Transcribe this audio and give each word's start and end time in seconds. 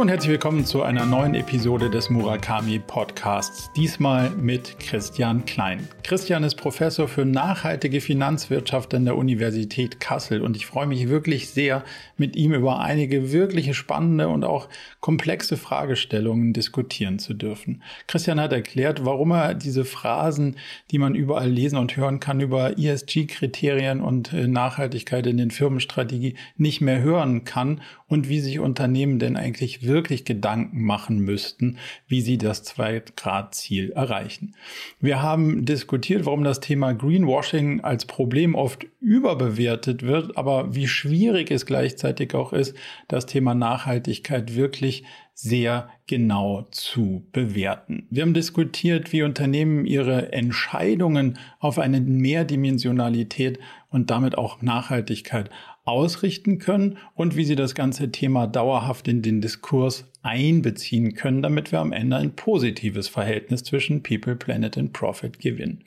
Und 0.00 0.08
herzlich 0.08 0.30
willkommen 0.30 0.64
zu 0.64 0.82
einer 0.82 1.04
neuen 1.04 1.34
Episode 1.34 1.90
des 1.90 2.08
Murakami 2.08 2.78
Podcasts. 2.78 3.70
Diesmal 3.76 4.30
mit 4.30 4.80
Christian 4.80 5.44
Klein. 5.44 5.86
Christian 6.04 6.42
ist 6.42 6.54
Professor 6.54 7.06
für 7.06 7.26
nachhaltige 7.26 8.00
Finanzwirtschaft 8.00 8.94
an 8.94 9.04
der 9.04 9.18
Universität 9.18 10.00
Kassel 10.00 10.40
und 10.40 10.56
ich 10.56 10.64
freue 10.64 10.86
mich 10.86 11.10
wirklich 11.10 11.50
sehr, 11.50 11.84
mit 12.16 12.34
ihm 12.34 12.54
über 12.54 12.80
einige 12.80 13.30
wirklich 13.30 13.76
spannende 13.76 14.28
und 14.28 14.42
auch 14.42 14.70
komplexe 15.00 15.58
Fragestellungen 15.58 16.54
diskutieren 16.54 17.18
zu 17.18 17.34
dürfen. 17.34 17.82
Christian 18.06 18.40
hat 18.40 18.54
erklärt, 18.54 19.04
warum 19.04 19.32
er 19.32 19.52
diese 19.52 19.84
Phrasen, 19.84 20.56
die 20.90 20.98
man 20.98 21.14
überall 21.14 21.50
lesen 21.50 21.76
und 21.76 21.98
hören 21.98 22.20
kann, 22.20 22.40
über 22.40 22.78
ESG-Kriterien 22.78 24.00
und 24.00 24.32
äh, 24.32 24.48
Nachhaltigkeit 24.48 25.26
in 25.26 25.36
den 25.36 25.50
Firmenstrategie 25.50 26.36
nicht 26.56 26.80
mehr 26.80 27.02
hören 27.02 27.44
kann 27.44 27.82
und 28.10 28.28
wie 28.28 28.40
sich 28.40 28.58
Unternehmen 28.58 29.18
denn 29.20 29.36
eigentlich 29.36 29.86
wirklich 29.86 30.24
Gedanken 30.24 30.82
machen 30.82 31.20
müssten, 31.20 31.78
wie 32.08 32.20
sie 32.20 32.38
das 32.38 32.66
2-Grad-Ziel 32.66 33.92
erreichen. 33.92 34.56
Wir 34.98 35.22
haben 35.22 35.64
diskutiert, 35.64 36.26
warum 36.26 36.42
das 36.42 36.60
Thema 36.60 36.92
Greenwashing 36.92 37.80
als 37.80 38.04
Problem 38.04 38.56
oft 38.56 38.84
überbewertet 39.00 40.02
wird, 40.02 40.36
aber 40.36 40.74
wie 40.74 40.88
schwierig 40.88 41.52
es 41.52 41.64
gleichzeitig 41.64 42.34
auch 42.34 42.52
ist, 42.52 42.76
das 43.06 43.26
Thema 43.26 43.54
Nachhaltigkeit 43.54 44.56
wirklich 44.56 45.04
sehr 45.34 45.88
genau 46.06 46.66
zu 46.70 47.26
bewerten. 47.32 48.06
Wir 48.10 48.22
haben 48.22 48.34
diskutiert, 48.34 49.12
wie 49.12 49.22
Unternehmen 49.22 49.86
ihre 49.86 50.32
Entscheidungen 50.32 51.38
auf 51.60 51.78
eine 51.78 52.00
Mehrdimensionalität 52.00 53.58
und 53.88 54.10
damit 54.10 54.36
auch 54.36 54.60
Nachhaltigkeit 54.60 55.48
ausrichten 55.90 56.58
können 56.58 56.98
und 57.14 57.36
wie 57.36 57.44
sie 57.44 57.56
das 57.56 57.74
ganze 57.74 58.10
Thema 58.10 58.46
dauerhaft 58.46 59.08
in 59.08 59.22
den 59.22 59.40
Diskurs 59.40 60.10
einbeziehen 60.22 61.14
können, 61.14 61.42
damit 61.42 61.72
wir 61.72 61.80
am 61.80 61.92
Ende 61.92 62.16
ein 62.16 62.36
positives 62.36 63.08
Verhältnis 63.08 63.64
zwischen 63.64 64.02
People, 64.02 64.36
Planet 64.36 64.76
und 64.76 64.92
Profit 64.92 65.38
gewinnen. 65.38 65.84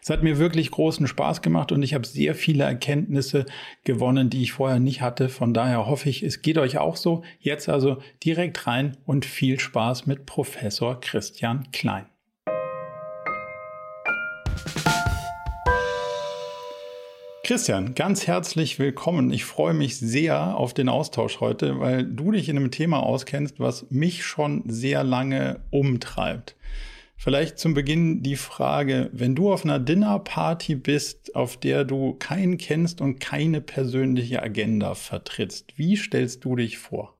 Es 0.00 0.10
hat 0.10 0.22
mir 0.22 0.38
wirklich 0.38 0.70
großen 0.70 1.06
Spaß 1.06 1.42
gemacht 1.42 1.72
und 1.72 1.82
ich 1.82 1.94
habe 1.94 2.06
sehr 2.06 2.34
viele 2.34 2.64
Erkenntnisse 2.64 3.46
gewonnen, 3.84 4.30
die 4.30 4.42
ich 4.42 4.52
vorher 4.52 4.78
nicht 4.78 5.02
hatte. 5.02 5.28
Von 5.28 5.52
daher 5.52 5.86
hoffe 5.86 6.08
ich, 6.08 6.22
es 6.22 6.42
geht 6.42 6.58
euch 6.58 6.78
auch 6.78 6.96
so. 6.96 7.22
Jetzt 7.40 7.68
also 7.68 7.98
direkt 8.24 8.66
rein 8.66 8.96
und 9.04 9.24
viel 9.24 9.58
Spaß 9.58 10.06
mit 10.06 10.26
Professor 10.26 11.00
Christian 11.00 11.68
Klein. 11.72 12.11
Christian, 17.44 17.96
ganz 17.96 18.28
herzlich 18.28 18.78
willkommen. 18.78 19.32
Ich 19.32 19.44
freue 19.44 19.74
mich 19.74 19.98
sehr 19.98 20.56
auf 20.56 20.74
den 20.74 20.88
Austausch 20.88 21.40
heute, 21.40 21.80
weil 21.80 22.04
du 22.04 22.30
dich 22.30 22.48
in 22.48 22.56
einem 22.56 22.70
Thema 22.70 23.02
auskennst, 23.02 23.58
was 23.58 23.90
mich 23.90 24.24
schon 24.24 24.62
sehr 24.68 25.02
lange 25.02 25.60
umtreibt. 25.70 26.54
Vielleicht 27.16 27.58
zum 27.58 27.74
Beginn 27.74 28.22
die 28.22 28.36
Frage, 28.36 29.10
wenn 29.12 29.34
du 29.34 29.52
auf 29.52 29.64
einer 29.64 29.80
Dinnerparty 29.80 30.76
bist, 30.76 31.34
auf 31.34 31.56
der 31.56 31.84
du 31.84 32.14
keinen 32.14 32.58
kennst 32.58 33.00
und 33.00 33.18
keine 33.18 33.60
persönliche 33.60 34.40
Agenda 34.40 34.94
vertrittst, 34.94 35.76
wie 35.76 35.96
stellst 35.96 36.44
du 36.44 36.54
dich 36.54 36.78
vor? 36.78 37.18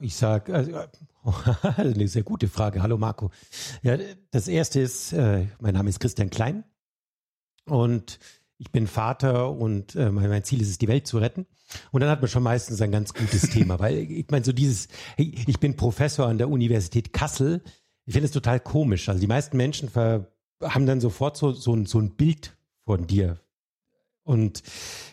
Ich 0.00 0.16
sage, 0.16 0.54
also, 0.54 0.72
eine 1.76 2.08
sehr 2.08 2.22
gute 2.22 2.48
Frage. 2.48 2.82
Hallo 2.82 2.96
Marco. 2.96 3.30
Ja, 3.82 3.98
das 4.30 4.48
erste 4.48 4.80
ist, 4.80 5.12
äh, 5.12 5.48
mein 5.60 5.74
Name 5.74 5.90
ist 5.90 6.00
Christian 6.00 6.30
Klein 6.30 6.64
und 7.66 8.18
ich 8.64 8.72
bin 8.72 8.86
Vater 8.86 9.50
und 9.50 9.94
äh, 9.94 10.10
mein, 10.10 10.42
Ziel 10.42 10.62
ist 10.62 10.70
es, 10.70 10.78
die 10.78 10.88
Welt 10.88 11.06
zu 11.06 11.18
retten. 11.18 11.46
Und 11.92 12.00
dann 12.00 12.08
hat 12.08 12.22
man 12.22 12.30
schon 12.30 12.42
meistens 12.42 12.80
ein 12.80 12.90
ganz 12.90 13.12
gutes 13.12 13.50
Thema, 13.50 13.78
weil 13.78 13.98
ich 13.98 14.26
meine, 14.30 14.44
so 14.44 14.52
dieses, 14.52 14.88
hey, 15.16 15.34
ich 15.46 15.60
bin 15.60 15.76
Professor 15.76 16.26
an 16.26 16.38
der 16.38 16.48
Universität 16.48 17.12
Kassel. 17.12 17.62
Ich 18.06 18.14
finde 18.14 18.26
es 18.26 18.32
total 18.32 18.60
komisch. 18.60 19.08
Also 19.08 19.20
die 19.20 19.26
meisten 19.26 19.56
Menschen 19.56 19.90
haben 19.94 20.86
dann 20.86 21.00
sofort 21.00 21.36
so, 21.36 21.52
so, 21.52 21.84
so 21.84 21.98
ein 21.98 22.16
Bild 22.16 22.56
von 22.84 23.06
dir 23.06 23.38
und 24.24 24.62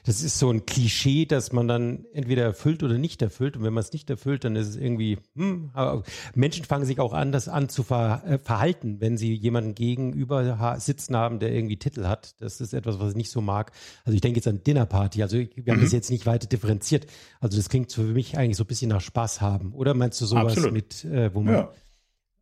das 0.05 0.23
ist 0.23 0.39
so 0.39 0.49
ein 0.49 0.65
Klischee, 0.65 1.25
dass 1.25 1.51
man 1.51 1.67
dann 1.67 2.05
entweder 2.13 2.43
erfüllt 2.43 2.81
oder 2.81 2.97
nicht 2.97 3.21
erfüllt. 3.21 3.57
Und 3.57 3.63
wenn 3.63 3.73
man 3.73 3.83
es 3.83 3.91
nicht 3.91 4.09
erfüllt, 4.09 4.45
dann 4.45 4.55
ist 4.55 4.69
es 4.69 4.75
irgendwie, 4.77 5.17
hm, 5.35 5.69
aber 5.73 6.03
Menschen 6.33 6.63
fangen 6.63 6.85
sich 6.85 6.97
auch 7.01 7.11
an 7.13 7.67
zu 7.67 7.83
ver, 7.83 8.23
äh, 8.25 8.37
verhalten, 8.39 9.01
wenn 9.01 9.17
sie 9.17 9.33
jemanden 9.33 9.75
gegenüber 9.75 10.77
sitzen 10.79 11.17
haben, 11.17 11.39
der 11.39 11.53
irgendwie 11.53 11.75
Titel 11.75 12.05
hat. 12.05 12.41
Das 12.41 12.61
ist 12.61 12.73
etwas, 12.73 12.99
was 12.99 13.09
ich 13.09 13.17
nicht 13.17 13.31
so 13.31 13.41
mag. 13.41 13.73
Also 14.05 14.15
ich 14.15 14.21
denke 14.21 14.37
jetzt 14.37 14.47
an 14.47 14.63
Dinnerparty. 14.63 15.21
Also 15.21 15.37
wir 15.37 15.73
haben 15.73 15.79
mhm. 15.79 15.83
das 15.83 15.91
jetzt 15.91 16.09
nicht 16.09 16.25
weiter 16.25 16.47
differenziert. 16.47 17.05
Also 17.41 17.57
das 17.57 17.67
klingt 17.67 17.91
für 17.91 18.03
mich 18.03 18.37
eigentlich 18.37 18.57
so 18.57 18.63
ein 18.63 18.67
bisschen 18.67 18.89
nach 18.89 19.01
Spaß 19.01 19.41
haben. 19.41 19.73
Oder 19.73 19.93
meinst 19.93 20.21
du 20.21 20.25
sowas 20.25 20.53
Absolut. 20.53 20.71
mit, 20.71 21.03
äh, 21.03 21.35
wo 21.35 21.41
man 21.41 21.53
ja 21.53 21.71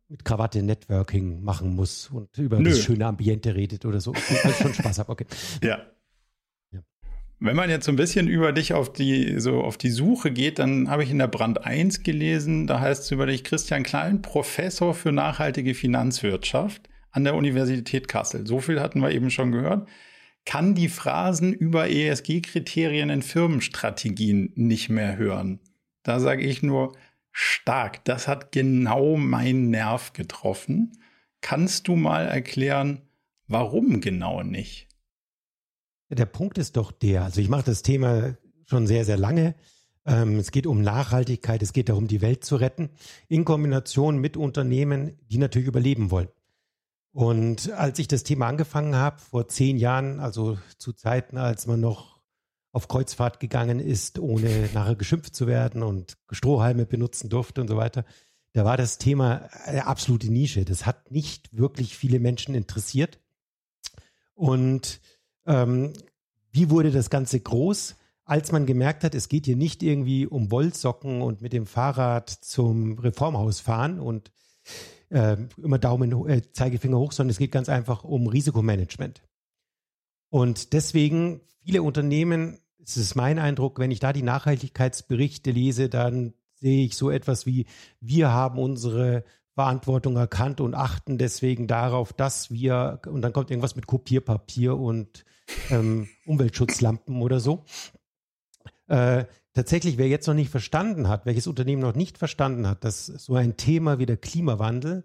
mit 0.08 0.24
Krawatte 0.24 0.60
Networking 0.60 1.44
machen 1.44 1.76
muss 1.76 2.10
und 2.10 2.36
über 2.36 2.58
Nö. 2.58 2.70
das 2.70 2.80
schöne 2.80 3.06
Ambiente 3.06 3.54
redet 3.54 3.84
oder 3.84 4.00
so. 4.00 4.12
Also 4.12 4.62
schon 4.62 4.74
Spaß 4.74 4.98
habe, 4.98 5.12
okay. 5.12 5.26
Ja, 5.62 5.78
wenn 7.40 7.56
man 7.56 7.70
jetzt 7.70 7.86
so 7.86 7.92
ein 7.92 7.96
bisschen 7.96 8.28
über 8.28 8.52
dich 8.52 8.74
auf 8.74 8.92
die, 8.92 9.40
so 9.40 9.62
auf 9.62 9.78
die 9.78 9.90
Suche 9.90 10.30
geht, 10.30 10.58
dann 10.58 10.90
habe 10.90 11.02
ich 11.02 11.10
in 11.10 11.18
der 11.18 11.26
Brand 11.26 11.64
1 11.64 12.02
gelesen, 12.02 12.66
da 12.66 12.80
heißt 12.80 13.04
es 13.04 13.10
über 13.10 13.26
dich 13.26 13.44
Christian 13.44 13.82
Klein, 13.82 14.20
Professor 14.20 14.94
für 14.94 15.10
nachhaltige 15.10 15.74
Finanzwirtschaft 15.74 16.88
an 17.10 17.24
der 17.24 17.34
Universität 17.34 18.08
Kassel. 18.08 18.46
So 18.46 18.60
viel 18.60 18.80
hatten 18.80 19.00
wir 19.00 19.10
eben 19.10 19.30
schon 19.30 19.52
gehört. 19.52 19.88
Kann 20.44 20.74
die 20.74 20.88
Phrasen 20.88 21.54
über 21.54 21.88
ESG-Kriterien 21.88 23.08
in 23.08 23.22
Firmenstrategien 23.22 24.52
nicht 24.54 24.90
mehr 24.90 25.16
hören. 25.16 25.60
Da 26.02 26.20
sage 26.20 26.42
ich 26.42 26.62
nur 26.62 26.94
stark. 27.32 28.04
Das 28.04 28.28
hat 28.28 28.52
genau 28.52 29.16
meinen 29.16 29.70
Nerv 29.70 30.12
getroffen. 30.12 30.92
Kannst 31.40 31.88
du 31.88 31.96
mal 31.96 32.26
erklären, 32.26 33.00
warum 33.48 34.00
genau 34.02 34.42
nicht? 34.42 34.89
Der 36.10 36.26
Punkt 36.26 36.58
ist 36.58 36.76
doch 36.76 36.90
der, 36.90 37.24
also 37.24 37.40
ich 37.40 37.48
mache 37.48 37.64
das 37.64 37.82
Thema 37.82 38.36
schon 38.66 38.86
sehr, 38.86 39.04
sehr 39.04 39.16
lange. 39.16 39.54
Ähm, 40.04 40.38
es 40.38 40.50
geht 40.50 40.66
um 40.66 40.82
Nachhaltigkeit, 40.82 41.62
es 41.62 41.72
geht 41.72 41.88
darum, 41.88 42.08
die 42.08 42.20
Welt 42.20 42.44
zu 42.44 42.56
retten, 42.56 42.90
in 43.28 43.44
Kombination 43.44 44.18
mit 44.18 44.36
Unternehmen, 44.36 45.18
die 45.30 45.38
natürlich 45.38 45.68
überleben 45.68 46.10
wollen. 46.10 46.28
Und 47.12 47.72
als 47.72 47.98
ich 47.98 48.08
das 48.08 48.22
Thema 48.22 48.48
angefangen 48.48 48.96
habe, 48.96 49.18
vor 49.18 49.48
zehn 49.48 49.76
Jahren, 49.76 50.20
also 50.20 50.58
zu 50.78 50.92
Zeiten, 50.92 51.38
als 51.38 51.66
man 51.66 51.80
noch 51.80 52.20
auf 52.72 52.88
Kreuzfahrt 52.88 53.40
gegangen 53.40 53.80
ist, 53.80 54.18
ohne 54.18 54.68
nachher 54.72 54.94
geschimpft 54.94 55.34
zu 55.34 55.46
werden 55.46 55.82
und 55.82 56.18
Strohhalme 56.30 56.86
benutzen 56.86 57.28
durfte 57.28 57.60
und 57.60 57.68
so 57.68 57.76
weiter, 57.76 58.04
da 58.52 58.64
war 58.64 58.76
das 58.76 58.98
Thema 58.98 59.48
eine 59.64 59.86
absolute 59.86 60.30
Nische. 60.30 60.64
Das 60.64 60.86
hat 60.86 61.10
nicht 61.10 61.56
wirklich 61.56 61.96
viele 61.96 62.20
Menschen 62.20 62.54
interessiert. 62.54 63.20
Und 64.34 65.00
ähm, 65.46 65.92
wie 66.52 66.70
wurde 66.70 66.90
das 66.90 67.10
Ganze 67.10 67.40
groß? 67.40 67.96
Als 68.24 68.52
man 68.52 68.66
gemerkt 68.66 69.02
hat, 69.02 69.14
es 69.14 69.28
geht 69.28 69.46
hier 69.46 69.56
nicht 69.56 69.82
irgendwie 69.82 70.26
um 70.26 70.50
Wollsocken 70.50 71.20
und 71.22 71.42
mit 71.42 71.52
dem 71.52 71.66
Fahrrad 71.66 72.30
zum 72.30 72.98
Reformhaus 72.98 73.60
fahren 73.60 73.98
und 73.98 74.30
äh, 75.08 75.36
immer 75.60 75.78
Daumen, 75.78 76.28
äh, 76.28 76.42
Zeigefinger 76.52 76.98
hoch, 76.98 77.12
sondern 77.12 77.30
es 77.30 77.38
geht 77.38 77.52
ganz 77.52 77.68
einfach 77.68 78.04
um 78.04 78.28
Risikomanagement. 78.28 79.22
Und 80.28 80.72
deswegen 80.72 81.40
viele 81.64 81.82
Unternehmen, 81.82 82.58
es 82.82 82.96
ist 82.96 83.16
mein 83.16 83.38
Eindruck, 83.38 83.78
wenn 83.78 83.90
ich 83.90 84.00
da 84.00 84.12
die 84.12 84.22
Nachhaltigkeitsberichte 84.22 85.50
lese, 85.50 85.88
dann 85.88 86.34
sehe 86.54 86.84
ich 86.84 86.96
so 86.96 87.10
etwas 87.10 87.46
wie, 87.46 87.66
wir 88.00 88.30
haben 88.32 88.58
unsere 88.58 89.24
Verantwortung 89.60 90.16
erkannt 90.16 90.62
und 90.62 90.74
achten 90.74 91.18
deswegen 91.18 91.66
darauf, 91.66 92.14
dass 92.14 92.50
wir, 92.50 93.02
und 93.06 93.20
dann 93.20 93.34
kommt 93.34 93.50
irgendwas 93.50 93.76
mit 93.76 93.86
Kopierpapier 93.86 94.74
und 94.78 95.26
ähm, 95.68 96.08
Umweltschutzlampen 96.24 97.20
oder 97.20 97.40
so. 97.40 97.66
Äh, 98.88 99.26
tatsächlich, 99.52 99.98
wer 99.98 100.08
jetzt 100.08 100.26
noch 100.26 100.34
nicht 100.34 100.48
verstanden 100.48 101.08
hat, 101.08 101.26
welches 101.26 101.46
Unternehmen 101.46 101.82
noch 101.82 101.94
nicht 101.94 102.16
verstanden 102.16 102.66
hat, 102.66 102.84
dass 102.84 103.04
so 103.04 103.34
ein 103.34 103.58
Thema 103.58 103.98
wie 103.98 104.06
der 104.06 104.16
Klimawandel 104.16 105.04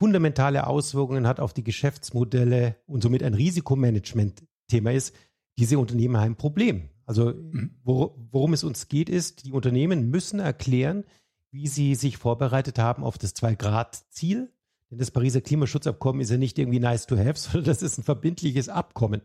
fundamentale 0.00 0.66
Auswirkungen 0.66 1.28
hat 1.28 1.38
auf 1.38 1.52
die 1.52 1.62
Geschäftsmodelle 1.62 2.74
und 2.86 3.00
somit 3.00 3.22
ein 3.22 3.34
Risikomanagement-Thema 3.34 4.90
ist, 4.90 5.14
diese 5.56 5.78
Unternehmen 5.78 6.16
haben 6.16 6.32
ein 6.32 6.36
Problem. 6.36 6.88
Also 7.06 7.32
mhm. 7.32 7.76
worum 7.84 8.54
es 8.54 8.64
uns 8.64 8.88
geht, 8.88 9.08
ist, 9.08 9.46
die 9.46 9.52
Unternehmen 9.52 10.10
müssen 10.10 10.40
erklären, 10.40 11.04
wie 11.52 11.68
sie 11.68 11.94
sich 11.94 12.16
vorbereitet 12.16 12.78
haben 12.78 13.04
auf 13.04 13.18
das 13.18 13.34
Zwei-Grad-Ziel. 13.34 14.50
Denn 14.90 14.98
das 14.98 15.10
Pariser 15.10 15.40
Klimaschutzabkommen 15.40 16.20
ist 16.20 16.30
ja 16.30 16.38
nicht 16.38 16.58
irgendwie 16.58 16.80
nice 16.80 17.06
to 17.06 17.16
have, 17.16 17.34
sondern 17.38 17.64
das 17.64 17.82
ist 17.82 17.98
ein 17.98 18.02
verbindliches 18.02 18.68
Abkommen. 18.68 19.22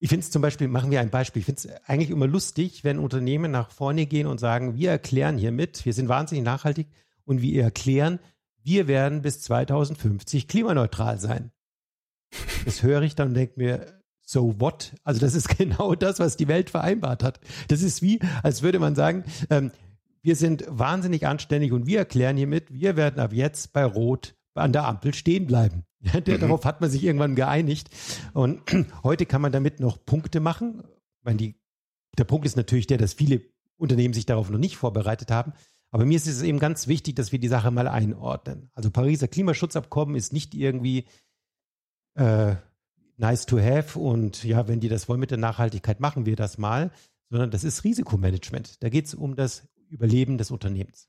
Ich 0.00 0.08
finde 0.08 0.24
es 0.24 0.30
zum 0.30 0.42
Beispiel, 0.42 0.66
machen 0.66 0.90
wir 0.90 1.00
ein 1.00 1.10
Beispiel, 1.10 1.40
ich 1.40 1.46
finde 1.46 1.60
es 1.60 1.88
eigentlich 1.88 2.10
immer 2.10 2.26
lustig, 2.26 2.84
wenn 2.84 2.98
Unternehmen 2.98 3.50
nach 3.50 3.70
vorne 3.70 4.06
gehen 4.06 4.26
und 4.26 4.40
sagen, 4.40 4.76
wir 4.76 4.90
erklären 4.90 5.36
hiermit, 5.36 5.84
wir 5.84 5.92
sind 5.92 6.08
wahnsinnig 6.08 6.44
nachhaltig 6.44 6.88
und 7.24 7.42
wir 7.42 7.62
erklären, 7.62 8.18
wir 8.62 8.88
werden 8.88 9.22
bis 9.22 9.42
2050 9.42 10.48
klimaneutral 10.48 11.18
sein. 11.18 11.52
Das 12.64 12.82
höre 12.82 13.02
ich 13.02 13.14
dann 13.14 13.28
und 13.28 13.34
denke 13.34 13.54
mir, 13.56 14.00
so 14.22 14.60
what? 14.60 14.94
Also 15.04 15.20
das 15.20 15.34
ist 15.34 15.48
genau 15.58 15.94
das, 15.94 16.18
was 16.18 16.36
die 16.36 16.48
Welt 16.48 16.70
vereinbart 16.70 17.22
hat. 17.22 17.40
Das 17.68 17.82
ist 17.82 18.00
wie, 18.00 18.20
als 18.42 18.62
würde 18.62 18.78
man 18.78 18.94
sagen, 18.94 19.24
ähm, 19.50 19.70
wir 20.22 20.36
sind 20.36 20.64
wahnsinnig 20.68 21.26
anständig 21.26 21.72
und 21.72 21.86
wir 21.86 21.98
erklären 21.98 22.36
hiermit, 22.36 22.72
wir 22.72 22.96
werden 22.96 23.20
ab 23.20 23.32
jetzt 23.32 23.72
bei 23.72 23.84
Rot 23.84 24.34
an 24.54 24.72
der 24.72 24.86
Ampel 24.86 25.14
stehen 25.14 25.46
bleiben. 25.46 25.84
Mhm. 26.02 26.40
Darauf 26.40 26.64
hat 26.64 26.80
man 26.80 26.88
sich 26.88 27.04
irgendwann 27.04 27.34
geeinigt. 27.34 27.90
Und 28.32 28.62
heute 29.02 29.26
kann 29.26 29.42
man 29.42 29.52
damit 29.52 29.80
noch 29.80 30.02
Punkte 30.02 30.40
machen. 30.40 30.82
Ich 31.18 31.24
meine, 31.24 31.36
die, 31.36 31.60
der 32.16 32.24
Punkt 32.24 32.46
ist 32.46 32.56
natürlich 32.56 32.86
der, 32.86 32.96
dass 32.96 33.12
viele 33.12 33.42
Unternehmen 33.76 34.14
sich 34.14 34.24
darauf 34.24 34.48
noch 34.48 34.58
nicht 34.58 34.78
vorbereitet 34.78 35.30
haben. 35.30 35.52
Aber 35.90 36.06
mir 36.06 36.16
ist 36.16 36.26
es 36.26 36.40
eben 36.40 36.58
ganz 36.58 36.86
wichtig, 36.86 37.16
dass 37.16 37.32
wir 37.32 37.38
die 37.38 37.48
Sache 37.48 37.70
mal 37.70 37.86
einordnen. 37.86 38.70
Also 38.72 38.90
Pariser 38.90 39.28
Klimaschutzabkommen 39.28 40.14
ist 40.14 40.32
nicht 40.32 40.54
irgendwie 40.54 41.04
äh, 42.14 42.54
nice 43.18 43.44
to 43.44 43.58
have 43.58 43.98
und 43.98 44.42
ja, 44.44 44.68
wenn 44.68 44.80
die 44.80 44.88
das 44.88 45.08
wollen 45.08 45.20
mit 45.20 45.30
der 45.30 45.38
Nachhaltigkeit, 45.38 46.00
machen 46.00 46.24
wir 46.24 46.36
das 46.36 46.58
mal, 46.58 46.90
sondern 47.28 47.50
das 47.50 47.64
ist 47.64 47.84
Risikomanagement. 47.84 48.82
Da 48.82 48.88
geht 48.88 49.06
es 49.06 49.14
um 49.14 49.36
das 49.36 49.68
Überleben 49.90 50.38
des 50.38 50.50
Unternehmens. 50.50 51.08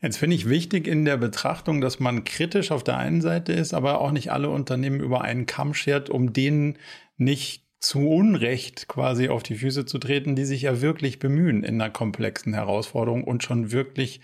Jetzt 0.00 0.16
finde 0.16 0.34
ich 0.34 0.48
wichtig 0.48 0.88
in 0.88 1.04
der 1.04 1.16
Betrachtung, 1.16 1.80
dass 1.80 2.00
man 2.00 2.24
kritisch 2.24 2.72
auf 2.72 2.82
der 2.82 2.96
einen 2.96 3.20
Seite 3.20 3.52
ist, 3.52 3.72
aber 3.72 4.00
auch 4.00 4.10
nicht 4.10 4.32
alle 4.32 4.50
Unternehmen 4.50 5.00
über 5.00 5.22
einen 5.22 5.46
Kamm 5.46 5.74
schert, 5.74 6.10
um 6.10 6.32
denen 6.32 6.78
nicht 7.16 7.64
zu 7.78 8.08
Unrecht 8.08 8.88
quasi 8.88 9.28
auf 9.28 9.42
die 9.42 9.56
Füße 9.56 9.86
zu 9.86 9.98
treten, 9.98 10.36
die 10.36 10.44
sich 10.44 10.62
ja 10.62 10.80
wirklich 10.80 11.18
bemühen 11.18 11.64
in 11.64 11.80
einer 11.80 11.90
komplexen 11.90 12.54
Herausforderung 12.54 13.24
und 13.24 13.42
schon 13.42 13.72
wirklich 13.72 14.20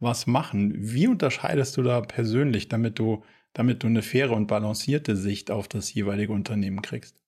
was 0.00 0.26
machen. 0.26 0.72
Wie 0.76 1.06
unterscheidest 1.06 1.76
du 1.76 1.82
da 1.82 2.00
persönlich, 2.00 2.68
damit 2.68 2.98
du, 2.98 3.22
damit 3.52 3.82
du 3.82 3.88
eine 3.88 4.02
faire 4.02 4.32
und 4.32 4.46
balancierte 4.46 5.16
Sicht 5.16 5.50
auf 5.50 5.68
das 5.68 5.92
jeweilige 5.92 6.32
Unternehmen 6.32 6.82
kriegst? 6.82 7.19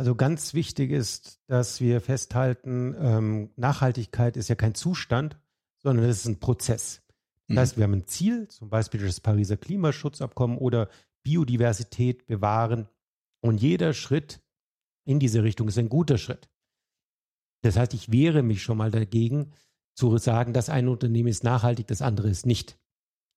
Also 0.00 0.14
ganz 0.14 0.54
wichtig 0.54 0.92
ist, 0.92 1.42
dass 1.46 1.82
wir 1.82 2.00
festhalten, 2.00 2.96
ähm, 2.98 3.50
Nachhaltigkeit 3.56 4.38
ist 4.38 4.48
ja 4.48 4.54
kein 4.54 4.74
Zustand, 4.74 5.38
sondern 5.76 6.06
es 6.06 6.20
ist 6.20 6.26
ein 6.26 6.40
Prozess. 6.40 7.02
Das 7.48 7.54
mhm. 7.54 7.58
heißt, 7.58 7.76
wir 7.76 7.84
haben 7.84 7.92
ein 7.92 8.06
Ziel, 8.06 8.48
zum 8.48 8.70
Beispiel 8.70 9.04
das 9.04 9.20
Pariser 9.20 9.58
Klimaschutzabkommen 9.58 10.56
oder 10.56 10.88
Biodiversität 11.22 12.26
bewahren. 12.26 12.88
Und 13.42 13.60
jeder 13.60 13.92
Schritt 13.92 14.40
in 15.04 15.18
diese 15.18 15.42
Richtung 15.42 15.68
ist 15.68 15.76
ein 15.76 15.90
guter 15.90 16.16
Schritt. 16.16 16.48
Das 17.60 17.76
heißt, 17.76 17.92
ich 17.92 18.10
wehre 18.10 18.42
mich 18.42 18.62
schon 18.62 18.78
mal 18.78 18.90
dagegen, 18.90 19.52
zu 19.92 20.16
sagen, 20.16 20.54
das 20.54 20.70
eine 20.70 20.90
Unternehmen 20.90 21.28
ist 21.28 21.44
nachhaltig, 21.44 21.88
das 21.88 22.00
andere 22.00 22.30
ist 22.30 22.46
nicht. 22.46 22.78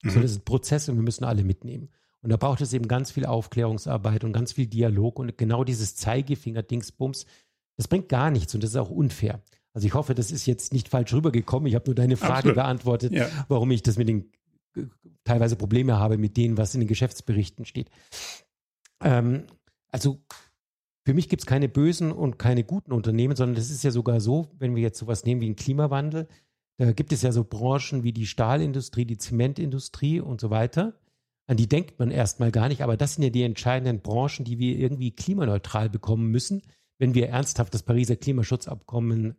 Mhm. 0.01 0.11
So, 0.11 0.21
das 0.21 0.31
ist 0.31 0.37
ein 0.37 0.45
Prozess 0.45 0.87
und 0.87 0.95
wir 0.95 1.03
müssen 1.03 1.25
alle 1.25 1.43
mitnehmen. 1.43 1.89
Und 2.23 2.29
da 2.29 2.37
braucht 2.37 2.61
es 2.61 2.71
eben 2.71 2.87
ganz 2.87 3.11
viel 3.11 3.25
Aufklärungsarbeit 3.25 4.23
und 4.23 4.31
ganz 4.31 4.53
viel 4.53 4.65
Dialog 4.65 5.19
und 5.19 5.37
genau 5.37 5.65
dieses 5.65 5.95
Zeigefinger-Dingsbums, 5.97 7.25
das 7.75 7.89
bringt 7.89 8.07
gar 8.07 8.31
nichts 8.31 8.55
und 8.55 8.63
das 8.63 8.71
ist 8.71 8.77
auch 8.77 8.89
unfair. 8.89 9.41
Also 9.73 9.87
ich 9.87 9.93
hoffe, 9.93 10.15
das 10.15 10.31
ist 10.31 10.45
jetzt 10.45 10.71
nicht 10.71 10.87
falsch 10.87 11.13
rübergekommen. 11.13 11.67
Ich 11.67 11.75
habe 11.75 11.85
nur 11.87 11.95
deine 11.95 12.15
Frage 12.15 12.35
Absolut. 12.35 12.55
beantwortet, 12.55 13.11
ja. 13.11 13.27
warum 13.49 13.71
ich 13.71 13.83
das 13.83 13.97
mit 13.97 14.07
den 14.07 14.31
teilweise 15.25 15.57
Probleme 15.57 15.99
habe 15.99 16.17
mit 16.17 16.37
denen, 16.37 16.57
was 16.57 16.73
in 16.73 16.79
den 16.79 16.87
Geschäftsberichten 16.87 17.65
steht. 17.65 17.89
Ähm, 19.03 19.43
also 19.91 20.23
für 21.05 21.13
mich 21.13 21.27
gibt 21.27 21.41
es 21.41 21.45
keine 21.45 21.67
bösen 21.67 22.13
und 22.13 22.39
keine 22.39 22.63
guten 22.63 22.93
Unternehmen, 22.93 23.35
sondern 23.35 23.55
das 23.55 23.69
ist 23.69 23.83
ja 23.83 23.91
sogar 23.91 24.21
so, 24.21 24.49
wenn 24.59 24.75
wir 24.75 24.81
jetzt 24.81 24.99
sowas 24.99 25.25
nehmen 25.25 25.41
wie 25.41 25.47
einen 25.47 25.57
Klimawandel, 25.57 26.27
da 26.77 26.91
gibt 26.93 27.11
es 27.11 27.21
ja 27.21 27.31
so 27.31 27.43
Branchen 27.43 28.03
wie 28.03 28.13
die 28.13 28.25
Stahlindustrie, 28.25 29.05
die 29.05 29.17
Zementindustrie 29.17 30.21
und 30.21 30.39
so 30.39 30.49
weiter 30.49 30.93
an 31.47 31.57
die 31.57 31.67
denkt 31.67 31.99
man 31.99 32.11
erstmal 32.11 32.51
gar 32.51 32.69
nicht, 32.69 32.81
aber 32.81 32.97
das 32.97 33.15
sind 33.15 33.23
ja 33.23 33.29
die 33.29 33.43
entscheidenden 33.43 34.01
Branchen, 34.01 34.45
die 34.45 34.59
wir 34.59 34.77
irgendwie 34.77 35.11
klimaneutral 35.11 35.89
bekommen 35.89 36.29
müssen, 36.31 36.61
wenn 36.99 37.13
wir 37.13 37.29
ernsthaft 37.29 37.73
das 37.73 37.83
Pariser 37.83 38.15
Klimaschutzabkommen 38.15 39.35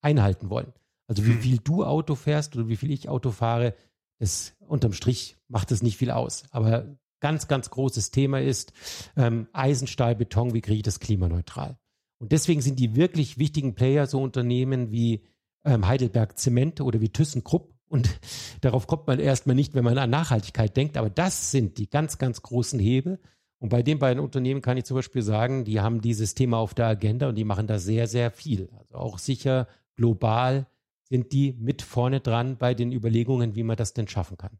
einhalten 0.00 0.50
wollen. 0.50 0.72
Also 1.06 1.24
wie 1.26 1.32
hm. 1.32 1.40
viel 1.40 1.58
du 1.58 1.84
Auto 1.84 2.14
fährst 2.14 2.56
oder 2.56 2.68
wie 2.68 2.76
viel 2.76 2.90
ich 2.90 3.08
Auto 3.08 3.30
fahre, 3.30 3.74
das 4.18 4.54
unterm 4.60 4.92
Strich 4.92 5.36
macht 5.48 5.70
das 5.70 5.82
nicht 5.82 5.96
viel 5.96 6.10
aus. 6.10 6.44
Aber 6.50 6.96
ganz, 7.20 7.48
ganz 7.48 7.70
großes 7.70 8.10
Thema 8.10 8.40
ist 8.40 8.72
ähm, 9.16 9.48
Eisenstahl, 9.52 10.14
Beton, 10.14 10.54
wie 10.54 10.60
kriege 10.60 10.78
ich 10.78 10.82
das 10.82 11.00
klimaneutral? 11.00 11.78
Und 12.18 12.32
deswegen 12.32 12.62
sind 12.62 12.78
die 12.78 12.96
wirklich 12.96 13.38
wichtigen 13.38 13.74
Player 13.74 14.06
so 14.06 14.22
Unternehmen 14.22 14.90
wie 14.92 15.24
ähm, 15.64 15.86
Heidelberg 15.86 16.38
Zement 16.38 16.80
oder 16.80 17.00
wie 17.00 17.10
ThyssenKrupp, 17.10 17.73
und 17.94 18.18
darauf 18.60 18.88
kommt 18.88 19.06
man 19.06 19.20
erstmal 19.20 19.54
nicht, 19.54 19.72
wenn 19.74 19.84
man 19.84 19.96
an 19.98 20.10
Nachhaltigkeit 20.10 20.76
denkt. 20.76 20.96
Aber 20.96 21.10
das 21.10 21.52
sind 21.52 21.78
die 21.78 21.88
ganz, 21.88 22.18
ganz 22.18 22.42
großen 22.42 22.80
Hebel. 22.80 23.20
Und 23.60 23.68
bei 23.68 23.84
den 23.84 24.00
beiden 24.00 24.20
Unternehmen 24.20 24.62
kann 24.62 24.76
ich 24.76 24.84
zum 24.84 24.96
Beispiel 24.96 25.22
sagen, 25.22 25.64
die 25.64 25.80
haben 25.80 26.00
dieses 26.00 26.34
Thema 26.34 26.58
auf 26.58 26.74
der 26.74 26.86
Agenda 26.86 27.28
und 27.28 27.36
die 27.36 27.44
machen 27.44 27.68
da 27.68 27.78
sehr, 27.78 28.08
sehr 28.08 28.32
viel. 28.32 28.68
Also 28.76 28.96
auch 28.96 29.18
sicher 29.18 29.68
global 29.94 30.66
sind 31.04 31.32
die 31.32 31.52
mit 31.52 31.82
vorne 31.82 32.18
dran 32.18 32.56
bei 32.58 32.74
den 32.74 32.90
Überlegungen, 32.90 33.54
wie 33.54 33.62
man 33.62 33.76
das 33.76 33.94
denn 33.94 34.08
schaffen 34.08 34.38
kann. 34.38 34.58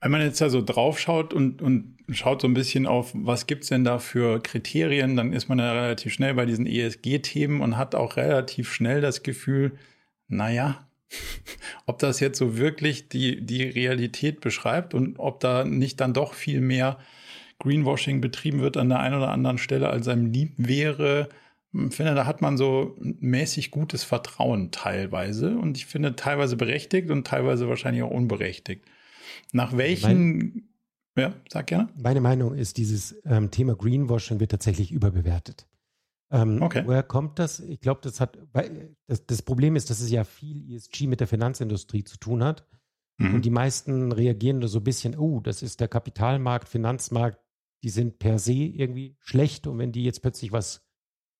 Wenn 0.00 0.10
man 0.10 0.22
jetzt 0.22 0.40
da 0.40 0.50
so 0.50 0.62
drauf 0.62 0.98
schaut 0.98 1.32
und, 1.32 1.62
und 1.62 1.96
schaut 2.10 2.40
so 2.40 2.48
ein 2.48 2.54
bisschen 2.54 2.88
auf, 2.88 3.12
was 3.14 3.46
gibt 3.46 3.62
es 3.62 3.68
denn 3.68 3.84
da 3.84 4.00
für 4.00 4.40
Kriterien, 4.40 5.14
dann 5.14 5.32
ist 5.32 5.48
man 5.48 5.60
ja 5.60 5.70
relativ 5.70 6.12
schnell 6.12 6.34
bei 6.34 6.44
diesen 6.44 6.66
ESG-Themen 6.66 7.60
und 7.60 7.76
hat 7.76 7.94
auch 7.94 8.16
relativ 8.16 8.72
schnell 8.72 9.00
das 9.00 9.22
Gefühl, 9.22 9.78
naja, 10.26 10.88
ob 11.86 11.98
das 11.98 12.20
jetzt 12.20 12.38
so 12.38 12.56
wirklich 12.56 13.08
die, 13.08 13.44
die 13.44 13.62
Realität 13.62 14.40
beschreibt 14.40 14.94
und 14.94 15.18
ob 15.18 15.40
da 15.40 15.64
nicht 15.64 16.00
dann 16.00 16.14
doch 16.14 16.34
viel 16.34 16.60
mehr 16.60 16.98
Greenwashing 17.58 18.20
betrieben 18.20 18.60
wird 18.60 18.76
an 18.76 18.88
der 18.88 19.00
einen 19.00 19.16
oder 19.16 19.30
anderen 19.30 19.58
Stelle, 19.58 19.88
als 19.88 20.08
einem 20.08 20.26
lieb 20.26 20.54
wäre. 20.56 21.28
Ich 21.72 21.94
finde, 21.94 22.14
da 22.14 22.26
hat 22.26 22.42
man 22.42 22.56
so 22.56 22.96
mäßig 22.98 23.70
gutes 23.70 24.04
Vertrauen 24.04 24.72
teilweise 24.72 25.56
und 25.56 25.76
ich 25.76 25.86
finde 25.86 26.16
teilweise 26.16 26.56
berechtigt 26.56 27.10
und 27.10 27.26
teilweise 27.26 27.68
wahrscheinlich 27.68 28.02
auch 28.02 28.10
unberechtigt. 28.10 28.84
Nach 29.52 29.76
welchen, 29.76 30.68
mein, 31.14 31.24
ja, 31.24 31.34
sag 31.48 31.68
gerne. 31.68 31.88
Meine 31.96 32.20
Meinung 32.20 32.54
ist, 32.54 32.76
dieses 32.76 33.16
ähm, 33.24 33.50
Thema 33.50 33.74
Greenwashing 33.74 34.40
wird 34.40 34.50
tatsächlich 34.50 34.92
überbewertet. 34.92 35.66
Ähm, 36.32 36.62
okay. 36.62 36.82
Woher 36.86 37.02
kommt 37.02 37.38
das? 37.38 37.60
Ich 37.60 37.80
glaube, 37.80 38.00
das 38.02 38.18
hat, 38.18 38.38
das, 39.06 39.26
das, 39.26 39.42
Problem 39.42 39.76
ist, 39.76 39.90
dass 39.90 40.00
es 40.00 40.10
ja 40.10 40.24
viel 40.24 40.72
ESG 40.72 41.06
mit 41.06 41.20
der 41.20 41.28
Finanzindustrie 41.28 42.04
zu 42.04 42.16
tun 42.16 42.42
hat. 42.42 42.66
Mhm. 43.18 43.34
Und 43.34 43.44
die 43.44 43.50
meisten 43.50 44.12
reagieren 44.12 44.62
da 44.62 44.66
so 44.66 44.78
ein 44.78 44.84
bisschen, 44.84 45.16
oh, 45.16 45.40
das 45.40 45.62
ist 45.62 45.80
der 45.80 45.88
Kapitalmarkt, 45.88 46.70
Finanzmarkt, 46.70 47.38
die 47.82 47.90
sind 47.90 48.18
per 48.18 48.38
se 48.38 48.54
irgendwie 48.54 49.14
schlecht. 49.20 49.66
Und 49.66 49.78
wenn 49.78 49.92
die 49.92 50.04
jetzt 50.04 50.22
plötzlich 50.22 50.52
was 50.52 50.82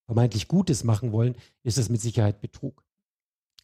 vermeintlich 0.05 0.47
Gutes 0.47 0.85
machen 0.85 1.11
wollen, 1.11 1.37
ist 1.62 1.78
das 1.78 1.88
mit 1.88 2.02
Sicherheit 2.02 2.43
Betrug. 2.43 2.85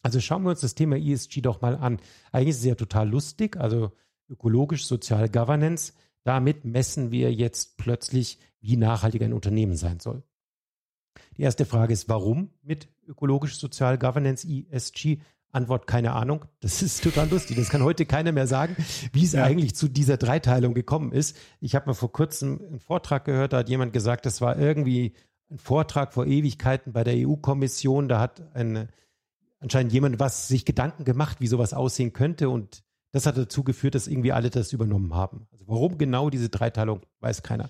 Also 0.01 0.19
schauen 0.19 0.43
wir 0.43 0.49
uns 0.49 0.61
das 0.61 0.73
Thema 0.75 0.97
ESG 0.97 1.41
doch 1.41 1.61
mal 1.61 1.75
an. 1.75 1.99
Eigentlich 2.31 2.49
ist 2.49 2.59
es 2.59 2.65
ja 2.65 2.75
total 2.75 3.07
lustig, 3.07 3.57
also 3.57 3.91
ökologisch, 4.29 4.87
sozial 4.87 5.29
Governance. 5.29 5.93
Damit 6.23 6.65
messen 6.65 7.11
wir 7.11 7.31
jetzt 7.33 7.77
plötzlich, 7.77 8.39
wie 8.61 8.77
nachhaltig 8.77 9.21
ein 9.21 9.33
Unternehmen 9.33 9.75
sein 9.75 9.99
soll. 9.99 10.23
Die 11.37 11.43
erste 11.43 11.65
Frage 11.65 11.93
ist, 11.93 12.09
warum 12.09 12.49
mit 12.63 12.87
ökologisch-sozial 13.07 13.97
Governance 13.97 14.47
ESG? 14.47 15.19
Antwort, 15.51 15.87
keine 15.87 16.13
Ahnung. 16.13 16.45
Das 16.59 16.81
ist 16.83 17.03
total 17.03 17.29
lustig. 17.29 17.57
Das 17.57 17.69
kann 17.69 17.83
heute 17.83 18.05
keiner 18.05 18.31
mehr 18.31 18.45
sagen, 18.45 18.75
wie 19.13 19.25
es 19.25 19.33
ja. 19.33 19.43
eigentlich 19.43 19.75
zu 19.75 19.87
dieser 19.87 20.17
Dreiteilung 20.17 20.73
gekommen 20.73 21.11
ist. 21.11 21.35
Ich 21.59 21.75
habe 21.75 21.87
mal 21.87 21.93
vor 21.93 22.11
kurzem 22.11 22.61
einen 22.67 22.79
Vortrag 22.79 23.25
gehört, 23.25 23.53
da 23.53 23.57
hat 23.59 23.69
jemand 23.69 23.93
gesagt, 23.93 24.25
das 24.25 24.41
war 24.41 24.57
irgendwie 24.57 25.13
ein 25.49 25.57
Vortrag 25.57 26.13
vor 26.13 26.27
Ewigkeiten 26.27 26.93
bei 26.93 27.03
der 27.03 27.15
EU-Kommission. 27.27 28.07
Da 28.09 28.19
hat 28.19 28.43
eine, 28.53 28.89
anscheinend 29.59 29.91
jemand 29.91 30.19
was 30.19 30.47
sich 30.47 30.65
Gedanken 30.65 31.03
gemacht, 31.03 31.41
wie 31.41 31.47
sowas 31.47 31.73
aussehen 31.73 32.13
könnte. 32.13 32.49
Und 32.49 32.83
das 33.11 33.25
hat 33.25 33.37
dazu 33.37 33.63
geführt, 33.63 33.95
dass 33.95 34.07
irgendwie 34.07 34.31
alle 34.31 34.51
das 34.51 34.71
übernommen 34.71 35.15
haben. 35.15 35.47
Also 35.51 35.67
warum 35.67 35.97
genau 35.97 36.29
diese 36.29 36.49
Dreiteilung, 36.49 37.01
weiß 37.21 37.41
keiner. 37.41 37.69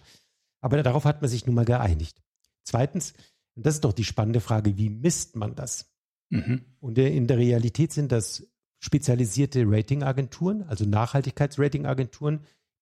Aber 0.60 0.82
darauf 0.84 1.06
hat 1.06 1.22
man 1.22 1.29
sich 1.29 1.46
nun 1.46 1.56
mal 1.56 1.63
geeinigt. 1.63 2.22
Zweitens, 2.63 3.13
und 3.56 3.65
das 3.65 3.75
ist 3.75 3.84
doch 3.84 3.94
die 3.94 4.06
spannende 4.06 4.41
Frage, 4.41 4.77
wie 4.77 4.89
misst 4.89 5.36
man 5.36 5.56
das? 5.56 5.91
Mhm. 6.29 6.65
Und 6.79 6.98
in 6.98 7.27
der 7.27 7.38
Realität 7.38 7.91
sind 7.91 8.12
das 8.12 8.48
spezialisierte 8.79 9.63
Ratingagenturen, 9.65 10.63
also 10.63 10.86
Nachhaltigkeitsratingagenturen, 10.86 12.41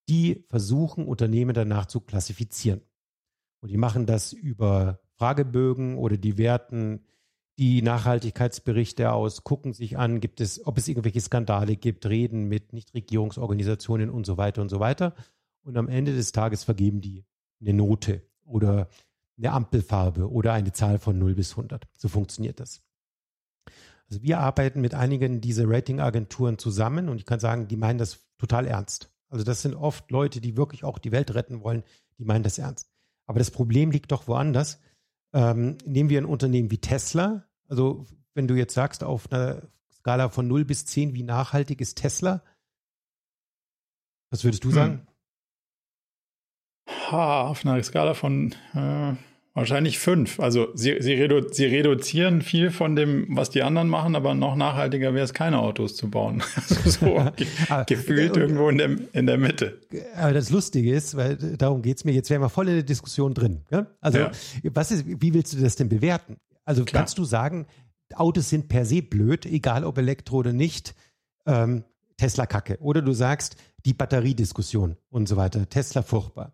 die 0.09 0.45
versuchen, 0.49 1.05
Unternehmen 1.05 1.53
danach 1.53 1.87
zu 1.87 2.01
klassifizieren. 2.01 2.81
Und 3.61 3.69
die 3.69 3.77
machen 3.77 4.05
das 4.05 4.33
über 4.33 4.99
Fragebögen 5.15 5.97
oder 5.97 6.17
die 6.17 6.37
werten 6.37 7.03
die 7.59 7.81
Nachhaltigkeitsberichte 7.81 9.11
aus, 9.11 9.43
gucken 9.43 9.73
sich 9.73 9.97
an, 9.97 10.19
gibt 10.19 10.41
es, 10.41 10.65
ob 10.65 10.77
es 10.77 10.87
irgendwelche 10.87 11.21
Skandale 11.21 11.75
gibt, 11.75 12.05
reden 12.05 12.47
mit 12.47 12.71
Nichtregierungsorganisationen 12.71 14.11
und 14.11 14.27
so 14.27 14.37
weiter 14.37 14.61
und 14.61 14.69
so 14.69 14.79
weiter. 14.79 15.15
Und 15.63 15.75
am 15.75 15.89
Ende 15.89 16.15
des 16.15 16.31
Tages 16.31 16.63
vergeben 16.63 17.01
die 17.01 17.25
eine 17.59 17.73
Note 17.73 18.21
oder 18.45 18.89
eine 19.37 19.51
Ampelfarbe 19.51 20.29
oder 20.29 20.53
eine 20.53 20.71
Zahl 20.71 20.99
von 20.99 21.17
0 21.17 21.35
bis 21.35 21.51
100. 21.51 21.87
So 21.97 22.07
funktioniert 22.07 22.59
das. 22.59 22.81
Also 24.09 24.23
wir 24.23 24.39
arbeiten 24.39 24.81
mit 24.81 24.93
einigen 24.93 25.41
dieser 25.41 25.65
Ratingagenturen 25.67 26.57
zusammen 26.57 27.09
und 27.09 27.17
ich 27.17 27.25
kann 27.25 27.39
sagen, 27.39 27.67
die 27.67 27.75
meinen 27.75 27.99
das 27.99 28.25
total 28.37 28.65
ernst. 28.65 29.11
Also 29.29 29.43
das 29.43 29.61
sind 29.61 29.75
oft 29.75 30.09
Leute, 30.11 30.39
die 30.39 30.55
wirklich 30.55 30.83
auch 30.83 30.97
die 30.97 31.11
Welt 31.11 31.33
retten 31.35 31.61
wollen, 31.61 31.83
die 32.17 32.25
meinen 32.25 32.43
das 32.43 32.57
ernst. 32.57 32.89
Aber 33.25 33.39
das 33.39 33.51
Problem 33.51 33.91
liegt 33.91 34.11
doch 34.11 34.27
woanders. 34.27 34.79
Ähm, 35.33 35.77
nehmen 35.85 36.09
wir 36.09 36.21
ein 36.21 36.25
Unternehmen 36.25 36.71
wie 36.71 36.77
Tesla. 36.77 37.45
Also 37.67 38.05
wenn 38.33 38.47
du 38.47 38.55
jetzt 38.55 38.73
sagst, 38.73 39.03
auf 39.03 39.29
einer 39.31 39.63
Skala 39.91 40.29
von 40.29 40.47
0 40.47 40.63
bis 40.63 40.85
10, 40.85 41.13
wie 41.13 41.23
nachhaltig 41.23 41.81
ist 41.81 41.97
Tesla? 41.97 42.41
Was 44.29 44.45
würdest 44.45 44.63
du 44.63 44.69
hm. 44.69 44.75
sagen? 44.75 45.06
Ha, 47.11 47.47
auf 47.47 47.65
einer 47.65 47.81
Skala 47.83 48.13
von 48.13 48.53
äh, 48.73 49.13
wahrscheinlich 49.53 49.97
fünf. 49.97 50.39
Also 50.39 50.67
sie, 50.75 50.97
sie, 50.99 51.13
redu 51.13 51.41
sie, 51.51 51.65
reduzieren 51.65 52.41
viel 52.41 52.69
von 52.69 52.95
dem, 52.95 53.25
was 53.29 53.49
die 53.49 53.63
anderen 53.63 53.89
machen, 53.89 54.15
aber 54.15 54.35
noch 54.35 54.55
nachhaltiger 54.55 55.13
wäre 55.13 55.25
es, 55.25 55.33
keine 55.33 55.59
Autos 55.59 55.95
zu 55.95 56.09
bauen. 56.09 56.43
Also 56.55 56.89
so 56.89 57.31
ge 57.35 57.47
gefühlt 57.87 58.33
und, 58.33 58.41
irgendwo 58.41 58.69
in 58.69 58.77
der, 58.77 58.97
in 59.13 59.25
der 59.25 59.37
Mitte. 59.37 59.79
Aber 60.15 60.33
das 60.33 60.49
Lustige 60.49 60.93
ist, 60.93 61.17
weil 61.17 61.37
darum 61.37 61.81
geht 61.81 61.97
es 61.97 62.05
mir, 62.05 62.11
jetzt 62.11 62.29
wären 62.29 62.41
wir 62.41 62.49
voll 62.49 62.67
in 62.67 62.75
der 62.75 62.83
Diskussion 62.83 63.33
drin. 63.33 63.61
Ja? 63.71 63.87
Also 63.99 64.19
ja. 64.19 64.31
was 64.63 64.91
ist, 64.91 65.05
wie 65.07 65.33
willst 65.33 65.53
du 65.53 65.57
das 65.57 65.75
denn 65.75 65.89
bewerten? 65.89 66.37
Also 66.65 66.83
Klar. 66.83 67.01
kannst 67.01 67.17
du 67.17 67.23
sagen, 67.23 67.65
Autos 68.13 68.49
sind 68.49 68.67
per 68.67 68.85
se 68.85 69.01
blöd, 69.01 69.45
egal 69.45 69.83
ob 69.83 69.97
Elektro 69.97 70.37
oder 70.37 70.53
nicht. 70.53 70.93
Ähm, 71.45 71.83
Tesla 72.17 72.45
Kacke. 72.45 72.77
Oder 72.79 73.01
du 73.01 73.13
sagst, 73.13 73.55
die 73.85 73.93
Batteriediskussion 73.93 74.97
und 75.09 75.29
so 75.29 75.37
weiter. 75.37 75.67
Tesla 75.69 76.01
furchtbar. 76.01 76.51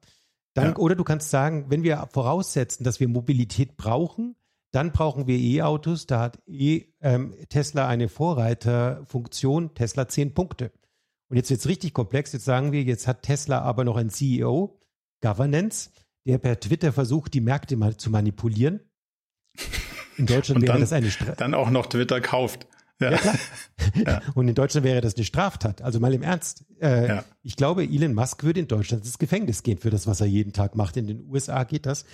Dann, 0.54 0.70
ja. 0.70 0.76
Oder 0.78 0.96
du 0.96 1.04
kannst 1.04 1.30
sagen, 1.30 1.66
wenn 1.70 1.84
wir 1.84 2.08
voraussetzen, 2.12 2.84
dass 2.84 3.00
wir 3.00 3.08
Mobilität 3.08 3.76
brauchen, 3.76 4.36
dann 4.72 4.92
brauchen 4.92 5.28
wir 5.28 5.38
E-Autos. 5.38 6.08
Da 6.08 6.20
hat 6.20 6.40
e, 6.48 6.86
ähm, 7.02 7.36
Tesla 7.50 7.88
eine 7.88 8.10
Vorreiterfunktion, 8.10 9.74
Tesla 9.76 10.08
10 10.08 10.34
Punkte. 10.34 10.72
Und 11.30 11.38
jetzt 11.38 11.50
wird 11.50 11.60
es 11.60 11.68
richtig 11.68 11.94
komplex. 11.94 12.34
Jetzt 12.34 12.46
sagen 12.46 12.72
wir, 12.72 12.84
jetzt 12.84 13.08
hat 13.08 13.24
Tesla 13.24 13.62
aber 13.62 13.84
noch 13.84 13.98
einen 13.98 14.10
CEO, 14.10 14.80
Governance, 15.22 15.90
der 16.26 16.38
per 16.38 16.60
Twitter 16.60 16.92
versucht, 16.92 17.34
die 17.34 17.42
Märkte 17.42 17.76
mal 17.76 17.98
zu 17.98 18.10
manipulieren. 18.10 18.82
In 20.18 20.26
Deutschland 20.26 20.62
wäre 20.62 20.74
dann, 20.74 20.82
das 20.82 20.94
eine 20.94 21.10
Strafe. 21.10 21.36
Dann 21.38 21.54
auch 21.54 21.70
noch 21.70 21.88
Twitter 21.88 22.22
kauft. 22.22 22.68
Ja. 23.00 23.12
ja, 23.12 23.18
klar. 23.18 23.40
Ja. 24.06 24.22
Und 24.34 24.48
in 24.48 24.56
Deutschland 24.56 24.86
wäre 24.86 25.02
das 25.02 25.16
eine 25.16 25.26
Straftat. 25.26 25.82
Also 25.82 26.00
mal 26.00 26.14
im 26.14 26.24
Ernst. 26.24 26.66
Äh, 26.82 27.08
ja. 27.08 27.26
Ich 27.42 27.56
glaube, 27.56 27.84
Elon 27.84 28.14
Musk 28.14 28.44
würde 28.44 28.60
in 28.60 28.68
Deutschland 28.68 29.06
ins 29.06 29.18
Gefängnis 29.18 29.64
gehen 29.64 29.78
für 29.78 29.90
das, 29.90 30.08
was 30.08 30.22
er 30.22 30.28
jeden 30.28 30.54
Tag 30.54 30.76
macht. 30.76 30.98
In 30.98 31.08
den 31.08 31.26
USA 31.28 31.64
geht 31.64 31.86
das. 31.86 32.06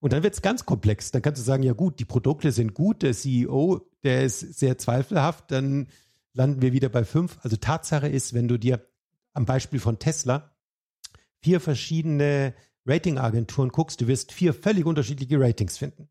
Und 0.00 0.12
dann 0.12 0.22
wird 0.22 0.34
es 0.34 0.42
ganz 0.42 0.64
komplex. 0.64 1.10
Dann 1.10 1.22
kannst 1.22 1.40
du 1.40 1.44
sagen, 1.44 1.62
ja 1.62 1.72
gut, 1.72 1.98
die 1.98 2.04
Produkte 2.04 2.52
sind 2.52 2.74
gut, 2.74 3.02
der 3.02 3.12
CEO, 3.12 3.88
der 4.04 4.24
ist 4.24 4.40
sehr 4.40 4.78
zweifelhaft, 4.78 5.50
dann 5.50 5.88
landen 6.34 6.62
wir 6.62 6.72
wieder 6.72 6.88
bei 6.88 7.04
fünf. 7.04 7.38
Also 7.42 7.56
Tatsache 7.56 8.08
ist, 8.08 8.32
wenn 8.32 8.48
du 8.48 8.58
dir 8.58 8.86
am 9.32 9.44
Beispiel 9.44 9.80
von 9.80 9.98
Tesla 9.98 10.54
vier 11.40 11.60
verschiedene 11.60 12.54
Ratingagenturen 12.86 13.70
guckst, 13.70 14.00
du 14.00 14.06
wirst 14.06 14.32
vier 14.32 14.54
völlig 14.54 14.86
unterschiedliche 14.86 15.38
Ratings 15.38 15.78
finden. 15.78 16.08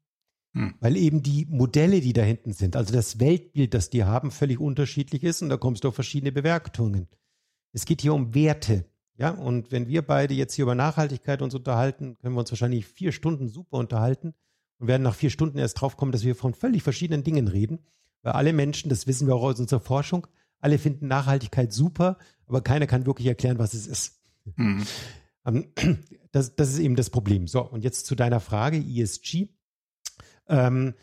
Hm. 0.57 0.73
Weil 0.79 0.97
eben 0.97 1.21
die 1.21 1.45
Modelle, 1.49 2.01
die 2.01 2.13
da 2.13 2.23
hinten 2.23 2.51
sind, 2.51 2.75
also 2.75 2.91
das 2.91 3.19
Weltbild, 3.19 3.75
das 3.75 3.91
die 3.91 4.03
haben, 4.03 4.31
völlig 4.31 4.59
unterschiedlich 4.59 5.23
ist 5.23 5.43
und 5.43 5.49
da 5.49 5.57
kommst 5.57 5.83
du 5.83 5.89
auf 5.89 5.95
verschiedene 5.95 6.31
Bewertungen. 6.31 7.07
Es 7.73 7.85
geht 7.85 8.01
hier 8.01 8.13
um 8.15 8.33
Werte. 8.33 8.85
Ja, 9.17 9.31
und 9.31 9.71
wenn 9.71 9.87
wir 9.87 10.01
beide 10.01 10.33
jetzt 10.33 10.55
hier 10.55 10.63
über 10.63 10.75
Nachhaltigkeit 10.75 11.41
uns 11.43 11.53
unterhalten, 11.53 12.17
können 12.19 12.35
wir 12.35 12.39
uns 12.39 12.51
wahrscheinlich 12.51 12.87
vier 12.87 13.11
Stunden 13.11 13.49
super 13.49 13.77
unterhalten 13.77 14.33
und 14.79 14.87
werden 14.87 15.03
nach 15.03 15.15
vier 15.15 15.29
Stunden 15.29 15.59
erst 15.59 15.79
draufkommen, 15.79 16.11
dass 16.11 16.23
wir 16.23 16.35
von 16.35 16.55
völlig 16.55 16.81
verschiedenen 16.81 17.23
Dingen 17.23 17.47
reden. 17.47 17.79
Weil 18.23 18.33
alle 18.33 18.53
Menschen, 18.53 18.89
das 18.89 19.05
wissen 19.05 19.27
wir 19.27 19.35
auch 19.35 19.43
aus 19.43 19.59
unserer 19.59 19.79
Forschung, 19.79 20.25
alle 20.59 20.79
finden 20.79 21.07
Nachhaltigkeit 21.07 21.71
super, 21.71 22.17
aber 22.47 22.61
keiner 22.61 22.87
kann 22.87 23.05
wirklich 23.05 23.27
erklären, 23.27 23.59
was 23.59 23.75
es 23.75 23.85
ist. 23.85 24.21
Mhm. 24.55 24.85
Das, 26.33 26.55
das 26.55 26.69
ist 26.69 26.79
eben 26.79 26.97
das 26.97 27.09
Problem. 27.09 27.47
So, 27.47 27.61
und 27.61 27.85
jetzt 27.85 28.05
zu 28.05 28.13
deiner 28.13 28.41
Frage, 28.41 28.77
ESG. 28.77 29.47
Ähm, 30.49 30.93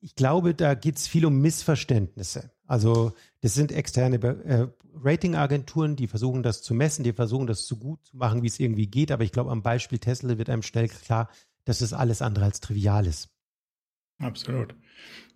ich 0.00 0.14
glaube, 0.14 0.54
da 0.54 0.74
geht 0.74 0.96
es 0.96 1.08
viel 1.08 1.26
um 1.26 1.40
Missverständnisse. 1.40 2.50
Also 2.66 3.12
das 3.40 3.54
sind 3.54 3.72
externe 3.72 4.16
äh, 4.16 4.68
Ratingagenturen, 4.94 5.96
die 5.96 6.06
versuchen 6.06 6.42
das 6.42 6.62
zu 6.62 6.74
messen, 6.74 7.04
die 7.04 7.12
versuchen 7.12 7.46
das 7.46 7.66
so 7.66 7.76
gut 7.76 8.04
zu 8.04 8.16
machen, 8.16 8.42
wie 8.42 8.46
es 8.46 8.60
irgendwie 8.60 8.86
geht. 8.86 9.10
Aber 9.10 9.24
ich 9.24 9.32
glaube, 9.32 9.50
am 9.50 9.62
Beispiel 9.62 9.98
Tesla 9.98 10.38
wird 10.38 10.50
einem 10.50 10.62
schnell 10.62 10.88
klar, 10.88 11.30
dass 11.64 11.80
es 11.80 11.92
alles 11.92 12.22
andere 12.22 12.44
als 12.44 12.60
trivial 12.60 13.06
ist. 13.06 13.28
Absolut. 14.18 14.74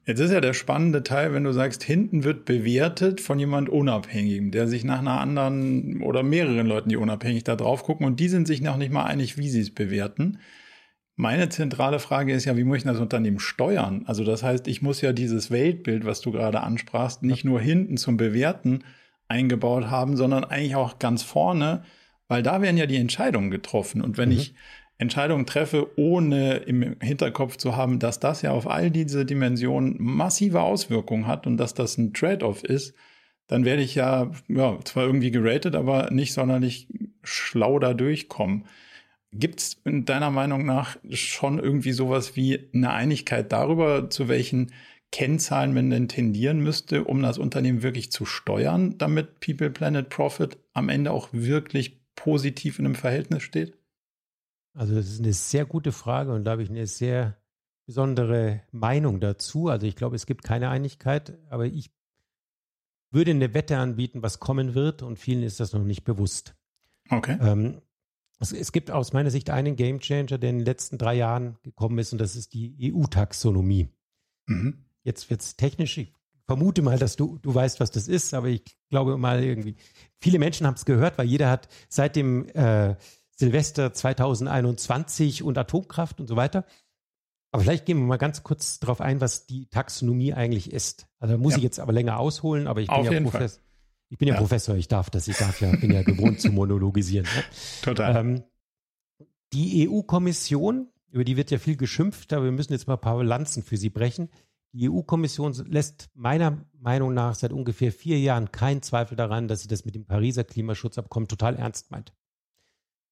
Jetzt 0.05 0.19
ist 0.19 0.33
ja 0.33 0.41
der 0.41 0.55
spannende 0.55 1.05
Teil, 1.05 1.33
wenn 1.33 1.45
du 1.45 1.53
sagst, 1.53 1.85
hinten 1.85 2.25
wird 2.25 2.45
bewertet 2.45 3.21
von 3.21 3.39
jemand 3.39 3.69
Unabhängigem, 3.69 4.51
der 4.51 4.67
sich 4.67 4.83
nach 4.83 4.99
einer 4.99 5.21
anderen 5.21 6.03
oder 6.03 6.25
mehreren 6.25 6.67
Leuten, 6.67 6.89
die 6.89 6.97
unabhängig 6.97 7.45
da 7.45 7.55
drauf 7.55 7.85
gucken 7.85 8.05
und 8.05 8.19
die 8.19 8.29
sind 8.29 8.49
sich 8.49 8.61
noch 8.61 8.77
nicht 8.77 8.93
mal 8.93 9.05
einig, 9.05 9.39
wie 9.39 9.49
sie 9.49 9.61
es 9.61 9.73
bewerten. 9.73 10.39
Meine 11.23 11.49
zentrale 11.51 12.01
Frage 12.01 12.33
ist 12.33 12.47
ja, 12.47 12.57
wie 12.57 12.65
muss 12.65 12.79
ich 12.79 12.83
das 12.83 12.99
Unternehmen 12.99 13.39
steuern? 13.39 14.03
Also 14.07 14.25
das 14.25 14.43
heißt, 14.43 14.67
ich 14.67 14.83
muss 14.83 15.03
ja 15.03 15.13
dieses 15.13 15.53
Weltbild, 15.53 16.05
was 16.05 16.21
du 16.21 16.33
gerade 16.33 16.63
ansprachst, 16.63 17.23
nicht 17.23 17.45
nur 17.45 17.61
hinten 17.61 17.97
zum 17.97 18.17
Bewerten 18.17 18.83
eingebaut 19.29 19.89
haben, 19.89 20.17
sondern 20.17 20.43
eigentlich 20.43 20.75
auch 20.75 20.99
ganz 20.99 21.23
vorne, 21.23 21.85
weil 22.27 22.43
da 22.43 22.61
werden 22.61 22.77
ja 22.77 22.87
die 22.87 22.97
Entscheidungen 22.97 23.53
getroffen. 23.53 24.03
Und 24.03 24.19
wenn 24.19 24.31
mhm. 24.31 24.39
ich 24.39 24.55
Entscheidungen 24.99 25.47
treffe, 25.47 25.97
ohne 25.97 26.57
im 26.57 26.97
Hinterkopf 27.01 27.57
zu 27.57 27.77
haben, 27.77 28.01
dass 28.01 28.19
das 28.19 28.43
ja 28.43 28.51
auf 28.51 28.69
all 28.69 28.91
diese 28.91 29.25
Dimensionen 29.25 29.95
massive 30.01 30.61
Auswirkungen 30.61 31.29
hat 31.29 31.47
und 31.47 31.57
dass 31.57 31.73
das 31.73 31.99
ein 31.99 32.13
Trade-off 32.15 32.65
ist, 32.65 32.97
dann 33.47 33.65
werde 33.65 33.83
ich 33.83 33.95
ja, 33.95 34.33
ja 34.49 34.77
zwar 34.83 35.05
irgendwie 35.05 35.31
geratet, 35.31 35.77
aber 35.77 36.11
nicht 36.11 36.33
sonderlich 36.33 36.89
schlau 37.23 37.79
da 37.79 37.95
durchkommen. 37.95 38.65
Gibt 39.33 39.61
es 39.61 39.81
in 39.85 40.05
deiner 40.05 40.31
Meinung 40.31 40.67
nach 40.67 40.97
schon 41.11 41.59
irgendwie 41.59 41.93
sowas 41.93 42.37
wie 42.37 42.69
eine 42.75 42.93
Einigkeit 42.93 43.51
darüber, 43.51 44.11
zu 44.11 44.29
welchen 44.29 44.73
Kennzahlen 45.11 45.75
man 45.75 45.91
denn 45.91 46.09
tendieren 46.09 46.61
müsste, 46.61 47.05
um 47.05 47.23
das 47.23 47.39
Unternehmen 47.39 47.83
wirklich 47.83 48.11
zu 48.11 48.25
steuern, 48.25 48.99
damit 48.99 49.41
People, 49.41 49.71
Planet, 49.71 50.09
Profit 50.09 50.59
am 50.73 50.89
Ende 50.89 51.13
auch 51.13 51.29
wirklich 51.33 52.03
positiv 52.15 52.79
in 52.79 52.87
einem 52.87 52.95
Verhältnis 52.95 53.43
steht? 53.43 53.79
Also 54.75 54.95
das 54.95 55.09
ist 55.09 55.21
eine 55.21 55.35
sehr 55.35 55.67
gute 55.67 55.93
Frage 55.93 56.33
und 56.33 56.45
da 56.45 56.53
habe 56.53 56.63
ich 56.63 56.71
eine 56.71 56.87
sehr 56.87 57.37
besondere 57.87 58.63
Meinung 58.71 59.21
dazu. 59.21 59.69
Also 59.69 59.87
ich 59.87 59.97
glaube, 59.97 60.17
es 60.17 60.27
gibt 60.27 60.45
keine 60.45 60.71
Einigkeit, 60.71 61.39
aber 61.51 61.67
ich 61.67 61.91
würde 63.11 63.33
eine 63.33 63.53
Wette 63.53 63.77
anbieten, 63.77 64.23
was 64.23 64.41
kommen 64.41 64.75
wird 64.75 65.03
und 65.03 65.19
vielen 65.19 65.43
ist 65.43 65.61
das 65.61 65.75
noch 65.75 65.85
nicht 65.85 66.05
bewusst. 66.05 66.55
Okay. 67.11 67.37
Ähm, 67.41 67.83
es, 68.43 68.53
es, 68.53 68.73
gibt 68.73 68.91
aus 68.91 69.13
meiner 69.13 69.31
Sicht 69.31 69.51
einen 69.51 69.77
Gamechanger, 69.77 70.39
der 70.39 70.51
in 70.51 70.59
den 70.59 70.65
letzten 70.65 70.99
drei 70.99 71.15
Jahren 71.15 71.57
gekommen 71.63 71.99
ist, 71.99 72.13
und 72.13 72.21
das 72.21 72.37
ist 72.37 72.53
die 72.55 72.93
EU-Taxonomie. 72.93 73.89
Mhm. 74.47 74.85
Jetzt 75.05 75.31
wird 75.31 75.41
es 75.41 75.57
technisch, 75.57 75.99
ich 75.99 76.13
vermute 76.47 76.83
mal, 76.83 76.99
dass 76.99 77.17
du, 77.17 77.39
du 77.39 77.55
weißt, 77.55 77.81
was 77.81 77.91
das 77.91 78.09
ist, 78.09 78.35
aber 78.35 78.49
ich 78.49 78.63
glaube 78.91 79.17
mal 79.17 79.43
irgendwie, 79.43 79.77
viele 80.21 80.39
Menschen 80.39 80.67
haben 80.67 80.75
es 80.75 80.85
gehört, 80.85 81.19
weil 81.19 81.27
jeder 81.27 81.51
hat 81.51 81.69
seit 81.89 82.17
dem 82.17 82.49
äh, 82.51 82.97
Silvester 83.31 83.93
2021 83.93 85.43
und 85.43 85.57
Atomkraft 85.59 86.21
und 86.21 86.27
so 86.27 86.37
weiter. 86.37 86.65
Aber 87.53 87.63
vielleicht 87.63 87.85
gehen 87.85 87.99
wir 87.99 88.07
mal 88.07 88.17
ganz 88.17 88.43
kurz 88.43 88.81
darauf 88.81 89.01
ein, 89.01 89.21
was 89.21 89.47
die 89.47 89.69
Taxonomie 89.69 90.33
eigentlich 90.33 90.73
ist. 90.73 91.07
Also 91.19 91.35
da 91.35 91.39
muss 91.39 91.53
ja. 91.53 91.59
ich 91.59 91.65
jetzt 91.65 91.81
aber 91.81 91.93
länger 91.93 92.19
ausholen, 92.19 92.67
aber 92.67 92.81
ich 92.81 92.89
bin 92.89 92.97
Auf 92.97 93.11
ja 93.11 93.21
Professor. 93.21 93.63
Ich 94.13 94.19
bin 94.19 94.29
ja, 94.29 94.35
ja, 94.35 94.41
Professor, 94.41 94.77
ich 94.77 94.89
darf 94.89 95.09
das, 95.09 95.27
ich 95.27 95.39
darf 95.39 95.63
ja, 95.63 95.75
bin 95.75 95.91
ja 95.91 96.03
gewohnt 96.03 96.39
zu 96.39 96.53
monologisieren. 96.53 97.27
Ne? 97.35 97.45
Total. 97.83 98.15
Ähm, 98.15 98.43
die 99.55 99.89
EU-Kommission, 99.89 100.91
über 101.09 101.25
die 101.25 101.39
wird 101.39 101.51
ja 101.51 101.59
viel 101.59 101.79
geschimpft, 101.79 102.35
aber 102.35 102.45
wir 102.45 102.53
müssen 102.53 102.75
jetzt 102.75 102.87
mal 102.87 102.95
ein 102.95 103.01
paar 103.01 103.25
Lanzen 103.25 103.63
für 103.63 103.79
sie 103.79 103.89
brechen. 103.89 104.29
Die 104.73 104.91
EU-Kommission 104.91 105.55
lässt 105.67 106.11
meiner 106.13 106.63
Meinung 106.75 107.15
nach 107.15 107.35
seit 107.35 107.55
ungefähr 107.55 107.91
vier 107.91 108.21
Jahren 108.21 108.53
keinen 108.53 108.83
Zweifel 108.83 109.17
daran, 109.17 109.49
dass 109.49 109.63
sie 109.63 109.69
das 109.69 109.87
mit 109.87 109.95
dem 109.95 110.05
Pariser 110.05 110.45
Klimaschutzabkommen 110.45 111.27
total 111.27 111.57
ernst 111.57 111.91
meint. 111.91 112.13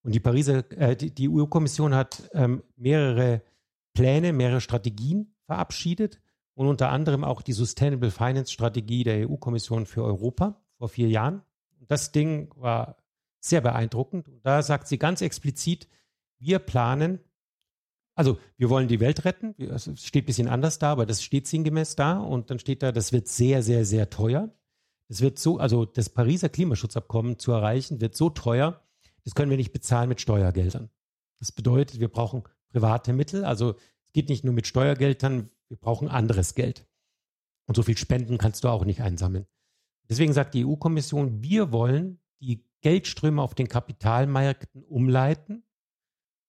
Und 0.03 0.15
die 0.15 0.21
Pariser, 0.21 0.71
äh, 0.73 0.97
die, 0.97 1.15
die 1.15 1.31
EU-Kommission 1.31 1.95
hat 1.95 2.29
ähm, 2.35 2.63
mehrere 2.77 3.41
Pläne, 3.95 4.35
mehrere 4.35 4.61
Strategien 4.61 5.35
verabschiedet 5.47 6.21
und 6.53 6.67
unter 6.67 6.91
anderem 6.91 7.25
auch 7.25 7.41
die 7.41 7.55
Sustainable 7.55 8.11
Finance 8.11 8.53
Strategie 8.53 9.03
der 9.03 9.31
EU-Kommission 9.31 9.87
für 9.87 10.05
Europa 10.05 10.61
vor 10.81 10.89
vier 10.89 11.09
Jahren. 11.09 11.43
Das 11.89 12.11
Ding 12.11 12.51
war 12.57 12.97
sehr 13.39 13.61
beeindruckend. 13.61 14.29
Und 14.29 14.45
da 14.45 14.63
sagt 14.63 14.89
sie 14.89 14.99
ganz 14.99 15.21
explizit, 15.21 15.87
wir 16.39 16.59
planen, 16.59 17.21
also 18.15 18.39
wir 18.57 18.71
wollen 18.71 18.89
die 18.89 18.99
Welt 18.99 19.27
retten. 19.27 19.55
Es 19.59 19.91
steht 20.03 20.25
ein 20.25 20.27
bisschen 20.27 20.49
anders 20.49 20.79
da, 20.79 20.93
aber 20.93 21.05
das 21.05 21.23
steht 21.23 21.47
sinngemäß 21.47 21.97
da. 21.97 22.19
Und 22.19 22.51
dann 22.51 22.59
steht 22.59 22.83
da, 22.83 22.93
das 22.93 23.13
wird 23.13 23.29
sehr, 23.29 23.63
sehr, 23.63 23.85
sehr 23.85 24.09
teuer. 24.09 24.49
Es 25.09 25.21
wird 25.21 25.39
so, 25.39 25.59
also 25.59 25.85
das 25.85 26.09
Pariser 26.09 26.49
Klimaschutzabkommen 26.49 27.39
zu 27.39 27.53
erreichen, 27.53 28.01
wird 28.01 28.17
so 28.17 28.31
teuer, 28.31 28.81
das 29.25 29.35
können 29.35 29.51
wir 29.51 29.59
nicht 29.59 29.73
bezahlen 29.73 30.09
mit 30.09 30.23
Steuergeldern. 30.23 30.89
Das 31.41 31.53
bedeutet, 31.53 32.01
wir 32.01 32.09
brauchen 32.09 32.45
private 32.69 33.13
Mittel. 33.13 33.45
Also 33.45 33.75
es 34.07 34.13
geht 34.15 34.31
nicht 34.31 34.45
nur 34.45 34.55
mit 34.55 34.67
Steuergeldern, 34.67 35.51
wir 35.69 35.77
brauchen 35.77 36.09
anderes 36.09 36.55
Geld. 36.55 36.87
Und 37.67 37.75
so 37.75 37.83
viel 37.83 37.99
Spenden 37.99 38.39
kannst 38.39 38.65
du 38.65 38.69
auch 38.69 38.87
nicht 38.87 39.03
einsammeln. 39.03 39.47
Deswegen 40.11 40.33
sagt 40.33 40.55
die 40.55 40.67
EU-Kommission, 40.67 41.41
wir 41.43 41.71
wollen 41.71 42.21
die 42.43 42.67
Geldströme 42.81 43.41
auf 43.41 43.55
den 43.55 43.69
Kapitalmärkten 43.69 44.83
umleiten 44.83 45.63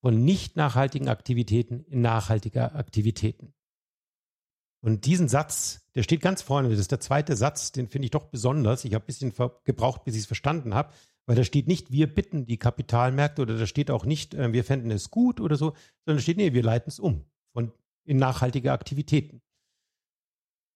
von 0.02 0.26
nicht 0.26 0.56
nachhaltigen 0.56 1.08
Aktivitäten 1.08 1.86
in 1.86 2.02
nachhaltige 2.02 2.74
Aktivitäten. 2.74 3.54
Und 4.84 5.06
diesen 5.06 5.28
Satz, 5.28 5.88
der 5.94 6.02
steht 6.02 6.22
ganz 6.22 6.42
vorne, 6.42 6.70
das 6.70 6.80
ist 6.80 6.92
der 6.92 7.00
zweite 7.00 7.36
Satz, 7.36 7.72
den 7.72 7.88
finde 7.88 8.06
ich 8.06 8.12
doch 8.12 8.26
besonders. 8.26 8.84
Ich 8.84 8.96
habe 8.96 9.04
ein 9.04 9.06
bisschen 9.06 9.34
gebraucht, 9.64 10.06
bis 10.06 10.16
ich 10.16 10.22
es 10.22 10.28
verstanden 10.28 10.74
habe, 10.74 10.92
weil 11.28 11.36
da 11.36 11.44
steht 11.44 11.68
nicht, 11.68 11.92
wir 11.92 12.12
bitten 12.12 12.48
die 12.48 12.58
Kapitalmärkte 12.58 13.44
oder 13.44 13.60
da 13.60 13.68
steht 13.68 13.92
auch 13.92 14.06
nicht, 14.06 14.34
äh, 14.34 14.54
wir 14.54 14.64
fänden 14.64 14.90
es 14.90 15.12
gut 15.12 15.40
oder 15.40 15.56
so, 15.56 15.76
sondern 16.04 16.18
da 16.18 16.20
steht, 16.20 16.38
nee, 16.38 16.54
wir 16.54 16.64
leiten 16.64 16.90
es 16.90 17.00
um 17.00 17.26
von, 17.54 17.72
in 18.06 18.18
nachhaltige 18.18 18.72
Aktivitäten. 18.72 19.44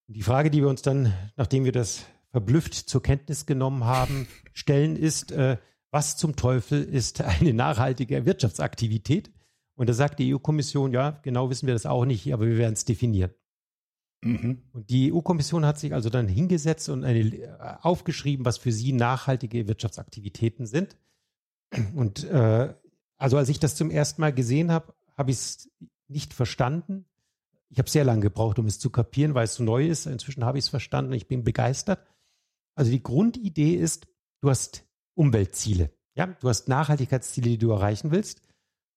Die 0.08 0.22
Frage, 0.22 0.52
die 0.52 0.62
wir 0.62 0.70
uns 0.70 0.84
dann, 0.84 1.12
nachdem 1.36 1.66
wir 1.66 1.72
das 1.72 2.06
verblüfft 2.36 2.74
zur 2.74 3.02
Kenntnis 3.02 3.46
genommen 3.46 3.86
haben, 3.86 4.28
stellen, 4.52 4.98
ist, 4.98 5.32
äh, 5.32 5.56
was 5.90 6.18
zum 6.18 6.36
Teufel 6.36 6.84
ist 6.84 7.22
eine 7.22 7.54
nachhaltige 7.54 8.26
Wirtschaftsaktivität? 8.26 9.32
Und 9.76 9.88
da 9.88 9.94
sagt 9.94 10.20
die 10.20 10.36
EU-Kommission, 10.36 10.92
ja, 10.92 11.12
genau 11.24 11.50
wissen 11.50 11.66
wir 11.66 11.74
das 11.74 11.86
auch 11.86 12.04
nicht, 12.04 12.34
aber 12.34 12.46
wir 12.46 12.58
werden 12.58 12.74
es 12.74 12.84
definieren. 12.84 13.32
Mhm. 14.22 14.64
Und 14.74 14.90
die 14.90 15.14
EU-Kommission 15.14 15.66
hat 15.66 15.80
sich 15.80 15.94
also 15.94 16.10
dann 16.10 16.28
hingesetzt 16.28 16.90
und 16.90 17.06
eine, 17.06 17.22
äh, 17.22 17.48
aufgeschrieben, 17.82 18.46
was 18.46 18.58
für 18.58 18.74
sie 18.74 18.92
nachhaltige 18.92 19.70
Wirtschaftsaktivitäten 19.70 20.66
sind. 20.66 20.98
Und 21.96 22.26
äh, 22.26 22.74
also 23.16 23.38
als 23.38 23.48
ich 23.48 23.62
das 23.62 23.78
zum 23.78 23.92
ersten 23.92 24.20
Mal 24.20 24.34
gesehen 24.34 24.74
habe, 24.74 24.94
habe 25.18 25.32
ich 25.32 25.38
es 25.38 25.70
nicht 26.10 26.34
verstanden. 26.34 27.06
Ich 27.70 27.78
habe 27.78 27.90
sehr 27.90 28.04
lange 28.04 28.24
gebraucht, 28.24 28.60
um 28.60 28.66
es 28.66 28.78
zu 28.78 28.90
kapieren, 28.90 29.36
weil 29.36 29.46
es 29.46 29.56
so 29.56 29.64
neu 29.64 29.88
ist. 29.88 30.06
Inzwischen 30.06 30.44
habe 30.44 30.58
ich 30.58 30.66
es 30.66 30.70
verstanden. 30.70 31.14
Ich 31.14 31.30
bin 31.30 31.46
begeistert. 31.46 32.00
Also 32.76 32.92
die 32.92 33.02
Grundidee 33.02 33.76
ist, 33.76 34.08
du 34.42 34.50
hast 34.50 34.86
Umweltziele. 35.16 35.92
Ja, 36.16 36.28
du 36.28 36.50
hast 36.50 36.68
Nachhaltigkeitsziele, 36.68 37.50
die 37.50 37.58
du 37.58 37.72
erreichen 37.72 38.12
willst. 38.12 38.42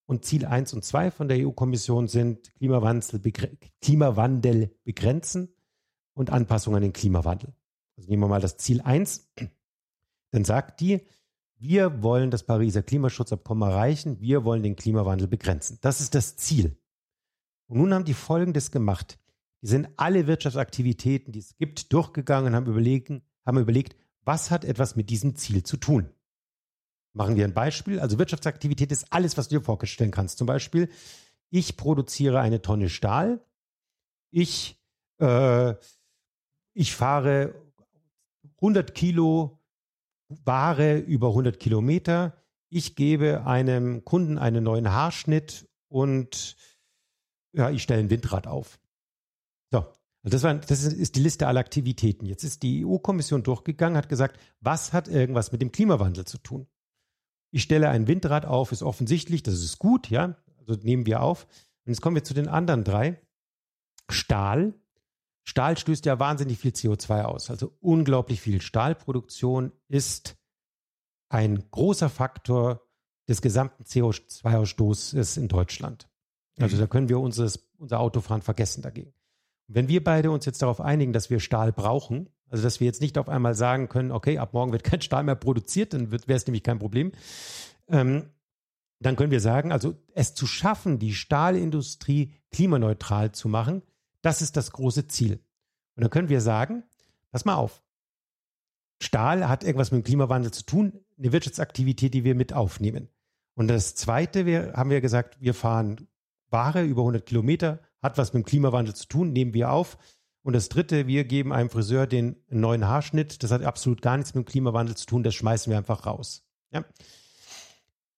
Und 0.06 0.25
Ziel 0.25 0.47
1 0.47 0.73
und 0.73 0.85
2 0.85 1.11
von 1.11 1.28
der 1.28 1.47
EU-Kommission 1.47 2.08
sind 2.08 2.54
Klimawandel, 2.54 3.20
Klimawandel 3.82 4.75
begrenzen 4.85 5.54
und 6.14 6.30
Anpassung 6.30 6.75
an 6.75 6.82
den 6.82 6.92
Klimawandel. 6.92 7.54
Also 7.97 8.08
nehmen 8.08 8.23
wir 8.23 8.28
mal 8.28 8.40
das 8.40 8.56
Ziel 8.56 8.80
1. 8.80 9.30
Dann 10.30 10.44
sagt 10.44 10.80
die, 10.80 11.06
wir 11.58 12.02
wollen 12.02 12.30
das 12.30 12.44
Pariser 12.44 12.82
Klimaschutzabkommen 12.82 13.68
erreichen, 13.68 14.20
wir 14.20 14.44
wollen 14.44 14.62
den 14.62 14.76
Klimawandel 14.76 15.26
begrenzen. 15.26 15.78
Das 15.80 16.00
ist 16.00 16.14
das 16.14 16.37
Ziel. 16.37 16.76
Und 17.66 17.78
nun 17.78 17.92
haben 17.92 18.04
die 18.04 18.14
Folgendes 18.14 18.70
gemacht. 18.70 19.18
Die 19.61 19.66
sind 19.66 19.88
alle 19.97 20.26
Wirtschaftsaktivitäten, 20.26 21.32
die 21.32 21.40
es 21.40 21.56
gibt, 21.56 21.92
durchgegangen 21.92 22.52
und 22.52 22.54
haben, 22.54 22.66
überlegen, 22.66 23.23
haben 23.49 23.59
überlegt, 23.59 23.97
was 24.25 24.50
hat 24.50 24.64
etwas 24.64 24.95
mit 24.95 25.11
diesem 25.11 25.35
Ziel 25.35 25.62
zu 25.62 25.78
tun. 25.78 26.11
Machen 27.14 27.35
wir 27.35 27.45
ein 27.45 27.55
Beispiel. 27.55 27.99
Also 27.99 28.19
Wirtschaftsaktivität 28.19 28.93
ist 28.93 29.11
alles, 29.11 29.37
was 29.37 29.49
du 29.49 29.59
dir 29.59 29.64
vorstellen 29.64 30.11
kannst. 30.11 30.37
Zum 30.38 30.47
Beispiel, 30.47 30.90
ich 31.50 31.78
produziere 31.78 32.40
eine 32.40 32.61
Tonne 32.61 32.90
Stahl. 32.90 33.43
Ich, 34.31 34.78
äh, 35.19 35.75
ich 36.75 36.95
fahre 36.95 37.55
100 38.59 38.95
Kilo 38.95 39.59
Ware 40.28 40.99
über 40.99 41.28
100 41.28 41.59
Kilometer. 41.59 42.37
Ich 42.69 42.97
gebe 42.97 43.47
einem 43.47 44.05
Kunden 44.05 44.37
einen 44.37 44.62
neuen 44.62 44.93
Haarschnitt 44.93 45.67
und 45.88 46.55
ja, 47.55 47.71
ich 47.71 47.83
stelle 47.83 48.00
ein 48.00 48.11
Windrad 48.11 48.47
auf. 48.47 48.78
So, 49.71 49.87
das, 50.28 50.42
war, 50.42 50.54
das 50.54 50.82
ist 50.82 51.16
die 51.16 51.20
Liste 51.20 51.47
aller 51.47 51.61
Aktivitäten. 51.61 52.26
Jetzt 52.26 52.44
ist 52.44 52.62
die 52.62 52.85
EU-Kommission 52.85 53.42
durchgegangen, 53.42 53.97
hat 53.97 54.08
gesagt, 54.08 54.38
was 54.61 54.92
hat 54.92 55.08
irgendwas 55.08 55.52
mit 55.52 55.62
dem 55.62 55.73
Klimawandel 55.73 56.25
zu 56.25 56.38
tun? 56.38 56.66
Ich 57.50 57.62
stelle 57.62 57.88
ein 57.88 58.08
Windrad 58.08 58.44
auf, 58.44 58.73
ist 58.73 58.82
offensichtlich, 58.82 59.42
das 59.42 59.54
ist 59.54 59.78
gut, 59.78 60.11
ja, 60.11 60.37
also 60.58 60.75
nehmen 60.82 61.06
wir 61.06 61.23
auf. 61.23 61.44
Und 61.85 61.92
jetzt 61.92 62.02
kommen 62.02 62.17
wir 62.17 62.25
zu 62.25 62.34
den 62.34 62.49
anderen 62.49 62.84
drei. 62.84 63.21
Stahl. 64.10 64.75
Stahl 65.45 65.78
stößt 65.78 66.04
ja 66.04 66.19
wahnsinnig 66.19 66.58
viel 66.58 66.73
CO2 66.73 67.23
aus, 67.23 67.50
also 67.50 67.75
unglaublich 67.80 68.41
viel. 68.41 68.60
Stahlproduktion 68.60 69.73
ist 69.88 70.36
ein 71.30 71.71
großer 71.71 72.10
Faktor 72.10 72.82
des 73.28 73.41
gesamten 73.41 73.84
CO2-Ausstoßes 73.84 75.38
in 75.38 75.49
Deutschland. 75.49 76.08
Also 76.58 76.76
mhm. 76.76 76.80
da 76.80 76.86
können 76.86 77.08
wir 77.08 77.21
unseres, 77.21 77.71
unser 77.78 78.00
Autofahren 78.00 78.43
vergessen 78.43 78.82
dagegen. 78.82 79.12
Wenn 79.69 79.89
wir 79.89 80.02
beide 80.02 80.31
uns 80.31 80.47
jetzt 80.47 80.63
darauf 80.63 80.81
einigen, 80.81 81.13
dass 81.13 81.31
wir 81.31 81.41
Stahl 81.41 81.73
brauchen, 81.73 82.31
also, 82.50 82.63
dass 82.63 82.81
wir 82.81 82.87
jetzt 82.87 83.02
nicht 83.02 83.19
auf 83.19 83.28
einmal 83.28 83.54
sagen 83.54 83.89
können, 83.89 84.11
okay, 84.11 84.39
ab 84.39 84.54
morgen 84.54 84.73
wird 84.73 84.85
kein 84.85 85.02
Stahl 85.02 85.23
mehr 85.23 85.35
produziert, 85.35 85.93
dann 85.93 86.11
wäre 86.11 86.23
es 86.26 86.47
nämlich 86.47 86.63
kein 86.63 86.78
Problem. 86.78 87.13
Ähm, 87.89 88.31
dann 89.00 89.15
können 89.15 89.31
wir 89.31 89.41
sagen, 89.41 89.71
also 89.71 89.95
es 90.15 90.35
zu 90.35 90.47
schaffen, 90.47 90.99
die 90.99 91.15
Stahlindustrie 91.15 92.35
klimaneutral 92.50 93.31
zu 93.33 93.49
machen, 93.49 93.83
das 94.23 94.43
ist 94.43 94.57
das 94.57 94.73
große 94.73 95.07
Ziel. 95.07 95.35
Und 95.95 96.02
dann 96.02 96.11
können 96.11 96.28
wir 96.28 96.41
sagen, 96.41 96.83
pass 97.31 97.45
mal 97.45 97.54
auf, 97.54 97.83
Stahl 99.00 99.49
hat 99.49 99.63
irgendwas 99.63 99.93
mit 99.93 100.02
dem 100.02 100.04
Klimawandel 100.04 100.50
zu 100.50 100.65
tun, 100.65 101.04
eine 101.17 101.33
Wirtschaftsaktivität, 101.33 102.15
die 102.15 102.25
wir 102.25 102.35
mit 102.35 102.52
aufnehmen. 102.52 103.09
Und 103.54 103.69
das 103.69 103.95
Zweite, 103.95 104.47
wir, 104.47 104.73
haben 104.75 104.91
wir 104.91 105.00
gesagt, 105.00 105.41
wir 105.41 105.54
fahren 105.54 106.09
Ware 106.50 106.83
über 106.83 107.02
100 107.02 107.26
Kilometer, 107.26 107.81
hat 108.02 108.19
was 108.19 108.32
mit 108.32 108.45
dem 108.45 108.47
Klimawandel 108.47 108.95
zu 108.95 109.06
tun, 109.06 109.32
nehmen 109.32 109.54
wir 109.54 109.73
auf. 109.73 109.99
Und 110.43 110.54
das 110.54 110.69
dritte, 110.69 111.06
wir 111.06 111.25
geben 111.25 111.52
einem 111.52 111.69
Friseur 111.69 112.06
den 112.06 112.37
neuen 112.49 112.87
Haarschnitt. 112.87 113.43
Das 113.43 113.50
hat 113.50 113.63
absolut 113.63 114.02
gar 114.02 114.17
nichts 114.17 114.34
mit 114.34 114.47
dem 114.47 114.50
Klimawandel 114.50 114.97
zu 114.97 115.06
tun. 115.06 115.23
Das 115.23 115.34
schmeißen 115.34 115.71
wir 115.71 115.76
einfach 115.76 116.06
raus. 116.06 116.45
Ja. 116.73 116.84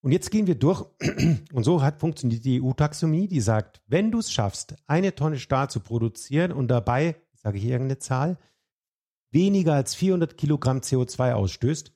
Und 0.02 0.12
jetzt 0.12 0.30
gehen 0.30 0.46
wir 0.46 0.54
durch. 0.54 0.84
Und 1.52 1.64
so 1.64 1.82
hat 1.82 2.00
funktioniert 2.00 2.44
die 2.44 2.62
EU-Taxonomie, 2.62 3.28
die 3.28 3.40
sagt, 3.40 3.82
wenn 3.86 4.10
du 4.10 4.18
es 4.18 4.32
schaffst, 4.32 4.76
eine 4.86 5.14
Tonne 5.14 5.38
Stahl 5.38 5.70
zu 5.70 5.80
produzieren 5.80 6.52
und 6.52 6.68
dabei, 6.68 7.16
sage 7.34 7.58
ich 7.58 7.64
irgendeine 7.64 7.98
Zahl, 7.98 8.38
weniger 9.30 9.74
als 9.74 9.94
400 9.94 10.36
Kilogramm 10.36 10.78
CO2 10.78 11.32
ausstößt, 11.32 11.92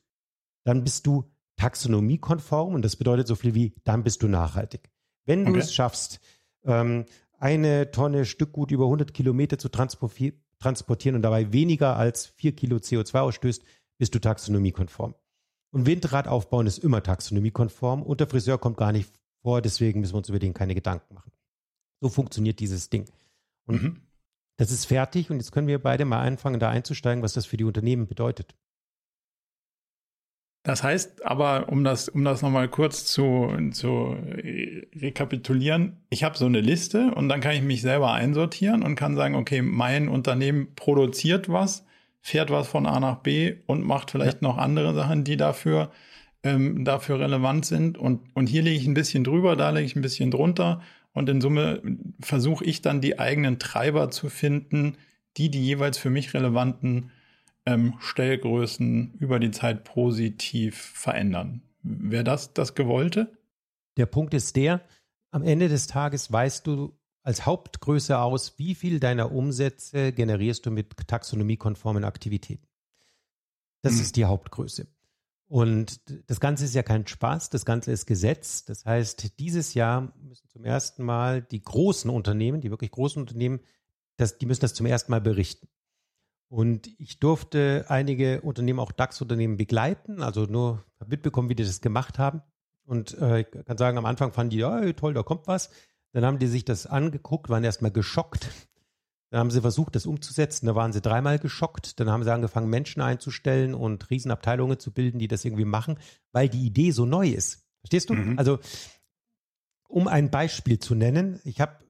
dann 0.63 0.83
bist 0.83 1.07
du 1.07 1.31
taxonomiekonform 1.57 2.73
und 2.73 2.83
das 2.83 2.95
bedeutet 2.95 3.27
so 3.27 3.35
viel 3.35 3.55
wie, 3.55 3.75
dann 3.83 4.03
bist 4.03 4.21
du 4.21 4.27
nachhaltig. 4.27 4.91
Wenn 5.25 5.45
du 5.45 5.51
okay. 5.51 5.59
es 5.59 5.73
schaffst, 5.73 6.19
ähm, 6.63 7.05
eine 7.45 7.91
Tonne 7.91 8.25
Stückgut 8.25 8.71
über 8.71 8.85
100 8.85 9.13
Kilometer 9.13 9.59
zu 9.59 9.69
transportieren 9.69 11.15
und 11.15 11.21
dabei 11.21 11.53
weniger 11.53 11.95
als 11.95 12.25
4 12.25 12.55
Kilo 12.55 12.77
CO2 12.77 13.19
ausstößt, 13.19 13.63
bist 13.99 14.15
du 14.15 14.19
taxonomiekonform. 14.19 15.13
Und 15.71 15.85
Windrad 15.85 16.27
aufbauen 16.27 16.65
ist 16.65 16.79
immer 16.79 17.03
taxonomiekonform 17.03 18.01
und 18.01 18.19
der 18.19 18.27
Friseur 18.27 18.57
kommt 18.57 18.77
gar 18.77 18.91
nicht 18.91 19.11
vor, 19.43 19.61
deswegen 19.61 19.99
müssen 19.99 20.13
wir 20.13 20.17
uns 20.17 20.29
über 20.29 20.39
den 20.39 20.55
keine 20.55 20.73
Gedanken 20.73 21.13
machen. 21.13 21.31
So 22.01 22.09
funktioniert 22.09 22.59
dieses 22.59 22.89
Ding. 22.89 23.05
Und 23.67 23.83
mhm. 23.83 24.01
das 24.57 24.71
ist 24.71 24.85
fertig 24.85 25.29
und 25.29 25.37
jetzt 25.37 25.51
können 25.51 25.67
wir 25.67 25.77
beide 25.77 26.05
mal 26.05 26.23
anfangen, 26.23 26.59
da 26.59 26.71
einzusteigen, 26.71 27.21
was 27.21 27.33
das 27.33 27.45
für 27.45 27.57
die 27.57 27.63
Unternehmen 27.63 28.07
bedeutet. 28.07 28.55
Das 30.65 30.81
heißt 30.81 31.23
aber, 31.23 31.69
um 31.69 31.83
das, 31.83 32.09
um 32.09 32.25
das 32.25 32.41
nochmal 32.41 32.67
kurz 32.67 33.05
zu, 33.05 33.55
zu 33.69 34.17
rekapitulieren, 34.99 35.97
ich 36.09 36.23
habe 36.23 36.39
so 36.39 36.47
eine 36.47 36.59
Liste 36.59 37.13
und 37.13 37.29
dann 37.29 37.39
kann 37.39 37.55
ich 37.55 37.61
mich 37.61 37.83
selber 37.83 38.13
einsortieren 38.13 38.81
und 38.81 38.95
kann 38.95 39.15
sagen, 39.15 39.35
okay, 39.35 39.61
mein 39.61 40.09
Unternehmen 40.09 40.73
produziert 40.75 41.49
was, 41.49 41.85
fährt 42.19 42.49
was 42.49 42.67
von 42.67 42.87
A 42.87 42.99
nach 42.99 43.17
B 43.17 43.57
und 43.67 43.85
macht 43.85 44.09
vielleicht 44.09 44.41
ja. 44.41 44.47
noch 44.47 44.57
andere 44.57 44.95
Sachen, 44.95 45.23
die 45.23 45.37
dafür, 45.37 45.91
ähm, 46.41 46.83
dafür 46.83 47.19
relevant 47.19 47.67
sind. 47.67 47.99
Und, 47.99 48.21
und 48.33 48.47
hier 48.47 48.63
lege 48.63 48.79
ich 48.79 48.87
ein 48.87 48.95
bisschen 48.95 49.23
drüber, 49.23 49.55
da 49.55 49.69
lege 49.69 49.85
ich 49.85 49.95
ein 49.95 50.01
bisschen 50.01 50.31
drunter. 50.31 50.81
Und 51.13 51.29
in 51.29 51.41
Summe 51.41 51.79
versuche 52.19 52.65
ich 52.65 52.81
dann 52.81 53.01
die 53.01 53.19
eigenen 53.19 53.59
Treiber 53.59 54.09
zu 54.09 54.29
finden, 54.29 54.97
die 55.37 55.51
die 55.51 55.63
jeweils 55.63 55.99
für 55.99 56.09
mich 56.09 56.33
relevanten 56.33 57.11
ähm, 57.65 57.95
Stellgrößen 57.99 59.15
über 59.19 59.39
die 59.39 59.51
Zeit 59.51 59.83
positiv 59.83 60.75
verändern. 60.75 61.61
Wäre 61.81 62.23
das 62.23 62.53
das 62.53 62.75
Gewollte? 62.75 63.37
Der 63.97 64.05
Punkt 64.05 64.33
ist 64.33 64.55
der, 64.55 64.81
am 65.31 65.43
Ende 65.43 65.69
des 65.69 65.87
Tages 65.87 66.31
weißt 66.31 66.65
du 66.67 66.97
als 67.23 67.45
Hauptgröße 67.45 68.17
aus, 68.19 68.59
wie 68.59 68.75
viel 68.75 68.99
deiner 68.99 69.31
Umsätze 69.31 70.11
generierst 70.11 70.65
du 70.65 70.71
mit 70.71 70.95
taxonomiekonformen 71.07 72.03
Aktivitäten. 72.03 72.67
Das 73.81 73.93
hm. 73.93 74.01
ist 74.01 74.15
die 74.15 74.25
Hauptgröße. 74.25 74.87
Und 75.47 76.01
das 76.27 76.39
Ganze 76.39 76.65
ist 76.65 76.73
ja 76.73 76.83
kein 76.83 77.05
Spaß, 77.05 77.49
das 77.49 77.65
Ganze 77.65 77.91
ist 77.91 78.05
Gesetz. 78.05 78.65
Das 78.65 78.85
heißt, 78.85 79.39
dieses 79.39 79.73
Jahr 79.73 80.13
müssen 80.21 80.49
zum 80.49 80.65
ersten 80.65 81.03
Mal 81.03 81.41
die 81.41 81.61
großen 81.61 82.09
Unternehmen, 82.09 82.61
die 82.61 82.71
wirklich 82.71 82.91
großen 82.91 83.21
Unternehmen, 83.21 83.59
das, 84.17 84.37
die 84.37 84.45
müssen 84.45 84.61
das 84.61 84.73
zum 84.73 84.85
ersten 84.85 85.11
Mal 85.11 85.21
berichten. 85.21 85.67
Und 86.55 86.89
ich 86.99 87.19
durfte 87.19 87.83
einige 87.89 88.39
Unternehmen, 88.39 88.79
auch 88.79 88.93
DAX-Unternehmen 88.93 89.57
begleiten, 89.57 90.21
also 90.21 90.45
nur 90.45 90.85
mitbekommen, 91.05 91.49
wie 91.49 91.55
die 91.55 91.65
das 91.65 91.81
gemacht 91.81 92.17
haben. 92.17 92.43
Und 92.85 93.17
äh, 93.17 93.41
ich 93.41 93.47
kann 93.65 93.77
sagen, 93.77 93.97
am 93.97 94.05
Anfang 94.05 94.31
fanden 94.31 94.51
die, 94.51 94.59
ja, 94.59 94.93
toll, 94.93 95.13
da 95.13 95.21
kommt 95.21 95.47
was. 95.47 95.69
Dann 96.13 96.23
haben 96.23 96.39
die 96.39 96.47
sich 96.47 96.63
das 96.63 96.87
angeguckt, 96.87 97.49
waren 97.49 97.65
erstmal 97.65 97.91
geschockt. 97.91 98.51
Dann 99.31 99.41
haben 99.41 99.51
sie 99.51 99.59
versucht, 99.59 99.97
das 99.97 100.05
umzusetzen. 100.05 100.65
Da 100.65 100.75
waren 100.75 100.93
sie 100.93 101.01
dreimal 101.01 101.39
geschockt. 101.39 101.99
Dann 101.99 102.09
haben 102.09 102.23
sie 102.23 102.31
angefangen, 102.31 102.69
Menschen 102.69 103.01
einzustellen 103.01 103.73
und 103.73 104.09
Riesenabteilungen 104.09 104.79
zu 104.79 104.93
bilden, 104.93 105.19
die 105.19 105.27
das 105.27 105.43
irgendwie 105.43 105.65
machen, 105.65 105.99
weil 106.31 106.47
die 106.47 106.65
Idee 106.65 106.91
so 106.91 107.05
neu 107.05 107.27
ist. 107.27 107.67
Verstehst 107.81 108.09
du? 108.09 108.13
Mhm. 108.13 108.39
Also, 108.39 108.59
um 109.89 110.07
ein 110.07 110.31
Beispiel 110.31 110.79
zu 110.79 110.95
nennen, 110.95 111.41
ich 111.43 111.59
habe, 111.59 111.83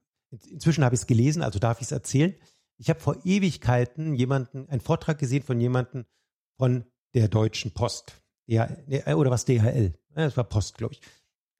inzwischen 0.50 0.82
habe 0.82 0.96
ich 0.96 1.02
es 1.02 1.06
gelesen, 1.06 1.42
also 1.42 1.60
darf 1.60 1.80
ich 1.80 1.84
es 1.84 1.92
erzählen. 1.92 2.34
Ich 2.78 2.90
habe 2.90 3.00
vor 3.00 3.24
Ewigkeiten 3.24 4.14
jemanden, 4.14 4.68
einen 4.68 4.80
Vortrag 4.80 5.18
gesehen 5.18 5.42
von 5.42 5.60
jemandem 5.60 6.04
von 6.58 6.84
der 7.14 7.28
Deutschen 7.28 7.72
Post. 7.72 8.22
Ja, 8.46 8.68
oder 9.14 9.30
was 9.30 9.44
DHL? 9.44 9.94
Das 10.14 10.36
war 10.36 10.44
Post, 10.44 10.78
glaube 10.78 10.94
ich. 10.94 11.00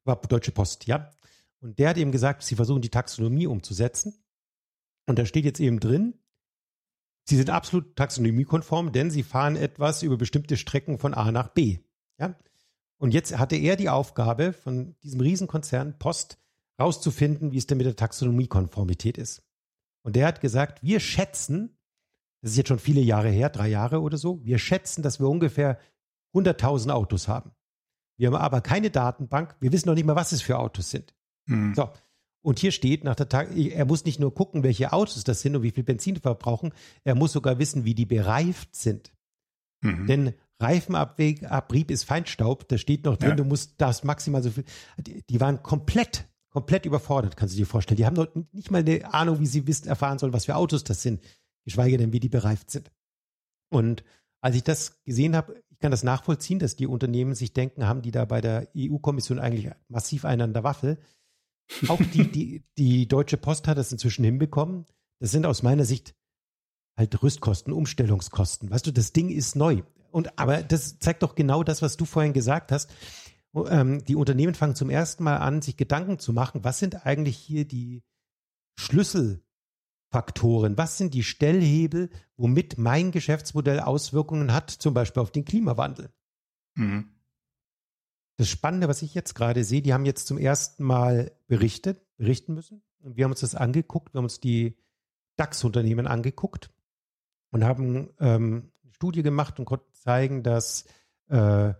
War 0.03 0.15
Deutsche 0.21 0.51
Post, 0.51 0.85
ja. 0.85 1.11
Und 1.59 1.79
der 1.79 1.89
hat 1.89 1.97
eben 1.97 2.11
gesagt, 2.11 2.43
sie 2.43 2.55
versuchen 2.55 2.81
die 2.81 2.89
Taxonomie 2.89 3.47
umzusetzen. 3.47 4.23
Und 5.07 5.17
da 5.17 5.25
steht 5.25 5.45
jetzt 5.45 5.59
eben 5.59 5.79
drin, 5.79 6.13
sie 7.23 7.35
sind 7.35 7.49
absolut 7.49 7.95
taxonomiekonform, 7.95 8.91
denn 8.91 9.09
sie 9.09 9.23
fahren 9.23 9.55
etwas 9.55 10.03
über 10.03 10.17
bestimmte 10.17 10.55
Strecken 10.57 10.97
von 10.99 11.13
A 11.13 11.31
nach 11.31 11.49
B. 11.49 11.79
Ja. 12.19 12.37
Und 12.99 13.13
jetzt 13.13 13.37
hatte 13.37 13.55
er 13.55 13.75
die 13.75 13.89
Aufgabe, 13.89 14.53
von 14.53 14.95
diesem 15.03 15.21
Riesenkonzern 15.21 15.97
Post 15.97 16.37
rauszufinden, 16.79 17.51
wie 17.51 17.57
es 17.57 17.67
denn 17.67 17.77
mit 17.77 17.87
der 17.87 17.95
Taxonomiekonformität 17.95 19.17
ist. 19.17 19.43
Und 20.07 20.15
der 20.15 20.25
hat 20.25 20.39
gesagt, 20.39 20.81
wir 20.83 21.01
schätzen, 21.01 21.77
das 22.41 22.51
ist 22.51 22.57
jetzt 22.57 22.69
schon 22.69 22.79
viele 22.79 23.01
Jahre 23.01 23.27
her, 23.27 23.49
drei 23.49 23.67
Jahre 23.67 24.01
oder 24.01 24.17
so, 24.17 24.41
wir 24.45 24.57
schätzen, 24.57 25.01
dass 25.01 25.19
wir 25.19 25.27
ungefähr 25.27 25.79
100.000 26.33 26.91
Autos 26.91 27.27
haben. 27.27 27.51
Wir 28.17 28.27
haben 28.27 28.35
aber 28.37 28.61
keine 28.61 28.89
Datenbank, 28.89 29.57
wir 29.59 29.73
wissen 29.73 29.89
noch 29.89 29.95
nicht 29.95 30.05
mal, 30.05 30.15
was 30.15 30.31
es 30.31 30.41
für 30.41 30.59
Autos 30.59 30.91
sind. 30.91 31.13
Mhm. 31.45 31.75
So. 31.75 31.89
Und 32.41 32.57
hier 32.57 32.71
steht 32.71 33.03
nach 33.03 33.15
der 33.15 33.27
Tag, 33.27 33.53
er 33.53 33.83
muss 33.83 34.05
nicht 34.05 34.21
nur 34.21 34.33
gucken, 34.33 34.63
welche 34.63 34.93
Autos 34.93 35.25
das 35.25 35.41
sind 35.41 35.57
und 35.57 35.63
wie 35.63 35.71
viel 35.71 35.83
Benzin 35.83 36.15
verbrauchen, 36.15 36.71
er 37.03 37.15
muss 37.15 37.33
sogar 37.33 37.59
wissen, 37.59 37.83
wie 37.83 37.93
die 37.93 38.05
bereift 38.05 38.77
sind. 38.77 39.11
Mhm. 39.81 40.07
Denn 40.07 40.33
Reifenabrieb 40.61 41.91
ist 41.91 42.05
Feinstaub, 42.05 42.65
da 42.69 42.77
steht 42.77 43.03
noch 43.03 43.17
drin, 43.17 43.31
ja. 43.31 43.35
du 43.35 43.43
musst 43.43 43.73
das 43.79 44.05
maximal 44.05 44.41
so 44.41 44.51
viel. 44.51 44.63
Die, 44.99 45.21
die, 45.27 45.41
waren 45.41 45.61
komplett, 45.63 46.29
komplett 46.49 46.85
überfordert, 46.85 47.37
kannst 47.37 47.55
du 47.55 47.57
dir 47.57 47.65
vorstellen. 47.65 47.97
Die 47.97 48.05
haben 48.05 48.15
noch 48.15 48.27
nicht 48.51 48.71
mal 48.71 48.79
eine 48.79 49.13
Ahnung, 49.13 49.39
wie 49.39 49.45
sie 49.45 49.67
wissen, 49.67 49.87
erfahren 49.87 50.19
sollen, 50.19 50.33
was 50.33 50.45
für 50.45 50.55
Autos 50.55 50.83
das 50.83 51.01
sind, 51.01 51.21
geschweige 51.65 51.97
denn, 51.97 52.13
wie 52.13 52.19
die 52.19 52.29
bereift 52.29 52.71
sind. 52.71 52.91
Und 53.69 54.03
als 54.41 54.55
ich 54.55 54.63
das 54.63 55.03
gesehen 55.03 55.35
habe, 55.35 55.61
ich 55.69 55.79
kann 55.79 55.91
das 55.91 56.03
nachvollziehen, 56.03 56.59
dass 56.59 56.75
die 56.75 56.87
Unternehmen 56.87 57.35
sich 57.35 57.53
denken, 57.53 57.87
haben 57.87 58.01
die 58.01 58.11
da 58.11 58.25
bei 58.25 58.41
der 58.41 58.69
EU-Kommission 58.75 59.39
eigentlich 59.39 59.71
massiv 59.89 60.25
einen 60.25 60.41
an 60.41 60.53
der 60.53 60.63
Waffel. 60.63 60.97
Auch 61.87 62.01
die, 62.13 62.31
die, 62.31 62.63
die 62.77 63.07
Deutsche 63.07 63.37
Post 63.37 63.67
hat 63.67 63.77
das 63.77 63.91
inzwischen 63.91 64.23
hinbekommen. 64.23 64.85
Das 65.19 65.31
sind 65.31 65.45
aus 65.45 65.63
meiner 65.63 65.85
Sicht 65.85 66.15
halt 66.97 67.21
Rüstkosten, 67.21 67.73
Umstellungskosten. 67.73 68.71
Weißt 68.71 68.87
du, 68.87 68.91
das 68.91 69.13
Ding 69.13 69.29
ist 69.29 69.55
neu. 69.55 69.83
Und 70.11 70.39
aber 70.39 70.63
das 70.63 70.99
zeigt 70.99 71.21
doch 71.21 71.35
genau 71.35 71.63
das, 71.63 71.81
was 71.81 71.97
du 71.97 72.05
vorhin 72.05 72.33
gesagt 72.33 72.71
hast. 72.71 72.89
Ähm, 73.69 74.03
die 74.05 74.15
Unternehmen 74.15 74.55
fangen 74.55 74.75
zum 74.75 74.89
ersten 74.89 75.23
Mal 75.23 75.37
an, 75.37 75.61
sich 75.61 75.77
Gedanken 75.77 76.19
zu 76.19 76.33
machen, 76.33 76.63
was 76.63 76.79
sind 76.79 77.05
eigentlich 77.05 77.37
hier 77.37 77.65
die 77.65 78.03
Schlüsselfaktoren, 78.79 80.77
was 80.77 80.97
sind 80.97 81.13
die 81.13 81.23
Stellhebel, 81.23 82.09
womit 82.35 82.77
mein 82.77 83.11
Geschäftsmodell 83.11 83.79
Auswirkungen 83.79 84.53
hat, 84.53 84.69
zum 84.69 84.93
Beispiel 84.93 85.21
auf 85.21 85.31
den 85.31 85.45
Klimawandel. 85.45 86.11
Mhm. 86.75 87.09
Das 88.37 88.49
Spannende, 88.49 88.87
was 88.87 89.01
ich 89.01 89.15
jetzt 89.15 89.33
gerade 89.33 89.63
sehe, 89.63 89.81
die 89.81 89.93
haben 89.93 90.05
jetzt 90.05 90.27
zum 90.27 90.37
ersten 90.37 90.83
Mal 90.83 91.31
berichtet, 91.47 92.05
berichten 92.17 92.53
müssen. 92.53 92.83
Und 92.99 93.17
wir 93.17 93.23
haben 93.23 93.31
uns 93.31 93.39
das 93.39 93.55
angeguckt, 93.55 94.13
wir 94.13 94.19
haben 94.19 94.25
uns 94.25 94.39
die 94.39 94.77
DAX-Unternehmen 95.37 96.05
angeguckt 96.07 96.69
und 97.51 97.63
haben 97.63 98.09
ähm, 98.19 98.71
eine 98.83 98.93
Studie 98.93 99.23
gemacht 99.23 99.59
und 99.59 99.65
konnten 99.65 99.91
zeigen, 99.93 100.43
dass, 100.43 100.85
äh, 101.29 101.73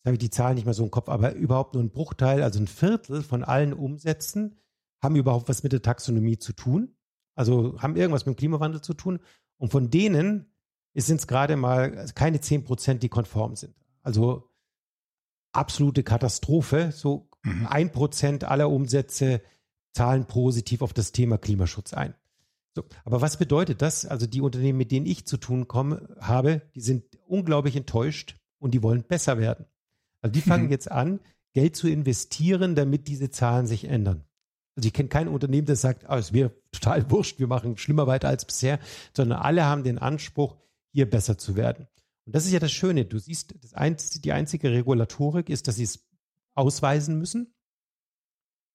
jetzt 0.00 0.06
habe 0.06 0.14
ich 0.14 0.18
die 0.20 0.30
Zahlen 0.30 0.54
nicht 0.54 0.64
mehr 0.64 0.74
so 0.74 0.82
im 0.82 0.90
Kopf, 0.90 1.08
aber 1.08 1.34
überhaupt 1.34 1.74
nur 1.74 1.82
ein 1.82 1.90
Bruchteil, 1.90 2.42
also 2.42 2.58
ein 2.58 2.66
Viertel 2.66 3.22
von 3.22 3.44
allen 3.44 3.74
Umsätzen 3.74 4.56
haben 5.02 5.16
überhaupt 5.16 5.48
was 5.48 5.62
mit 5.62 5.72
der 5.72 5.82
Taxonomie 5.82 6.38
zu 6.38 6.54
tun. 6.54 6.96
Also 7.34 7.80
haben 7.80 7.96
irgendwas 7.96 8.26
mit 8.26 8.36
dem 8.36 8.38
Klimawandel 8.38 8.80
zu 8.80 8.94
tun. 8.94 9.20
Und 9.58 9.70
von 9.70 9.90
denen 9.90 10.52
sind 10.94 11.20
es 11.20 11.26
gerade 11.26 11.56
mal 11.56 12.06
keine 12.14 12.40
10 12.40 12.64
Prozent, 12.64 13.02
die 13.02 13.08
konform 13.08 13.56
sind. 13.56 13.74
Also 14.02 14.50
absolute 15.52 16.02
Katastrophe. 16.02 16.92
So 16.92 17.28
mhm. 17.42 17.66
ein 17.66 17.92
Prozent 17.92 18.44
aller 18.44 18.70
Umsätze 18.70 19.42
zahlen 19.92 20.26
positiv 20.26 20.82
auf 20.82 20.92
das 20.92 21.12
Thema 21.12 21.38
Klimaschutz 21.38 21.92
ein. 21.92 22.14
So, 22.74 22.84
aber 23.04 23.20
was 23.20 23.36
bedeutet 23.36 23.82
das? 23.82 24.06
Also 24.06 24.26
die 24.26 24.40
Unternehmen, 24.40 24.78
mit 24.78 24.92
denen 24.92 25.06
ich 25.06 25.26
zu 25.26 25.36
tun 25.36 25.66
komme, 25.66 26.16
habe, 26.20 26.62
die 26.74 26.80
sind 26.80 27.04
unglaublich 27.26 27.74
enttäuscht 27.76 28.36
und 28.58 28.72
die 28.72 28.82
wollen 28.82 29.02
besser 29.02 29.38
werden. 29.38 29.66
Also 30.22 30.32
die 30.32 30.40
fangen 30.40 30.66
mhm. 30.66 30.70
jetzt 30.70 30.90
an, 30.90 31.20
Geld 31.52 31.76
zu 31.76 31.88
investieren, 31.88 32.74
damit 32.74 33.08
diese 33.08 33.30
Zahlen 33.30 33.66
sich 33.66 33.84
ändern. 33.84 34.24
Also 34.76 34.86
ich 34.86 34.92
kenne 34.92 35.08
kein 35.08 35.28
Unternehmen, 35.28 35.66
das 35.66 35.80
sagt, 35.80 36.06
oh, 36.08 36.14
es 36.14 36.32
wäre 36.32 36.52
total 36.72 37.10
wurscht, 37.10 37.38
wir 37.38 37.48
machen 37.48 37.76
schlimmer 37.76 38.06
weiter 38.06 38.28
als 38.28 38.44
bisher, 38.44 38.78
sondern 39.14 39.40
alle 39.40 39.64
haben 39.64 39.82
den 39.82 39.98
Anspruch, 39.98 40.56
hier 40.92 41.08
besser 41.08 41.38
zu 41.38 41.56
werden. 41.56 41.86
Und 42.26 42.34
das 42.34 42.46
ist 42.46 42.52
ja 42.52 42.58
das 42.58 42.72
Schöne. 42.72 43.04
Du 43.04 43.18
siehst, 43.18 43.54
das 43.62 43.74
einzige, 43.74 44.20
die 44.20 44.32
einzige 44.32 44.70
Regulatorik 44.70 45.48
ist, 45.48 45.68
dass 45.68 45.76
sie 45.76 45.84
es 45.84 46.08
ausweisen 46.54 47.18
müssen. 47.18 47.54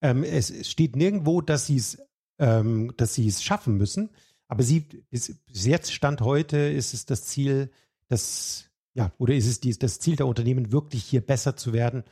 Ähm, 0.02 0.24
es, 0.24 0.70
steht 0.70 0.96
nirgendwo, 0.96 1.42
dass 1.42 1.68
sie 1.68 1.78
es, 1.78 1.98
ähm, 2.40 2.94
dass 2.98 3.14
sie 3.14 3.28
es 3.28 3.44
schaffen 3.44 3.78
müssen. 3.78 4.10
Aber 4.48 4.64
sie, 4.64 4.82
bis, 5.10 5.42
bis, 5.46 5.66
jetzt 5.66 5.94
Stand 5.94 6.22
heute 6.22 6.58
ist 6.58 6.94
es 6.94 7.06
das 7.06 7.26
Ziel, 7.26 7.72
dass, 8.08 8.70
ja, 8.96 9.12
oder 9.18 9.34
ist 9.34 9.48
es 9.48 9.60
die, 9.60 9.78
das 9.78 10.00
Ziel 10.00 10.16
der 10.16 10.28
Unternehmen, 10.28 10.72
wirklich 10.72 11.04
hier 11.04 11.22
besser 11.22 11.56
zu 11.56 11.74
werden? 11.74 12.04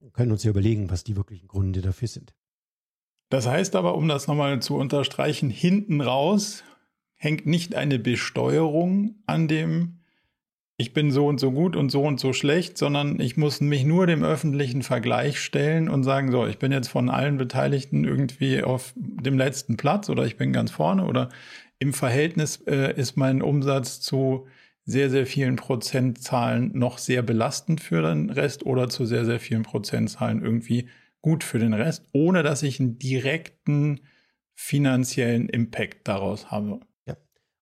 Wir 0.00 0.10
können 0.10 0.32
uns 0.32 0.44
ja 0.44 0.50
überlegen, 0.50 0.90
was 0.90 1.04
die 1.04 1.16
wirklichen 1.16 1.48
Gründe 1.48 1.80
dafür 1.80 2.08
sind. 2.08 2.34
Das 3.30 3.46
heißt 3.46 3.74
aber, 3.74 3.96
um 3.96 4.06
das 4.06 4.28
nochmal 4.28 4.60
zu 4.62 4.76
unterstreichen, 4.76 5.50
hinten 5.50 6.00
raus 6.00 6.62
hängt 7.16 7.46
nicht 7.46 7.74
eine 7.74 7.98
Besteuerung 7.98 9.16
an 9.26 9.48
dem 9.48 10.00
ich 10.78 10.92
bin 10.92 11.10
so 11.10 11.26
und 11.26 11.40
so 11.40 11.52
gut 11.52 11.74
und 11.74 11.90
so 11.90 12.02
und 12.02 12.20
so 12.20 12.34
schlecht, 12.34 12.76
sondern 12.76 13.18
ich 13.18 13.36
muss 13.36 13.60
mich 13.60 13.84
nur 13.84 14.06
dem 14.06 14.22
öffentlichen 14.22 14.82
Vergleich 14.82 15.40
stellen 15.40 15.88
und 15.88 16.04
sagen, 16.04 16.30
so, 16.30 16.46
ich 16.46 16.58
bin 16.58 16.70
jetzt 16.70 16.88
von 16.88 17.08
allen 17.08 17.38
Beteiligten 17.38 18.04
irgendwie 18.04 18.62
auf 18.62 18.92
dem 18.94 19.38
letzten 19.38 19.78
Platz 19.78 20.10
oder 20.10 20.26
ich 20.26 20.36
bin 20.36 20.52
ganz 20.52 20.70
vorne 20.70 21.06
oder 21.06 21.30
im 21.78 21.94
Verhältnis 21.94 22.56
äh, 22.66 22.94
ist 22.94 23.16
mein 23.16 23.40
Umsatz 23.40 24.00
zu 24.00 24.46
sehr, 24.86 25.10
sehr 25.10 25.26
vielen 25.26 25.56
Prozentzahlen 25.56 26.70
noch 26.78 26.98
sehr 26.98 27.22
belastend 27.22 27.80
für 27.80 28.02
den 28.02 28.30
Rest 28.30 28.64
oder 28.64 28.88
zu 28.88 29.04
sehr, 29.04 29.24
sehr 29.24 29.40
vielen 29.40 29.64
Prozentzahlen 29.64 30.42
irgendwie 30.42 30.88
gut 31.20 31.42
für 31.42 31.58
den 31.58 31.74
Rest, 31.74 32.04
ohne 32.12 32.44
dass 32.44 32.62
ich 32.62 32.78
einen 32.78 32.98
direkten 32.98 34.00
finanziellen 34.54 35.48
Impact 35.48 36.06
daraus 36.06 36.52
habe. 36.52 36.80
Ja. 37.04 37.16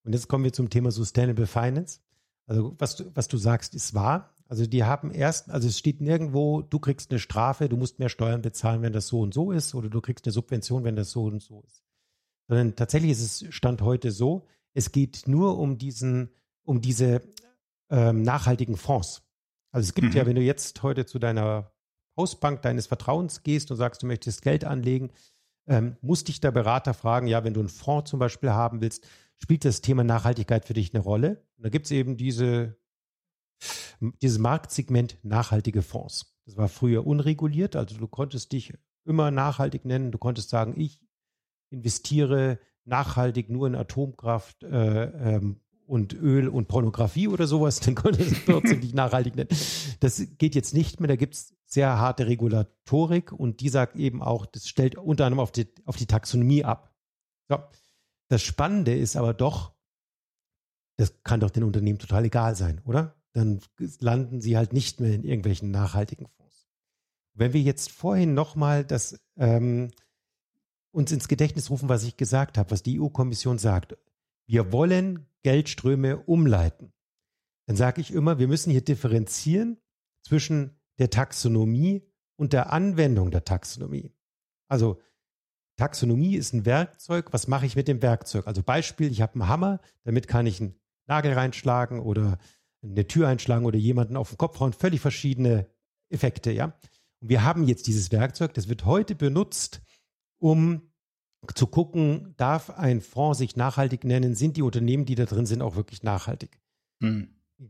Und 0.04 0.12
jetzt 0.12 0.28
kommen 0.28 0.44
wir 0.44 0.52
zum 0.52 0.68
Thema 0.68 0.90
Sustainable 0.90 1.46
Finance. 1.46 2.00
Also 2.46 2.76
was 2.78 2.96
du, 2.96 3.10
was 3.14 3.26
du 3.26 3.38
sagst, 3.38 3.74
ist 3.74 3.94
wahr. 3.94 4.34
Also 4.46 4.66
die 4.66 4.84
haben 4.84 5.10
erst, 5.10 5.50
also 5.50 5.66
es 5.66 5.78
steht 5.78 6.02
nirgendwo, 6.02 6.60
du 6.60 6.78
kriegst 6.78 7.10
eine 7.10 7.18
Strafe, 7.18 7.70
du 7.70 7.78
musst 7.78 7.98
mehr 7.98 8.10
Steuern 8.10 8.42
bezahlen, 8.42 8.82
wenn 8.82 8.92
das 8.92 9.08
so 9.08 9.20
und 9.20 9.32
so 9.32 9.50
ist, 9.50 9.74
oder 9.74 9.88
du 9.88 10.02
kriegst 10.02 10.26
eine 10.26 10.32
Subvention, 10.32 10.84
wenn 10.84 10.96
das 10.96 11.10
so 11.10 11.24
und 11.24 11.42
so 11.42 11.62
ist. 11.66 11.82
Sondern 12.48 12.76
tatsächlich 12.76 13.12
ist 13.12 13.42
es 13.42 13.54
Stand 13.54 13.80
heute 13.80 14.10
so, 14.10 14.46
es 14.74 14.92
geht 14.92 15.22
nur 15.26 15.58
um 15.58 15.78
diesen, 15.78 16.28
um 16.64 16.80
diese 16.80 17.22
ähm, 17.90 18.22
nachhaltigen 18.22 18.76
Fonds. 18.76 19.22
Also 19.70 19.88
es 19.88 19.94
gibt 19.94 20.08
mhm. 20.08 20.14
ja, 20.14 20.26
wenn 20.26 20.36
du 20.36 20.42
jetzt 20.42 20.82
heute 20.82 21.06
zu 21.06 21.18
deiner 21.18 21.72
Hausbank 22.16 22.62
deines 22.62 22.86
Vertrauens 22.86 23.42
gehst 23.42 23.70
und 23.70 23.76
sagst, 23.76 24.02
du 24.02 24.06
möchtest 24.06 24.42
Geld 24.42 24.64
anlegen, 24.64 25.10
ähm, 25.66 25.96
muss 26.00 26.24
dich 26.24 26.40
der 26.40 26.50
Berater 26.50 26.94
fragen, 26.94 27.26
ja, 27.26 27.44
wenn 27.44 27.54
du 27.54 27.60
einen 27.60 27.68
Fonds 27.68 28.10
zum 28.10 28.18
Beispiel 28.18 28.50
haben 28.50 28.80
willst, 28.80 29.06
spielt 29.36 29.64
das 29.64 29.80
Thema 29.80 30.04
Nachhaltigkeit 30.04 30.64
für 30.64 30.74
dich 30.74 30.94
eine 30.94 31.02
Rolle? 31.02 31.42
Und 31.56 31.64
da 31.64 31.70
gibt 31.70 31.86
es 31.86 31.90
eben 31.90 32.16
diese, 32.16 32.76
dieses 34.22 34.38
Marktsegment 34.38 35.18
nachhaltige 35.22 35.82
Fonds. 35.82 36.36
Das 36.46 36.56
war 36.56 36.68
früher 36.68 37.06
unreguliert, 37.06 37.76
also 37.76 37.96
du 37.96 38.06
konntest 38.06 38.52
dich 38.52 38.74
immer 39.04 39.30
nachhaltig 39.30 39.84
nennen. 39.84 40.12
Du 40.12 40.18
konntest 40.18 40.50
sagen, 40.50 40.78
ich 40.78 41.00
investiere 41.70 42.58
nachhaltig 42.84 43.48
nur 43.48 43.66
in 43.66 43.74
Atomkraft 43.74 44.62
äh, 44.62 45.04
ähm, 45.04 45.60
und 45.86 46.14
Öl 46.14 46.48
und 46.48 46.68
Pornografie 46.68 47.28
oder 47.28 47.46
sowas, 47.46 47.80
dann 47.80 47.94
konntest 47.94 48.48
du 48.48 48.60
dich 48.60 48.94
nachhaltig 48.94 49.36
nennen. 49.36 49.48
Das 50.00 50.22
geht 50.38 50.54
jetzt 50.54 50.74
nicht 50.74 51.00
mehr. 51.00 51.08
Da 51.08 51.16
gibt 51.16 51.34
es 51.34 51.54
sehr 51.66 51.98
harte 51.98 52.26
Regulatorik 52.26 53.32
und 53.32 53.60
die 53.60 53.68
sagt 53.68 53.96
eben 53.96 54.22
auch, 54.22 54.46
das 54.46 54.68
stellt 54.68 54.96
unter 54.96 55.26
anderem 55.26 55.40
auf 55.40 55.52
die, 55.52 55.68
auf 55.84 55.96
die 55.96 56.06
Taxonomie 56.06 56.64
ab. 56.64 56.94
So. 57.48 57.58
Das 58.28 58.42
Spannende 58.42 58.96
ist 58.96 59.16
aber 59.16 59.34
doch, 59.34 59.74
das 60.96 61.22
kann 61.22 61.40
doch 61.40 61.50
den 61.50 61.64
Unternehmen 61.64 61.98
total 61.98 62.24
egal 62.24 62.54
sein, 62.56 62.80
oder? 62.84 63.14
Dann 63.32 63.60
landen 63.98 64.40
sie 64.40 64.56
halt 64.56 64.72
nicht 64.72 65.00
mehr 65.00 65.12
in 65.12 65.24
irgendwelchen 65.24 65.70
nachhaltigen 65.70 66.28
Fonds. 66.28 66.68
Wenn 67.34 67.52
wir 67.52 67.60
jetzt 67.60 67.90
vorhin 67.90 68.32
nochmal 68.32 68.84
das 68.84 69.20
ähm, 69.36 69.90
uns 70.92 71.10
ins 71.10 71.26
Gedächtnis 71.26 71.70
rufen, 71.70 71.88
was 71.88 72.04
ich 72.04 72.16
gesagt 72.16 72.56
habe, 72.56 72.70
was 72.70 72.84
die 72.84 73.00
EU-Kommission 73.00 73.58
sagt, 73.58 73.96
wir 74.46 74.72
wollen 74.72 75.26
Geldströme 75.42 76.18
umleiten, 76.18 76.92
dann 77.66 77.76
sage 77.76 78.00
ich 78.00 78.12
immer, 78.12 78.38
wir 78.38 78.48
müssen 78.48 78.70
hier 78.70 78.84
differenzieren 78.84 79.78
zwischen 80.22 80.78
der 80.98 81.10
Taxonomie 81.10 82.06
und 82.36 82.52
der 82.52 82.72
Anwendung 82.72 83.30
der 83.30 83.44
Taxonomie. 83.44 84.12
Also 84.68 85.00
Taxonomie 85.76 86.36
ist 86.36 86.52
ein 86.52 86.66
Werkzeug. 86.66 87.32
Was 87.32 87.48
mache 87.48 87.66
ich 87.66 87.76
mit 87.76 87.88
dem 87.88 88.02
Werkzeug? 88.02 88.46
Also 88.46 88.62
Beispiel, 88.62 89.10
ich 89.10 89.22
habe 89.22 89.34
einen 89.34 89.48
Hammer, 89.48 89.80
damit 90.04 90.28
kann 90.28 90.46
ich 90.46 90.60
einen 90.60 90.78
Nagel 91.06 91.32
reinschlagen 91.32 92.00
oder 92.00 92.38
eine 92.82 93.06
Tür 93.06 93.28
einschlagen 93.28 93.66
oder 93.66 93.78
jemanden 93.78 94.16
auf 94.16 94.30
den 94.30 94.38
Kopf 94.38 94.60
hauen. 94.60 94.72
Völlig 94.72 95.00
verschiedene 95.00 95.66
Effekte, 96.10 96.52
ja. 96.52 96.76
Und 97.20 97.28
wir 97.28 97.44
haben 97.44 97.64
jetzt 97.64 97.86
dieses 97.86 98.12
Werkzeug, 98.12 98.54
das 98.54 98.68
wird 98.68 98.84
heute 98.84 99.14
benutzt, 99.14 99.80
um 100.38 100.92
zu 101.52 101.66
gucken, 101.66 102.34
darf 102.36 102.70
ein 102.70 103.00
Fonds 103.00 103.38
sich 103.38 103.56
nachhaltig 103.56 104.04
nennen? 104.04 104.34
Sind 104.34 104.56
die 104.56 104.62
Unternehmen, 104.62 105.04
die 105.04 105.14
da 105.14 105.24
drin 105.24 105.46
sind, 105.46 105.62
auch 105.62 105.76
wirklich 105.76 106.02
nachhaltig? 106.02 106.58
Hm. 107.00 107.28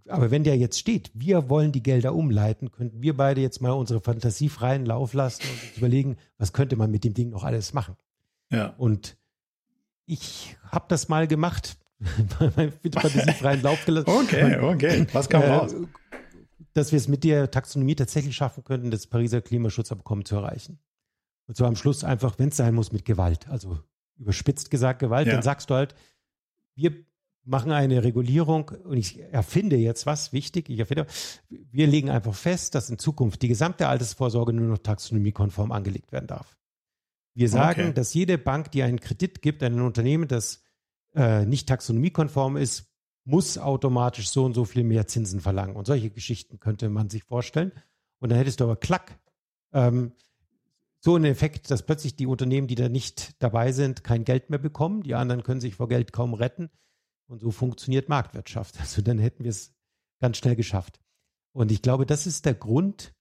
Aber 0.08 0.30
wenn 0.30 0.44
der 0.44 0.56
jetzt 0.56 0.78
steht, 0.78 1.10
wir 1.14 1.48
wollen 1.48 1.72
die 1.72 1.82
Gelder 1.82 2.14
umleiten, 2.14 2.72
könnten 2.72 3.02
wir 3.02 3.16
beide 3.16 3.40
jetzt 3.40 3.60
mal 3.60 3.72
unsere 3.72 4.00
Fantasie 4.00 4.48
freien 4.48 4.86
Lauf 4.86 5.12
lassen 5.12 5.42
und 5.42 5.68
uns 5.68 5.76
überlegen, 5.76 6.16
was 6.38 6.52
könnte 6.52 6.76
man 6.76 6.90
mit 6.90 7.04
dem 7.04 7.14
Ding 7.14 7.30
noch 7.30 7.44
alles 7.44 7.74
machen. 7.74 7.96
Ja. 8.50 8.74
Und 8.78 9.16
ich 10.06 10.56
habe 10.70 10.86
das 10.88 11.08
mal 11.08 11.26
gemacht, 11.26 11.76
mit 12.82 12.94
Fantasie 12.94 13.32
freien 13.32 13.62
Lauf 13.62 13.84
gelassen. 13.84 14.08
Okay, 14.08 14.58
okay. 14.58 15.06
Was 15.12 15.28
kam 15.28 15.42
äh, 15.42 15.46
raus? 15.46 15.74
Dass 16.72 16.92
wir 16.92 16.96
es 16.96 17.08
mit 17.08 17.22
der 17.24 17.50
Taxonomie 17.50 17.94
tatsächlich 17.94 18.34
schaffen 18.34 18.64
könnten, 18.64 18.90
das 18.90 19.06
Pariser 19.06 19.42
Klimaschutzabkommen 19.42 20.24
zu 20.24 20.36
erreichen. 20.36 20.78
Und 21.46 21.56
so 21.56 21.64
am 21.66 21.76
Schluss 21.76 22.04
einfach, 22.04 22.38
wenn 22.38 22.48
es 22.48 22.56
sein 22.56 22.74
muss, 22.74 22.92
mit 22.92 23.04
Gewalt. 23.04 23.48
Also 23.48 23.78
überspitzt 24.16 24.70
gesagt 24.70 25.00
Gewalt, 25.00 25.26
ja. 25.26 25.34
dann 25.34 25.42
sagst 25.42 25.70
du 25.70 25.74
halt, 25.74 25.94
wir 26.74 26.94
machen 27.44 27.72
eine 27.72 28.02
Regulierung 28.02 28.70
und 28.84 28.96
ich 28.96 29.20
erfinde 29.20 29.76
jetzt 29.76 30.06
was 30.06 30.32
wichtig. 30.32 30.70
Ich 30.70 30.78
erfinde, 30.78 31.06
wir 31.48 31.86
legen 31.86 32.10
einfach 32.10 32.34
fest, 32.34 32.74
dass 32.74 32.88
in 32.88 32.98
Zukunft 32.98 33.42
die 33.42 33.48
gesamte 33.48 33.88
Altersvorsorge 33.88 34.52
nur 34.52 34.68
noch 34.68 34.78
taxonomiekonform 34.78 35.70
angelegt 35.70 36.12
werden 36.12 36.26
darf. 36.26 36.56
Wir 37.34 37.48
sagen, 37.48 37.82
okay. 37.82 37.92
dass 37.92 38.14
jede 38.14 38.38
Bank, 38.38 38.70
die 38.70 38.82
einen 38.82 39.00
Kredit 39.00 39.42
gibt 39.42 39.62
an 39.62 39.74
ein 39.74 39.80
Unternehmen, 39.80 40.28
das 40.28 40.62
äh, 41.14 41.44
nicht 41.44 41.68
taxonomiekonform 41.68 42.56
ist, 42.56 42.86
muss 43.24 43.58
automatisch 43.58 44.28
so 44.28 44.44
und 44.44 44.54
so 44.54 44.64
viel 44.64 44.84
mehr 44.84 45.06
Zinsen 45.06 45.40
verlangen. 45.40 45.76
Und 45.76 45.86
solche 45.86 46.10
Geschichten 46.10 46.60
könnte 46.60 46.88
man 46.88 47.10
sich 47.10 47.24
vorstellen. 47.24 47.72
Und 48.20 48.30
dann 48.30 48.38
hättest 48.38 48.60
du 48.60 48.64
aber 48.64 48.76
klack. 48.76 49.18
Ähm, 49.72 50.12
so 51.04 51.16
ein 51.16 51.24
Effekt, 51.24 51.70
dass 51.70 51.84
plötzlich 51.84 52.16
die 52.16 52.26
Unternehmen, 52.26 52.66
die 52.66 52.76
da 52.76 52.88
nicht 52.88 53.42
dabei 53.42 53.72
sind, 53.72 54.04
kein 54.04 54.24
Geld 54.24 54.48
mehr 54.48 54.58
bekommen. 54.58 55.02
Die 55.02 55.14
anderen 55.14 55.42
können 55.42 55.60
sich 55.60 55.74
vor 55.74 55.88
Geld 55.88 56.12
kaum 56.12 56.32
retten. 56.34 56.70
Und 57.26 57.40
so 57.40 57.50
funktioniert 57.50 58.08
Marktwirtschaft. 58.08 58.76
Also 58.80 59.02
dann 59.02 59.18
hätten 59.18 59.44
wir 59.44 59.50
es 59.50 59.74
ganz 60.20 60.38
schnell 60.38 60.56
geschafft. 60.56 61.00
Und 61.52 61.70
ich 61.70 61.82
glaube, 61.82 62.06
das 62.06 62.26
ist 62.26 62.46
der 62.46 62.54
Grund. 62.54 63.14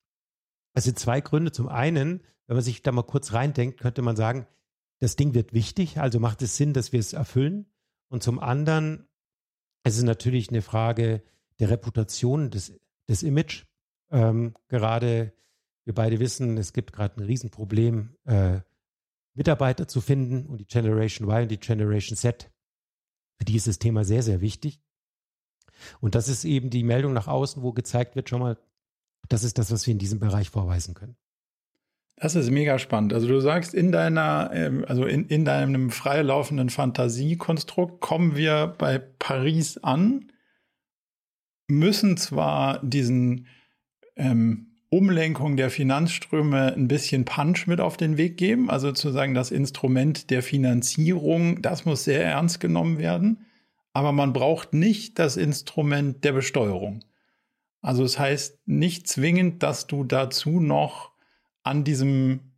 Also 0.74 0.92
zwei 0.94 1.22
Gründe. 1.22 1.52
Zum 1.52 1.68
einen, 1.68 2.22
wenn 2.48 2.56
man 2.56 2.64
sich 2.64 2.82
da 2.84 2.92
mal 2.92 3.04
kurz 3.04 3.34
reindenkt, 3.34 3.80
könnte 3.80 4.02
man 4.02 4.16
sagen, 4.16 4.48
das 5.00 5.18
Ding 5.18 5.34
wird 5.34 5.52
wichtig, 5.52 6.00
also 6.00 6.20
macht 6.20 6.42
es 6.42 6.56
Sinn, 6.56 6.72
dass 6.72 6.94
wir 6.94 7.00
es 7.02 7.12
erfüllen. 7.12 7.66
Und 8.08 8.24
zum 8.24 8.40
anderen 8.40 9.08
es 9.84 9.98
ist 9.98 10.04
natürlich 10.04 10.50
eine 10.50 10.62
Frage 10.62 11.22
der 11.60 11.70
Reputation, 11.70 12.50
des, 12.50 12.80
des 13.10 13.22
Image. 13.22 13.66
Ähm, 14.12 14.54
gerade 14.70 15.34
wir 15.86 15.94
beide 15.94 16.20
wissen, 16.20 16.58
es 16.58 16.74
gibt 16.74 16.94
gerade 16.94 17.22
ein 17.22 17.26
Riesenproblem, 17.26 18.16
äh, 18.26 18.60
Mitarbeiter 19.34 19.88
zu 19.88 20.00
finden 20.00 20.46
und 20.46 20.60
die 20.60 20.68
Generation 20.68 21.28
Y 21.28 21.44
und 21.44 21.52
die 21.52 21.60
Generation 21.60 22.16
Z 22.16 22.52
für 23.44 23.46
die 23.46 23.56
ist 23.56 23.68
das 23.68 23.80
Thema 23.80 24.06
sehr, 24.06 24.24
sehr 24.24 24.42
wichtig. 24.42 24.80
Und 26.00 26.16
das 26.16 26.30
ist 26.30 26.46
eben 26.46 26.70
die 26.70 26.84
Meldung 26.84 27.14
nach 27.14 27.28
außen, 27.28 27.62
wo 27.62 27.74
gezeigt 27.74 28.16
wird, 28.16 28.30
schon 28.30 28.40
mal, 28.40 28.58
das 29.28 29.44
ist 29.44 29.58
das, 29.58 29.72
was 29.72 29.86
wir 29.86 29.92
in 29.92 30.00
diesem 30.00 30.20
Bereich 30.20 30.50
vorweisen 30.50 30.94
können. 30.94 31.18
Das 32.16 32.36
ist 32.36 32.52
mega 32.52 32.80
spannend. 32.80 33.12
Also 33.12 33.28
du 33.28 33.42
sagst, 33.42 33.74
in 33.74 33.92
deiner, 33.92 34.52
ähm, 34.54 34.86
also 34.88 35.06
in, 35.06 35.26
in 35.28 35.44
deinem 35.46 35.90
freilaufenden 35.90 36.70
Fantasiekonstrukt 36.70 38.00
kommen 38.00 38.36
wir 38.36 38.68
bei 38.78 39.00
Paris 39.00 39.78
an, 39.80 40.32
müssen 41.68 42.16
zwar 42.18 42.82
diesen 42.82 43.48
ähm, 44.16 44.73
Umlenkung 44.94 45.58
der 45.58 45.72
Finanzströme 45.72 46.74
ein 46.74 46.88
bisschen 46.88 47.26
Punch 47.26 47.66
mit 47.66 47.82
auf 47.82 47.98
den 47.98 48.18
Weg 48.18 48.38
geben. 48.38 48.70
Also 48.70 48.92
zu 48.92 49.10
sagen, 49.10 49.34
das 49.34 49.50
Instrument 49.50 50.30
der 50.30 50.44
Finanzierung, 50.44 51.64
das 51.64 51.84
muss 51.86 52.04
sehr 52.04 52.24
ernst 52.24 52.60
genommen 52.60 53.00
werden. 53.00 53.48
Aber 53.94 54.12
man 54.12 54.34
braucht 54.34 54.74
nicht 54.74 55.18
das 55.18 55.36
Instrument 55.36 56.24
der 56.24 56.34
Besteuerung. 56.34 57.04
Also 57.82 58.04
es 58.04 58.20
heißt 58.20 58.68
nicht 58.68 59.08
zwingend, 59.08 59.64
dass 59.64 59.88
du 59.88 60.04
dazu 60.04 60.60
noch 60.60 61.12
an 61.64 61.84
diesem 61.84 62.52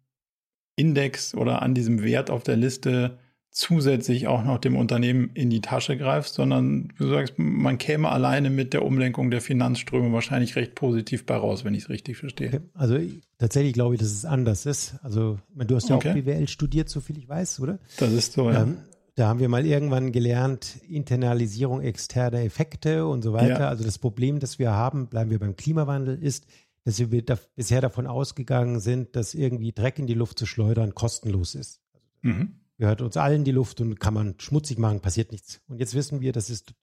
Index 0.76 1.36
oder 1.36 1.62
an 1.62 1.74
diesem 1.74 2.04
Wert 2.04 2.30
auf 2.30 2.44
der 2.44 2.58
Liste 2.58 3.18
zusätzlich 3.56 4.28
auch 4.28 4.44
noch 4.44 4.58
dem 4.58 4.76
Unternehmen 4.76 5.32
in 5.34 5.50
die 5.50 5.62
Tasche 5.62 5.96
greifst, 5.96 6.34
sondern 6.34 6.90
du 6.98 7.08
sagst, 7.08 7.36
man 7.38 7.78
käme 7.78 8.10
alleine 8.10 8.50
mit 8.50 8.74
der 8.74 8.84
Umlenkung 8.84 9.32
der 9.32 9.40
Finanzströme 9.40 10.12
wahrscheinlich 10.12 10.58
recht 10.58 10.76
positiv 10.76 11.26
bei 11.26 11.38
raus, 11.38 11.64
wenn 11.64 11.74
ich 11.74 11.84
es 11.84 11.90
richtig 11.90 12.18
verstehe. 12.18 12.64
Also 12.74 13.00
tatsächlich 13.38 13.72
glaube 13.72 13.96
ich, 13.96 14.02
dass 14.02 14.12
es 14.12 14.26
anders 14.26 14.66
ist. 14.66 14.96
Also 15.04 15.40
du 15.56 15.74
hast 15.74 15.88
ja 15.88 15.96
okay. 15.96 16.10
auch 16.10 16.14
BWL 16.16 16.50
studiert, 16.50 16.90
so 16.90 17.00
viel 17.00 17.18
ich 17.18 17.30
weiß, 17.30 17.62
oder? 17.62 17.80
Das 17.98 18.12
ist 18.12 18.34
so, 18.34 18.52
ja. 18.52 18.64
Ähm, 18.64 18.78
da 19.16 19.30
haben 19.30 19.40
wir 19.40 19.48
mal 19.48 19.66
irgendwann 19.66 20.12
gelernt, 20.12 20.76
Internalisierung 20.90 21.80
externer 21.80 22.42
Effekte 22.42 23.08
und 23.08 23.22
so 23.22 23.32
weiter. 23.32 23.62
Ja. 23.62 23.70
Also 23.70 23.86
das 23.86 24.00
Problem, 24.00 24.40
das 24.40 24.60
wir 24.60 24.72
haben, 24.72 25.08
bleiben 25.08 25.32
wir 25.32 25.40
beim 25.40 25.56
Klimawandel, 25.56 26.22
ist, 26.22 26.46
dass 26.84 27.00
wir 27.00 27.22
da 27.22 27.38
bisher 27.56 27.80
davon 27.80 28.06
ausgegangen 28.06 28.82
sind, 28.82 29.16
dass 29.16 29.34
irgendwie 29.34 29.72
Dreck 29.72 29.98
in 29.98 30.08
die 30.08 30.14
Luft 30.14 30.40
zu 30.40 30.46
schleudern 30.46 30.94
kostenlos 30.94 31.56
ist. 31.56 31.80
Also, 32.22 32.36
mhm 32.36 32.56
gehört 32.78 33.02
uns 33.02 33.18
allen 33.18 33.44
die 33.44 33.52
Luft 33.52 33.82
und 33.82 34.00
kann 34.00 34.14
man 34.14 34.36
schmutzig 34.40 34.78
machen, 34.78 35.02
passiert 35.02 35.32
nichts. 35.32 35.62
Und 35.68 35.80
jetzt 35.80 35.94
wissen 35.94 36.22
wir, 36.22 36.32
das 36.34 36.50
ist 36.50 36.74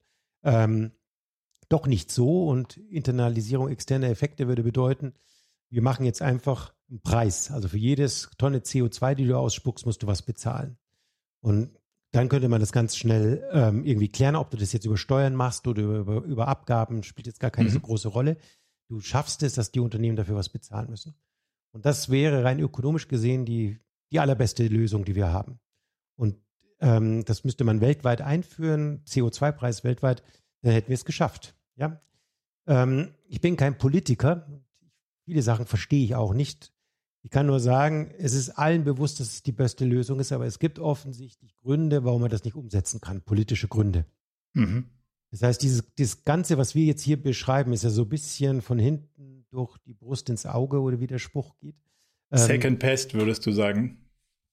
ähm, 0.43 0.91
doch 1.69 1.87
nicht 1.87 2.11
so 2.11 2.47
und 2.47 2.77
Internalisierung 2.77 3.69
externer 3.69 4.09
Effekte 4.09 4.47
würde 4.47 4.63
bedeuten, 4.63 5.13
wir 5.69 5.81
machen 5.81 6.05
jetzt 6.05 6.21
einfach 6.21 6.73
einen 6.89 7.01
Preis. 7.01 7.49
Also 7.49 7.67
für 7.67 7.77
jedes 7.77 8.29
Tonne 8.37 8.59
CO2, 8.59 9.15
die 9.15 9.25
du 9.25 9.37
ausspuckst, 9.37 9.85
musst 9.87 10.03
du 10.03 10.07
was 10.07 10.21
bezahlen. 10.21 10.77
Und 11.41 11.71
dann 12.11 12.29
könnte 12.29 12.47
man 12.47 12.59
das 12.59 12.71
ganz 12.71 12.95
schnell 12.95 13.43
ähm, 13.51 13.83
irgendwie 13.83 14.09
klären, 14.09 14.35
ob 14.35 14.51
du 14.51 14.57
das 14.57 14.71
jetzt 14.71 14.85
über 14.85 14.97
Steuern 14.97 15.33
machst 15.35 15.67
oder 15.67 15.81
über, 15.81 16.23
über 16.23 16.47
Abgaben, 16.47 17.01
spielt 17.01 17.25
jetzt 17.25 17.39
gar 17.39 17.49
keine 17.49 17.69
mhm. 17.69 17.73
so 17.73 17.79
große 17.79 18.07
Rolle. 18.07 18.37
Du 18.87 18.99
schaffst 18.99 19.41
es, 19.41 19.55
dass 19.55 19.71
die 19.71 19.79
Unternehmen 19.79 20.15
dafür 20.15 20.35
was 20.35 20.49
bezahlen 20.49 20.91
müssen. 20.91 21.15
Und 21.71 21.87
das 21.87 22.09
wäre 22.09 22.43
rein 22.43 22.59
ökonomisch 22.59 23.07
gesehen 23.07 23.45
die, 23.45 23.79
die 24.11 24.19
allerbeste 24.19 24.67
Lösung, 24.67 25.05
die 25.05 25.15
wir 25.15 25.33
haben. 25.33 25.59
Und 26.15 26.37
ähm, 26.79 27.23
das 27.25 27.43
müsste 27.43 27.63
man 27.63 27.81
weltweit 27.81 28.21
einführen, 28.21 29.03
CO2-Preis 29.05 29.83
weltweit, 29.83 30.23
dann 30.61 30.73
hätten 30.73 30.89
wir 30.89 30.95
es 30.95 31.05
geschafft. 31.05 31.55
Ja? 31.75 31.99
Ähm, 32.67 33.13
ich 33.27 33.41
bin 33.41 33.57
kein 33.57 33.77
Politiker. 33.77 34.47
Viele 35.25 35.41
Sachen 35.41 35.65
verstehe 35.65 36.03
ich 36.03 36.15
auch 36.15 36.33
nicht. 36.33 36.73
Ich 37.21 37.31
kann 37.31 37.45
nur 37.45 37.61
sagen, 37.61 38.13
es 38.17 38.33
ist 38.33 38.49
allen 38.49 38.83
bewusst, 38.83 39.21
dass 39.21 39.27
es 39.27 39.43
die 39.43 39.53
beste 39.53 39.85
Lösung 39.85 40.19
ist, 40.19 40.33
aber 40.33 40.45
es 40.45 40.59
gibt 40.59 40.77
offensichtlich 40.77 41.55
Gründe, 41.55 42.03
warum 42.03 42.21
man 42.21 42.29
das 42.29 42.43
nicht 42.43 42.55
umsetzen 42.55 42.99
kann, 42.99 43.21
politische 43.21 43.69
Gründe. 43.69 44.05
Mhm. 44.53 44.89
Das 45.31 45.41
heißt, 45.41 45.63
dieses, 45.63 45.83
dieses 45.95 46.25
Ganze, 46.25 46.57
was 46.57 46.75
wir 46.75 46.83
jetzt 46.83 47.01
hier 47.01 47.21
beschreiben, 47.21 47.71
ist 47.71 47.83
ja 47.83 47.89
so 47.89 48.03
ein 48.03 48.09
bisschen 48.09 48.61
von 48.61 48.77
hinten 48.77 49.45
durch 49.49 49.77
die 49.79 49.93
Brust 49.93 50.29
ins 50.29 50.45
Auge 50.45 50.81
oder 50.81 50.99
wie 50.99 51.07
der 51.07 51.17
Spruch 51.17 51.57
geht. 51.59 51.77
Ähm, 52.31 52.39
Second 52.39 52.79
Pest, 52.79 53.13
würdest 53.13 53.45
du 53.45 53.51
sagen? 53.51 54.02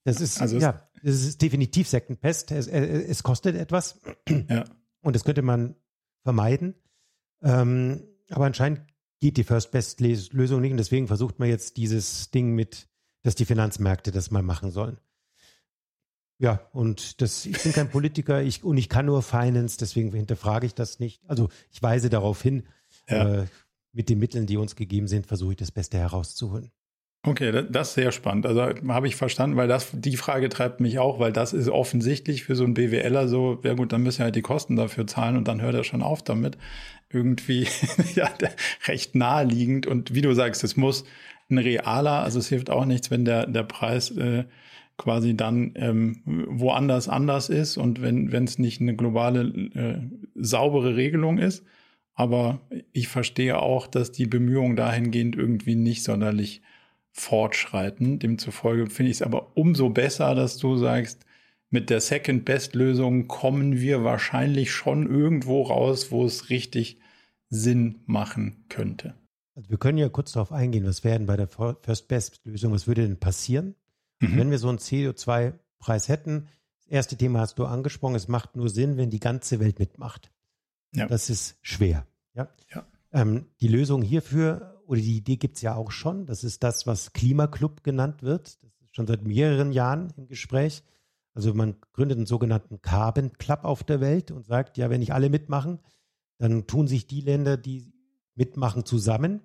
Das 0.04 0.20
ist, 0.20 0.40
also 0.40 0.58
ja, 0.58 0.88
das 1.02 1.22
ist 1.22 1.42
definitiv 1.42 1.88
Second 1.88 2.20
Pest. 2.20 2.50
Es, 2.52 2.66
es 2.66 3.22
kostet 3.22 3.56
etwas. 3.56 4.00
Ja. 4.48 4.64
Und 5.02 5.14
das 5.14 5.24
könnte 5.24 5.42
man 5.42 5.76
vermeiden. 6.22 6.74
Ähm, 7.42 8.02
aber 8.30 8.46
anscheinend 8.46 8.82
geht 9.20 9.36
die 9.36 9.44
First 9.44 9.70
Best 9.70 10.00
Lösung 10.00 10.60
nicht. 10.60 10.72
Und 10.72 10.78
deswegen 10.78 11.06
versucht 11.06 11.38
man 11.38 11.48
jetzt 11.48 11.76
dieses 11.76 12.30
Ding 12.30 12.54
mit, 12.54 12.88
dass 13.22 13.34
die 13.34 13.44
Finanzmärkte 13.44 14.10
das 14.10 14.30
mal 14.30 14.42
machen 14.42 14.70
sollen. 14.70 14.98
Ja, 16.38 16.66
und 16.72 17.20
das, 17.20 17.44
ich 17.44 17.62
bin 17.62 17.72
kein 17.72 17.90
Politiker 17.90 18.42
ich, 18.42 18.64
und 18.64 18.78
ich 18.78 18.88
kann 18.88 19.04
nur 19.04 19.22
Finance, 19.22 19.76
deswegen 19.78 20.10
hinterfrage 20.10 20.64
ich 20.64 20.74
das 20.74 20.98
nicht. 20.98 21.22
Also 21.28 21.50
ich 21.70 21.82
weise 21.82 22.08
darauf 22.08 22.40
hin, 22.40 22.66
ja. 23.08 23.42
äh, 23.42 23.46
mit 23.92 24.08
den 24.08 24.18
Mitteln, 24.18 24.46
die 24.46 24.56
uns 24.56 24.74
gegeben 24.74 25.06
sind, 25.06 25.26
versuche 25.26 25.52
ich 25.52 25.58
das 25.58 25.70
Beste 25.70 25.98
herauszuholen. 25.98 26.70
Okay, 27.22 27.66
das 27.68 27.88
ist 27.88 27.94
sehr 27.94 28.12
spannend. 28.12 28.46
Also 28.46 28.62
habe 28.62 29.06
ich 29.06 29.14
verstanden, 29.14 29.56
weil 29.58 29.68
das 29.68 29.90
die 29.92 30.16
Frage 30.16 30.48
treibt 30.48 30.80
mich 30.80 30.98
auch, 30.98 31.18
weil 31.18 31.32
das 31.32 31.52
ist 31.52 31.68
offensichtlich 31.68 32.44
für 32.44 32.56
so 32.56 32.64
einen 32.64 32.72
BWLer 32.72 33.28
so, 33.28 33.60
ja 33.62 33.74
gut, 33.74 33.92
dann 33.92 34.02
müssen 34.02 34.20
wir 34.20 34.24
halt 34.24 34.36
die 34.36 34.42
Kosten 34.42 34.74
dafür 34.76 35.06
zahlen 35.06 35.36
und 35.36 35.46
dann 35.46 35.60
hört 35.60 35.74
er 35.74 35.84
schon 35.84 36.02
auf 36.02 36.22
damit. 36.22 36.56
Irgendwie 37.10 37.66
ja, 38.14 38.30
recht 38.86 39.14
naheliegend 39.14 39.86
und 39.86 40.14
wie 40.14 40.22
du 40.22 40.32
sagst, 40.32 40.64
es 40.64 40.78
muss 40.78 41.04
ein 41.50 41.58
realer, 41.58 42.22
also 42.22 42.38
es 42.38 42.48
hilft 42.48 42.70
auch 42.70 42.86
nichts, 42.86 43.10
wenn 43.10 43.26
der, 43.26 43.46
der 43.46 43.64
Preis 43.64 44.10
äh, 44.12 44.44
quasi 44.96 45.36
dann 45.36 45.72
ähm, 45.74 46.22
woanders 46.24 47.08
anders 47.10 47.50
ist 47.50 47.76
und 47.76 48.00
wenn 48.00 48.32
wenn 48.32 48.44
es 48.44 48.58
nicht 48.58 48.80
eine 48.80 48.96
globale 48.96 49.42
äh, 49.74 49.98
saubere 50.36 50.96
Regelung 50.96 51.36
ist. 51.36 51.66
Aber 52.14 52.60
ich 52.92 53.08
verstehe 53.08 53.58
auch, 53.60 53.86
dass 53.86 54.12
die 54.12 54.26
Bemühungen 54.26 54.76
dahingehend 54.76 55.36
irgendwie 55.36 55.74
nicht 55.74 56.02
sonderlich 56.02 56.62
fortschreiten. 57.12 58.18
Demzufolge 58.18 58.88
finde 58.88 59.10
ich 59.10 59.18
es 59.18 59.22
aber 59.22 59.56
umso 59.56 59.90
besser, 59.90 60.34
dass 60.34 60.58
du 60.58 60.76
sagst, 60.76 61.24
mit 61.70 61.88
der 61.88 62.00
Second-Best-Lösung 62.00 63.28
kommen 63.28 63.80
wir 63.80 64.02
wahrscheinlich 64.02 64.72
schon 64.72 65.08
irgendwo 65.08 65.62
raus, 65.62 66.10
wo 66.10 66.24
es 66.24 66.50
richtig 66.50 66.98
Sinn 67.48 68.00
machen 68.06 68.64
könnte. 68.68 69.14
Also 69.54 69.70
wir 69.70 69.78
können 69.78 69.98
ja 69.98 70.08
kurz 70.08 70.32
darauf 70.32 70.52
eingehen, 70.52 70.84
was 70.84 71.04
wäre 71.04 71.18
denn 71.18 71.26
bei 71.26 71.36
der 71.36 71.48
First-Best-Lösung, 71.48 72.72
was 72.72 72.86
würde 72.86 73.02
denn 73.02 73.18
passieren, 73.18 73.74
mhm. 74.20 74.36
wenn 74.36 74.50
wir 74.50 74.58
so 74.58 74.68
einen 74.68 74.78
CO2-Preis 74.78 76.08
hätten? 76.08 76.48
Das 76.78 76.88
erste 76.88 77.16
Thema 77.16 77.40
hast 77.40 77.58
du 77.58 77.66
angesprochen, 77.66 78.16
es 78.16 78.26
macht 78.26 78.56
nur 78.56 78.68
Sinn, 78.68 78.96
wenn 78.96 79.10
die 79.10 79.20
ganze 79.20 79.60
Welt 79.60 79.78
mitmacht. 79.78 80.32
Ja. 80.92 81.06
Das 81.06 81.30
ist 81.30 81.58
schwer. 81.62 82.06
Ja. 82.34 82.48
ja. 82.72 82.84
Ähm, 83.12 83.46
die 83.60 83.68
Lösung 83.68 84.02
hierfür 84.02 84.69
oder 84.90 85.00
die 85.00 85.18
Idee 85.18 85.36
gibt 85.36 85.54
es 85.54 85.62
ja 85.62 85.76
auch 85.76 85.92
schon. 85.92 86.26
Das 86.26 86.42
ist 86.42 86.64
das, 86.64 86.84
was 86.84 87.12
Klimaclub 87.12 87.84
genannt 87.84 88.24
wird. 88.24 88.60
Das 88.60 88.72
ist 88.80 88.96
schon 88.96 89.06
seit 89.06 89.22
mehreren 89.22 89.70
Jahren 89.70 90.12
im 90.16 90.26
Gespräch. 90.26 90.82
Also 91.32 91.54
man 91.54 91.76
gründet 91.92 92.18
einen 92.18 92.26
sogenannten 92.26 92.82
Carbon 92.82 93.32
Club 93.34 93.60
auf 93.62 93.84
der 93.84 94.00
Welt 94.00 94.32
und 94.32 94.44
sagt, 94.44 94.78
ja, 94.78 94.90
wenn 94.90 94.98
nicht 94.98 95.12
alle 95.12 95.30
mitmachen, 95.30 95.78
dann 96.38 96.66
tun 96.66 96.88
sich 96.88 97.06
die 97.06 97.20
Länder, 97.20 97.56
die 97.56 97.94
mitmachen, 98.34 98.84
zusammen 98.84 99.42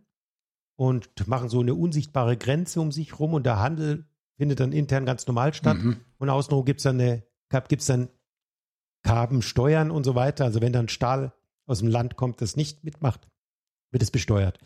und 0.77 1.27
machen 1.27 1.49
so 1.49 1.59
eine 1.59 1.75
unsichtbare 1.75 2.37
Grenze 2.37 2.81
um 2.81 2.91
sich 2.91 3.19
rum 3.19 3.35
und 3.35 3.45
der 3.45 3.59
Handel 3.59 4.07
findet 4.37 4.59
dann 4.59 4.71
intern 4.71 5.05
ganz 5.05 5.27
normal 5.27 5.53
statt. 5.53 5.77
Mhm. 5.77 5.97
Und 6.17 6.31
außenrum 6.31 6.65
gibt 6.65 6.79
es 6.79 6.85
dann, 6.85 6.99
eine, 6.99 7.23
gibt's 7.67 7.85
dann 7.85 8.09
Carbon-Steuern 9.03 9.91
und 9.91 10.05
so 10.05 10.15
weiter. 10.15 10.45
Also 10.45 10.59
wenn 10.59 10.73
dann 10.73 10.89
Stahl 10.89 11.33
aus 11.67 11.79
dem 11.79 11.87
Land 11.87 12.15
kommt, 12.15 12.41
das 12.41 12.55
nicht 12.55 12.83
mitmacht, 12.83 13.27
wird 13.95 14.03
es 14.03 14.11
besteuert. 14.11 14.59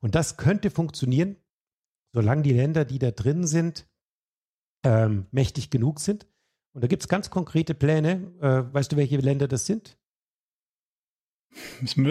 Und 0.00 0.14
das 0.14 0.36
könnte 0.36 0.70
funktionieren, 0.70 1.34
solange 2.12 2.42
die 2.42 2.52
Länder, 2.52 2.84
die 2.84 3.00
da 3.00 3.10
drin 3.10 3.44
sind, 3.44 3.88
ähm, 4.84 5.26
mächtig 5.32 5.70
genug 5.70 5.98
sind. 5.98 6.28
Und 6.72 6.84
da 6.84 6.86
gibt 6.86 7.02
es 7.02 7.08
ganz 7.08 7.28
konkrete 7.28 7.74
Pläne. 7.74 8.32
Äh, 8.40 8.72
weißt 8.72 8.92
du, 8.92 8.96
welche 8.96 9.16
Länder 9.16 9.48
das 9.48 9.66
sind? 9.66 9.98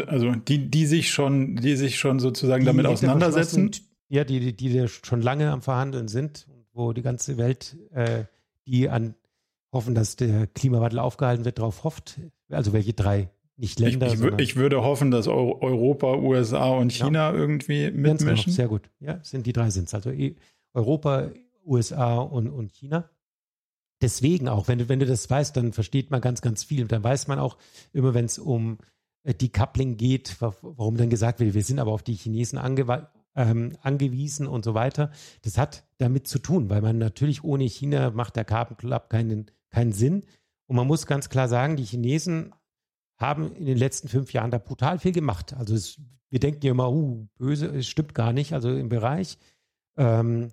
Also 0.07 0.31
die, 0.35 0.69
die 0.69 0.85
sich 0.85 1.11
schon, 1.11 1.55
die 1.55 1.77
sich 1.77 1.97
schon 1.97 2.19
sozusagen 2.19 2.61
die 2.61 2.65
damit 2.65 2.87
auseinandersetzen. 2.87 3.71
Ja, 4.09 4.25
die, 4.25 4.53
die, 4.53 4.53
die 4.53 4.87
schon 4.89 5.21
lange 5.21 5.51
am 5.51 5.61
Verhandeln 5.61 6.09
sind, 6.09 6.45
wo 6.73 6.91
die 6.91 7.03
ganze 7.03 7.37
Welt, 7.37 7.77
äh, 7.91 8.25
die 8.67 8.89
an 8.89 9.15
hoffen, 9.71 9.95
dass 9.95 10.17
der 10.17 10.47
Klimawandel 10.47 10.99
aufgehalten 10.99 11.45
wird, 11.45 11.59
darauf 11.59 11.85
hofft. 11.85 12.19
Also 12.49 12.73
welche 12.73 12.93
drei 12.93 13.29
nicht 13.57 13.79
Länder. 13.79 14.07
Ich, 14.07 14.21
ich, 14.21 14.39
ich 14.39 14.55
würde 14.55 14.83
hoffen, 14.83 15.11
dass 15.11 15.27
Europa, 15.27 16.15
USA 16.17 16.69
und 16.69 16.91
China 16.91 17.31
ja. 17.31 17.33
irgendwie 17.33 17.89
mitmischen. 17.91 18.51
Sehr 18.51 18.67
gut. 18.67 18.89
Ja, 18.99 19.19
sind 19.23 19.45
die 19.45 19.53
drei 19.53 19.69
sind 19.69 19.87
es. 19.87 19.93
Also 19.93 20.11
e, 20.11 20.35
Europa, 20.73 21.31
USA 21.65 22.17
und, 22.17 22.49
und 22.49 22.73
China. 22.73 23.09
Deswegen 24.01 24.49
auch, 24.49 24.67
wenn 24.67 24.79
du, 24.79 24.89
wenn 24.89 24.99
du 24.99 25.05
das 25.05 25.29
weißt, 25.29 25.55
dann 25.55 25.71
versteht 25.71 26.11
man 26.11 26.19
ganz, 26.19 26.41
ganz 26.41 26.63
viel. 26.63 26.81
Und 26.81 26.91
dann 26.91 27.03
weiß 27.03 27.27
man 27.27 27.39
auch 27.39 27.57
immer, 27.93 28.13
wenn 28.13 28.25
es 28.25 28.37
um 28.39 28.77
äh, 29.23 29.33
Decoupling 29.33 29.95
geht, 29.95 30.35
warum 30.39 30.97
dann 30.97 31.09
gesagt 31.09 31.39
wird, 31.39 31.53
wir 31.53 31.63
sind 31.63 31.79
aber 31.79 31.91
auf 31.91 32.03
die 32.03 32.15
Chinesen 32.15 32.59
ange, 32.59 33.07
ähm, 33.35 33.77
angewiesen 33.81 34.47
und 34.47 34.65
so 34.65 34.73
weiter. 34.73 35.11
Das 35.43 35.57
hat 35.57 35.85
damit 35.97 36.27
zu 36.27 36.39
tun, 36.39 36.69
weil 36.69 36.81
man 36.81 36.97
natürlich 36.97 37.43
ohne 37.45 37.63
China 37.63 38.11
macht 38.11 38.35
der 38.35 38.43
Carbon 38.43 38.75
Club 38.75 39.09
keinen, 39.09 39.49
keinen 39.69 39.93
Sinn. 39.93 40.25
Und 40.67 40.75
man 40.75 40.87
muss 40.87 41.07
ganz 41.07 41.29
klar 41.29 41.47
sagen, 41.47 41.77
die 41.77 41.85
Chinesen 41.85 42.53
haben 43.17 43.55
in 43.55 43.65
den 43.65 43.77
letzten 43.77 44.07
fünf 44.07 44.33
Jahren 44.33 44.51
da 44.51 44.57
brutal 44.57 44.99
viel 44.99 45.11
gemacht. 45.11 45.53
Also 45.53 45.73
es, 45.73 45.99
wir 46.29 46.39
denken 46.39 46.65
ja 46.65 46.71
immer, 46.71 46.91
uh, 46.91 47.27
böse, 47.37 47.67
es 47.67 47.87
stimmt 47.87 48.13
gar 48.13 48.33
nicht. 48.33 48.53
Also 48.53 48.73
im 48.75 48.89
Bereich 48.89 49.37
ähm, 49.97 50.51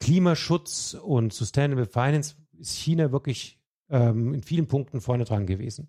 Klimaschutz 0.00 0.94
und 0.94 1.32
Sustainable 1.32 1.86
Finance 1.86 2.36
ist 2.58 2.76
China 2.76 3.12
wirklich 3.12 3.58
ähm, 3.90 4.34
in 4.34 4.42
vielen 4.42 4.66
Punkten 4.66 5.00
vorne 5.00 5.24
dran 5.24 5.46
gewesen. 5.46 5.88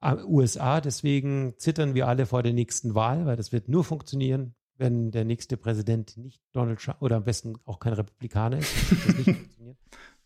USA, 0.00 0.80
deswegen 0.80 1.54
zittern 1.58 1.94
wir 1.94 2.06
alle 2.06 2.26
vor 2.26 2.44
der 2.44 2.52
nächsten 2.52 2.94
Wahl, 2.94 3.26
weil 3.26 3.36
das 3.36 3.50
wird 3.50 3.68
nur 3.68 3.82
funktionieren, 3.82 4.54
wenn 4.76 5.10
der 5.10 5.24
nächste 5.24 5.56
Präsident 5.56 6.16
nicht 6.16 6.40
Donald 6.52 6.78
Trump 6.78 7.02
oder 7.02 7.16
am 7.16 7.24
besten 7.24 7.56
auch 7.64 7.80
kein 7.80 7.94
Republikaner 7.94 8.58
ist. 8.58 8.72
Das 8.90 9.16
nicht 9.16 9.24
funktionieren. 9.24 9.76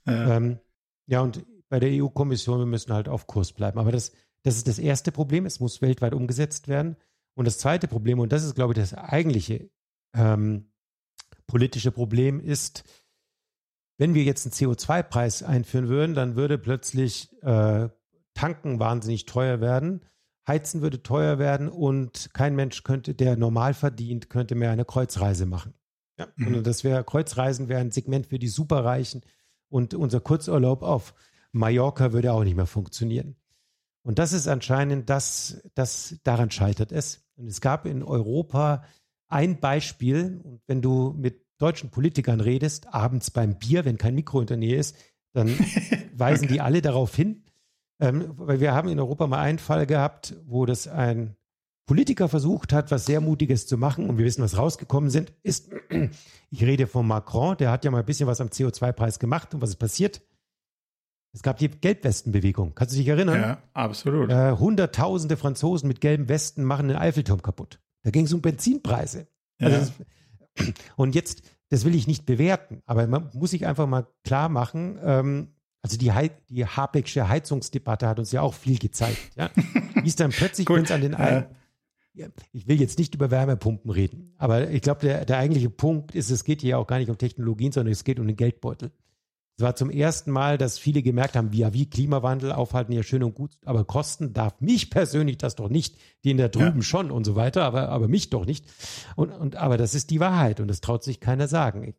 Ja. 0.07 0.37
Ähm, 0.37 0.59
ja, 1.07 1.21
und 1.23 1.45
bei 1.71 1.81
der 1.81 1.91
EU-Kommission, 1.91 2.59
wir 2.59 2.67
müssen 2.67 2.93
halt 2.93 3.09
auf 3.09 3.27
Kurs 3.27 3.53
bleiben. 3.53 3.79
Aber 3.79 3.93
das, 3.93 4.13
das 4.43 4.57
ist 4.57 4.69
das 4.69 4.79
erste 4.79 5.13
Problem. 5.13 5.47
Es 5.47 5.61
muss 5.61 5.83
weltweit 5.83 6.15
umgesetzt 6.15 6.69
werden. 6.69 6.97
Und 7.35 7.47
das 7.47 7.59
zweite 7.59 7.89
Problem, 7.89 8.19
und 8.19 8.33
das 8.33 8.45
ist, 8.45 8.55
glaube 8.55 8.73
ich, 8.73 8.79
das 8.79 8.95
eigentliche 8.95 9.71
ähm, 10.15 10.71
politische 11.47 11.91
Problem, 11.91 12.41
ist, 12.41 12.85
wenn 13.99 14.15
wir 14.15 14.25
jetzt 14.25 14.47
einen 14.47 14.53
CO2-Preis 14.53 15.43
einführen 15.43 15.89
würden, 15.89 16.15
dann 16.15 16.37
würde 16.37 16.59
plötzlich 16.59 17.33
äh, 17.43 17.89
Tanken 18.35 18.81
wahnsinnig 18.81 19.27
teuer 19.27 19.61
werden, 19.61 20.05
Heizen 20.47 20.83
würde 20.83 21.03
teuer 21.03 21.39
werden 21.39 21.69
und 21.69 22.31
kein 22.33 22.57
Mensch 22.57 22.83
könnte, 22.83 23.15
der 23.15 23.37
normal 23.37 23.75
verdient, 23.75 24.29
könnte 24.29 24.55
mehr 24.55 24.71
eine 24.71 24.85
Kreuzreise 24.85 25.47
machen. 25.47 25.75
Ja, 26.19 26.27
mhm. 26.37 26.63
das 26.63 26.85
wäre 26.85 27.05
Kreuzreisen 27.05 27.69
wäre 27.69 27.81
ein 27.81 27.93
Segment 27.93 28.27
für 28.27 28.39
die 28.39 28.49
Superreichen 28.49 29.23
und 29.69 29.95
unser 29.95 30.21
Kurzurlaub 30.21 30.83
auf 30.83 31.15
Mallorca 31.53 32.13
würde 32.13 32.33
auch 32.33 32.45
nicht 32.45 32.57
mehr 32.57 32.67
funktionieren. 32.67 33.37
Und 34.03 34.19
das 34.19 34.33
ist 34.33 34.49
anscheinend 34.49 35.09
das, 35.09 35.63
das 35.75 36.17
daran 36.25 36.51
scheitert 36.51 36.93
es. 36.93 37.25
Und 37.37 37.47
es 37.47 37.61
gab 37.61 37.87
in 37.87 38.03
Europa 38.03 38.85
ein 39.29 39.61
Beispiel, 39.61 40.41
und 40.43 40.61
wenn 40.67 40.83
du 40.83 41.15
mit 41.17 41.47
deutschen 41.59 41.91
Politikern 41.91 42.41
redest, 42.41 42.93
abends 42.93 43.31
beim 43.31 43.59
Bier, 43.59 43.85
wenn 43.85 43.99
kein 43.99 44.15
Mikro 44.15 44.41
in 44.41 44.47
der 44.47 44.57
Nähe 44.57 44.77
ist, 44.77 44.97
dann 45.33 45.49
weisen 46.15 46.49
die 46.49 46.61
alle 46.61 46.83
darauf 46.83 47.15
hin, 47.15 47.45
ähm, 48.01 48.33
weil 48.37 48.61
wir 48.61 48.75
haben 48.75 48.89
in 48.89 48.99
Europa 48.99 49.27
mal 49.27 49.41
einen 49.41 49.61
Fall 49.61 49.87
gehabt, 49.87 50.35
wo 50.45 50.67
das 50.67 50.89
ein 50.89 51.37
Politiker 51.87 52.29
versucht 52.29 52.73
hat, 52.73 52.91
was 52.91 53.07
sehr 53.07 53.21
Mutiges 53.21 53.67
zu 53.67 53.77
machen 53.77 54.09
und 54.09 54.19
wir 54.19 54.25
wissen, 54.25 54.43
was 54.43 54.57
rausgekommen 54.57 55.11
sind, 55.11 55.33
ist, 55.43 55.71
ich 56.51 56.65
rede 56.65 56.87
von 56.87 57.07
Macron, 57.07 57.57
der 57.57 57.71
hat 57.71 57.85
ja 57.85 57.91
mal 57.91 58.01
ein 58.01 58.07
bisschen 58.07 58.27
was 58.27 58.41
am 58.41 58.49
CO2-Preis 58.49 59.19
gemacht 59.19 59.55
und 59.55 59.63
was 59.63 59.71
ist 59.71 59.77
passiert? 59.77 60.21
Es 61.33 61.43
gab 61.43 61.59
die 61.59 61.69
Gelbwestenbewegung. 61.69 62.75
Kannst 62.75 62.95
du 62.95 62.99
dich 62.99 63.09
erinnern? 63.09 63.41
Ja, 63.41 63.63
absolut. 63.73 64.31
Äh, 64.31 64.53
Hunderttausende 64.53 65.37
Franzosen 65.37 65.89
mit 65.89 66.01
gelben 66.01 66.29
Westen 66.29 66.65
machen 66.65 66.89
den 66.89 66.97
Eiffelturm 66.97 67.41
kaputt. 67.41 67.81
Da 68.03 68.11
ging 68.11 68.27
es 68.27 68.33
um 68.33 68.43
Benzinpreise. 68.43 69.27
Ja. 69.59 69.69
Also 69.69 69.93
das, 70.57 70.73
und 70.97 71.15
jetzt, 71.15 71.43
das 71.71 71.85
will 71.85 71.95
ich 71.95 72.07
nicht 72.07 72.27
bewerten, 72.27 72.83
aber 72.85 73.07
man 73.07 73.31
muss 73.33 73.51
sich 73.51 73.67
einfach 73.67 73.87
mal 73.87 74.07
klar 74.25 74.49
machen, 74.49 74.99
ähm, 75.03 75.49
also 75.81 75.97
die, 75.97 76.13
He 76.13 76.31
die 76.49 76.65
Habecksche 76.65 77.29
Heizungsdebatte 77.29 78.07
hat 78.07 78.19
uns 78.19 78.31
ja 78.31 78.43
auch 78.43 78.55
viel 78.55 78.79
gezeigt. 78.79 79.19
Ja? 79.37 79.51
Wie 80.01 80.07
ist 80.07 80.21
dann 80.21 80.31
plötzlich, 80.31 80.69
wenn 80.69 80.85
es 80.85 80.91
an 80.91 81.01
den 81.01 81.15
einen, 81.15 81.47
ja, 82.15 82.29
ich 82.53 82.69
will 82.69 82.79
jetzt 82.79 82.99
nicht 82.99 83.15
über 83.15 83.31
Wärmepumpen 83.31 83.91
reden, 83.91 84.35
aber 84.37 84.71
ich 84.71 84.83
glaube, 84.83 85.01
der, 85.01 85.25
der 85.25 85.39
eigentliche 85.39 85.71
Punkt 85.71 86.15
ist, 86.15 86.31
es 86.31 86.45
geht 86.45 86.61
hier 86.61 86.79
auch 86.79 86.87
gar 86.87 86.99
nicht 86.99 87.09
um 87.09 87.19
Technologien, 87.19 87.73
sondern 87.73 87.93
es 87.93 88.05
geht 88.05 88.21
um 88.21 88.27
den 88.27 88.37
Geldbeutel. 88.37 88.93
Es 89.59 89.65
war 89.65 89.77
zum 89.77 89.91
ersten 89.91 90.31
Mal, 90.31 90.57
dass 90.57 90.79
viele 90.79 91.03
gemerkt 91.03 91.37
haben, 91.37 91.53
ja, 91.53 91.75
wie 91.75 91.89
Klimawandel 91.89 92.53
aufhalten, 92.53 92.93
ja 92.93 93.03
schön 93.03 93.23
und 93.23 93.35
gut, 93.35 93.53
aber 93.65 93.85
kosten 93.85 94.33
darf 94.33 94.61
mich 94.61 94.89
persönlich 94.89 95.37
das 95.37 95.57
doch 95.57 95.69
nicht, 95.69 95.97
den 96.25 96.39
da 96.39 96.49
drüben 96.49 96.79
ja. 96.79 96.83
schon 96.83 97.11
und 97.11 97.25
so 97.25 97.37
weiter, 97.37 97.65
aber, 97.65 97.91
aber 97.91 98.09
mich 98.09 98.31
doch 98.31 98.47
nicht. 98.47 98.65
Und, 99.15 99.31
und, 99.31 99.57
aber 99.57 99.77
das 99.77 99.95
ist 99.95 100.11
die 100.11 100.21
Wahrheit 100.21 100.61
und 100.61 100.69
das 100.69 100.81
traut 100.81 101.05
sich 101.05 101.21
keiner 101.21 101.49
sagen. 101.49 101.85
Ich 101.85 101.97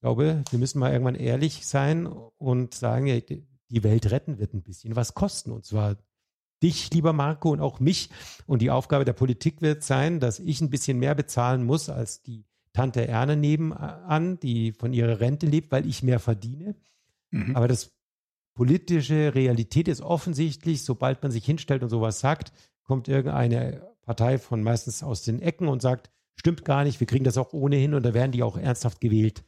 glaube, 0.00 0.42
wir 0.50 0.58
müssen 0.58 0.78
mal 0.80 0.92
irgendwann 0.92 1.14
ehrlich 1.14 1.66
sein 1.66 2.06
und 2.06 2.74
sagen, 2.74 3.06
ja, 3.06 3.18
die 3.20 3.82
Welt 3.82 4.10
retten 4.10 4.38
wird 4.38 4.52
ein 4.52 4.62
bisschen 4.62 4.94
was 4.94 5.14
kosten 5.14 5.50
und 5.50 5.64
zwar 5.64 5.96
dich, 6.62 6.92
lieber 6.92 7.12
Marco, 7.12 7.50
und 7.50 7.60
auch 7.60 7.80
mich. 7.80 8.10
Und 8.46 8.62
die 8.62 8.70
Aufgabe 8.70 9.04
der 9.04 9.12
Politik 9.12 9.62
wird 9.62 9.82
sein, 9.82 10.20
dass 10.20 10.38
ich 10.38 10.60
ein 10.60 10.70
bisschen 10.70 10.98
mehr 10.98 11.14
bezahlen 11.14 11.64
muss 11.64 11.88
als 11.88 12.22
die 12.22 12.44
Tante 12.72 13.06
Erne 13.06 13.36
nebenan, 13.36 14.40
die 14.40 14.72
von 14.72 14.92
ihrer 14.92 15.20
Rente 15.20 15.46
lebt, 15.46 15.72
weil 15.72 15.86
ich 15.86 16.02
mehr 16.02 16.20
verdiene. 16.20 16.74
Mhm. 17.30 17.54
Aber 17.54 17.68
das 17.68 17.92
politische 18.54 19.34
Realität 19.34 19.88
ist 19.88 20.00
offensichtlich, 20.00 20.82
sobald 20.82 21.22
man 21.22 21.32
sich 21.32 21.44
hinstellt 21.44 21.82
und 21.82 21.88
sowas 21.88 22.20
sagt, 22.20 22.52
kommt 22.84 23.08
irgendeine 23.08 23.90
Partei 24.02 24.38
von 24.38 24.62
meistens 24.62 25.02
aus 25.02 25.22
den 25.22 25.40
Ecken 25.40 25.68
und 25.68 25.82
sagt, 25.82 26.10
stimmt 26.36 26.64
gar 26.64 26.84
nicht, 26.84 27.00
wir 27.00 27.06
kriegen 27.06 27.24
das 27.24 27.38
auch 27.38 27.52
ohnehin 27.52 27.94
und 27.94 28.02
da 28.02 28.14
werden 28.14 28.32
die 28.32 28.42
auch 28.42 28.56
ernsthaft 28.56 29.00
gewählt. 29.00 29.44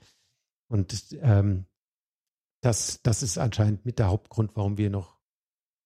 Und 0.69 1.17
ähm, 1.21 1.67
das, 2.61 3.03
das 3.03 3.23
ist 3.23 3.39
anscheinend 3.39 3.85
mit 3.85 3.99
der 3.99 4.09
Hauptgrund, 4.09 4.53
warum 4.55 4.79
wir 4.79 4.91
noch 4.91 5.19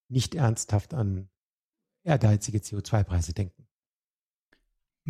nicht 0.09 0.34
ernsthaft 0.34 0.95
an 0.95 1.28
ehrgeizige 2.05 2.59
CO2-Preise 2.59 3.32
denken. 3.32 3.67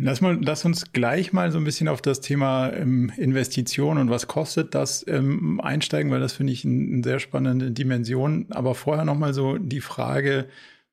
Lass, 0.01 0.21
mal, 0.21 0.39
lass 0.41 0.63
uns 0.63 0.93
gleich 0.93 1.33
mal 1.33 1.51
so 1.51 1.57
ein 1.57 1.65
bisschen 1.65 1.89
auf 1.89 2.01
das 2.01 2.21
Thema 2.21 2.71
ähm, 2.71 3.11
Investition 3.17 3.97
und 3.97 4.09
was 4.09 4.27
kostet 4.27 4.73
das 4.73 5.05
ähm, 5.07 5.59
einsteigen, 5.59 6.09
weil 6.09 6.21
das 6.21 6.33
finde 6.33 6.53
ich 6.53 6.63
eine 6.63 7.03
sehr 7.03 7.19
spannende 7.19 7.71
Dimension. 7.71 8.45
Aber 8.51 8.75
vorher 8.75 9.03
nochmal 9.03 9.33
so 9.33 9.57
die 9.57 9.81
Frage, 9.81 10.47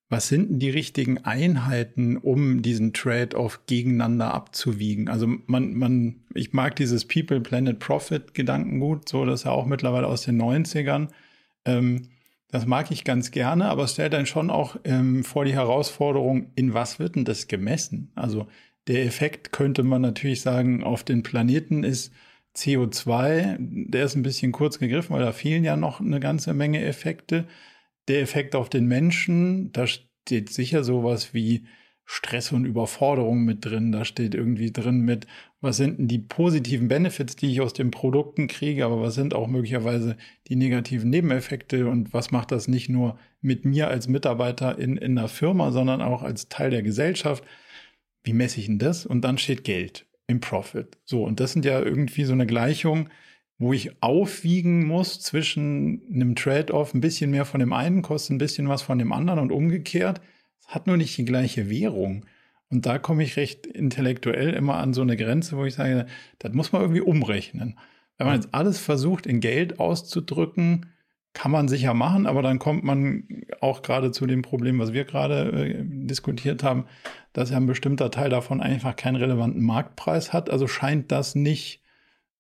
was 0.09 0.27
sind 0.27 0.51
denn 0.51 0.59
die 0.59 0.71
richtigen 0.71 1.19
Einheiten, 1.19 2.17
um 2.17 2.63
diesen 2.63 2.93
Trade-off 2.93 3.67
gegeneinander 3.67 4.35
abzuwiegen? 4.35 5.09
Also 5.09 5.29
man, 5.47 5.75
man, 5.75 6.17
ich 6.35 6.53
mag 6.53 6.75
dieses 6.75 7.07
People, 7.07 7.41
Planet, 7.41 7.79
Profit 7.79 8.35
Gedankengut, 8.35 9.09
so 9.09 9.25
das 9.25 9.41
ist 9.41 9.45
ja 9.45 9.53
auch 9.53 9.67
mittlerweile 9.67 10.09
aus 10.09 10.23
den 10.23 10.43
90ern. 10.43 11.11
Ähm, 11.65 12.09
das 12.49 12.67
mag 12.67 12.91
ich 12.91 13.05
ganz 13.05 13.31
gerne, 13.31 13.67
aber 13.67 13.85
es 13.85 13.93
stellt 13.93 14.15
dann 14.15 14.27
schon 14.27 14.51
auch 14.51 14.77
ähm, 14.85 15.23
vor 15.23 15.45
die 15.45 15.55
Herausforderung, 15.55 16.51
in 16.57 16.75
was 16.75 16.99
wird 16.99 17.15
denn 17.15 17.25
das 17.25 17.47
gemessen? 17.47 18.11
Also 18.17 18.49
der 18.89 19.05
Effekt 19.05 19.53
könnte 19.53 19.83
man 19.83 20.03
natürlich 20.03 20.41
sagen, 20.41 20.85
auf 20.85 21.03
den 21.05 21.23
Planeten 21.23 21.85
ist 21.85 22.13
CO2, 22.57 23.57
der 23.59 24.05
ist 24.05 24.15
ein 24.15 24.23
bisschen 24.23 24.53
kurz 24.53 24.79
gegriffen, 24.79 25.15
weil 25.15 25.25
da 25.25 25.33
fehlen 25.33 25.65
ja 25.65 25.77
noch 25.77 26.01
eine 26.01 26.21
ganze 26.21 26.55
Menge 26.55 26.83
Effekte. 26.85 27.47
Der 28.09 28.21
Effekt 28.21 28.55
auf 28.55 28.69
den 28.69 28.87
Menschen, 28.87 29.73
da 29.73 29.87
steht 29.87 30.51
sicher 30.51 30.85
sowas 30.85 31.35
wie 31.35 31.67
Stress 32.09 32.53
und 32.53 32.65
Überforderung 32.65 33.45
mit 33.45 33.65
drin. 33.65 33.91
Da 33.91 34.05
steht 34.05 34.35
irgendwie 34.35 34.71
drin 34.71 35.01
mit, 35.01 35.27
was 35.61 35.77
sind 35.77 35.99
denn 35.99 36.09
die 36.09 36.21
positiven 36.21 36.87
Benefits, 36.87 37.35
die 37.35 37.51
ich 37.51 37.61
aus 37.61 37.73
den 37.73 37.91
Produkten 37.91 38.47
kriege, 38.47 38.85
aber 38.85 39.03
was 39.03 39.17
sind 39.17 39.35
auch 39.35 39.49
möglicherweise 39.49 40.17
die 40.47 40.55
negativen 40.55 41.11
Nebeneffekte 41.11 41.89
und 41.89 42.15
was 42.15 42.31
macht 42.31 42.53
das 42.53 42.69
nicht 42.69 42.89
nur 42.89 43.19
mit 43.41 43.65
mir 43.65 43.89
als 43.89 44.07
Mitarbeiter 44.07 44.79
in, 44.79 44.97
in 44.97 45.19
einer 45.19 45.29
Firma, 45.29 45.73
sondern 45.73 46.01
auch 46.01 46.23
als 46.23 46.49
Teil 46.49 46.71
der 46.71 46.85
Gesellschaft. 46.85 47.43
Wie 48.27 48.33
messe 48.33 48.59
ich 48.59 48.67
denn 48.67 48.81
das? 48.81 49.07
Und 49.07 49.23
dann 49.23 49.39
steht 49.39 49.63
Geld 49.63 50.05
im 50.27 50.41
Profit. 50.41 50.99
So, 51.05 51.25
und 51.25 51.39
das 51.39 51.53
sind 51.53 51.65
ja 51.65 51.81
irgendwie 51.81 52.25
so 52.25 52.33
eine 52.33 52.47
Gleichung, 52.47 53.09
wo 53.57 53.73
ich 53.73 54.03
aufwiegen 54.03 54.85
muss 54.85 55.21
zwischen 55.21 56.03
einem 56.13 56.35
Trade-off, 56.35 56.93
ein 56.93 57.01
bisschen 57.01 57.31
mehr 57.31 57.45
von 57.45 57.61
dem 57.61 57.73
einen 57.73 58.03
kostet 58.03 58.33
ein 58.33 58.39
bisschen 58.39 58.69
was 58.69 58.83
von 58.83 58.99
dem 58.99 59.13
anderen 59.13 59.39
und 59.39 59.53
umgekehrt. 59.53 60.21
Es 60.61 60.67
hat 60.69 60.89
nur 60.89 60.97
nicht 60.97 61.17
die 61.17 61.25
gleiche 61.25 61.71
Währung. 61.71 62.27
Und 62.69 62.85
da 62.85 62.99
komme 62.99 63.23
ich 63.23 63.37
recht 63.37 63.65
intellektuell 63.65 64.53
immer 64.55 64.75
an 64.75 64.93
so 64.93 65.03
eine 65.03 65.17
Grenze, 65.17 65.57
wo 65.57 65.65
ich 65.65 65.75
sage, 65.75 66.07
das 66.41 66.53
muss 66.53 66.73
man 66.73 66.83
irgendwie 66.83 67.03
umrechnen. 67.03 67.79
Wenn 68.19 68.27
man 68.27 68.35
jetzt 68.35 68.53
alles 68.53 68.81
versucht, 68.81 69.25
in 69.25 69.39
Geld 69.39 69.79
auszudrücken, 69.79 70.87
kann 71.37 71.51
man 71.51 71.69
sicher 71.69 71.93
machen, 71.93 72.27
aber 72.27 72.41
dann 72.41 72.59
kommt 72.59 72.83
man 72.83 73.25
auch 73.61 73.83
gerade 73.83 74.11
zu 74.11 74.27
dem 74.27 74.41
Problem, 74.41 74.79
was 74.79 74.95
wir 74.95 75.05
gerade 75.05 75.51
äh, 75.53 75.85
diskutiert 75.85 76.63
haben, 76.63 76.87
dass 77.35 77.51
ja 77.51 77.59
ein 77.59 77.67
bestimmter 77.67 78.11
Teil 78.11 78.31
davon 78.31 78.63
einfach 78.63 78.97
keinen 78.97 79.17
relevanten 79.17 79.63
Marktpreis 79.63 80.33
hat. 80.33 80.49
Also 80.49 80.67
scheint 80.67 81.13
das 81.13 81.35
nicht 81.35 81.83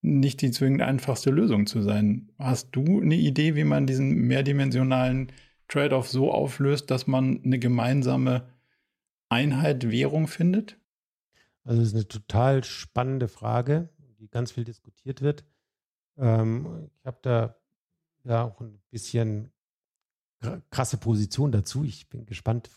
nicht 0.01 0.40
die 0.40 0.51
zwingend 0.51 0.82
einfachste 0.82 1.30
Lösung 1.30 1.66
zu 1.66 1.82
sein. 1.82 2.30
Hast 2.38 2.70
du 2.72 3.01
eine 3.01 3.16
Idee, 3.16 3.55
wie 3.55 3.64
man 3.64 3.86
diesen 3.86 4.14
mehrdimensionalen 4.14 5.32
Trade-off 5.68 6.09
so 6.09 6.32
auflöst, 6.32 6.90
dass 6.90 7.07
man 7.07 7.42
eine 7.44 7.59
gemeinsame 7.59 8.47
Einheit 9.28 9.90
Währung 9.90 10.26
findet? 10.26 10.78
Also 11.64 11.80
das 11.80 11.88
ist 11.88 11.94
eine 11.97 12.09
total 12.09 12.64
spannende 12.64 13.28
Frage, 13.28 13.90
die 14.20 14.28
ganz 14.28 14.53
viel 14.53 14.64
diskutiert 14.64 15.20
wird. 15.20 15.44
Ähm, 16.16 16.88
ich 17.01 17.07
habe 17.07 17.18
da 17.22 17.57
ja 18.26 18.44
auch 18.44 18.60
ein 18.60 18.80
bisschen 18.90 19.50
krasse 20.70 20.98
Position 20.98 21.52
dazu. 21.52 21.84
Ich 21.84 22.08
bin 22.08 22.26
gespannt. 22.26 22.70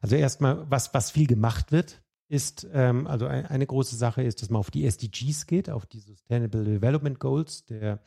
Also 0.00 0.16
erstmal, 0.16 0.68
was, 0.70 0.92
was 0.94 1.10
viel 1.10 1.26
gemacht 1.26 1.72
wird, 1.72 2.02
ist, 2.28 2.66
ähm, 2.72 3.06
also 3.06 3.26
ein, 3.26 3.46
eine 3.46 3.66
große 3.66 3.96
Sache 3.96 4.22
ist, 4.22 4.42
dass 4.42 4.50
man 4.50 4.60
auf 4.60 4.70
die 4.70 4.84
SDGs 4.84 5.46
geht, 5.46 5.70
auf 5.70 5.86
die 5.86 6.00
Sustainable 6.00 6.64
Development 6.64 7.18
Goals 7.18 7.64
der, 7.66 8.00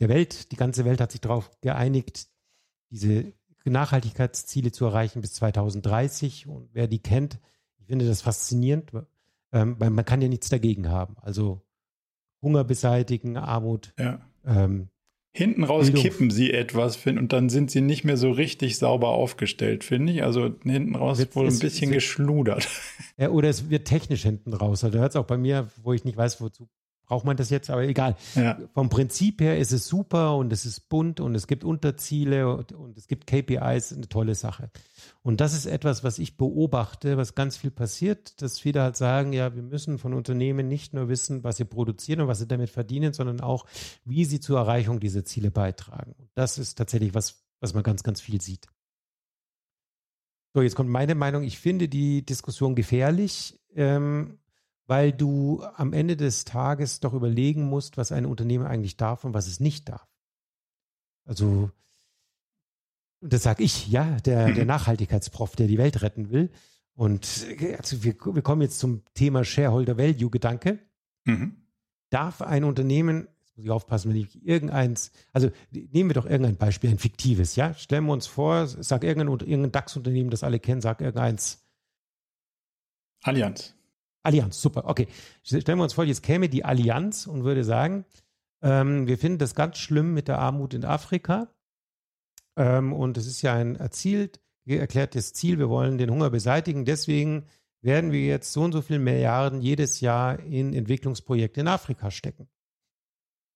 der 0.00 0.08
Welt. 0.08 0.52
Die 0.52 0.56
ganze 0.56 0.84
Welt 0.84 1.00
hat 1.00 1.12
sich 1.12 1.20
darauf 1.20 1.50
geeinigt, 1.60 2.28
diese 2.90 3.32
Nachhaltigkeitsziele 3.64 4.72
zu 4.72 4.84
erreichen 4.84 5.20
bis 5.20 5.34
2030. 5.34 6.46
Und 6.46 6.68
wer 6.72 6.86
die 6.86 7.00
kennt, 7.00 7.40
ich 7.78 7.86
finde 7.86 8.06
das 8.06 8.22
faszinierend, 8.22 8.92
ähm, 9.52 9.76
weil 9.78 9.90
man 9.90 10.04
kann 10.04 10.22
ja 10.22 10.28
nichts 10.28 10.48
dagegen 10.48 10.88
haben. 10.88 11.16
Also 11.20 11.62
Hunger 12.42 12.64
beseitigen, 12.64 13.36
Armut, 13.38 13.94
ja. 13.98 14.20
ähm, 14.44 14.90
Hinten 15.36 15.64
raus 15.64 15.86
Bildung. 15.86 16.02
kippen 16.02 16.30
sie 16.30 16.52
etwas 16.52 16.94
find, 16.94 17.18
und 17.18 17.32
dann 17.32 17.48
sind 17.48 17.68
sie 17.68 17.80
nicht 17.80 18.04
mehr 18.04 18.16
so 18.16 18.30
richtig 18.30 18.78
sauber 18.78 19.08
aufgestellt, 19.08 19.82
finde 19.82 20.12
ich. 20.12 20.22
Also 20.22 20.54
hinten 20.62 20.94
raus 20.94 21.18
wird 21.18 21.34
wohl 21.34 21.48
ein 21.48 21.58
bisschen 21.58 21.90
wird, 21.90 21.96
geschludert. 21.96 22.68
Ja, 23.16 23.30
oder 23.30 23.48
es 23.48 23.68
wird 23.68 23.86
technisch 23.86 24.22
hinten 24.22 24.54
raus. 24.54 24.84
Also 24.84 24.98
hört 24.98 25.10
es 25.10 25.16
auch 25.16 25.26
bei 25.26 25.36
mir, 25.36 25.70
wo 25.82 25.92
ich 25.92 26.04
nicht 26.04 26.16
weiß, 26.16 26.40
wozu 26.40 26.68
braucht 27.06 27.24
man 27.24 27.36
das 27.36 27.50
jetzt, 27.50 27.70
aber 27.70 27.82
egal. 27.82 28.16
Ja. 28.34 28.58
Vom 28.72 28.88
Prinzip 28.88 29.40
her 29.40 29.58
ist 29.58 29.72
es 29.72 29.86
super 29.86 30.36
und 30.36 30.52
es 30.52 30.64
ist 30.66 30.88
bunt 30.88 31.20
und 31.20 31.34
es 31.34 31.46
gibt 31.46 31.64
Unterziele 31.64 32.52
und, 32.54 32.72
und, 32.72 32.96
es 32.96 33.08
gibt 33.08 33.26
KPIs, 33.26 33.92
eine 33.92 34.08
tolle 34.08 34.34
Sache. 34.34 34.70
Und 35.26 35.40
das 35.40 35.54
ist 35.54 35.64
etwas, 35.64 36.04
was 36.04 36.18
ich 36.18 36.36
beobachte, 36.36 37.16
was 37.16 37.34
ganz 37.34 37.56
viel 37.56 37.70
passiert, 37.70 38.42
dass 38.42 38.60
viele 38.60 38.82
halt 38.82 38.96
sagen, 38.96 39.32
ja, 39.32 39.54
wir 39.54 39.62
müssen 39.62 39.98
von 39.98 40.12
Unternehmen 40.12 40.68
nicht 40.68 40.92
nur 40.92 41.08
wissen, 41.08 41.42
was 41.42 41.56
sie 41.56 41.64
produzieren 41.64 42.20
und 42.20 42.28
was 42.28 42.40
sie 42.40 42.46
damit 42.46 42.68
verdienen, 42.68 43.14
sondern 43.14 43.40
auch, 43.40 43.66
wie 44.04 44.26
sie 44.26 44.38
zur 44.38 44.58
Erreichung 44.58 45.00
dieser 45.00 45.24
Ziele 45.24 45.50
beitragen. 45.50 46.14
Und 46.18 46.28
das 46.34 46.58
ist 46.58 46.74
tatsächlich 46.76 47.14
was, 47.14 47.42
was 47.60 47.72
man 47.72 47.82
ganz, 47.82 48.02
ganz 48.02 48.20
viel 48.20 48.42
sieht. 48.42 48.66
So, 50.52 50.60
jetzt 50.60 50.76
kommt 50.76 50.90
meine 50.90 51.14
Meinung. 51.14 51.42
Ich 51.42 51.58
finde 51.58 51.88
die 51.88 52.24
Diskussion 52.24 52.74
gefährlich. 52.74 53.58
Ähm, 53.74 54.38
weil 54.86 55.12
du 55.12 55.62
am 55.76 55.92
Ende 55.92 56.16
des 56.16 56.44
Tages 56.44 57.00
doch 57.00 57.14
überlegen 57.14 57.64
musst, 57.64 57.96
was 57.96 58.12
ein 58.12 58.26
Unternehmen 58.26 58.66
eigentlich 58.66 58.96
darf 58.96 59.24
und 59.24 59.34
was 59.34 59.46
es 59.46 59.60
nicht 59.60 59.88
darf. 59.88 60.06
Also, 61.24 61.70
das 63.24 63.42
sage 63.42 63.62
ich, 63.62 63.88
ja, 63.88 64.18
der, 64.20 64.52
der 64.52 64.64
mhm. 64.64 64.68
Nachhaltigkeitsprof, 64.68 65.56
der 65.56 65.66
die 65.66 65.78
Welt 65.78 66.02
retten 66.02 66.30
will. 66.30 66.50
Und 66.94 67.46
also 67.78 68.04
wir, 68.04 68.14
wir 68.14 68.42
kommen 68.42 68.62
jetzt 68.62 68.78
zum 68.78 69.02
Thema 69.14 69.44
Shareholder 69.44 69.98
Value 69.98 70.30
Gedanke. 70.30 70.78
Mhm. 71.24 71.56
Darf 72.10 72.42
ein 72.42 72.64
Unternehmen, 72.64 73.26
jetzt 73.40 73.56
muss 73.56 73.64
ich 73.64 73.70
aufpassen, 73.70 74.10
wenn 74.10 74.16
ich 74.16 74.46
irgendeins, 74.46 75.10
also 75.32 75.50
nehmen 75.70 76.10
wir 76.10 76.14
doch 76.14 76.26
irgendein 76.26 76.56
Beispiel, 76.56 76.90
ein 76.90 76.98
fiktives, 76.98 77.56
ja? 77.56 77.74
Stellen 77.74 78.04
wir 78.04 78.12
uns 78.12 78.26
vor, 78.26 78.66
sag 78.66 79.02
irgendein, 79.02 79.48
irgendein 79.48 79.72
DAX-Unternehmen, 79.72 80.30
das 80.30 80.44
alle 80.44 80.60
kennen, 80.60 80.80
sag 80.80 81.00
irgendeins. 81.00 81.64
Allianz. 83.22 83.74
Allianz, 84.22 84.60
super. 84.60 84.84
Okay. 84.86 85.08
Stellen 85.42 85.78
wir 85.78 85.84
uns 85.84 85.94
vor, 85.94 86.04
jetzt 86.04 86.22
käme 86.22 86.48
die 86.48 86.64
Allianz 86.64 87.26
und 87.26 87.44
würde 87.44 87.64
sagen, 87.64 88.04
ähm, 88.62 89.06
wir 89.06 89.18
finden 89.18 89.38
das 89.38 89.54
ganz 89.54 89.78
schlimm 89.78 90.14
mit 90.14 90.28
der 90.28 90.38
Armut 90.38 90.74
in 90.74 90.84
Afrika. 90.84 91.53
Ähm, 92.56 92.92
und 92.92 93.16
es 93.16 93.26
ist 93.26 93.42
ja 93.42 93.54
ein 93.54 93.76
erzielt, 93.76 94.40
erklärtes 94.66 95.32
Ziel. 95.32 95.58
Wir 95.58 95.68
wollen 95.68 95.98
den 95.98 96.10
Hunger 96.10 96.30
beseitigen. 96.30 96.84
Deswegen 96.84 97.46
werden 97.82 98.12
wir 98.12 98.24
jetzt 98.24 98.52
so 98.52 98.62
und 98.62 98.72
so 98.72 98.82
viele 98.82 98.98
Milliarden 98.98 99.60
jedes 99.60 100.00
Jahr 100.00 100.40
in 100.40 100.72
Entwicklungsprojekte 100.72 101.60
in 101.60 101.68
Afrika 101.68 102.10
stecken. 102.10 102.48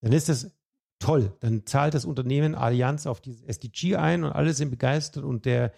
Dann 0.03 0.13
ist 0.13 0.29
das 0.29 0.53
toll. 0.99 1.33
Dann 1.41 1.65
zahlt 1.67 1.95
das 1.95 2.05
Unternehmen 2.05 2.55
Allianz 2.55 3.07
auf 3.07 3.21
dieses 3.21 3.43
SDG 3.43 3.97
ein 3.97 4.25
und 4.25 4.33
alle 4.33 4.53
sind 4.53 4.71
begeistert 4.71 5.25
und 5.25 5.45
der 5.45 5.73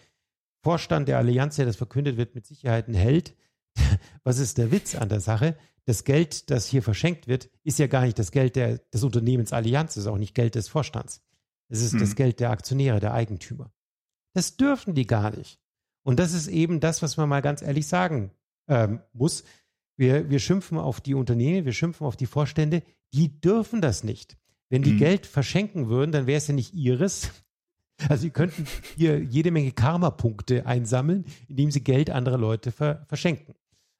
Vorstand 0.63 1.09
der 1.09 1.19
Allianz, 1.19 1.57
der 1.57 1.67
das 1.67 1.77
verkündet 1.77 2.17
wird, 2.17 2.35
mit 2.35 2.47
Sicherheit 2.47 2.89
ein 2.89 2.95
Held. 2.95 3.35
was 4.25 4.39
ist 4.39 4.59
der 4.59 4.73
Witz 4.73 4.95
an 4.95 5.09
der 5.09 5.21
Sache? 5.21 5.57
Das 5.87 6.05
Geld, 6.05 6.51
das 6.51 6.67
hier 6.67 6.83
verschenkt 6.83 7.29
wird, 7.29 7.49
ist 7.65 7.79
ja 7.79 7.87
gar 7.87 8.03
nicht 8.03 8.19
das 8.19 8.31
Geld 8.31 8.57
der, 8.57 8.79
des 8.79 9.03
Unternehmens 9.03 9.53
Allianz, 9.53 9.97
ist 9.97 10.07
auch 10.07 10.19
nicht 10.19 10.35
Geld 10.35 10.55
des 10.55 10.69
Vorstands. 10.69 11.23
Es 11.71 11.81
ist 11.81 11.93
hm. 11.93 12.01
das 12.01 12.15
Geld 12.15 12.41
der 12.41 12.51
Aktionäre, 12.51 13.01
der 13.01 13.15
Eigentümer. 13.15 13.73
Das 14.35 14.57
dürfen 14.57 14.95
die 14.95 15.07
gar 15.07 15.35
nicht. 15.35 15.59
Und 16.03 16.19
das 16.19 16.33
ist 16.33 16.49
eben 16.49 16.81
das, 16.81 17.03
was 17.03 17.17
man 17.17 17.29
mal 17.29 17.41
ganz 17.41 17.63
ehrlich 17.63 17.87
sagen 17.87 18.31
ähm, 18.69 19.01
muss. 19.13 19.45
Wir, 19.97 20.31
wir 20.31 20.39
schimpfen 20.39 20.79
auf 20.79 21.01
die 21.01 21.15
Unternehmen, 21.15 21.65
wir 21.65 21.73
schimpfen 21.73 22.07
auf 22.07 22.17
die 22.17 22.27
Vorstände, 22.27 22.83
die 23.13 23.41
dürfen 23.41 23.81
das 23.81 24.05
nicht. 24.05 24.37
Wenn 24.69 24.83
die 24.83 24.93
hm. 24.93 24.99
Geld 24.99 25.27
verschenken 25.27 25.89
würden, 25.89 26.13
dann 26.13 26.27
wäre 26.27 26.39
es 26.39 26.47
ja 26.47 26.55
nicht 26.55 26.75
ihres, 26.75 27.31
also 28.09 28.23
sie 28.23 28.31
könnten 28.31 28.67
hier 28.97 29.23
jede 29.23 29.51
Menge 29.51 29.73
Karma-Punkte 29.73 30.67
einsammeln, 30.67 31.25
indem 31.49 31.71
sie 31.71 31.83
Geld 31.83 32.11
anderer 32.11 32.39
Leute 32.39 32.73
ver 32.73 33.05
verschenken. 33.09 33.55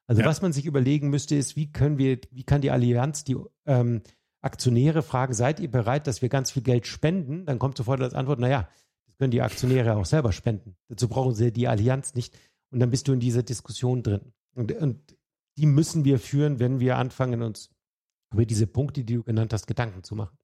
Also 0.07 0.23
ja. 0.23 0.29
was 0.29 0.43
man 0.43 0.53
sich 0.53 0.67
überlegen 0.67 1.09
müsste, 1.09 1.37
ist, 1.37 1.55
wie 1.55 1.71
können 1.71 1.99
wir, 1.99 2.19
wie 2.33 2.43
kann 2.43 2.61
die 2.61 2.71
Allianz 2.71 3.23
die 3.23 3.37
ähm, 3.67 4.03
Aktionäre 4.43 5.03
fragen, 5.03 5.35
seid 5.35 5.61
ihr 5.61 5.71
bereit, 5.71 6.07
dass 6.07 6.23
wir 6.23 6.29
ganz 6.29 6.51
viel 6.51 6.63
Geld 6.63 6.87
spenden? 6.87 7.45
Dann 7.47 7.59
kommt 7.59 7.77
sofort 7.77 8.01
als 8.01 8.15
Antwort, 8.15 8.39
naja, 8.39 8.69
das 9.07 9.17
können 9.19 9.31
die 9.31 9.43
Aktionäre 9.43 9.97
auch 9.97 10.07
selber 10.07 10.33
spenden. 10.33 10.77
Dazu 10.89 11.09
brauchen 11.09 11.35
sie 11.35 11.53
die 11.53 11.69
Allianz 11.69 12.15
nicht. 12.15 12.37
Und 12.71 12.81
dann 12.81 12.91
bist 12.91 13.09
du 13.09 13.13
in 13.13 13.21
dieser 13.21 13.43
Diskussion 13.43 14.03
drin. 14.03 14.33
Und, 14.55 14.73
und 14.73 15.17
die 15.59 15.67
müssen 15.67 16.05
wir 16.05 16.19
führen, 16.19 16.59
wenn 16.59 16.81
wir 16.81 16.97
anfangen, 16.97 17.43
uns 17.43 17.71
über 18.33 18.47
diese 18.47 18.67
Punkte, 18.67 19.05
die 19.05 19.17
du 19.17 19.23
genannt 19.23 19.53
hast, 19.53 19.67
Gedanken 19.67 20.05
zu 20.05 20.15
machen. 20.15 20.37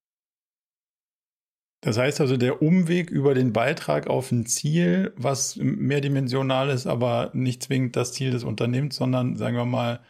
Das 1.82 1.98
heißt 1.98 2.20
also, 2.20 2.36
der 2.36 2.62
Umweg 2.62 3.10
über 3.10 3.34
den 3.34 3.52
Beitrag 3.52 4.08
auf 4.08 4.32
ein 4.32 4.46
Ziel, 4.46 5.12
was 5.16 5.56
mehrdimensional 5.56 6.68
ist, 6.70 6.86
aber 6.86 7.30
nicht 7.32 7.62
zwingend 7.62 7.94
das 7.94 8.12
Ziel 8.12 8.30
des 8.32 8.44
Unternehmens, 8.44 8.96
sondern 8.96 9.36
sagen 9.36 9.56
wir 9.56 9.66
mal 9.66 10.00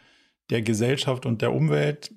der 0.49 0.61
Gesellschaft 0.61 1.25
und 1.25 1.41
der 1.41 1.53
Umwelt, 1.53 2.15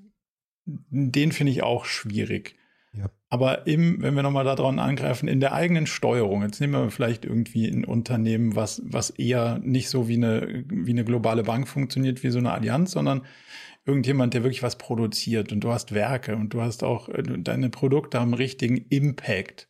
den 0.91 1.33
finde 1.33 1.53
ich 1.53 1.63
auch 1.63 1.85
schwierig. 1.85 2.57
Ja. 2.93 3.11
Aber 3.29 3.67
im, 3.67 4.03
wenn 4.03 4.15
wir 4.15 4.23
nochmal 4.23 4.45
daran 4.45 4.79
angreifen, 4.79 5.29
in 5.29 5.41
der 5.41 5.53
eigenen 5.53 5.87
Steuerung, 5.87 6.43
jetzt 6.43 6.61
nehmen 6.61 6.73
wir 6.73 6.91
vielleicht 6.91 7.25
irgendwie 7.25 7.69
ein 7.69 7.85
Unternehmen, 7.85 8.57
was, 8.57 8.83
was 8.85 9.11
eher 9.11 9.61
nicht 9.63 9.89
so 9.89 10.09
wie 10.09 10.15
eine, 10.15 10.65
wie 10.69 10.91
eine 10.91 11.05
globale 11.05 11.45
Bank 11.45 11.69
funktioniert, 11.69 12.23
wie 12.25 12.31
so 12.31 12.39
eine 12.39 12.53
Allianz, 12.53 12.93
sondern 12.93 13.23
irgendjemand, 13.87 14.35
der 14.35 14.43
wirklich 14.43 14.63
was 14.63 14.79
produziert 14.79 15.53
und 15.53 15.61
du 15.61 15.71
hast 15.71 15.95
Werke 15.95 16.35
und 16.35 16.53
du 16.53 16.61
hast 16.61 16.83
auch, 16.83 17.09
äh, 17.09 17.23
deine 17.23 17.71
Produkte 17.71 18.19
haben 18.19 18.35
richtigen 18.35 18.77
Impact. 18.77 19.69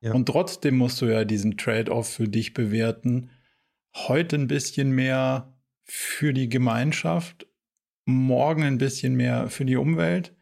Ja. 0.00 0.12
Und 0.14 0.26
trotzdem 0.26 0.78
musst 0.78 1.00
du 1.00 1.06
ja 1.06 1.24
diesen 1.24 1.56
Trade-off 1.56 2.08
für 2.08 2.28
dich 2.28 2.54
bewerten. 2.54 3.30
Heute 3.94 4.36
ein 4.36 4.48
bisschen 4.48 4.90
mehr 4.90 5.52
für 5.84 6.32
die 6.32 6.48
Gemeinschaft, 6.48 7.46
morgen 8.06 8.62
ein 8.62 8.78
bisschen 8.78 9.14
mehr 9.14 9.48
für 9.48 9.66
die 9.66 9.76
Umwelt 9.76 10.34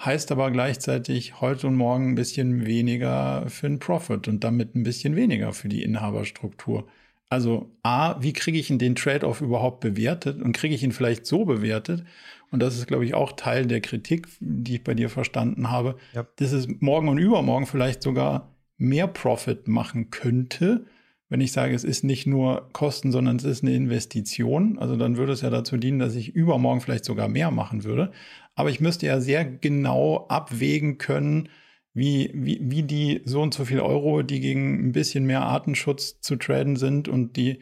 heißt 0.00 0.32
aber 0.32 0.50
gleichzeitig 0.50 1.40
heute 1.40 1.66
und 1.68 1.76
morgen 1.76 2.10
ein 2.10 2.14
bisschen 2.14 2.66
weniger 2.66 3.48
für 3.48 3.68
den 3.68 3.78
Profit 3.78 4.28
und 4.28 4.42
damit 4.44 4.74
ein 4.74 4.82
bisschen 4.82 5.16
weniger 5.16 5.52
für 5.52 5.68
die 5.68 5.82
Inhaberstruktur. 5.82 6.86
Also 7.28 7.70
A, 7.82 8.20
wie 8.20 8.32
kriege 8.32 8.58
ich 8.58 8.68
den 8.68 8.94
Trade-off 8.94 9.40
überhaupt 9.40 9.80
bewertet 9.80 10.42
und 10.42 10.52
kriege 10.54 10.74
ich 10.74 10.82
ihn 10.82 10.92
vielleicht 10.92 11.24
so 11.24 11.44
bewertet? 11.44 12.04
Und 12.50 12.60
das 12.60 12.76
ist, 12.76 12.86
glaube 12.86 13.06
ich, 13.06 13.14
auch 13.14 13.32
Teil 13.32 13.66
der 13.66 13.80
Kritik, 13.80 14.28
die 14.40 14.74
ich 14.74 14.84
bei 14.84 14.92
dir 14.92 15.08
verstanden 15.08 15.70
habe, 15.70 15.96
ja. 16.12 16.26
dass 16.36 16.52
es 16.52 16.68
morgen 16.80 17.08
und 17.08 17.16
übermorgen 17.16 17.66
vielleicht 17.66 18.02
sogar 18.02 18.54
mehr 18.76 19.06
Profit 19.06 19.66
machen 19.66 20.10
könnte, 20.10 20.84
wenn 21.32 21.40
ich 21.40 21.52
sage, 21.52 21.74
es 21.74 21.82
ist 21.82 22.04
nicht 22.04 22.26
nur 22.26 22.68
Kosten, 22.74 23.10
sondern 23.10 23.36
es 23.36 23.44
ist 23.44 23.62
eine 23.62 23.72
Investition. 23.72 24.78
Also 24.78 24.96
dann 24.96 25.16
würde 25.16 25.32
es 25.32 25.40
ja 25.40 25.48
dazu 25.48 25.78
dienen, 25.78 25.98
dass 25.98 26.14
ich 26.14 26.34
übermorgen 26.34 26.82
vielleicht 26.82 27.06
sogar 27.06 27.28
mehr 27.28 27.50
machen 27.50 27.84
würde. 27.84 28.12
Aber 28.54 28.70
ich 28.70 28.80
müsste 28.80 29.06
ja 29.06 29.20
sehr 29.20 29.44
genau 29.44 30.26
abwägen 30.28 30.98
können, 30.98 31.48
wie, 31.94 32.30
wie, 32.34 32.58
wie 32.62 32.82
die 32.82 33.22
so 33.24 33.42
und 33.42 33.52
so 33.54 33.64
viel 33.64 33.80
Euro, 33.80 34.22
die 34.22 34.40
gegen 34.40 34.88
ein 34.88 34.92
bisschen 34.92 35.24
mehr 35.24 35.42
Artenschutz 35.42 36.20
zu 36.20 36.36
traden 36.36 36.76
sind 36.76 37.08
und 37.08 37.36
die 37.36 37.60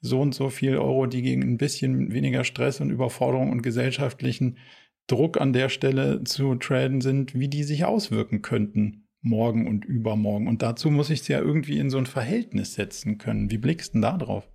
so 0.00 0.20
und 0.20 0.34
so 0.34 0.50
viel 0.50 0.76
Euro, 0.76 1.06
die 1.06 1.22
gegen 1.22 1.42
ein 1.42 1.58
bisschen 1.58 2.12
weniger 2.12 2.44
Stress 2.44 2.80
und 2.80 2.90
Überforderung 2.90 3.50
und 3.50 3.62
gesellschaftlichen 3.62 4.58
Druck 5.06 5.40
an 5.40 5.52
der 5.52 5.68
Stelle 5.68 6.24
zu 6.24 6.54
traden 6.54 7.00
sind, 7.00 7.34
wie 7.34 7.48
die 7.48 7.64
sich 7.64 7.84
auswirken 7.84 8.42
könnten 8.42 9.08
morgen 9.22 9.66
und 9.66 9.84
übermorgen. 9.84 10.48
Und 10.48 10.62
dazu 10.62 10.90
muss 10.90 11.10
ich 11.10 11.20
es 11.20 11.28
ja 11.28 11.40
irgendwie 11.40 11.78
in 11.78 11.90
so 11.90 11.98
ein 11.98 12.06
Verhältnis 12.06 12.74
setzen 12.74 13.18
können. 13.18 13.50
Wie 13.50 13.58
blickst 13.58 13.90
du 13.90 13.92
denn 13.94 14.02
da 14.02 14.16
drauf? 14.16 14.50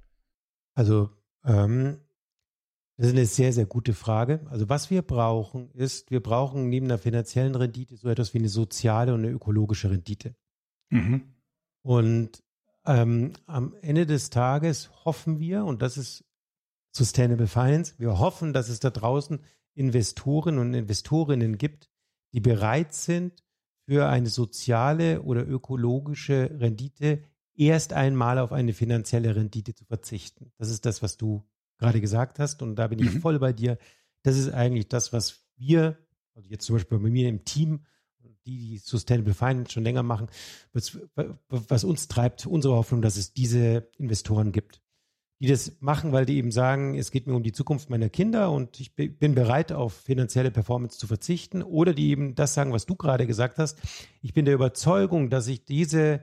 Also 0.73 1.09
ähm, 1.45 1.99
das 2.97 3.07
ist 3.07 3.13
eine 3.13 3.25
sehr, 3.25 3.51
sehr 3.51 3.65
gute 3.65 3.93
Frage. 3.93 4.45
Also 4.49 4.69
was 4.69 4.89
wir 4.89 5.01
brauchen, 5.01 5.69
ist, 5.71 6.11
wir 6.11 6.21
brauchen 6.21 6.69
neben 6.69 6.87
der 6.87 6.97
finanziellen 6.97 7.55
Rendite 7.55 7.97
so 7.97 8.07
etwas 8.07 8.33
wie 8.33 8.39
eine 8.39 8.49
soziale 8.49 9.13
und 9.13 9.21
eine 9.21 9.31
ökologische 9.31 9.91
Rendite. 9.91 10.35
Mhm. 10.89 11.33
Und 11.81 12.43
ähm, 12.85 13.33
am 13.47 13.75
Ende 13.81 14.05
des 14.05 14.29
Tages 14.29 14.89
hoffen 15.03 15.39
wir, 15.39 15.65
und 15.65 15.81
das 15.81 15.97
ist 15.97 16.23
Sustainable 16.91 17.47
Finance, 17.47 17.95
wir 17.97 18.19
hoffen, 18.19 18.53
dass 18.53 18.69
es 18.69 18.79
da 18.79 18.89
draußen 18.89 19.41
Investoren 19.73 20.57
und 20.57 20.73
Investorinnen 20.73 21.57
gibt, 21.57 21.89
die 22.31 22.39
bereit 22.39 22.93
sind, 22.93 23.43
für 23.87 24.07
eine 24.07 24.29
soziale 24.29 25.21
oder 25.21 25.47
ökologische 25.47 26.49
Rendite 26.59 27.23
erst 27.55 27.93
einmal 27.93 28.39
auf 28.39 28.51
eine 28.51 28.73
finanzielle 28.73 29.35
Rendite 29.35 29.75
zu 29.75 29.85
verzichten. 29.85 30.51
Das 30.57 30.69
ist 30.69 30.85
das, 30.85 31.03
was 31.03 31.17
du 31.17 31.45
gerade 31.77 32.01
gesagt 32.01 32.39
hast. 32.39 32.61
Und 32.61 32.75
da 32.75 32.87
bin 32.87 32.99
ich 32.99 33.13
mhm. 33.13 33.21
voll 33.21 33.39
bei 33.39 33.53
dir. 33.53 33.77
Das 34.23 34.37
ist 34.37 34.49
eigentlich 34.51 34.87
das, 34.87 35.13
was 35.13 35.45
wir, 35.57 35.97
also 36.33 36.49
jetzt 36.49 36.65
zum 36.65 36.75
Beispiel 36.75 36.99
bei 36.99 37.09
mir 37.09 37.29
im 37.29 37.45
Team, 37.45 37.85
die, 38.19 38.35
die 38.45 38.77
Sustainable 38.77 39.33
Finance 39.33 39.71
schon 39.71 39.83
länger 39.83 40.03
machen, 40.03 40.27
was, 40.73 40.97
was 41.47 41.83
uns 41.83 42.07
treibt, 42.07 42.45
unsere 42.45 42.75
Hoffnung, 42.75 43.01
dass 43.01 43.17
es 43.17 43.33
diese 43.33 43.89
Investoren 43.97 44.51
gibt, 44.51 44.81
die 45.39 45.47
das 45.47 45.77
machen, 45.79 46.11
weil 46.11 46.25
die 46.25 46.37
eben 46.37 46.51
sagen, 46.51 46.97
es 46.97 47.11
geht 47.11 47.27
mir 47.27 47.35
um 47.35 47.43
die 47.43 47.51
Zukunft 47.51 47.89
meiner 47.89 48.09
Kinder 48.09 48.51
und 48.51 48.79
ich 48.79 48.95
bin 48.95 49.35
bereit, 49.35 49.71
auf 49.71 49.93
finanzielle 49.93 50.51
Performance 50.51 50.97
zu 50.97 51.07
verzichten. 51.07 51.61
Oder 51.61 51.93
die 51.93 52.09
eben 52.09 52.35
das 52.35 52.53
sagen, 52.53 52.71
was 52.71 52.85
du 52.85 52.95
gerade 52.95 53.27
gesagt 53.27 53.57
hast. 53.57 53.79
Ich 54.21 54.33
bin 54.33 54.45
der 54.45 54.55
Überzeugung, 54.55 55.29
dass 55.29 55.45
sich 55.45 55.65
diese 55.65 56.21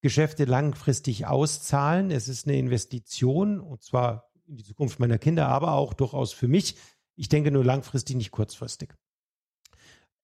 Geschäfte 0.00 0.44
langfristig 0.44 1.26
auszahlen. 1.26 2.10
Es 2.10 2.28
ist 2.28 2.46
eine 2.46 2.58
Investition 2.58 3.60
und 3.60 3.82
zwar 3.82 4.30
in 4.46 4.56
die 4.56 4.64
Zukunft 4.64 5.00
meiner 5.00 5.18
Kinder, 5.18 5.48
aber 5.48 5.72
auch 5.72 5.94
durchaus 5.94 6.32
für 6.32 6.48
mich. 6.48 6.76
Ich 7.16 7.28
denke 7.28 7.50
nur 7.50 7.64
langfristig, 7.64 8.16
nicht 8.16 8.30
kurzfristig. 8.30 8.94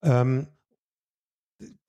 Ähm, 0.03 0.49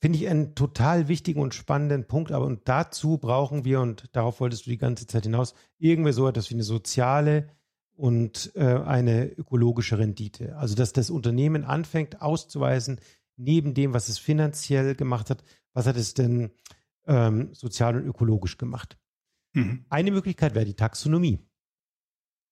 Finde 0.02 0.18
ich 0.18 0.28
einen 0.28 0.54
total 0.54 1.08
wichtigen 1.08 1.40
und 1.40 1.54
spannenden 1.54 2.06
Punkt, 2.06 2.32
aber 2.32 2.46
und 2.46 2.68
dazu 2.68 3.18
brauchen 3.18 3.64
wir, 3.64 3.80
und 3.80 4.10
darauf 4.14 4.42
wolltest 4.42 4.66
du 4.66 4.70
die 4.70 4.78
ganze 4.78 5.08
Zeit 5.08 5.24
hinaus, 5.24 5.54
irgendwie 5.78 6.12
so 6.12 6.28
etwas 6.28 6.50
wie 6.50 6.56
eine 6.56 6.64
soziale 6.64 7.48
und 7.96 8.52
äh, 8.56 8.66
eine 8.66 9.28
ökologische 9.28 9.98
Rendite. 9.98 10.58
Also, 10.58 10.76
dass 10.76 10.92
das 10.92 11.10
Unternehmen 11.10 11.64
anfängt 11.64 12.22
auszuweisen, 12.22 13.00
neben 13.38 13.74
dem, 13.74 13.94
was 13.94 14.10
es 14.10 14.18
finanziell 14.18 14.96
gemacht 14.96 15.30
hat, 15.30 15.44
was 15.74 15.86
hat 15.86 15.96
es 15.96 16.14
denn 16.14 16.52
ähm, 17.06 17.54
sozial 17.54 17.96
und 17.96 18.06
ökologisch 18.06 18.58
gemacht. 18.58 18.98
Mhm. 19.54 19.86
Eine 19.90 20.12
Möglichkeit 20.12 20.56
wäre 20.56 20.66
die 20.66 20.76
Taxonomie. 20.76 21.40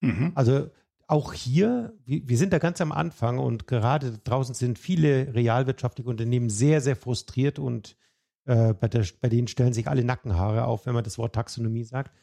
Mhm. 0.02 0.32
Also 0.36 0.70
auch 1.08 1.34
hier, 1.34 1.94
wir, 2.06 2.38
sind 2.38 2.54
da 2.54 2.60
ganz 2.60 2.82
am 2.82 2.92
Anfang 2.92 3.40
und 3.40 3.66
gerade 3.66 4.20
draußen 4.20 4.54
sind 4.54 4.78
viele 4.78 5.34
realwirtschaftliche 5.34 6.10
Unternehmen 6.10 6.52
sehr, 6.52 6.82
sehr 6.82 6.96
frustriert 6.96 7.58
und 7.58 7.98
äh, 8.46 8.74
bei, 8.76 8.88
der, 8.88 9.06
bei 9.20 9.28
denen 9.28 9.48
stellen 9.48 9.74
sich 9.74 9.88
alle 9.88 10.04
Nackenhaare 10.04 10.66
auf, 10.66 10.86
wenn 10.86 10.94
man 10.94 11.04
das 11.04 11.18
Wort 11.18 11.34
Taxonomie 11.34 11.84
sagt. 11.84 12.16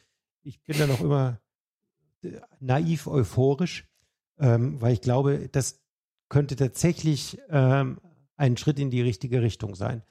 Ich 0.43 0.63
bin 0.63 0.77
da 0.77 0.87
noch 0.87 1.01
immer 1.01 1.41
äh, 2.23 2.39
naiv 2.61 3.07
euphorisch, 3.07 3.89
ähm, 4.39 4.81
weil 4.81 4.93
ich 4.93 5.01
glaube, 5.01 5.49
das 5.51 5.81
könnte 6.29 6.55
tatsächlich 6.55 7.39
ähm, 7.49 7.99
ein 8.37 8.55
Schritt 8.55 8.79
in 8.79 8.89
die 8.89 9.01
richtige 9.01 9.41
Richtung 9.41 9.75
sein. 9.75 10.03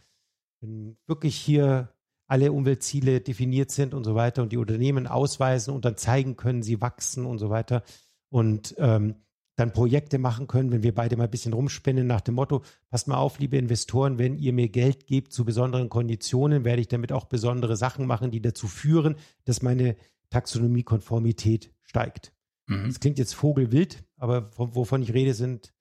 Wenn 0.60 0.98
wirklich 1.06 1.36
hier 1.36 1.95
alle 2.26 2.52
Umweltziele 2.52 3.20
definiert 3.20 3.70
sind 3.70 3.94
und 3.94 4.04
so 4.04 4.14
weiter 4.14 4.42
und 4.42 4.52
die 4.52 4.56
Unternehmen 4.56 5.06
ausweisen 5.06 5.74
und 5.74 5.84
dann 5.84 5.96
zeigen 5.96 6.36
können, 6.36 6.62
sie 6.62 6.80
wachsen 6.80 7.24
und 7.26 7.38
so 7.38 7.50
weiter 7.50 7.82
und 8.28 8.74
ähm, 8.78 9.16
dann 9.56 9.72
Projekte 9.72 10.18
machen 10.18 10.46
können, 10.46 10.70
wenn 10.70 10.82
wir 10.82 10.94
beide 10.94 11.16
mal 11.16 11.24
ein 11.24 11.30
bisschen 11.30 11.54
rumspinnen 11.54 12.06
nach 12.06 12.20
dem 12.20 12.34
Motto, 12.34 12.62
passt 12.90 13.08
mal 13.08 13.16
auf, 13.16 13.38
liebe 13.38 13.56
Investoren, 13.56 14.18
wenn 14.18 14.36
ihr 14.36 14.52
mir 14.52 14.68
Geld 14.68 15.06
gebt 15.06 15.32
zu 15.32 15.44
besonderen 15.46 15.88
Konditionen, 15.88 16.64
werde 16.64 16.82
ich 16.82 16.88
damit 16.88 17.10
auch 17.10 17.24
besondere 17.24 17.76
Sachen 17.76 18.06
machen, 18.06 18.30
die 18.30 18.42
dazu 18.42 18.68
führen, 18.68 19.16
dass 19.44 19.62
meine 19.62 19.96
Taxonomiekonformität 20.28 21.72
steigt. 21.84 22.32
Mhm. 22.66 22.88
Das 22.88 23.00
klingt 23.00 23.18
jetzt 23.18 23.34
vogelwild, 23.34 24.04
aber 24.18 24.50
wovon 24.56 25.02
ich 25.02 25.14
rede, 25.14 25.32
sind 25.32 25.72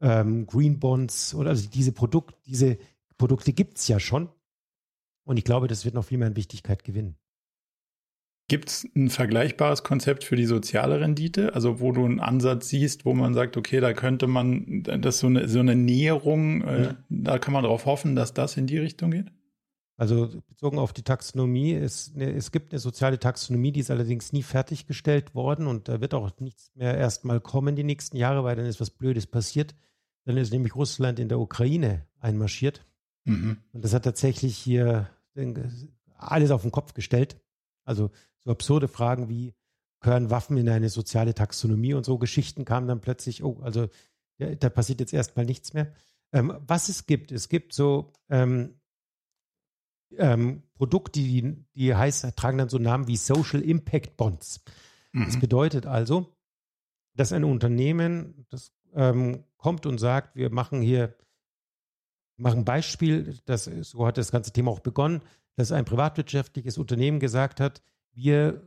ähm, 0.00 0.46
Green 0.46 0.78
Bonds 0.78 1.34
oder 1.34 1.50
also 1.50 1.68
diese 1.68 1.92
Produkt, 1.92 2.34
diese 2.46 2.78
Produkte 3.18 3.52
gibt 3.52 3.78
es 3.78 3.88
ja 3.88 4.00
schon. 4.00 4.30
Und 5.28 5.36
ich 5.36 5.44
glaube, 5.44 5.68
das 5.68 5.84
wird 5.84 5.94
noch 5.94 6.06
viel 6.06 6.16
mehr 6.16 6.28
an 6.28 6.36
Wichtigkeit 6.36 6.84
gewinnen. 6.84 7.18
Gibt 8.48 8.70
es 8.70 8.88
ein 8.96 9.10
vergleichbares 9.10 9.82
Konzept 9.82 10.24
für 10.24 10.36
die 10.36 10.46
soziale 10.46 11.00
Rendite? 11.00 11.54
Also 11.54 11.80
wo 11.80 11.92
du 11.92 12.06
einen 12.06 12.18
Ansatz 12.18 12.70
siehst, 12.70 13.04
wo 13.04 13.12
man 13.12 13.34
sagt, 13.34 13.58
okay, 13.58 13.80
da 13.80 13.92
könnte 13.92 14.26
man, 14.26 14.84
das 14.84 15.18
so 15.18 15.26
eine, 15.26 15.46
so 15.46 15.58
eine 15.58 15.76
Näherung, 15.76 16.62
äh, 16.62 16.82
ja. 16.82 16.96
da 17.10 17.38
kann 17.38 17.52
man 17.52 17.62
darauf 17.62 17.84
hoffen, 17.84 18.16
dass 18.16 18.32
das 18.32 18.56
in 18.56 18.66
die 18.66 18.78
Richtung 18.78 19.10
geht? 19.10 19.30
Also 19.98 20.30
bezogen 20.48 20.78
auf 20.78 20.94
die 20.94 21.02
Taxonomie, 21.02 21.72
ist 21.72 22.16
eine, 22.16 22.32
es 22.32 22.50
gibt 22.50 22.72
eine 22.72 22.78
soziale 22.78 23.18
Taxonomie, 23.18 23.72
die 23.72 23.80
ist 23.80 23.90
allerdings 23.90 24.32
nie 24.32 24.42
fertiggestellt 24.42 25.34
worden 25.34 25.66
und 25.66 25.88
da 25.88 26.00
wird 26.00 26.14
auch 26.14 26.30
nichts 26.40 26.70
mehr 26.74 26.96
erstmal 26.96 27.42
kommen 27.42 27.76
die 27.76 27.84
nächsten 27.84 28.16
Jahre, 28.16 28.44
weil 28.44 28.56
dann 28.56 28.64
ist 28.64 28.80
was 28.80 28.88
Blödes 28.88 29.26
passiert. 29.26 29.74
Dann 30.24 30.38
ist 30.38 30.54
nämlich 30.54 30.74
Russland 30.74 31.18
in 31.18 31.28
der 31.28 31.38
Ukraine 31.38 32.06
einmarschiert. 32.18 32.82
Mhm. 33.26 33.58
Und 33.72 33.84
das 33.84 33.92
hat 33.92 34.04
tatsächlich 34.04 34.56
hier 34.56 35.10
alles 36.16 36.50
auf 36.50 36.62
den 36.62 36.72
Kopf 36.72 36.94
gestellt. 36.94 37.40
Also 37.84 38.10
so 38.40 38.50
absurde 38.50 38.88
Fragen 38.88 39.28
wie, 39.28 39.54
gehören 40.00 40.30
Waffen 40.30 40.56
in 40.56 40.68
eine 40.68 40.88
soziale 40.88 41.34
Taxonomie 41.34 41.94
und 41.94 42.04
so 42.04 42.18
Geschichten 42.18 42.64
kamen 42.64 42.86
dann 42.86 43.00
plötzlich, 43.00 43.42
oh, 43.42 43.60
also 43.62 43.88
ja, 44.38 44.54
da 44.54 44.68
passiert 44.68 45.00
jetzt 45.00 45.12
erstmal 45.12 45.44
nichts 45.44 45.74
mehr. 45.74 45.92
Ähm, 46.32 46.56
was 46.60 46.88
es 46.88 47.06
gibt, 47.06 47.32
es 47.32 47.48
gibt 47.48 47.72
so 47.72 48.12
ähm, 48.28 48.80
ähm, 50.16 50.62
Produkte, 50.74 51.20
die, 51.20 51.64
die 51.74 51.94
heißen, 51.94 52.34
tragen 52.36 52.58
dann 52.58 52.68
so 52.68 52.78
Namen 52.78 53.08
wie 53.08 53.16
Social 53.16 53.60
Impact 53.60 54.16
Bonds. 54.16 54.62
Mhm. 55.12 55.24
Das 55.24 55.40
bedeutet 55.40 55.86
also, 55.86 56.36
dass 57.14 57.32
ein 57.32 57.44
Unternehmen, 57.44 58.46
das 58.50 58.72
ähm, 58.94 59.44
kommt 59.56 59.86
und 59.86 59.98
sagt, 59.98 60.36
wir 60.36 60.50
machen 60.50 60.80
hier 60.80 61.16
mache 62.38 62.56
ein 62.56 62.64
Beispiel, 62.64 63.38
das, 63.44 63.64
so 63.64 64.06
hat 64.06 64.18
das 64.18 64.32
ganze 64.32 64.52
Thema 64.52 64.70
auch 64.70 64.80
begonnen, 64.80 65.22
dass 65.56 65.72
ein 65.72 65.84
privatwirtschaftliches 65.84 66.78
Unternehmen 66.78 67.20
gesagt 67.20 67.60
hat, 67.60 67.82
wir 68.12 68.62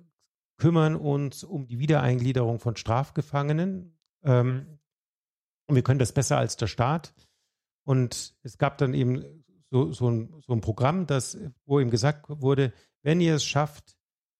kümmern 0.57 0.95
uns 0.95 1.43
um 1.43 1.67
die 1.67 1.79
Wiedereingliederung 1.79 2.59
von 2.59 2.75
Strafgefangenen 2.75 3.97
ähm, 4.23 4.79
und 5.67 5.75
wir 5.75 5.83
können 5.83 5.99
das 5.99 6.11
besser 6.11 6.37
als 6.37 6.57
der 6.57 6.67
Staat. 6.67 7.13
Und 7.83 8.35
es 8.43 8.57
gab 8.57 8.77
dann 8.77 8.93
eben 8.93 9.43
so, 9.71 9.91
so, 9.91 10.09
ein, 10.09 10.41
so 10.45 10.53
ein 10.53 10.61
Programm, 10.61 11.07
das, 11.07 11.37
wo 11.65 11.79
ihm 11.79 11.89
gesagt 11.89 12.25
wurde, 12.27 12.73
wenn 13.01 13.21
ihr 13.21 13.35
es 13.35 13.43
schafft, 13.43 13.97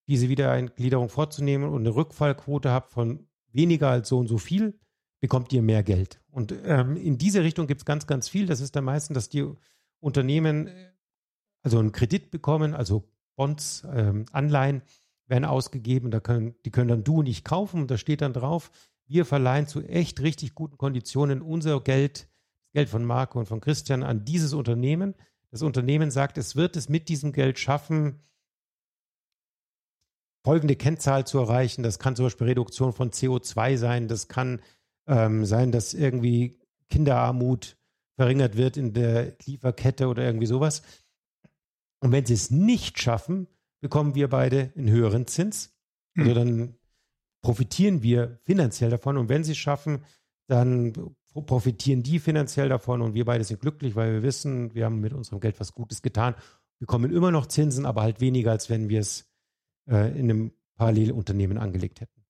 diese 0.08 0.30
Wiedereingliederung 0.30 1.10
vorzunehmen 1.10 1.70
und 1.70 1.82
eine 1.82 1.96
Rückfallquote 1.96 2.72
habt 2.72 2.92
von 2.92 3.28
weniger 3.52 3.90
als 3.90 4.10
so 4.10 4.20
und 4.20 4.28
so 4.28 4.38
viel, 4.38 4.80
bekommt 5.22 5.54
ihr 5.54 5.62
mehr 5.62 5.84
Geld. 5.84 6.21
Und 6.32 6.54
ähm, 6.64 6.96
in 6.96 7.18
diese 7.18 7.44
Richtung 7.44 7.68
gibt 7.68 7.82
es 7.82 7.86
ganz, 7.86 8.08
ganz 8.08 8.30
viel. 8.30 8.46
Das 8.46 8.62
ist 8.62 8.76
dann 8.76 8.86
meistens, 8.86 9.16
dass 9.16 9.30
die 9.30 9.46
Unternehmen 10.00 10.70
also 11.64 11.80
einen 11.80 11.92
Kredit 11.92 12.32
bekommen, 12.32 12.74
also 12.74 13.08
Bonds, 13.36 13.84
ähm, 13.94 14.26
Anleihen 14.32 14.82
werden 15.28 15.46
ausgegeben, 15.46 16.12
da 16.12 16.20
können, 16.20 16.56
die 16.66 16.72
können 16.72 16.90
dann 16.90 17.04
du 17.04 17.20
und 17.20 17.26
ich 17.26 17.44
kaufen 17.44 17.82
und 17.82 17.92
da 17.92 17.98
steht 17.98 18.22
dann 18.22 18.34
drauf, 18.34 18.72
wir 19.06 19.26
verleihen 19.26 19.68
zu 19.68 19.82
echt 19.82 20.22
richtig 20.22 20.56
guten 20.56 20.78
Konditionen 20.78 21.42
unser 21.42 21.80
Geld, 21.82 22.28
das 22.64 22.72
Geld 22.74 22.90
von 22.90 23.06
Marco 23.06 23.40
und 23.40 23.46
von 23.46 23.62
Christian 23.62 24.04
an 24.04 24.26
dieses 24.26 24.54
Unternehmen. 24.54 25.16
Das 25.52 25.62
Unternehmen 25.62 26.12
sagt, 26.12 26.38
es 26.38 26.56
wird 26.56 26.76
es 26.76 26.88
mit 26.88 27.10
diesem 27.10 27.34
Geld 27.34 27.60
schaffen, 27.60 28.22
folgende 30.44 30.76
Kennzahl 30.76 31.28
zu 31.28 31.40
erreichen. 31.40 31.84
Das 31.84 32.00
kann 32.00 32.16
zum 32.16 32.26
Beispiel 32.26 32.48
Reduktion 32.48 32.94
von 32.94 33.12
CO2 33.12 33.78
sein. 33.78 34.08
Das 34.08 34.28
kann 34.28 34.62
ähm, 35.08 35.46
sein, 35.46 35.72
dass 35.72 35.94
irgendwie 35.94 36.60
Kinderarmut 36.90 37.78
verringert 38.16 38.58
wird 38.58 38.78
in 38.78 38.94
der 38.94 39.36
Lieferkette 39.46 40.08
oder 40.08 40.24
irgendwie 40.24 40.46
sowas. 40.46 40.82
Und 42.00 42.12
wenn 42.12 42.26
sie 42.26 42.34
es 42.34 42.52
nicht 42.52 43.02
schaffen, 43.02 43.48
bekommen 43.82 44.16
wir 44.16 44.30
beide 44.30 44.72
einen 44.76 44.90
höheren 44.90 45.28
Zins. 45.28 45.74
Also 46.18 46.32
hm. 46.32 46.36
dann 46.36 46.76
profitieren 47.42 48.04
wir 48.04 48.40
finanziell 48.44 48.90
davon. 48.90 49.18
Und 49.18 49.30
wenn 49.30 49.44
sie 49.44 49.54
es 49.54 49.58
schaffen, 49.58 50.04
dann 50.48 50.94
profitieren 51.34 52.04
die 52.04 52.20
finanziell 52.20 52.70
davon 52.70 53.02
und 53.02 53.14
wir 53.14 53.26
beide 53.26 53.44
sind 53.44 53.62
glücklich, 53.62 53.96
weil 53.96 54.14
wir 54.14 54.24
wissen, 54.24 54.74
wir 54.76 54.86
haben 54.86 55.00
mit 55.00 55.14
unserem 55.14 55.40
Geld 55.40 55.60
was 55.60 55.74
Gutes 55.74 56.02
getan. 56.02 56.36
Wir 56.36 56.88
bekommen 56.88 57.14
immer 57.14 57.32
noch 57.32 57.46
Zinsen, 57.46 57.86
aber 57.86 58.02
halt 58.02 58.20
weniger, 58.20 58.52
als 58.52 58.70
wenn 58.70 58.90
wir 58.90 59.00
es 59.00 59.32
äh, 59.90 60.12
in 60.12 60.30
einem 60.30 60.52
Parallelunternehmen 60.76 61.58
angelegt 61.58 62.02
hätten. 62.02 62.21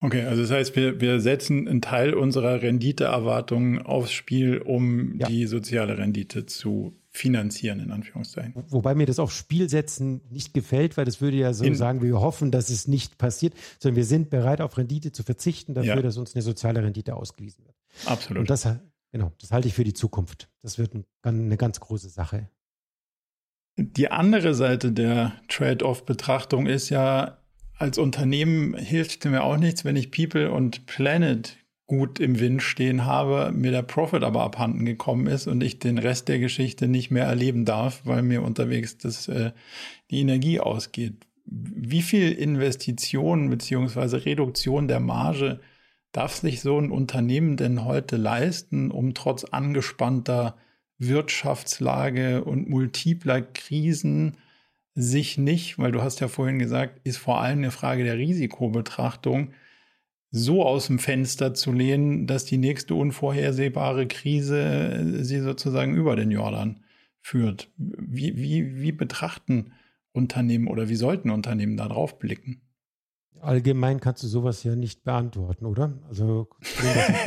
Okay, 0.00 0.22
also 0.24 0.42
das 0.42 0.50
heißt, 0.50 0.76
wir, 0.76 1.00
wir 1.00 1.20
setzen 1.20 1.66
einen 1.66 1.80
Teil 1.80 2.12
unserer 2.12 2.60
Renditeerwartungen 2.60 3.80
aufs 3.80 4.12
Spiel, 4.12 4.58
um 4.58 5.18
ja. 5.18 5.26
die 5.26 5.46
soziale 5.46 5.96
Rendite 5.96 6.44
zu 6.44 6.98
finanzieren, 7.08 7.80
in 7.80 7.90
Anführungszeichen. 7.90 8.64
Wobei 8.68 8.94
mir 8.94 9.06
das 9.06 9.18
aufs 9.18 9.36
Spiel 9.36 9.70
setzen 9.70 10.20
nicht 10.30 10.52
gefällt, 10.52 10.98
weil 10.98 11.06
das 11.06 11.22
würde 11.22 11.38
ja 11.38 11.54
so 11.54 11.64
in, 11.64 11.74
sagen, 11.74 12.02
wir 12.02 12.20
hoffen, 12.20 12.50
dass 12.50 12.68
es 12.68 12.86
nicht 12.86 13.16
passiert, 13.16 13.54
sondern 13.78 13.96
wir 13.96 14.04
sind 14.04 14.28
bereit, 14.28 14.60
auf 14.60 14.76
Rendite 14.76 15.12
zu 15.12 15.22
verzichten, 15.22 15.72
dafür, 15.72 15.96
ja. 15.96 16.02
dass 16.02 16.18
uns 16.18 16.34
eine 16.34 16.42
soziale 16.42 16.82
Rendite 16.82 17.16
ausgewiesen 17.16 17.64
wird. 17.64 17.76
Absolut. 18.04 18.40
Und 18.40 18.50
das, 18.50 18.68
genau, 19.12 19.32
das 19.40 19.50
halte 19.50 19.66
ich 19.66 19.74
für 19.74 19.84
die 19.84 19.94
Zukunft. 19.94 20.50
Das 20.62 20.78
wird 20.78 20.92
eine 21.22 21.56
ganz 21.56 21.80
große 21.80 22.10
Sache. 22.10 22.50
Die 23.78 24.10
andere 24.10 24.54
Seite 24.54 24.92
der 24.92 25.32
Trade-off-Betrachtung 25.48 26.66
ist 26.66 26.90
ja, 26.90 27.38
als 27.78 27.98
Unternehmen 27.98 28.74
hilft 28.74 29.24
mir 29.24 29.42
auch 29.42 29.56
nichts, 29.56 29.84
wenn 29.84 29.96
ich 29.96 30.10
People 30.10 30.50
und 30.50 30.86
Planet 30.86 31.56
gut 31.86 32.18
im 32.18 32.40
Wind 32.40 32.62
stehen 32.62 33.04
habe, 33.04 33.52
mir 33.52 33.70
der 33.70 33.82
Profit 33.82 34.24
aber 34.24 34.42
abhanden 34.42 34.84
gekommen 34.84 35.26
ist 35.28 35.46
und 35.46 35.62
ich 35.62 35.78
den 35.78 35.98
Rest 35.98 36.26
der 36.28 36.40
Geschichte 36.40 36.88
nicht 36.88 37.10
mehr 37.10 37.26
erleben 37.26 37.64
darf, 37.64 38.00
weil 38.04 38.22
mir 38.22 38.42
unterwegs 38.42 38.98
das, 38.98 39.28
äh, 39.28 39.52
die 40.10 40.20
Energie 40.20 40.58
ausgeht. 40.58 41.26
Wie 41.44 42.02
viel 42.02 42.32
Investitionen 42.32 43.50
beziehungsweise 43.50 44.24
Reduktion 44.24 44.88
der 44.88 44.98
Marge 44.98 45.60
darf 46.10 46.34
sich 46.34 46.60
so 46.60 46.76
ein 46.80 46.90
Unternehmen 46.90 47.56
denn 47.56 47.84
heute 47.84 48.16
leisten, 48.16 48.90
um 48.90 49.14
trotz 49.14 49.44
angespannter 49.44 50.56
Wirtschaftslage 50.98 52.42
und 52.42 52.68
multipler 52.68 53.42
Krisen 53.42 54.38
sich 54.96 55.36
nicht, 55.36 55.78
weil 55.78 55.92
du 55.92 56.02
hast 56.02 56.20
ja 56.20 56.28
vorhin 56.28 56.58
gesagt, 56.58 57.00
ist 57.04 57.18
vor 57.18 57.40
allem 57.40 57.58
eine 57.58 57.70
Frage 57.70 58.02
der 58.02 58.16
Risikobetrachtung, 58.16 59.52
so 60.30 60.64
aus 60.64 60.88
dem 60.88 60.98
Fenster 60.98 61.54
zu 61.54 61.70
lehnen, 61.70 62.26
dass 62.26 62.46
die 62.46 62.56
nächste 62.56 62.94
unvorhersehbare 62.94 64.06
Krise 64.08 64.60
äh, 64.60 65.22
sie 65.22 65.40
sozusagen 65.40 65.94
über 65.94 66.16
den 66.16 66.30
Jordan 66.30 66.80
führt. 67.20 67.70
Wie, 67.76 68.36
wie, 68.36 68.80
wie 68.80 68.92
betrachten 68.92 69.72
Unternehmen 70.12 70.66
oder 70.66 70.88
wie 70.88 70.96
sollten 70.96 71.30
Unternehmen 71.30 71.76
da 71.76 71.88
drauf 71.88 72.18
blicken? 72.18 72.62
Allgemein 73.40 74.00
kannst 74.00 74.22
du 74.22 74.28
sowas 74.28 74.64
ja 74.64 74.74
nicht 74.74 75.04
beantworten, 75.04 75.66
oder? 75.66 75.92
Also, 76.08 76.48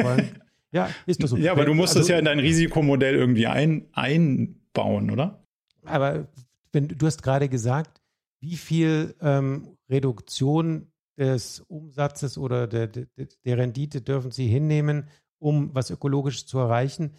ja, 0.71 0.89
ist 1.05 1.21
das 1.21 1.29
so. 1.29 1.37
Ja, 1.37 1.51
aber 1.51 1.65
du 1.65 1.75
musst 1.75 1.95
also, 1.95 1.99
das 1.99 2.07
ja 2.07 2.17
in 2.17 2.25
dein 2.25 2.39
Risikomodell 2.39 3.15
irgendwie 3.15 3.45
ein, 3.45 3.87
einbauen, 3.93 5.11
oder? 5.11 5.45
Aber 5.85 6.27
wenn 6.71 6.87
du 6.87 7.05
hast 7.05 7.23
gerade 7.23 7.49
gesagt, 7.49 8.01
wie 8.41 8.57
viel 8.57 9.15
ähm, 9.21 9.77
Reduktion 9.89 10.91
des 11.17 11.59
Umsatzes 11.61 12.37
oder 12.37 12.67
der, 12.67 12.87
der, 12.87 13.07
der 13.17 13.57
Rendite 13.57 14.01
dürfen 14.01 14.31
Sie 14.31 14.47
hinnehmen, 14.47 15.09
um 15.39 15.73
was 15.75 15.89
ökologisch 15.89 16.45
zu 16.45 16.57
erreichen, 16.59 17.13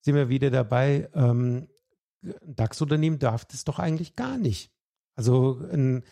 sind 0.00 0.14
wir 0.14 0.28
wieder 0.28 0.50
dabei, 0.50 1.08
ähm, 1.14 1.68
ein 2.22 2.56
DAX-Unternehmen 2.56 3.18
darf 3.18 3.44
das 3.44 3.64
doch 3.64 3.78
eigentlich 3.78 4.16
gar 4.16 4.36
nicht. 4.36 4.70
Also 5.14 5.60
ein 5.72 6.04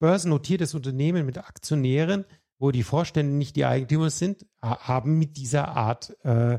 börsennotiertes 0.00 0.74
Unternehmen 0.74 1.26
mit 1.26 1.38
Aktionären, 1.38 2.24
wo 2.58 2.70
die 2.70 2.82
Vorstände 2.82 3.32
nicht 3.32 3.56
die 3.56 3.64
Eigentümer 3.64 4.10
sind, 4.10 4.46
haben 4.60 5.18
mit 5.18 5.36
dieser 5.36 5.68
Art 5.68 6.16
äh, 6.24 6.58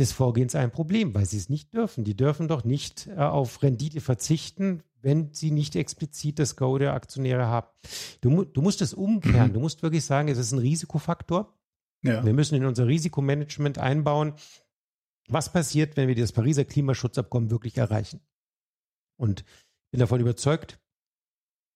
des 0.00 0.12
Vorgehens 0.12 0.54
ein 0.54 0.72
Problem, 0.72 1.14
weil 1.14 1.26
sie 1.26 1.36
es 1.36 1.48
nicht 1.48 1.72
dürfen. 1.74 2.04
Die 2.04 2.16
dürfen 2.16 2.48
doch 2.48 2.64
nicht 2.64 3.06
äh, 3.06 3.16
auf 3.16 3.62
Rendite 3.62 4.00
verzichten, 4.00 4.82
wenn 5.02 5.32
sie 5.32 5.50
nicht 5.50 5.76
explizit 5.76 6.38
das 6.38 6.56
Go 6.56 6.78
der 6.78 6.94
Aktionäre 6.94 7.46
haben. 7.46 7.68
Du, 8.20 8.44
du 8.44 8.62
musst 8.62 8.82
es 8.82 8.94
umkehren. 8.94 9.48
Mhm. 9.48 9.54
Du 9.54 9.60
musst 9.60 9.82
wirklich 9.82 10.04
sagen, 10.04 10.28
es 10.28 10.38
ist 10.38 10.52
ein 10.52 10.58
Risikofaktor. 10.58 11.54
Ja. 12.02 12.24
Wir 12.24 12.32
müssen 12.32 12.54
in 12.54 12.64
unser 12.64 12.86
Risikomanagement 12.86 13.78
einbauen, 13.78 14.34
was 15.28 15.52
passiert, 15.52 15.96
wenn 15.96 16.08
wir 16.08 16.14
das 16.14 16.32
Pariser 16.32 16.64
Klimaschutzabkommen 16.64 17.50
wirklich 17.50 17.76
erreichen. 17.76 18.20
Und 19.18 19.44
bin 19.90 20.00
davon 20.00 20.20
überzeugt, 20.20 20.80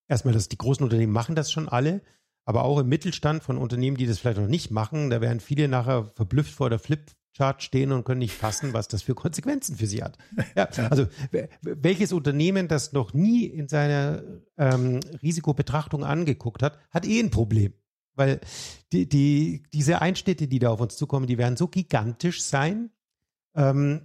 erstmal, 0.09 0.35
dass 0.35 0.49
die 0.49 0.59
großen 0.59 0.83
Unternehmen 0.83 1.13
machen 1.13 1.35
das 1.35 1.53
schon 1.53 1.69
alle, 1.69 2.03
aber 2.47 2.65
auch 2.65 2.79
im 2.79 2.89
Mittelstand 2.89 3.43
von 3.43 3.59
Unternehmen, 3.59 3.97
die 3.97 4.07
das 4.07 4.19
vielleicht 4.19 4.39
noch 4.39 4.49
nicht 4.49 4.71
machen, 4.71 5.11
da 5.11 5.21
werden 5.21 5.41
viele 5.41 5.69
nachher 5.69 6.07
verblüfft 6.07 6.53
vor 6.53 6.71
der 6.71 6.79
Flip 6.79 7.05
Chart 7.37 7.63
stehen 7.63 7.93
und 7.93 8.05
können 8.05 8.21
nicht 8.21 8.35
fassen, 8.35 8.73
was 8.73 8.89
das 8.89 9.03
für 9.03 9.15
Konsequenzen 9.15 9.77
für 9.77 9.87
sie 9.87 10.03
hat. 10.03 10.19
Ja, 10.57 10.69
also 10.91 11.07
welches 11.63 12.13
Unternehmen, 12.13 12.69
das 12.69 12.93
noch 12.93 13.13
nie 13.13 13.45
in 13.45 13.69
seiner 13.69 14.23
ähm, 14.57 15.01
Risikobetrachtung 15.23 16.05
angeguckt 16.05 16.63
hat, 16.63 16.79
hat 16.91 17.07
eh 17.07 17.21
ein 17.21 17.31
Problem. 17.31 17.73
Weil 18.15 18.41
die, 18.93 19.09
die, 19.09 19.65
diese 19.73 20.01
Einschnitte, 20.01 20.47
die 20.47 20.61
da 20.61 20.71
auf 20.71 20.81
uns 20.81 20.97
zukommen, 20.97 21.27
die 21.27 21.39
werden 21.39 21.57
so 21.57 21.67
gigantisch 21.67 22.43
sein. 22.45 22.91
Ähm, 23.57 24.03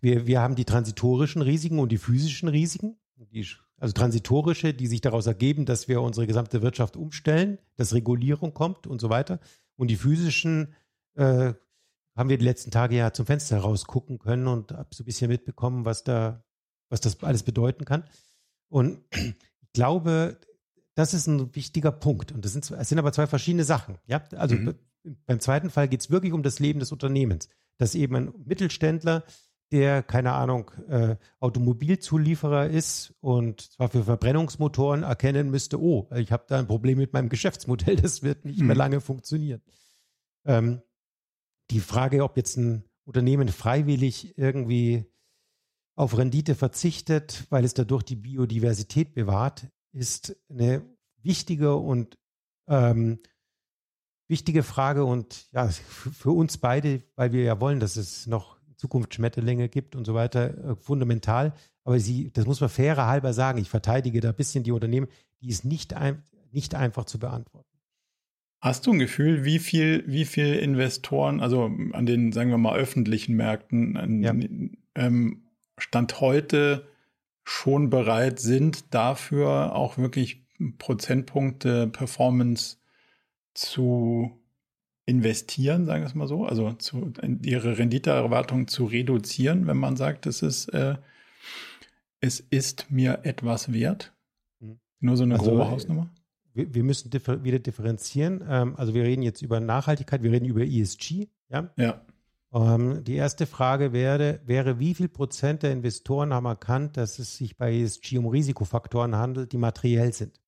wir, 0.00 0.26
wir 0.26 0.40
haben 0.40 0.56
die 0.56 0.64
transitorischen 0.64 1.42
Risiken 1.42 1.78
und 1.78 1.92
die 1.92 1.98
physischen 1.98 2.48
Risiken. 2.48 2.96
Die, 3.16 3.46
also 3.78 3.92
transitorische, 3.92 4.74
die 4.74 4.86
sich 4.88 5.00
daraus 5.00 5.26
ergeben, 5.26 5.66
dass 5.66 5.86
wir 5.86 6.02
unsere 6.02 6.26
gesamte 6.26 6.62
Wirtschaft 6.62 6.96
umstellen, 6.96 7.58
dass 7.76 7.94
Regulierung 7.94 8.52
kommt 8.52 8.86
und 8.86 9.00
so 9.00 9.10
weiter. 9.10 9.38
Und 9.76 9.88
die 9.88 9.96
physischen 9.96 10.74
äh, 11.14 11.54
haben 12.16 12.30
wir 12.30 12.38
die 12.38 12.44
letzten 12.44 12.70
Tage 12.70 12.96
ja 12.96 13.12
zum 13.12 13.26
Fenster 13.26 13.58
rausgucken 13.58 14.18
können 14.18 14.48
und 14.48 14.72
habe 14.72 14.88
so 14.94 15.02
ein 15.02 15.06
bisschen 15.06 15.28
mitbekommen, 15.28 15.84
was 15.84 16.02
da, 16.02 16.42
was 16.88 17.00
das 17.00 17.22
alles 17.22 17.42
bedeuten 17.42 17.84
kann. 17.84 18.04
Und 18.68 19.00
ich 19.12 19.72
glaube, 19.72 20.38
das 20.94 21.12
ist 21.12 21.26
ein 21.26 21.54
wichtiger 21.54 21.92
Punkt. 21.92 22.32
Und 22.32 22.44
das 22.44 22.52
sind, 22.52 22.68
es 22.70 22.88
sind 22.88 22.98
aber 22.98 23.12
zwei 23.12 23.26
verschiedene 23.26 23.64
Sachen. 23.64 23.98
Ja, 24.06 24.24
also 24.36 24.56
mhm. 24.56 24.74
beim 25.26 25.40
zweiten 25.40 25.70
Fall 25.70 25.88
geht 25.88 26.00
es 26.00 26.10
wirklich 26.10 26.32
um 26.32 26.42
das 26.42 26.58
Leben 26.58 26.80
des 26.80 26.90
Unternehmens, 26.90 27.48
dass 27.76 27.94
eben 27.94 28.16
ein 28.16 28.32
Mittelständler, 28.44 29.22
der, 29.72 30.02
keine 30.02 30.32
Ahnung, 30.32 30.70
äh, 30.88 31.16
Automobilzulieferer 31.40 32.68
ist 32.68 33.14
und 33.20 33.60
zwar 33.60 33.88
für 33.88 34.04
Verbrennungsmotoren 34.04 35.02
erkennen 35.02 35.50
müsste, 35.50 35.80
oh, 35.82 36.08
ich 36.14 36.30
habe 36.30 36.44
da 36.46 36.58
ein 36.58 36.68
Problem 36.68 36.98
mit 36.98 37.12
meinem 37.12 37.28
Geschäftsmodell, 37.28 37.96
das 38.02 38.22
wird 38.22 38.44
nicht 38.44 38.60
mhm. 38.60 38.68
mehr 38.68 38.76
lange 38.76 39.00
funktionieren. 39.00 39.60
Ähm, 40.44 40.82
die 41.70 41.80
Frage, 41.80 42.22
ob 42.22 42.36
jetzt 42.36 42.56
ein 42.56 42.84
Unternehmen 43.04 43.48
freiwillig 43.48 44.36
irgendwie 44.36 45.06
auf 45.96 46.18
Rendite 46.18 46.54
verzichtet, 46.54 47.46
weil 47.50 47.64
es 47.64 47.74
dadurch 47.74 48.02
die 48.02 48.16
Biodiversität 48.16 49.14
bewahrt, 49.14 49.68
ist 49.92 50.36
eine 50.50 50.82
wichtige 51.22 51.76
und 51.76 52.18
ähm, 52.68 53.20
wichtige 54.28 54.62
Frage 54.62 55.04
und 55.04 55.50
ja, 55.52 55.68
für 55.68 56.32
uns 56.32 56.58
beide, 56.58 57.02
weil 57.14 57.32
wir 57.32 57.42
ja 57.42 57.60
wollen, 57.60 57.80
dass 57.80 57.96
es 57.96 58.26
noch 58.26 58.58
in 58.66 58.76
Zukunft 58.76 59.14
Schmetterlinge 59.14 59.68
gibt 59.68 59.96
und 59.96 60.04
so 60.04 60.14
weiter, 60.14 60.72
äh, 60.72 60.76
fundamental. 60.76 61.54
Aber 61.84 61.98
sie, 61.98 62.32
das 62.32 62.46
muss 62.46 62.60
man 62.60 62.68
fairer 62.68 63.06
halber 63.06 63.32
sagen, 63.32 63.58
ich 63.58 63.70
verteidige 63.70 64.20
da 64.20 64.30
ein 64.30 64.36
bisschen 64.36 64.64
die 64.64 64.72
Unternehmen, 64.72 65.08
die 65.40 65.48
ist 65.48 65.64
nicht, 65.64 65.94
ein, 65.94 66.22
nicht 66.50 66.74
einfach 66.74 67.04
zu 67.04 67.18
beantworten. 67.18 67.75
Hast 68.60 68.86
du 68.86 68.92
ein 68.92 68.98
Gefühl, 68.98 69.44
wie 69.44 69.58
viel, 69.58 70.04
wie 70.06 70.24
viel 70.24 70.54
Investoren, 70.54 71.40
also 71.40 71.70
an 71.92 72.06
den, 72.06 72.32
sagen 72.32 72.50
wir 72.50 72.58
mal, 72.58 72.76
öffentlichen 72.76 73.36
Märkten, 73.36 73.96
an, 73.96 74.22
ja. 74.22 74.34
ähm, 74.94 75.42
Stand 75.78 76.20
heute 76.20 76.86
schon 77.44 77.90
bereit 77.90 78.40
sind, 78.40 78.94
dafür 78.94 79.74
auch 79.74 79.98
wirklich 79.98 80.42
Prozentpunkte 80.78 81.86
Performance 81.88 82.78
zu 83.54 84.32
investieren, 85.04 85.86
sagen 85.86 86.02
wir 86.02 86.06
es 86.08 86.14
mal 86.14 86.26
so, 86.26 86.44
also 86.44 86.72
zu, 86.72 87.12
ihre 87.42 87.78
Renditeerwartung 87.78 88.66
zu 88.66 88.86
reduzieren, 88.86 89.66
wenn 89.66 89.76
man 89.76 89.96
sagt, 89.96 90.26
es 90.26 90.42
ist, 90.42 90.68
äh, 90.68 90.96
es 92.20 92.40
ist 92.40 92.90
mir 92.90 93.20
etwas 93.22 93.72
wert. 93.72 94.12
Mhm. 94.58 94.80
Nur 95.00 95.16
so 95.16 95.22
eine 95.22 95.38
also, 95.38 95.50
grobe 95.50 95.70
Hausnummer. 95.70 96.10
Wir, 96.56 96.74
wir 96.74 96.82
müssen 96.82 97.10
differ 97.10 97.44
wieder 97.44 97.58
differenzieren. 97.58 98.42
Ähm, 98.48 98.74
also 98.76 98.94
wir 98.94 99.04
reden 99.04 99.22
jetzt 99.22 99.42
über 99.42 99.60
Nachhaltigkeit, 99.60 100.22
wir 100.22 100.32
reden 100.32 100.46
über 100.46 100.62
ESG. 100.62 101.28
Ja. 101.48 101.70
ja. 101.76 102.00
Ähm, 102.52 103.04
die 103.04 103.14
erste 103.14 103.46
Frage 103.46 103.92
wäre, 103.92 104.40
wäre, 104.46 104.78
wie 104.78 104.94
viel 104.94 105.08
Prozent 105.08 105.62
der 105.62 105.72
Investoren 105.72 106.32
haben 106.32 106.46
erkannt, 106.46 106.96
dass 106.96 107.18
es 107.18 107.36
sich 107.36 107.56
bei 107.56 107.72
ESG 107.74 108.18
um 108.18 108.26
Risikofaktoren 108.26 109.14
handelt, 109.14 109.52
die 109.52 109.58
materiell 109.58 110.12
sind? 110.12 110.40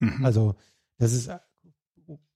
Mhm. 0.00 0.24
Also 0.24 0.54
das 0.98 1.12
ist 1.12 1.30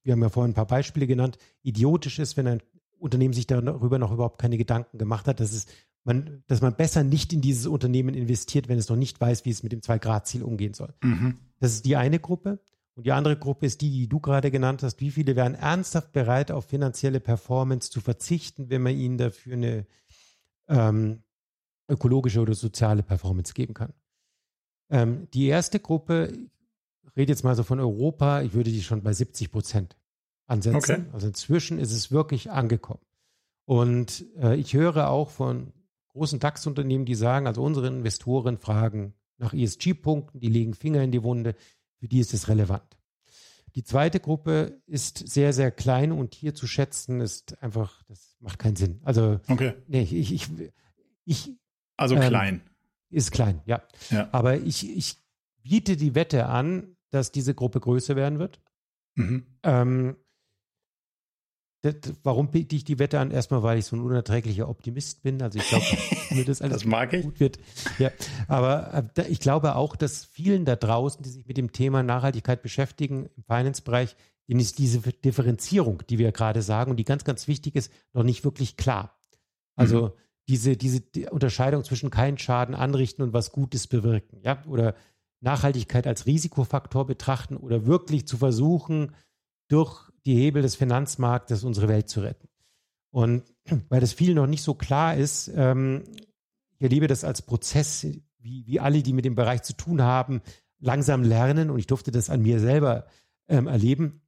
wir 0.06 0.12
haben 0.12 0.22
ja 0.22 0.28
vorhin 0.28 0.52
ein 0.52 0.54
paar 0.54 0.66
Beispiele 0.66 1.06
genannt, 1.06 1.36
idiotisch 1.62 2.20
ist, 2.20 2.36
wenn 2.36 2.46
ein 2.46 2.62
Unternehmen 2.98 3.34
sich 3.34 3.46
darüber 3.46 3.98
noch 3.98 4.12
überhaupt 4.12 4.40
keine 4.40 4.56
Gedanken 4.56 4.98
gemacht 4.98 5.26
hat, 5.26 5.40
dass, 5.40 5.52
es 5.52 5.66
man, 6.04 6.44
dass 6.46 6.62
man 6.62 6.76
besser 6.76 7.02
nicht 7.02 7.32
in 7.32 7.40
dieses 7.40 7.66
Unternehmen 7.66 8.14
investiert, 8.14 8.68
wenn 8.68 8.78
es 8.78 8.88
noch 8.88 8.96
nicht 8.96 9.20
weiß, 9.20 9.44
wie 9.44 9.50
es 9.50 9.64
mit 9.64 9.72
dem 9.72 9.82
Zwei-Grad-Ziel 9.82 10.44
umgehen 10.44 10.74
soll. 10.74 10.94
Mhm. 11.02 11.38
Das 11.58 11.72
ist 11.72 11.84
die 11.84 11.96
eine 11.96 12.20
Gruppe. 12.20 12.60
Und 12.96 13.04
die 13.04 13.12
andere 13.12 13.36
Gruppe 13.36 13.66
ist 13.66 13.82
die, 13.82 13.90
die 13.90 14.08
du 14.08 14.20
gerade 14.20 14.50
genannt 14.50 14.82
hast. 14.82 15.00
Wie 15.00 15.10
viele 15.10 15.36
wären 15.36 15.54
ernsthaft 15.54 16.12
bereit, 16.12 16.50
auf 16.50 16.64
finanzielle 16.64 17.20
Performance 17.20 17.90
zu 17.90 18.00
verzichten, 18.00 18.70
wenn 18.70 18.82
man 18.82 18.96
ihnen 18.96 19.18
dafür 19.18 19.52
eine 19.52 19.86
ähm, 20.66 21.22
ökologische 21.88 22.40
oder 22.40 22.54
soziale 22.54 23.02
Performance 23.02 23.52
geben 23.52 23.74
kann? 23.74 23.92
Ähm, 24.88 25.28
die 25.34 25.46
erste 25.46 25.78
Gruppe, 25.78 26.32
rede 27.16 27.32
jetzt 27.32 27.44
mal 27.44 27.54
so 27.54 27.64
von 27.64 27.80
Europa, 27.80 28.40
ich 28.40 28.54
würde 28.54 28.70
die 28.70 28.82
schon 28.82 29.02
bei 29.02 29.12
70 29.12 29.52
Prozent 29.52 29.96
ansetzen. 30.46 30.76
Okay. 30.76 31.04
Also 31.12 31.26
inzwischen 31.26 31.78
ist 31.78 31.92
es 31.92 32.10
wirklich 32.10 32.50
angekommen. 32.50 33.02
Und 33.66 34.24
äh, 34.38 34.56
ich 34.56 34.72
höre 34.72 35.10
auch 35.10 35.28
von 35.28 35.74
großen 36.08 36.40
DAX-Unternehmen, 36.40 37.04
die 37.04 37.14
sagen, 37.14 37.46
also 37.46 37.62
unsere 37.62 37.88
Investoren 37.88 38.56
fragen 38.56 39.12
nach 39.36 39.52
ESG-Punkten, 39.52 40.40
die 40.40 40.48
legen 40.48 40.72
Finger 40.72 41.02
in 41.02 41.12
die 41.12 41.22
Wunde, 41.22 41.56
für 42.06 42.10
die 42.10 42.20
ist 42.20 42.32
es 42.34 42.46
relevant. 42.46 42.96
Die 43.74 43.82
zweite 43.82 44.20
Gruppe 44.20 44.80
ist 44.86 45.18
sehr, 45.28 45.52
sehr 45.52 45.72
klein 45.72 46.12
und 46.12 46.36
hier 46.36 46.54
zu 46.54 46.68
schätzen 46.68 47.20
ist 47.20 47.60
einfach, 47.60 48.04
das 48.04 48.36
macht 48.38 48.60
keinen 48.60 48.76
Sinn. 48.76 49.00
Also, 49.02 49.40
okay. 49.48 49.74
nee, 49.88 50.02
ich, 50.02 50.32
ich, 50.32 50.48
ich 51.24 51.50
also 51.96 52.14
ähm, 52.14 52.20
klein. 52.22 52.60
Ist 53.10 53.32
klein, 53.32 53.60
ja. 53.66 53.82
ja. 54.10 54.28
Aber 54.30 54.56
ich, 54.56 54.88
ich 54.96 55.16
biete 55.64 55.96
die 55.96 56.14
Wette 56.14 56.46
an, 56.46 56.96
dass 57.10 57.32
diese 57.32 57.54
Gruppe 57.54 57.80
größer 57.80 58.14
werden 58.14 58.38
wird. 58.38 58.60
Mhm. 59.16 59.58
Ähm, 59.64 60.16
warum 62.22 62.50
biete 62.50 62.76
ich 62.76 62.84
die 62.84 62.98
Wette 62.98 63.20
an? 63.20 63.30
Erstmal, 63.30 63.62
weil 63.62 63.78
ich 63.78 63.86
so 63.86 63.96
ein 63.96 64.00
unerträglicher 64.00 64.68
Optimist 64.68 65.22
bin. 65.22 65.42
Also 65.42 65.58
ich 65.58 65.68
glaube, 65.68 65.84
das 66.46 66.62
alles 66.62 66.78
das 66.78 66.84
mag 66.84 67.12
ich. 67.12 67.24
gut 67.24 67.40
wird. 67.40 67.58
Ja, 67.98 68.10
aber 68.48 69.10
äh, 69.16 69.28
ich 69.28 69.40
glaube 69.40 69.76
auch, 69.76 69.96
dass 69.96 70.24
vielen 70.24 70.64
da 70.64 70.76
draußen, 70.76 71.22
die 71.22 71.28
sich 71.28 71.46
mit 71.46 71.56
dem 71.56 71.72
Thema 71.72 72.02
Nachhaltigkeit 72.02 72.62
beschäftigen, 72.62 73.28
im 73.36 73.44
Finance-Bereich, 73.44 74.16
denen 74.48 74.60
ist 74.60 74.78
diese 74.78 75.00
Differenzierung, 75.00 76.02
die 76.08 76.18
wir 76.18 76.32
gerade 76.32 76.62
sagen 76.62 76.90
und 76.90 76.96
die 76.96 77.04
ganz, 77.04 77.24
ganz 77.24 77.48
wichtig 77.48 77.74
ist, 77.74 77.92
noch 78.12 78.22
nicht 78.22 78.44
wirklich 78.44 78.76
klar. 78.76 79.18
Also 79.74 80.08
mhm. 80.08 80.12
diese, 80.48 80.76
diese 80.76 81.00
die 81.00 81.26
Unterscheidung 81.26 81.84
zwischen 81.84 82.10
keinen 82.10 82.38
Schaden 82.38 82.74
anrichten 82.74 83.22
und 83.22 83.32
was 83.32 83.52
Gutes 83.52 83.86
bewirken, 83.86 84.40
ja, 84.42 84.62
oder 84.66 84.94
Nachhaltigkeit 85.40 86.06
als 86.06 86.26
Risikofaktor 86.26 87.06
betrachten 87.06 87.56
oder 87.56 87.86
wirklich 87.86 88.26
zu 88.26 88.36
versuchen, 88.38 89.14
durch 89.68 90.10
die 90.26 90.34
Hebel 90.34 90.62
des 90.62 90.76
Finanzmarktes 90.76 91.64
unsere 91.64 91.88
Welt 91.88 92.08
zu 92.08 92.20
retten. 92.20 92.48
Und 93.10 93.44
weil 93.88 94.00
das 94.00 94.12
viel 94.12 94.34
noch 94.34 94.46
nicht 94.46 94.62
so 94.62 94.74
klar 94.74 95.16
ist, 95.16 95.50
ähm, 95.54 96.04
ich 96.78 96.82
erlebe 96.82 97.06
das 97.06 97.24
als 97.24 97.40
Prozess, 97.40 98.06
wie, 98.38 98.66
wie 98.66 98.80
alle, 98.80 99.02
die 99.02 99.14
mit 99.14 99.24
dem 99.24 99.34
Bereich 99.34 99.62
zu 99.62 99.74
tun 99.74 100.02
haben, 100.02 100.42
langsam 100.78 101.22
lernen. 101.22 101.70
Und 101.70 101.78
ich 101.78 101.86
durfte 101.86 102.10
das 102.10 102.28
an 102.28 102.42
mir 102.42 102.60
selber 102.60 103.06
ähm, 103.48 103.66
erleben. 103.66 104.20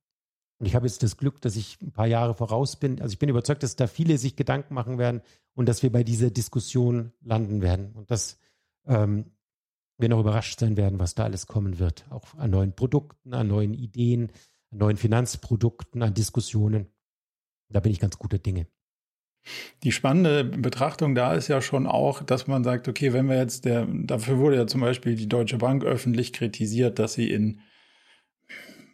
Und 0.59 0.67
ich 0.67 0.75
habe 0.75 0.87
jetzt 0.87 1.03
das 1.03 1.19
Glück, 1.19 1.41
dass 1.43 1.57
ich 1.57 1.81
ein 1.83 1.93
paar 1.93 2.07
Jahre 2.07 2.35
voraus 2.35 2.77
bin. 2.77 3.01
Also 3.01 3.13
ich 3.13 3.19
bin 3.19 3.29
überzeugt, 3.29 3.63
dass 3.63 3.77
da 3.77 3.87
viele 3.87 4.17
sich 4.19 4.35
Gedanken 4.35 4.75
machen 4.75 4.99
werden 4.99 5.21
und 5.55 5.69
dass 5.69 5.83
wir 5.83 5.93
bei 5.93 6.03
dieser 6.03 6.31
Diskussion 6.31 7.13
landen 7.21 7.61
werden. 7.61 7.93
Und 7.93 8.11
das 8.11 8.39
ähm, 8.87 9.27
wir 9.99 10.09
noch 10.09 10.21
überrascht 10.21 10.61
sein 10.61 10.77
werden, 10.77 10.99
was 10.99 11.15
da 11.15 11.25
alles 11.25 11.47
kommen 11.47 11.79
wird. 11.79 12.07
Auch 12.11 12.35
an 12.37 12.51
neuen 12.51 12.75
Produkten, 12.75 13.35
an 13.35 13.49
neuen 13.49 13.75
Ideen, 13.75 14.33
an 14.71 14.79
neuen 14.79 14.97
Finanzprodukten, 14.97 16.03
an 16.03 16.15
Diskussionen. 16.15 16.89
Da 17.71 17.81
bin 17.81 17.93
ich 17.93 18.01
ganz 18.01 18.19
guter 18.19 18.39
Dinge. 18.39 18.67
Die 19.83 19.93
spannende 19.93 20.45
Betrachtung 20.45 21.15
da 21.15 21.35
ist 21.35 21.49
ja 21.49 21.61
schon 21.61 21.87
auch, 21.87 22.23
dass 22.23 22.47
man 22.47 22.65
sagt, 22.65 22.89
okay, 22.89 23.13
wenn 23.13 23.29
wir 23.29 23.37
jetzt 23.37 23.65
der, 23.65 23.87
dafür 23.87 24.39
wurde 24.39 24.57
ja 24.57 24.67
zum 24.67 24.81
Beispiel 24.81 25.15
die 25.15 25.29
Deutsche 25.29 25.59
Bank 25.59 25.85
öffentlich 25.85 26.33
kritisiert, 26.33 26.99
dass 26.99 27.15
sie 27.15 27.31
in, 27.31 27.61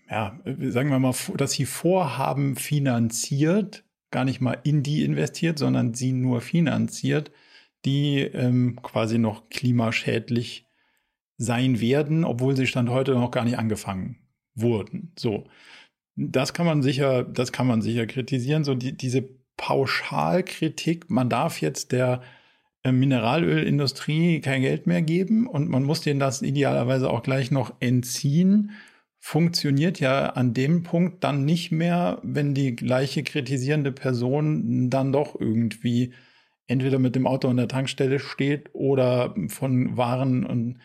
ja, 0.08 0.38
sagen 0.44 0.90
wir 0.90 0.98
mal, 0.98 1.14
dass 1.36 1.52
sie 1.52 1.66
Vorhaben 1.66 2.56
finanziert, 2.56 3.84
gar 4.10 4.24
nicht 4.24 4.40
mal 4.40 4.58
in 4.62 4.82
die 4.82 5.02
investiert, 5.02 5.58
sondern 5.58 5.94
sie 5.94 6.12
nur 6.12 6.40
finanziert, 6.40 7.32
die 7.84 8.20
ähm, 8.20 8.78
quasi 8.82 9.18
noch 9.18 9.48
klimaschädlich 9.48 10.66
sein 11.36 11.80
werden, 11.80 12.24
obwohl 12.24 12.54
sie 12.54 12.66
Stand 12.66 12.90
heute 12.90 13.12
noch 13.12 13.32
gar 13.32 13.44
nicht 13.44 13.58
angefangen 13.58 14.23
wurden. 14.54 15.12
So. 15.18 15.44
Das 16.16 16.52
kann 16.54 16.66
man 16.66 16.82
sicher, 16.82 17.24
das 17.24 17.52
kann 17.52 17.66
man 17.66 17.82
sicher 17.82 18.06
kritisieren. 18.06 18.64
So 18.64 18.74
die, 18.74 18.96
diese 18.96 19.28
Pauschalkritik, 19.56 21.10
man 21.10 21.28
darf 21.28 21.60
jetzt 21.60 21.92
der 21.92 22.22
äh, 22.82 22.92
Mineralölindustrie 22.92 24.40
kein 24.40 24.62
Geld 24.62 24.86
mehr 24.86 25.02
geben 25.02 25.46
und 25.46 25.68
man 25.68 25.84
muss 25.84 26.02
denen 26.02 26.20
das 26.20 26.42
idealerweise 26.42 27.10
auch 27.10 27.22
gleich 27.22 27.50
noch 27.50 27.74
entziehen, 27.80 28.72
funktioniert 29.18 30.00
ja 30.00 30.26
an 30.30 30.52
dem 30.52 30.82
Punkt 30.82 31.24
dann 31.24 31.46
nicht 31.46 31.72
mehr, 31.72 32.20
wenn 32.22 32.52
die 32.52 32.76
gleiche 32.76 33.22
kritisierende 33.22 33.90
Person 33.90 34.90
dann 34.90 35.12
doch 35.12 35.40
irgendwie 35.40 36.12
entweder 36.66 36.98
mit 36.98 37.14
dem 37.16 37.26
Auto 37.26 37.48
an 37.48 37.56
der 37.56 37.68
Tankstelle 37.68 38.18
steht 38.18 38.68
oder 38.74 39.34
von 39.48 39.96
Waren 39.96 40.44
und 40.44 40.78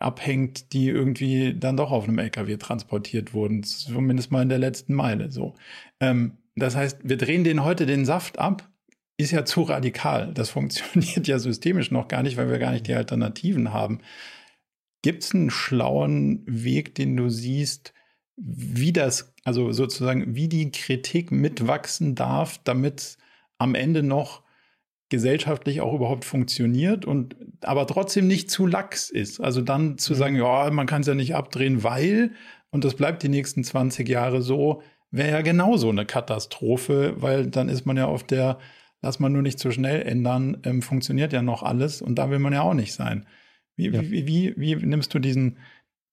abhängt, 0.00 0.72
die 0.72 0.88
irgendwie 0.88 1.54
dann 1.54 1.76
doch 1.76 1.90
auf 1.90 2.04
einem 2.04 2.18
LKW 2.18 2.56
transportiert 2.56 3.34
wurden, 3.34 3.62
zumindest 3.62 4.30
mal 4.30 4.42
in 4.42 4.48
der 4.48 4.58
letzten 4.58 4.94
Meile. 4.94 5.30
So, 5.30 5.54
ähm, 6.00 6.38
das 6.54 6.76
heißt, 6.76 7.00
wir 7.02 7.16
drehen 7.16 7.44
den 7.44 7.64
heute 7.64 7.86
den 7.86 8.04
Saft 8.04 8.38
ab, 8.38 8.68
ist 9.16 9.30
ja 9.30 9.44
zu 9.44 9.62
radikal. 9.62 10.32
Das 10.34 10.50
funktioniert 10.50 11.26
ja 11.26 11.38
systemisch 11.38 11.90
noch 11.90 12.08
gar 12.08 12.22
nicht, 12.22 12.36
weil 12.36 12.50
wir 12.50 12.58
gar 12.58 12.72
nicht 12.72 12.86
die 12.86 12.94
Alternativen 12.94 13.72
haben. 13.72 14.00
Gibt 15.02 15.24
es 15.24 15.34
einen 15.34 15.50
schlauen 15.50 16.42
Weg, 16.46 16.94
den 16.94 17.16
du 17.16 17.28
siehst, 17.28 17.92
wie 18.36 18.92
das, 18.92 19.34
also 19.44 19.72
sozusagen, 19.72 20.34
wie 20.34 20.48
die 20.48 20.70
Kritik 20.70 21.30
mitwachsen 21.30 22.14
darf, 22.14 22.58
damit 22.64 23.16
am 23.58 23.74
Ende 23.74 24.02
noch 24.02 24.42
gesellschaftlich 25.08 25.80
auch 25.80 25.94
überhaupt 25.94 26.24
funktioniert 26.24 27.04
und 27.04 27.36
aber 27.62 27.86
trotzdem 27.86 28.26
nicht 28.26 28.50
zu 28.50 28.66
lax 28.66 29.08
ist. 29.10 29.40
Also 29.40 29.60
dann 29.60 29.98
zu 29.98 30.14
mhm. 30.14 30.18
sagen, 30.18 30.36
ja, 30.36 30.70
man 30.70 30.86
kann 30.86 31.02
es 31.02 31.06
ja 31.06 31.14
nicht 31.14 31.34
abdrehen, 31.34 31.82
weil, 31.84 32.32
und 32.70 32.84
das 32.84 32.94
bleibt 32.94 33.22
die 33.22 33.28
nächsten 33.28 33.62
20 33.62 34.08
Jahre 34.08 34.42
so, 34.42 34.82
wäre 35.10 35.30
ja 35.30 35.40
genauso 35.42 35.88
eine 35.88 36.06
Katastrophe, 36.06 37.14
weil 37.18 37.46
dann 37.46 37.68
ist 37.68 37.86
man 37.86 37.96
ja 37.96 38.06
auf 38.06 38.24
der, 38.24 38.58
lass 39.00 39.20
man 39.20 39.32
nur 39.32 39.42
nicht 39.42 39.58
zu 39.58 39.70
schnell 39.70 40.02
ändern, 40.02 40.58
ähm, 40.64 40.82
funktioniert 40.82 41.32
ja 41.32 41.42
noch 41.42 41.62
alles 41.62 42.02
und 42.02 42.16
da 42.16 42.30
will 42.30 42.40
man 42.40 42.52
ja 42.52 42.62
auch 42.62 42.74
nicht 42.74 42.92
sein. 42.92 43.26
Wie, 43.76 43.88
ja. 43.88 44.02
wie, 44.02 44.26
wie, 44.26 44.54
wie 44.56 44.74
nimmst 44.74 45.14
du 45.14 45.18
diesen, 45.20 45.58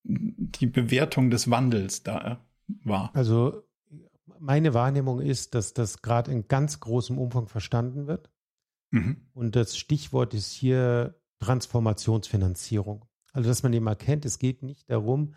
die 0.03 0.67
Bewertung 0.67 1.31
des 1.31 1.49
Wandels 1.49 2.03
da 2.03 2.45
wahr? 2.83 3.09
Also 3.13 3.63
meine 4.39 4.73
Wahrnehmung 4.73 5.21
ist, 5.21 5.55
dass 5.55 5.73
das 5.73 6.01
gerade 6.01 6.31
in 6.31 6.47
ganz 6.47 6.79
großem 6.79 7.17
Umfang 7.17 7.47
verstanden 7.47 8.07
wird. 8.07 8.29
Mhm. 8.93 9.17
Und 9.33 9.55
das 9.55 9.75
Stichwort 9.75 10.35
ist 10.35 10.51
hier 10.51 11.19
Transformationsfinanzierung. 11.39 13.05
Also, 13.31 13.49
dass 13.49 13.63
man 13.63 13.73
eben 13.73 13.87
erkennt, 13.87 14.23
es 14.23 14.37
geht 14.37 14.61
nicht 14.61 14.89
darum, 14.89 15.33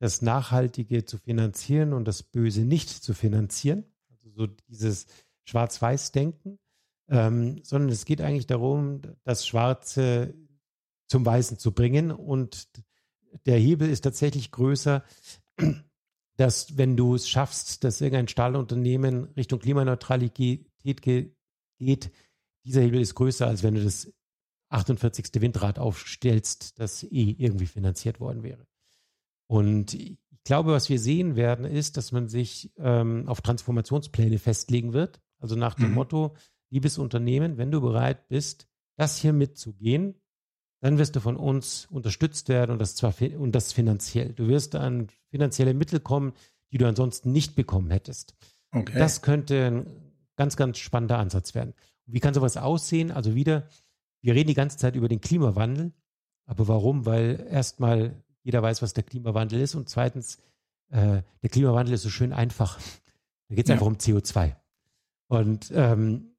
das 0.00 0.22
Nachhaltige 0.22 1.04
zu 1.04 1.16
finanzieren 1.16 1.92
und 1.92 2.06
das 2.06 2.24
Böse 2.24 2.62
nicht 2.62 2.90
zu 2.90 3.14
finanzieren. 3.14 3.84
Also 4.10 4.30
so 4.30 4.46
dieses 4.46 5.06
Schwarz-Weiß-Denken, 5.44 6.58
ähm, 7.08 7.60
sondern 7.62 7.90
es 7.90 8.04
geht 8.04 8.20
eigentlich 8.20 8.48
darum, 8.48 9.02
das 9.22 9.46
Schwarze 9.46 10.34
zum 11.06 11.24
Weißen 11.24 11.60
zu 11.60 11.70
bringen. 11.72 12.10
Und 12.10 12.68
der 13.46 13.58
Hebel 13.58 13.88
ist 13.88 14.00
tatsächlich 14.00 14.50
größer, 14.50 15.04
dass 16.36 16.76
wenn 16.76 16.96
du 16.96 17.14
es 17.14 17.28
schaffst, 17.28 17.84
dass 17.84 18.00
irgendein 18.00 18.26
Stahlunternehmen 18.28 19.28
Richtung 19.36 19.60
Klimaneutralität 19.60 20.66
geht, 20.82 22.10
dieser 22.66 22.82
Hebel 22.82 23.00
ist 23.00 23.14
größer, 23.14 23.46
als 23.46 23.62
wenn 23.62 23.74
du 23.74 23.84
das 23.84 24.12
48. 24.70 25.40
Windrad 25.40 25.78
aufstellst, 25.78 26.78
das 26.78 27.04
eh 27.04 27.36
irgendwie 27.38 27.66
finanziert 27.66 28.20
worden 28.20 28.42
wäre. 28.42 28.66
Und 29.46 29.94
ich 29.94 30.18
glaube, 30.44 30.72
was 30.72 30.88
wir 30.88 30.98
sehen 30.98 31.36
werden, 31.36 31.64
ist, 31.64 31.96
dass 31.96 32.12
man 32.12 32.28
sich 32.28 32.72
ähm, 32.78 33.28
auf 33.28 33.40
Transformationspläne 33.40 34.38
festlegen 34.38 34.92
wird. 34.92 35.20
Also 35.38 35.54
nach 35.54 35.74
dem 35.74 35.88
mhm. 35.88 35.94
Motto, 35.94 36.34
liebes 36.70 36.98
Unternehmen, 36.98 37.58
wenn 37.58 37.70
du 37.70 37.80
bereit 37.80 38.28
bist, 38.28 38.68
das 38.96 39.18
hier 39.18 39.32
mitzugehen, 39.32 40.20
dann 40.80 40.98
wirst 40.98 41.16
du 41.16 41.20
von 41.20 41.36
uns 41.36 41.86
unterstützt 41.90 42.48
werden 42.48 42.72
und 42.72 42.80
das 42.80 42.96
zwar 42.96 43.14
und 43.38 43.52
das 43.52 43.72
finanziell. 43.72 44.32
Du 44.32 44.48
wirst 44.48 44.74
an 44.74 45.08
finanzielle 45.30 45.74
Mittel 45.74 46.00
kommen, 46.00 46.32
die 46.72 46.78
du 46.78 46.86
ansonsten 46.86 47.32
nicht 47.32 47.54
bekommen 47.54 47.90
hättest. 47.90 48.34
Okay. 48.72 48.98
Das 48.98 49.22
könnte 49.22 49.66
ein 49.66 49.86
ganz, 50.36 50.56
ganz 50.56 50.78
spannender 50.78 51.18
Ansatz 51.18 51.54
werden. 51.54 51.74
Wie 52.06 52.20
kann 52.20 52.34
sowas 52.34 52.56
aussehen? 52.56 53.10
Also 53.10 53.34
wieder, 53.34 53.68
wir 54.20 54.34
reden 54.34 54.48
die 54.48 54.54
ganze 54.54 54.78
Zeit 54.78 54.96
über 54.96 55.08
den 55.08 55.20
Klimawandel. 55.20 55.92
Aber 56.44 56.68
warum? 56.68 57.04
Weil 57.06 57.46
erstmal 57.50 58.22
jeder 58.42 58.62
weiß, 58.62 58.80
was 58.80 58.94
der 58.94 59.04
Klimawandel 59.04 59.60
ist. 59.60 59.74
Und 59.74 59.88
zweitens, 59.88 60.38
äh, 60.90 61.22
der 61.42 61.50
Klimawandel 61.50 61.94
ist 61.94 62.02
so 62.02 62.10
schön 62.10 62.32
einfach. 62.32 62.78
Da 63.48 63.54
geht 63.54 63.66
es 63.66 63.68
ja. 63.68 63.74
einfach 63.74 63.86
um 63.86 63.96
CO2. 63.96 64.54
Und 65.28 65.72
ähm, 65.74 66.36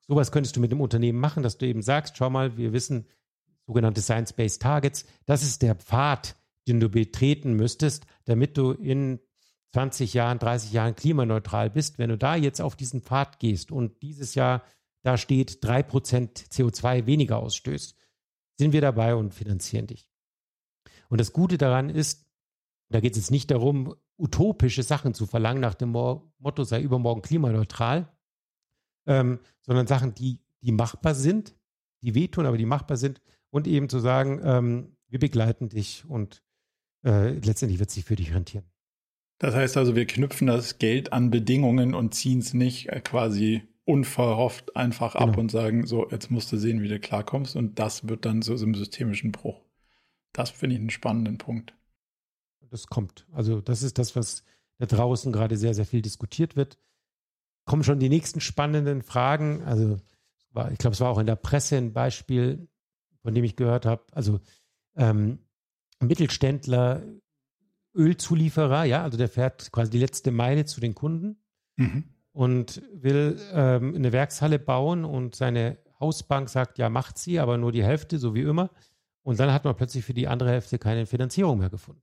sowas 0.00 0.32
könntest 0.32 0.56
du 0.56 0.60
mit 0.60 0.72
einem 0.72 0.80
Unternehmen 0.80 1.20
machen, 1.20 1.42
dass 1.42 1.58
du 1.58 1.66
eben 1.66 1.82
sagst, 1.82 2.16
schau 2.16 2.30
mal, 2.30 2.56
wir 2.56 2.72
wissen, 2.72 3.06
sogenannte 3.66 4.00
Science-Based 4.00 4.60
Targets, 4.60 5.04
das 5.26 5.44
ist 5.44 5.62
der 5.62 5.76
Pfad, 5.76 6.36
den 6.66 6.80
du 6.80 6.88
betreten 6.88 7.54
müsstest, 7.54 8.06
damit 8.24 8.56
du 8.58 8.72
in 8.72 9.20
20 9.72 10.14
Jahren, 10.14 10.40
30 10.40 10.72
Jahren 10.72 10.96
klimaneutral 10.96 11.70
bist. 11.70 11.98
Wenn 11.98 12.10
du 12.10 12.18
da 12.18 12.34
jetzt 12.34 12.60
auf 12.60 12.74
diesen 12.74 13.02
Pfad 13.02 13.38
gehst 13.38 13.70
und 13.70 14.02
dieses 14.02 14.34
Jahr 14.34 14.64
da 15.02 15.16
steht, 15.16 15.64
3% 15.64 16.50
CO2 16.50 17.06
weniger 17.06 17.38
ausstößt, 17.38 17.96
sind 18.58 18.72
wir 18.72 18.80
dabei 18.80 19.14
und 19.14 19.34
finanzieren 19.34 19.86
dich. 19.86 20.10
Und 21.08 21.20
das 21.20 21.32
Gute 21.32 21.58
daran 21.58 21.90
ist, 21.90 22.26
da 22.90 23.00
geht 23.00 23.12
es 23.12 23.18
jetzt 23.18 23.30
nicht 23.30 23.50
darum, 23.50 23.94
utopische 24.18 24.82
Sachen 24.82 25.14
zu 25.14 25.26
verlangen, 25.26 25.60
nach 25.60 25.74
dem 25.74 25.90
Motto 25.90 26.64
sei 26.64 26.82
übermorgen 26.82 27.22
klimaneutral, 27.22 28.12
ähm, 29.06 29.40
sondern 29.62 29.86
Sachen, 29.86 30.14
die, 30.14 30.40
die 30.60 30.72
machbar 30.72 31.14
sind, 31.14 31.56
die 32.02 32.14
wehtun, 32.14 32.46
aber 32.46 32.58
die 32.58 32.66
machbar 32.66 32.96
sind 32.96 33.20
und 33.50 33.66
eben 33.66 33.88
zu 33.88 33.98
sagen, 33.98 34.40
ähm, 34.44 34.96
wir 35.08 35.18
begleiten 35.18 35.68
dich 35.68 36.04
und 36.08 36.42
äh, 37.04 37.30
letztendlich 37.30 37.78
wird 37.78 37.88
es 37.88 37.94
sich 37.94 38.04
für 38.04 38.16
dich 38.16 38.34
rentieren. 38.34 38.64
Das 39.38 39.54
heißt 39.54 39.76
also, 39.78 39.96
wir 39.96 40.06
knüpfen 40.06 40.46
das 40.46 40.78
Geld 40.78 41.12
an 41.12 41.30
Bedingungen 41.30 41.94
und 41.94 42.14
ziehen 42.14 42.40
es 42.40 42.52
nicht 42.52 42.88
äh, 42.90 43.00
quasi 43.00 43.62
unverhofft 43.90 44.76
einfach 44.76 45.14
genau. 45.14 45.26
ab 45.26 45.38
und 45.38 45.50
sagen, 45.50 45.86
so, 45.86 46.08
jetzt 46.10 46.30
musst 46.30 46.50
du 46.52 46.56
sehen, 46.56 46.82
wie 46.82 46.88
du 46.88 46.98
klarkommst. 46.98 47.56
Und 47.56 47.78
das 47.78 48.08
wird 48.08 48.24
dann 48.24 48.42
so, 48.42 48.54
im 48.54 48.74
systemischen 48.74 49.32
Bruch. 49.32 49.60
Das 50.32 50.50
finde 50.50 50.74
ich 50.74 50.80
einen 50.80 50.90
spannenden 50.90 51.38
Punkt. 51.38 51.74
Das 52.70 52.86
kommt. 52.86 53.26
Also, 53.32 53.60
das 53.60 53.82
ist 53.82 53.98
das, 53.98 54.14
was 54.14 54.44
da 54.78 54.86
draußen 54.86 55.32
gerade 55.32 55.56
sehr, 55.56 55.74
sehr 55.74 55.86
viel 55.86 56.02
diskutiert 56.02 56.56
wird. 56.56 56.78
Kommen 57.64 57.84
schon 57.84 57.98
die 57.98 58.08
nächsten 58.08 58.40
spannenden 58.40 59.02
Fragen. 59.02 59.62
Also, 59.64 59.98
ich 60.70 60.78
glaube, 60.78 60.94
es 60.94 61.00
war 61.00 61.10
auch 61.10 61.18
in 61.18 61.26
der 61.26 61.36
Presse 61.36 61.76
ein 61.76 61.92
Beispiel, 61.92 62.68
von 63.22 63.34
dem 63.34 63.44
ich 63.44 63.56
gehört 63.56 63.86
habe. 63.86 64.04
Also, 64.12 64.40
ähm, 64.96 65.40
Mittelständler, 66.00 67.02
Ölzulieferer, 67.94 68.84
ja, 68.84 69.02
also 69.02 69.18
der 69.18 69.28
fährt 69.28 69.72
quasi 69.72 69.90
die 69.90 69.98
letzte 69.98 70.30
Meile 70.30 70.64
zu 70.64 70.80
den 70.80 70.94
Kunden. 70.94 71.42
Mhm 71.76 72.04
und 72.32 72.82
will 72.92 73.38
ähm, 73.52 73.94
eine 73.94 74.12
Werkshalle 74.12 74.58
bauen 74.58 75.04
und 75.04 75.34
seine 75.34 75.78
Hausbank 75.98 76.48
sagt, 76.48 76.78
ja, 76.78 76.88
macht 76.88 77.18
sie, 77.18 77.38
aber 77.40 77.58
nur 77.58 77.72
die 77.72 77.84
Hälfte, 77.84 78.18
so 78.18 78.34
wie 78.34 78.42
immer. 78.42 78.70
Und 79.22 79.38
dann 79.38 79.52
hat 79.52 79.64
man 79.64 79.76
plötzlich 79.76 80.04
für 80.04 80.14
die 80.14 80.28
andere 80.28 80.50
Hälfte 80.50 80.78
keine 80.78 81.06
Finanzierung 81.06 81.58
mehr 81.58 81.70
gefunden. 81.70 82.02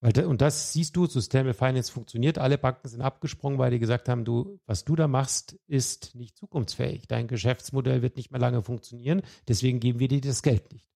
Weil 0.00 0.24
und 0.24 0.40
das 0.40 0.72
siehst 0.72 0.96
du, 0.96 1.06
Sustainable 1.06 1.52
Finance 1.52 1.92
funktioniert. 1.92 2.38
Alle 2.38 2.56
Banken 2.56 2.88
sind 2.88 3.02
abgesprungen, 3.02 3.58
weil 3.58 3.70
die 3.70 3.78
gesagt 3.78 4.08
haben, 4.08 4.24
du, 4.24 4.58
was 4.64 4.84
du 4.84 4.96
da 4.96 5.08
machst, 5.08 5.58
ist 5.66 6.14
nicht 6.14 6.38
zukunftsfähig. 6.38 7.06
Dein 7.06 7.28
Geschäftsmodell 7.28 8.00
wird 8.00 8.16
nicht 8.16 8.30
mehr 8.30 8.40
lange 8.40 8.62
funktionieren. 8.62 9.22
Deswegen 9.46 9.78
geben 9.78 9.98
wir 9.98 10.08
dir 10.08 10.22
das 10.22 10.42
Geld 10.42 10.72
nicht. 10.72 10.88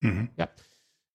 Mhm. 0.00 0.30
Ja. 0.36 0.48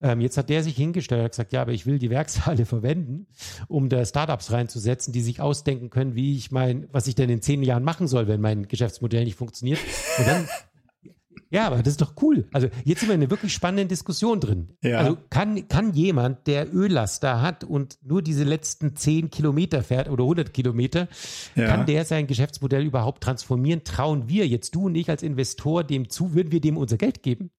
Ähm, 0.02 0.22
jetzt 0.22 0.38
hat 0.38 0.50
der 0.50 0.64
sich 0.64 0.76
hingestellt 0.76 1.24
und 1.24 1.32
gesagt, 1.32 1.54
ja, 1.54 1.62
aber 1.62 1.72
ich 1.72 1.86
will 1.86 1.98
die 1.98 2.10
Werkshalle 2.10 2.66
verwenden, 2.68 3.28
um 3.68 3.90
da 3.90 4.06
Startups 4.06 4.52
reinzusetzen, 4.52 5.12
die 5.12 5.22
sich 5.22 5.42
ausdenken 5.42 5.90
können, 5.90 6.16
wie 6.16 6.36
ich 6.38 6.52
mein, 6.52 6.88
was 6.92 7.08
ich 7.08 7.16
denn 7.16 7.30
in 7.30 7.42
zehn 7.42 7.64
Jahren 7.64 7.84
machen 7.84 8.08
soll, 8.08 8.28
wenn 8.28 8.42
mein 8.42 8.68
Geschäftsmodell 8.68 9.24
nicht 9.24 9.36
funktioniert. 9.36 9.80
Und 10.20 10.28
dann 10.28 10.48
ja, 11.50 11.66
aber 11.66 11.78
das 11.78 11.94
ist 11.94 12.02
doch 12.02 12.14
cool. 12.22 12.48
Also 12.52 12.68
jetzt 12.84 13.00
sind 13.00 13.10
wir 13.10 13.16
in 13.16 13.22
einer 13.22 13.32
wirklich 13.32 13.54
spannenden 13.54 13.88
Diskussion 13.88 14.40
drin. 14.40 14.78
Ja. 14.84 15.00
Also 15.00 15.18
kann, 15.30 15.68
kann 15.68 15.94
jemand, 15.94 16.46
der 16.46 16.74
Öllaster 16.74 17.42
hat 17.42 17.64
und 17.64 17.98
nur 18.04 18.22
diese 18.22 18.44
letzten 18.44 18.96
zehn 18.96 19.30
Kilometer 19.30 19.82
fährt 19.82 20.10
oder 20.10 20.24
100 20.24 20.54
Kilometer, 20.54 21.08
ja. 21.56 21.68
kann 21.68 21.86
der 21.86 22.06
sein 22.06 22.28
Geschäftsmodell 22.28 22.84
überhaupt 22.84 23.24
transformieren? 23.24 23.84
Trauen 23.84 24.28
wir 24.28 24.48
jetzt, 24.48 24.76
du 24.76 24.86
und 24.86 24.96
ich 24.96 25.10
als 25.10 25.24
Investor, 25.24 25.84
dem 25.84 26.10
zu, 26.10 26.34
würden 26.34 26.52
wir 26.52 26.62
dem 26.62 26.78
unser 26.78 26.98
Geld 26.98 27.24
geben? 27.24 27.52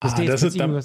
ah, 0.00 0.24
das 0.24 0.42
ist, 0.42 0.58
da, 0.58 0.80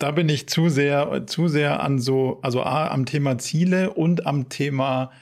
da 0.00 0.10
bin 0.10 0.28
ich 0.28 0.48
zu 0.48 0.68
sehr, 0.68 1.26
zu 1.26 1.46
sehr 1.46 1.80
an 1.80 1.98
so, 1.98 2.40
also 2.42 2.62
A, 2.62 2.88
am 2.88 3.06
Thema 3.06 3.38
Ziele 3.38 3.92
und 3.92 4.26
am 4.26 4.48
Thema 4.48 5.12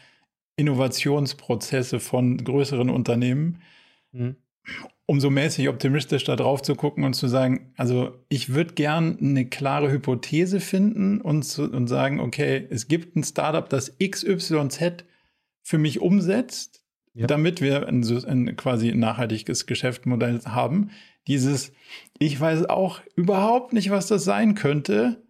Innovationsprozesse 0.57 2.01
von 2.01 2.43
größeren 2.43 2.89
Unternehmen. 2.89 3.61
Mhm. 4.13 4.37
Um 5.07 5.21
so 5.21 5.31
mäßig 5.31 5.69
optimistisch 5.69 6.25
da 6.25 6.37
drauf 6.37 6.63
zu 6.63 6.75
gucken 6.75 7.05
und 7.05 7.15
zu 7.15 7.29
sagen, 7.29 7.73
also 7.77 8.15
ich 8.29 8.55
würde 8.55 8.75
gern 8.75 9.19
eine 9.21 9.47
klare 9.47 9.91
Hypothese 9.91 10.61
finden 10.61 11.21
und, 11.21 11.43
zu, 11.43 11.65
und 11.65 11.89
sagen, 11.89 12.21
okay, 12.21 12.67
es 12.69 12.89
gibt 12.89 13.17
ein 13.17 13.25
Startup, 13.25 13.69
das 13.69 13.97
XYZ 13.99 15.05
für 15.63 15.79
mich 15.79 16.01
umsetzt, 16.01 16.85
ja. 17.15 17.27
damit 17.27 17.63
wir 17.63 17.89
ein, 17.89 18.05
ein 18.05 18.57
quasi 18.57 18.93
nachhaltiges 18.93 19.67
Geschäftsmodell 19.67 20.41
haben 20.45 20.91
dieses, 21.29 21.73
ich 22.19 22.41
weiß 22.41 22.69
auch 22.69 23.01
überhaupt 23.15 23.73
nicht, 23.73 23.91
was 23.91 24.09
das 24.09 24.25
sein 24.25 24.55
könnte, 24.55 25.23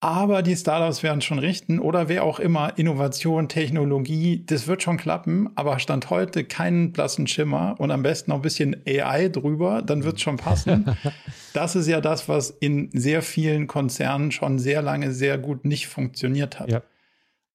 aber 0.00 0.42
die 0.42 0.54
Startups 0.54 1.02
werden 1.02 1.20
schon 1.22 1.38
richten 1.38 1.78
oder 1.80 2.08
wer 2.08 2.22
auch 2.22 2.38
immer, 2.38 2.78
Innovation, 2.78 3.48
Technologie, 3.48 4.44
das 4.44 4.66
wird 4.66 4.82
schon 4.82 4.98
klappen, 4.98 5.48
aber 5.56 5.78
Stand 5.78 6.10
heute 6.10 6.44
keinen 6.44 6.92
blassen 6.92 7.26
Schimmer 7.26 7.74
und 7.78 7.90
am 7.90 8.02
besten 8.02 8.30
noch 8.30 8.36
ein 8.36 8.42
bisschen 8.42 8.76
AI 8.86 9.28
drüber, 9.28 9.82
dann 9.82 10.04
wird 10.04 10.16
es 10.16 10.22
schon 10.22 10.36
passen. 10.36 10.96
das 11.54 11.76
ist 11.76 11.88
ja 11.88 12.00
das, 12.00 12.28
was 12.28 12.50
in 12.50 12.90
sehr 12.92 13.22
vielen 13.22 13.66
Konzernen 13.66 14.32
schon 14.32 14.58
sehr 14.58 14.82
lange 14.82 15.12
sehr 15.12 15.38
gut 15.38 15.64
nicht 15.64 15.88
funktioniert 15.88 16.60
hat. 16.60 16.70
Ja. 16.70 16.82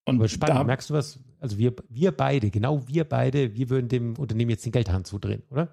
Und 0.04 0.16
aber 0.16 0.28
spannend, 0.28 0.60
da, 0.60 0.64
merkst 0.64 0.90
du 0.90 0.96
was? 0.96 1.20
Also 1.40 1.58
wir, 1.58 1.74
wir 1.90 2.12
beide, 2.12 2.50
genau 2.50 2.88
wir 2.88 3.04
beide, 3.04 3.54
wir 3.56 3.70
würden 3.70 3.88
dem 3.88 4.18
Unternehmen 4.18 4.50
jetzt 4.50 4.66
den 4.66 4.72
Geldhahn 4.72 5.06
zudrehen, 5.06 5.44
oder? 5.52 5.72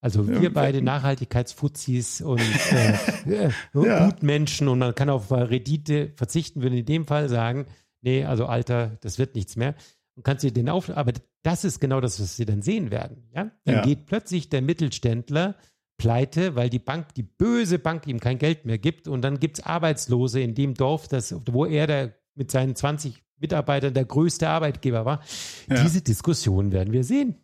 Also 0.00 0.28
wir 0.28 0.52
beide 0.52 0.82
Nachhaltigkeitsfuzis 0.82 2.20
und 2.20 2.40
äh, 2.72 2.92
äh, 3.26 3.50
ja. 3.74 4.06
Gutmenschen 4.06 4.68
und 4.68 4.78
man 4.78 4.94
kann 4.94 5.10
auf 5.10 5.32
Rendite 5.32 6.12
verzichten, 6.16 6.62
würde 6.62 6.78
in 6.78 6.86
dem 6.86 7.06
Fall 7.06 7.28
sagen, 7.28 7.66
nee, 8.02 8.24
also 8.24 8.46
Alter, 8.46 8.98
das 9.00 9.18
wird 9.18 9.34
nichts 9.34 9.56
mehr. 9.56 9.74
Und 10.14 10.22
kannst 10.22 10.44
du 10.44 10.52
den 10.52 10.68
auf, 10.68 10.90
aber 10.90 11.12
das 11.42 11.64
ist 11.64 11.80
genau 11.80 12.00
das, 12.00 12.20
was 12.20 12.36
sie 12.36 12.44
dann 12.44 12.62
sehen 12.62 12.90
werden. 12.90 13.28
Ja? 13.34 13.50
Dann 13.64 13.74
ja. 13.76 13.82
geht 13.82 14.06
plötzlich 14.06 14.48
der 14.48 14.62
Mittelständler 14.62 15.56
pleite, 15.98 16.56
weil 16.56 16.70
die 16.70 16.78
Bank, 16.78 17.14
die 17.14 17.22
böse 17.22 17.78
Bank 17.78 18.06
ihm 18.06 18.20
kein 18.20 18.38
Geld 18.38 18.64
mehr 18.64 18.78
gibt 18.78 19.08
und 19.08 19.22
dann 19.22 19.40
gibt 19.40 19.58
es 19.58 19.64
Arbeitslose 19.64 20.40
in 20.40 20.54
dem 20.54 20.74
Dorf, 20.74 21.08
das, 21.08 21.34
wo 21.50 21.64
er 21.64 21.86
der, 21.86 22.14
mit 22.34 22.50
seinen 22.50 22.76
20 22.76 23.22
Mitarbeitern 23.38 23.94
der 23.94 24.04
größte 24.04 24.48
Arbeitgeber 24.48 25.04
war. 25.04 25.22
Ja. 25.68 25.82
Diese 25.82 26.02
Diskussion 26.02 26.72
werden 26.72 26.92
wir 26.92 27.04
sehen. 27.04 27.36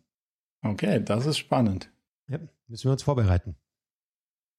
Okay, 0.63 1.03
das 1.03 1.25
ist 1.25 1.37
spannend. 1.37 1.92
Ja, 2.27 2.39
müssen 2.67 2.85
wir 2.85 2.91
uns 2.91 3.03
vorbereiten. 3.03 3.55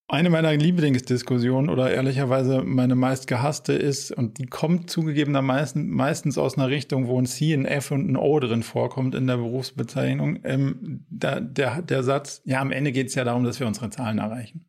Eine 0.06 0.28
meiner 0.28 0.54
Lieblingsdiskussionen 0.54 1.70
oder 1.70 1.90
ehrlicherweise 1.90 2.62
meine 2.62 2.94
meist 2.94 3.26
gehasste 3.26 3.72
ist, 3.72 4.12
und 4.12 4.36
die 4.36 4.44
kommt 4.44 4.90
zugegebenermaßen 4.90 5.88
meistens 5.88 6.36
aus 6.36 6.58
einer 6.58 6.68
Richtung, 6.68 7.08
wo 7.08 7.18
ein 7.18 7.24
C, 7.24 7.54
ein 7.54 7.64
F 7.64 7.90
und 7.90 8.10
ein 8.10 8.16
O 8.16 8.38
drin 8.38 8.62
vorkommt 8.62 9.14
in 9.14 9.26
der 9.26 9.38
Berufsbezeichnung. 9.38 10.40
Ähm, 10.44 11.06
da, 11.08 11.40
der, 11.40 11.80
der 11.80 12.02
Satz, 12.02 12.42
ja, 12.44 12.60
am 12.60 12.70
Ende 12.70 12.92
geht 12.92 13.08
es 13.08 13.14
ja 13.14 13.24
darum, 13.24 13.44
dass 13.44 13.60
wir 13.60 13.66
unsere 13.66 13.88
Zahlen 13.88 14.18
erreichen. 14.18 14.66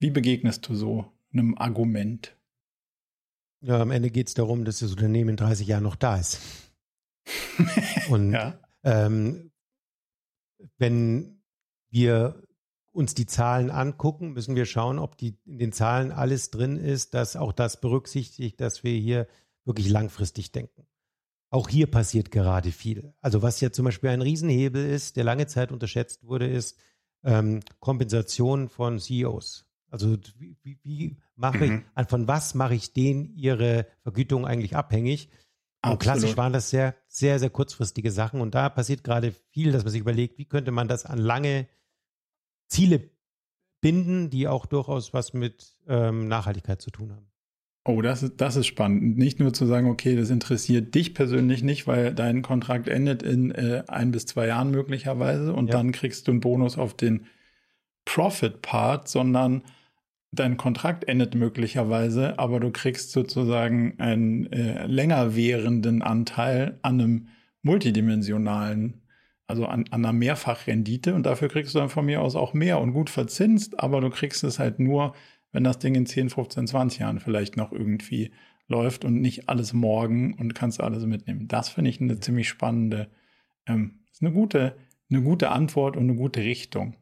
Wie 0.00 0.10
begegnest 0.10 0.68
du 0.68 0.74
so 0.74 1.12
einem 1.32 1.56
Argument? 1.56 2.36
Ja, 3.60 3.80
am 3.80 3.92
Ende 3.92 4.10
geht 4.10 4.26
es 4.26 4.34
darum, 4.34 4.64
dass 4.64 4.80
das 4.80 4.90
Unternehmen 4.90 5.30
in 5.30 5.36
30 5.36 5.66
Jahren 5.68 5.84
noch 5.84 5.96
da 5.96 6.16
ist. 6.16 6.40
und 8.10 8.32
ja. 8.32 8.58
ähm, 8.82 9.47
wenn 10.78 11.42
wir 11.90 12.42
uns 12.92 13.14
die 13.14 13.26
Zahlen 13.26 13.70
angucken, 13.70 14.32
müssen 14.32 14.56
wir 14.56 14.66
schauen, 14.66 14.98
ob 14.98 15.16
die 15.16 15.38
in 15.46 15.58
den 15.58 15.72
Zahlen 15.72 16.10
alles 16.10 16.50
drin 16.50 16.76
ist, 16.76 17.14
dass 17.14 17.36
auch 17.36 17.52
das 17.52 17.80
berücksichtigt, 17.80 18.60
dass 18.60 18.82
wir 18.82 18.92
hier 18.92 19.26
wirklich 19.64 19.88
langfristig 19.88 20.52
denken. 20.52 20.86
Auch 21.50 21.68
hier 21.68 21.86
passiert 21.86 22.30
gerade 22.30 22.72
viel. 22.72 23.14
Also 23.20 23.42
was 23.42 23.60
ja 23.60 23.70
zum 23.70 23.84
Beispiel 23.84 24.10
ein 24.10 24.22
Riesenhebel 24.22 24.84
ist, 24.84 25.16
der 25.16 25.24
lange 25.24 25.46
Zeit 25.46 25.72
unterschätzt 25.72 26.24
wurde, 26.24 26.46
ist, 26.46 26.76
ähm, 27.24 27.60
Kompensation 27.80 28.68
von 28.68 28.98
CEOs. 28.98 29.66
Also 29.90 30.18
wie, 30.36 30.78
wie 30.82 31.16
mache 31.36 31.66
mhm. 31.66 31.84
ich, 31.98 32.08
von 32.08 32.28
was 32.28 32.54
mache 32.54 32.74
ich 32.74 32.92
denen 32.92 33.34
ihre 33.34 33.86
Vergütung 34.02 34.46
eigentlich 34.46 34.76
abhängig? 34.76 35.30
Und 35.84 36.00
klassisch 36.00 36.36
waren 36.36 36.52
das 36.52 36.70
sehr, 36.70 36.94
sehr, 37.18 37.38
sehr 37.38 37.50
kurzfristige 37.50 38.10
Sachen. 38.10 38.40
Und 38.40 38.54
da 38.54 38.68
passiert 38.68 39.04
gerade 39.04 39.32
viel, 39.50 39.72
dass 39.72 39.84
man 39.84 39.92
sich 39.92 40.00
überlegt, 40.00 40.38
wie 40.38 40.44
könnte 40.44 40.70
man 40.70 40.88
das 40.88 41.06
an 41.06 41.18
lange 41.18 41.66
Ziele 42.68 43.10
binden, 43.80 44.30
die 44.30 44.48
auch 44.48 44.66
durchaus 44.66 45.14
was 45.14 45.32
mit 45.32 45.74
ähm, 45.88 46.28
Nachhaltigkeit 46.28 46.82
zu 46.82 46.90
tun 46.90 47.12
haben. 47.12 47.26
Oh, 47.84 48.02
das 48.02 48.22
ist, 48.22 48.34
das 48.40 48.56
ist 48.56 48.66
spannend. 48.66 49.16
Nicht 49.16 49.40
nur 49.40 49.54
zu 49.54 49.64
sagen, 49.64 49.88
okay, 49.88 50.14
das 50.14 50.28
interessiert 50.30 50.94
dich 50.94 51.14
persönlich 51.14 51.62
nicht, 51.62 51.86
weil 51.86 52.14
dein 52.14 52.42
Kontrakt 52.42 52.86
endet 52.86 53.22
in 53.22 53.50
äh, 53.50 53.82
ein 53.88 54.10
bis 54.10 54.26
zwei 54.26 54.46
Jahren 54.46 54.70
möglicherweise 54.70 55.54
und 55.54 55.68
ja. 55.68 55.72
dann 55.72 55.92
kriegst 55.92 56.26
du 56.26 56.32
einen 56.32 56.40
Bonus 56.40 56.76
auf 56.76 56.94
den 56.94 57.26
Profit-Part, 58.04 59.08
sondern 59.08 59.62
dein 60.32 60.56
Kontrakt 60.56 61.04
endet 61.04 61.34
möglicherweise, 61.34 62.38
aber 62.38 62.60
du 62.60 62.70
kriegst 62.70 63.12
sozusagen 63.12 63.98
einen 63.98 64.52
äh, 64.52 64.86
länger 64.86 65.34
währenden 65.34 66.02
Anteil 66.02 66.78
an 66.82 67.00
einem 67.00 67.28
multidimensionalen, 67.62 69.02
also 69.46 69.66
an, 69.66 69.84
an 69.90 70.04
einer 70.04 70.12
Mehrfachrendite 70.12 71.14
und 71.14 71.24
dafür 71.24 71.48
kriegst 71.48 71.74
du 71.74 71.78
dann 71.78 71.88
von 71.88 72.06
mir 72.06 72.20
aus 72.20 72.36
auch 72.36 72.52
mehr 72.52 72.80
und 72.80 72.92
gut 72.92 73.10
verzinst, 73.10 73.80
aber 73.80 74.00
du 74.00 74.10
kriegst 74.10 74.44
es 74.44 74.58
halt 74.58 74.78
nur, 74.78 75.14
wenn 75.52 75.64
das 75.64 75.78
Ding 75.78 75.94
in 75.94 76.06
10, 76.06 76.30
15, 76.30 76.66
20 76.66 77.00
Jahren 77.00 77.20
vielleicht 77.20 77.56
noch 77.56 77.72
irgendwie 77.72 78.30
läuft 78.68 79.06
und 79.06 79.20
nicht 79.20 79.48
alles 79.48 79.72
morgen 79.72 80.34
und 80.34 80.54
kannst 80.54 80.80
alles 80.80 81.06
mitnehmen. 81.06 81.48
Das 81.48 81.70
finde 81.70 81.90
ich 81.90 82.00
eine 82.00 82.20
ziemlich 82.20 82.48
spannende, 82.48 83.08
ähm, 83.66 84.00
ist 84.12 84.22
eine 84.22 84.32
gute, 84.32 84.76
eine 85.10 85.22
gute 85.22 85.50
Antwort 85.50 85.96
und 85.96 86.04
eine 86.04 86.16
gute 86.16 86.40
Richtung. 86.40 86.96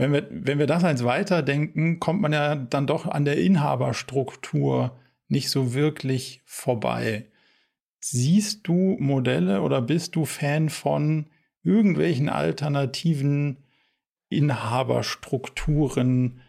Wenn 0.00 0.12
wir, 0.14 0.26
wenn 0.30 0.58
wir 0.58 0.66
das 0.66 0.82
als 0.82 1.04
weiterdenken, 1.04 2.00
kommt 2.00 2.22
man 2.22 2.32
ja 2.32 2.56
dann 2.56 2.86
doch 2.86 3.04
an 3.04 3.26
der 3.26 3.36
Inhaberstruktur 3.36 4.98
nicht 5.28 5.50
so 5.50 5.74
wirklich 5.74 6.40
vorbei. 6.46 7.26
Siehst 7.98 8.66
du 8.66 8.96
Modelle 8.98 9.60
oder 9.60 9.82
bist 9.82 10.16
du 10.16 10.24
Fan 10.24 10.70
von 10.70 11.26
irgendwelchen 11.62 12.30
alternativen 12.30 13.58
Inhaberstrukturen, 14.30 16.40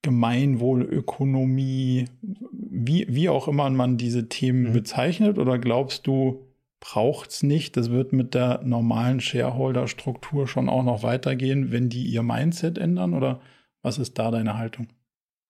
Gemeinwohlökonomie, 0.00 2.06
wie, 2.22 3.06
wie 3.10 3.28
auch 3.28 3.46
immer 3.46 3.68
man 3.68 3.98
diese 3.98 4.30
Themen 4.30 4.70
mhm. 4.70 4.72
bezeichnet? 4.72 5.38
Oder 5.38 5.58
glaubst 5.58 6.06
du, 6.06 6.46
braucht 6.80 7.30
es 7.30 7.42
nicht. 7.42 7.76
Das 7.76 7.90
wird 7.90 8.12
mit 8.12 8.34
der 8.34 8.62
normalen 8.64 9.20
Shareholder-Struktur 9.20 10.48
schon 10.48 10.68
auch 10.68 10.82
noch 10.82 11.02
weitergehen, 11.02 11.70
wenn 11.70 11.88
die 11.88 12.04
ihr 12.04 12.22
Mindset 12.22 12.78
ändern? 12.78 13.14
Oder 13.14 13.40
was 13.82 13.98
ist 13.98 14.18
da 14.18 14.30
deine 14.30 14.56
Haltung? 14.56 14.88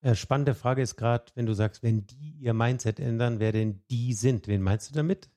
Ja, 0.03 0.15
spannende 0.15 0.55
Frage 0.55 0.83
ist 0.83 0.97
gerade, 0.97 1.27
wenn 1.35 1.47
du 1.47 1.53
sagst, 1.53 1.83
wenn 1.83 2.07
die 2.07 2.37
ihr 2.41 2.55
Mindset 2.55 3.01
ändern, 3.01 3.39
wer 3.39 3.53
denn 3.53 3.83
die 3.91 4.13
sind. 4.15 4.49
Wen 4.49 4.63
meinst 4.63 4.91
du 4.91 4.95
damit? 4.95 5.31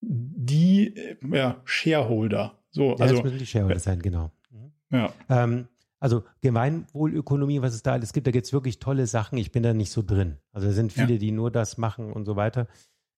Die 0.00 0.94
ja, 1.30 1.60
Shareholder. 1.64 2.58
So, 2.70 2.90
ja, 2.90 2.96
also, 2.96 3.14
das 3.16 3.24
müssen 3.24 3.38
die 3.38 3.46
Shareholder 3.46 3.78
sein, 3.78 4.00
genau. 4.00 4.30
Mhm. 4.50 4.72
Ja. 4.90 5.12
Ähm, 5.28 5.68
also 5.98 6.24
Gemeinwohlökonomie, 6.40 7.62
was 7.62 7.74
es 7.74 7.82
da 7.82 7.92
alles 7.92 8.12
gibt, 8.12 8.26
da 8.26 8.32
gibt 8.32 8.46
es 8.46 8.52
wirklich 8.52 8.80
tolle 8.80 9.06
Sachen. 9.06 9.38
Ich 9.38 9.52
bin 9.52 9.62
da 9.62 9.72
nicht 9.72 9.92
so 9.92 10.02
drin. 10.02 10.38
Also 10.50 10.66
da 10.66 10.72
sind 10.72 10.92
viele, 10.92 11.12
ja. 11.12 11.18
die 11.18 11.30
nur 11.30 11.50
das 11.50 11.78
machen 11.78 12.12
und 12.12 12.24
so 12.24 12.34
weiter. 12.34 12.66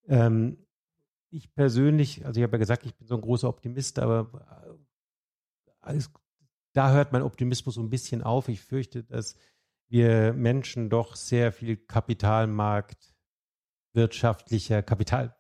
Ähm, 0.06 0.58
ich 1.34 1.52
persönlich, 1.52 2.24
also 2.24 2.38
ich 2.38 2.44
habe 2.44 2.56
ja 2.56 2.58
gesagt, 2.58 2.86
ich 2.86 2.94
bin 2.94 3.06
so 3.06 3.16
ein 3.16 3.20
großer 3.20 3.48
Optimist, 3.48 3.98
aber 3.98 4.30
äh, 4.66 4.74
alles, 5.80 6.10
da 6.72 6.92
hört 6.92 7.12
mein 7.12 7.22
Optimismus 7.22 7.74
so 7.74 7.82
ein 7.82 7.90
bisschen 7.90 8.22
auf. 8.22 8.48
Ich 8.48 8.60
fürchte, 8.60 9.02
dass 9.02 9.36
wir 9.88 10.32
Menschen 10.32 10.90
doch 10.90 11.16
sehr 11.16 11.52
viel 11.52 11.76
Kapitalmarkt 11.76 13.14
wirtschaftlicher, 13.92 14.82
Kapital, 14.82 15.36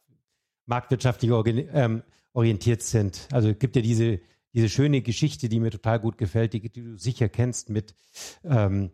marktwirtschaftlicher 0.66 1.44
ähm, 1.46 2.02
orientiert 2.32 2.82
sind. 2.82 3.28
Also 3.32 3.48
es 3.50 3.58
gibt 3.58 3.76
ja 3.76 3.82
diese, 3.82 4.20
diese 4.52 4.68
schöne 4.68 5.00
Geschichte, 5.00 5.48
die 5.48 5.60
mir 5.60 5.70
total 5.70 6.00
gut 6.00 6.18
gefällt, 6.18 6.52
die, 6.52 6.60
die 6.60 6.82
du 6.82 6.98
sicher 6.98 7.28
kennst, 7.28 7.70
mit 7.70 7.94
ähm, 8.44 8.90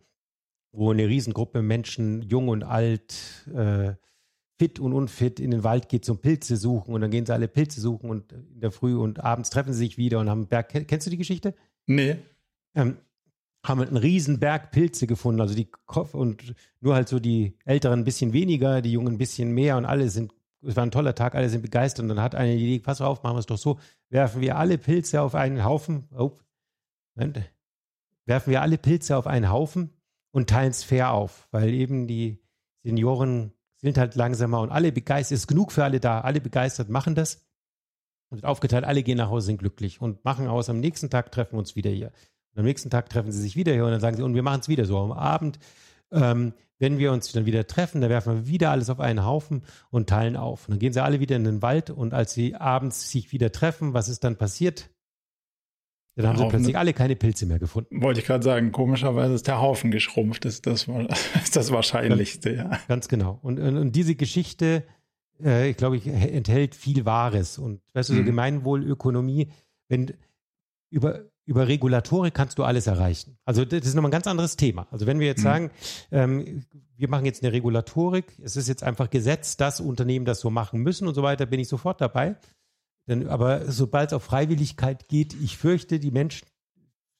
wo 0.73 0.91
eine 0.91 1.09
Riesengruppe 1.09 1.63
Menschen, 1.63 2.23
jung 2.23 2.49
und 2.49 2.63
alt, 2.63 3.49
äh, 3.55 3.95
fit 4.61 4.79
und 4.79 4.93
unfit 4.93 5.41
in 5.41 5.53
den 5.53 5.65
Wald 5.65 5.89
geht 5.89 6.05
zum 6.05 6.19
Pilze 6.19 6.59
suchen. 6.59 6.93
Und 6.93 7.01
dann 7.01 7.11
gehen 7.11 7.25
sie 7.25 7.33
alle 7.33 7.49
Pilze 7.49 7.81
suchen 7.81 8.11
und 8.11 8.33
in 8.33 8.61
der 8.61 8.71
Früh 8.71 8.95
und 8.95 9.25
abends 9.25 9.49
treffen 9.49 9.73
sie 9.73 9.79
sich 9.79 9.97
wieder 9.97 10.19
und 10.19 10.29
haben 10.29 10.41
einen 10.41 10.49
Berg. 10.49 10.69
Kennst 10.87 11.07
du 11.07 11.11
die 11.11 11.17
Geschichte? 11.17 11.55
Nee. 11.87 12.17
Ähm, 12.75 12.99
haben 13.65 13.81
einen 13.81 13.97
riesen 13.97 14.39
Berg 14.39 14.71
Pilze 14.71 15.07
gefunden, 15.07 15.41
also 15.41 15.55
die 15.55 15.71
Kopf 15.87 16.13
und 16.13 16.55
nur 16.81 16.95
halt 16.95 17.09
so 17.09 17.21
die 17.21 17.57
Älteren 17.65 18.01
ein 18.01 18.05
bisschen 18.05 18.35
weniger, 18.35 18.83
die 18.83 18.93
Jungen 18.93 19.15
ein 19.15 19.19
bisschen 19.19 19.53
mehr 19.53 19.79
und 19.79 19.87
alle 19.87 20.11
sind, 20.11 20.35
es 20.61 20.77
war 20.77 20.85
ein 20.85 20.91
toller 20.91 21.15
Tag, 21.15 21.35
alle 21.35 21.49
sind 21.49 21.63
begeistert. 21.63 22.03
Und 22.03 22.11
dann 22.11 22.21
hat 22.21 22.35
eine 22.35 22.55
die 22.55 22.65
Idee, 22.65 22.81
pass 22.81 23.01
auf, 23.01 23.23
machen 23.23 23.37
wir 23.37 23.41
es 23.41 23.47
doch 23.47 23.57
so, 23.57 23.79
werfen 24.11 24.43
wir 24.43 24.59
alle 24.59 24.77
Pilze 24.77 25.23
auf 25.23 25.35
einen 25.35 25.65
Haufen, 25.65 26.07
oh, 26.15 26.37
werfen 27.15 28.51
wir 28.51 28.61
alle 28.61 28.77
Pilze 28.77 29.17
auf 29.17 29.27
einen 29.27 29.51
Haufen 29.51 29.95
und 30.33 30.51
teilen 30.51 30.71
es 30.71 30.85
fair 30.85 31.13
auf, 31.13 31.49
weil 31.51 31.73
eben 31.73 32.07
die 32.07 32.43
Senioren 32.83 33.55
sind 33.81 33.99
halt 33.99 34.15
langsamer 34.15 34.61
und 34.61 34.71
alle 34.71 34.93
begeistert, 34.93 35.37
ist 35.37 35.47
genug 35.47 35.73
für 35.73 35.85
alle 35.85 36.01
da, 36.01 36.21
alle 36.21 36.41
begeistert 36.41 36.89
machen 36.89 37.15
das. 37.15 37.47
Und 38.31 38.45
aufgeteilt, 38.45 38.85
alle 38.85 39.03
gehen 39.03 39.19
nach 39.19 39.29
Hause, 39.29 39.47
sind 39.47 39.59
glücklich 39.59 40.01
und 40.01 40.25
machen 40.25 40.47
aus, 40.47 40.71
am 40.71 40.79
nächsten 40.79 41.11
Tag 41.11 41.33
treffen 41.33 41.55
wir 41.55 41.59
uns 41.59 41.75
wieder 41.75 41.91
hier. 41.91 42.13
Und 42.53 42.61
am 42.61 42.65
nächsten 42.65 42.91
Tag 42.91 43.11
treffen 43.11 43.33
sie 43.33 43.41
sich 43.41 43.57
wieder 43.57 43.73
hier 43.73 43.85
und 43.85 43.91
dann 43.91 44.01
sagen 44.01 44.17
sie, 44.17 44.23
und 44.23 44.35
wir 44.35 44.43
machen 44.43 44.61
es 44.61 44.69
wieder 44.69 44.85
so. 44.85 44.99
Am 44.99 45.13
Abend, 45.13 45.59
ähm, 46.13 46.53
wenn 46.79 46.99
wir 46.99 47.13
uns 47.13 47.33
dann 47.33 47.47
wieder 47.47 47.67
treffen, 47.67 48.01
dann 48.01 48.11
werfen 48.11 48.35
wir 48.35 48.47
wieder 48.47 48.71
alles 48.71 48.89
auf 48.89 49.01
einen 49.01 49.25
Haufen 49.25 49.65
und 49.91 50.09
teilen 50.09 50.37
auf. 50.37 50.69
Und 50.69 50.73
dann 50.73 50.79
gehen 50.79 50.93
sie 50.93 51.03
alle 51.03 51.21
wieder 51.21 51.37
in 51.37 51.45
den 51.45 51.63
Wald 51.63 51.91
und 51.91 52.15
als 52.15 52.33
sie 52.33 52.55
abends 52.55 53.11
sich 53.11 53.33
wieder 53.33 53.51
treffen, 53.51 53.95
was 53.95 54.09
ist 54.09 54.23
dann 54.23 54.37
passiert? 54.37 54.91
Dann 56.23 56.31
haben 56.31 56.39
sie 56.39 56.49
plötzlich 56.49 56.79
alle 56.79 56.93
keine 56.93 57.17
Pilze 57.17 57.47
mehr 57.47 57.59
gefunden. 57.59 58.03
Wollte 58.03 58.21
ich 58.21 58.27
gerade 58.27 58.45
sagen, 58.45 58.73
komischerweise 58.73 59.35
ist 59.35 59.47
der 59.47 59.61
Haufen 59.61 59.91
geschrumpft, 59.91 60.45
das 60.45 60.55
ist 60.55 60.67
das, 60.67 60.87
ist 61.43 61.57
das 61.57 61.71
Wahrscheinlichste, 61.71 62.55
ja. 62.55 62.79
Ganz 62.89 63.09
genau. 63.09 63.39
Und, 63.43 63.59
und, 63.59 63.77
und 63.77 63.97
diese 63.97 64.15
Geschichte, 64.15 64.85
äh, 65.43 65.71
ich 65.71 65.77
glaube, 65.77 65.97
ich, 65.97 66.07
enthält 66.07 66.75
viel 66.75 67.05
Wahres. 67.05 67.59
Und 67.59 67.81
weißt 67.95 68.11
du, 68.11 68.15
so 68.15 68.21
mhm. 68.21 68.27
Gemeinwohlökonomie, 68.27 69.49
wenn 69.89 70.13
über, 70.91 71.21
über 71.47 71.69
Regulatorik 71.69 72.35
kannst 72.35 72.59
du 72.59 72.65
alles 72.65 72.87
erreichen. 72.87 73.39
Also 73.45 73.65
das 73.65 73.87
ist 73.87 73.95
nochmal 73.95 74.11
ein 74.11 74.13
ganz 74.13 74.27
anderes 74.27 74.57
Thema. 74.57 74.87
Also 74.91 75.07
wenn 75.07 75.21
wir 75.21 75.27
jetzt 75.27 75.41
mhm. 75.41 75.45
sagen, 75.45 75.71
ähm, 76.11 76.65
wir 76.97 77.09
machen 77.09 77.25
jetzt 77.25 77.43
eine 77.43 77.53
Regulatorik, 77.53 78.39
es 78.43 78.57
ist 78.57 78.69
jetzt 78.69 78.83
einfach 78.83 79.09
Gesetz, 79.09 79.57
dass 79.57 79.81
Unternehmen 79.81 80.27
das 80.27 80.41
so 80.41 80.51
machen 80.51 80.81
müssen 80.81 81.09
und 81.09 81.15
so 81.15 81.23
weiter, 81.23 81.47
bin 81.47 81.61
ich 81.61 81.69
sofort 81.69 82.01
dabei. 82.01 82.37
Denn, 83.07 83.29
aber 83.29 83.71
sobald 83.71 84.11
es 84.11 84.15
auf 84.15 84.23
Freiwilligkeit 84.23 85.09
geht, 85.09 85.35
ich 85.35 85.57
fürchte, 85.57 85.99
die 85.99 86.11
Menschen 86.11 86.47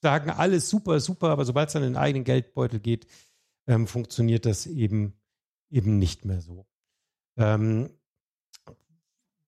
sagen 0.03 0.31
alles 0.31 0.71
super, 0.71 1.01
super, 1.01 1.29
aber 1.29 1.45
sobald 1.45 1.69
es 1.69 1.75
in 1.75 1.83
den 1.83 1.97
eigenen 1.97 2.25
Geldbeutel 2.25 2.81
geht, 2.81 3.07
ähm, 3.67 3.87
funktioniert 3.87 4.47
das 4.47 4.67
eben, 4.67 5.15
eben 5.71 5.99
nicht 5.99 6.25
mehr 6.25 6.41
so. 6.41 6.67
Ähm, 7.37 7.91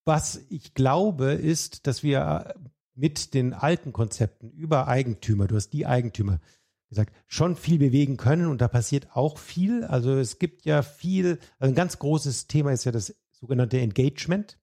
was 0.04 0.40
ich 0.50 0.74
glaube, 0.74 1.32
ist, 1.32 1.86
dass 1.86 2.02
wir 2.02 2.54
mit 2.94 3.34
den 3.34 3.54
alten 3.54 3.92
Konzepten 3.92 4.50
über 4.50 4.88
Eigentümer, 4.88 5.46
du 5.46 5.56
hast 5.56 5.70
die 5.70 5.86
Eigentümer 5.86 6.40
gesagt, 6.88 7.14
schon 7.26 7.56
viel 7.56 7.78
bewegen 7.78 8.16
können 8.16 8.46
und 8.46 8.60
da 8.60 8.68
passiert 8.68 9.16
auch 9.16 9.38
viel. 9.38 9.84
Also 9.84 10.12
es 10.16 10.38
gibt 10.38 10.64
ja 10.64 10.82
viel, 10.82 11.38
also 11.58 11.72
ein 11.72 11.74
ganz 11.74 11.98
großes 11.98 12.48
Thema 12.48 12.72
ist 12.72 12.84
ja 12.84 12.92
das 12.92 13.14
sogenannte 13.30 13.80
Engagement. 13.80 14.58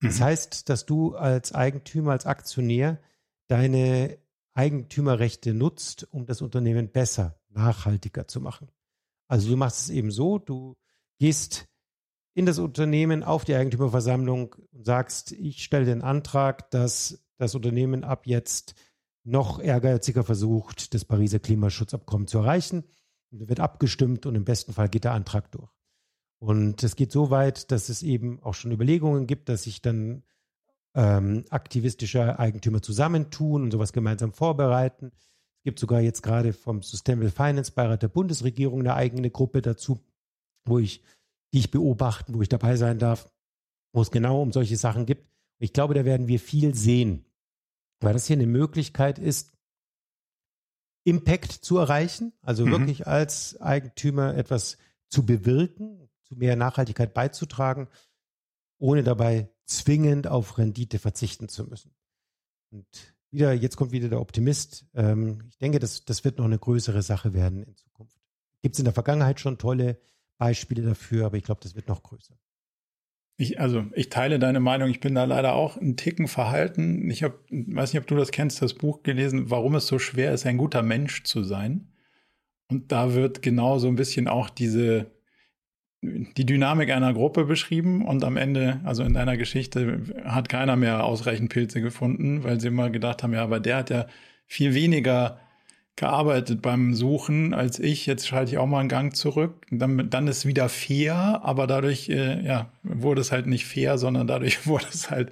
Das 0.00 0.18
mhm. 0.18 0.24
heißt, 0.24 0.68
dass 0.68 0.86
du 0.86 1.14
als 1.14 1.52
Eigentümer, 1.52 2.12
als 2.12 2.26
Aktionär 2.26 3.00
deine 3.48 4.18
Eigentümerrechte 4.54 5.54
nutzt, 5.54 6.06
um 6.12 6.26
das 6.26 6.42
Unternehmen 6.42 6.90
besser, 6.90 7.38
nachhaltiger 7.48 8.28
zu 8.28 8.40
machen. 8.40 8.68
Also 9.28 9.48
du 9.48 9.56
machst 9.56 9.82
es 9.82 9.90
eben 9.90 10.10
so, 10.10 10.38
du 10.38 10.76
gehst 11.18 11.68
in 12.34 12.46
das 12.46 12.58
Unternehmen 12.58 13.22
auf 13.22 13.44
die 13.44 13.54
Eigentümerversammlung 13.54 14.54
und 14.72 14.84
sagst, 14.84 15.32
ich 15.32 15.62
stelle 15.64 15.84
den 15.84 16.02
Antrag, 16.02 16.70
dass 16.70 17.24
das 17.38 17.54
Unternehmen 17.54 18.04
ab 18.04 18.26
jetzt 18.26 18.74
noch 19.24 19.60
ehrgeiziger 19.60 20.24
versucht, 20.24 20.94
das 20.94 21.04
Pariser 21.04 21.38
Klimaschutzabkommen 21.38 22.26
zu 22.26 22.38
erreichen. 22.38 22.84
Und 23.30 23.48
wird 23.48 23.60
abgestimmt 23.60 24.26
und 24.26 24.34
im 24.34 24.44
besten 24.44 24.72
Fall 24.72 24.88
geht 24.88 25.04
der 25.04 25.12
Antrag 25.12 25.50
durch. 25.50 25.70
Und 26.38 26.82
es 26.82 26.96
geht 26.96 27.12
so 27.12 27.30
weit, 27.30 27.70
dass 27.70 27.88
es 27.88 28.02
eben 28.02 28.42
auch 28.42 28.54
schon 28.54 28.72
Überlegungen 28.72 29.26
gibt, 29.26 29.48
dass 29.48 29.64
sich 29.64 29.80
dann 29.80 30.22
ähm, 30.94 31.44
aktivistische 31.50 32.38
Eigentümer 32.38 32.82
zusammentun 32.82 33.62
und 33.64 33.70
sowas 33.70 33.92
gemeinsam 33.92 34.32
vorbereiten. 34.32 35.12
Es 35.14 35.62
gibt 35.64 35.78
sogar 35.78 36.00
jetzt 36.00 36.22
gerade 36.22 36.52
vom 36.52 36.82
Sustainable 36.82 37.30
Finance 37.30 37.72
Beirat 37.72 38.02
der 38.02 38.08
Bundesregierung 38.08 38.80
eine 38.80 38.94
eigene 38.94 39.30
Gruppe 39.30 39.62
dazu, 39.62 40.00
wo 40.64 40.78
ich, 40.78 41.02
die 41.52 41.60
ich 41.60 41.70
beobachten, 41.70 42.34
wo 42.34 42.42
ich 42.42 42.48
dabei 42.48 42.76
sein 42.76 42.98
darf, 42.98 43.30
wo 43.92 44.02
es 44.02 44.10
genau 44.10 44.42
um 44.42 44.52
solche 44.52 44.76
Sachen 44.76 45.06
gibt. 45.06 45.26
Ich 45.58 45.72
glaube, 45.72 45.94
da 45.94 46.04
werden 46.04 46.28
wir 46.28 46.38
viel 46.38 46.74
sehen, 46.74 47.24
weil 48.00 48.12
das 48.12 48.26
hier 48.26 48.36
eine 48.36 48.46
Möglichkeit 48.46 49.18
ist, 49.18 49.52
Impact 51.04 51.52
zu 51.52 51.78
erreichen, 51.78 52.32
also 52.40 52.66
mhm. 52.66 52.70
wirklich 52.72 53.06
als 53.06 53.60
Eigentümer 53.60 54.34
etwas 54.34 54.78
zu 55.08 55.24
bewirken, 55.24 56.08
mehr 56.36 56.56
Nachhaltigkeit 56.56 57.14
beizutragen, 57.14 57.88
ohne 58.78 59.02
dabei 59.02 59.50
zwingend 59.66 60.26
auf 60.26 60.58
Rendite 60.58 60.98
verzichten 60.98 61.48
zu 61.48 61.64
müssen. 61.64 61.94
Und 62.70 62.86
wieder, 63.30 63.52
jetzt 63.52 63.76
kommt 63.76 63.92
wieder 63.92 64.08
der 64.08 64.20
Optimist. 64.20 64.86
Ähm, 64.94 65.42
ich 65.48 65.58
denke, 65.58 65.78
das, 65.78 66.04
das 66.04 66.24
wird 66.24 66.38
noch 66.38 66.44
eine 66.44 66.58
größere 66.58 67.02
Sache 67.02 67.34
werden 67.34 67.62
in 67.62 67.76
Zukunft. 67.76 68.18
Gibt 68.62 68.74
es 68.74 68.78
in 68.78 68.84
der 68.84 68.94
Vergangenheit 68.94 69.40
schon 69.40 69.58
tolle 69.58 70.00
Beispiele 70.38 70.82
dafür, 70.82 71.26
aber 71.26 71.36
ich 71.36 71.44
glaube, 71.44 71.60
das 71.62 71.74
wird 71.74 71.88
noch 71.88 72.02
größer. 72.02 72.36
Ich, 73.36 73.58
also 73.60 73.86
ich 73.94 74.10
teile 74.10 74.38
deine 74.38 74.60
Meinung. 74.60 74.88
Ich 74.90 75.00
bin 75.00 75.14
da 75.14 75.24
leider 75.24 75.54
auch 75.54 75.76
einen 75.76 75.96
Ticken 75.96 76.28
verhalten. 76.28 77.10
Ich 77.10 77.24
habe, 77.24 77.38
weiß 77.50 77.92
nicht, 77.92 78.00
ob 78.00 78.06
du 78.06 78.14
das 78.14 78.30
kennst, 78.30 78.62
das 78.62 78.74
Buch 78.74 79.02
gelesen, 79.02 79.50
warum 79.50 79.74
es 79.74 79.88
so 79.88 79.98
schwer 79.98 80.32
ist, 80.32 80.46
ein 80.46 80.56
guter 80.56 80.82
Mensch 80.82 81.24
zu 81.24 81.42
sein. 81.42 81.88
Und 82.68 82.92
da 82.92 83.14
wird 83.14 83.42
genau 83.42 83.78
so 83.78 83.88
ein 83.88 83.96
bisschen 83.96 84.28
auch 84.28 84.50
diese 84.50 85.10
die 86.36 86.46
Dynamik 86.46 86.90
einer 86.90 87.14
Gruppe 87.14 87.44
beschrieben 87.44 88.04
und 88.04 88.24
am 88.24 88.36
Ende, 88.36 88.80
also 88.84 89.02
in 89.02 89.14
deiner 89.14 89.36
Geschichte, 89.36 90.00
hat 90.24 90.48
keiner 90.48 90.76
mehr 90.76 91.04
ausreichend 91.04 91.50
Pilze 91.50 91.80
gefunden, 91.80 92.44
weil 92.44 92.60
sie 92.60 92.68
immer 92.68 92.90
gedacht 92.90 93.22
haben, 93.22 93.32
ja, 93.32 93.42
aber 93.42 93.60
der 93.60 93.76
hat 93.78 93.90
ja 93.90 94.06
viel 94.46 94.74
weniger 94.74 95.38
gearbeitet 95.96 96.60
beim 96.60 96.94
Suchen 96.94 97.54
als 97.54 97.78
ich. 97.78 98.06
Jetzt 98.06 98.26
schalte 98.26 98.52
ich 98.52 98.58
auch 98.58 98.66
mal 98.66 98.80
einen 98.80 98.88
Gang 98.88 99.14
zurück. 99.14 99.66
Dann, 99.70 100.10
dann 100.10 100.26
ist 100.26 100.46
wieder 100.46 100.68
fair, 100.68 101.40
aber 101.44 101.66
dadurch 101.66 102.08
äh, 102.08 102.44
ja, 102.44 102.70
wurde 102.82 103.20
es 103.20 103.32
halt 103.32 103.46
nicht 103.46 103.66
fair, 103.66 103.98
sondern 103.98 104.26
dadurch 104.26 104.66
wurde 104.66 104.86
es 104.92 105.10
halt 105.10 105.30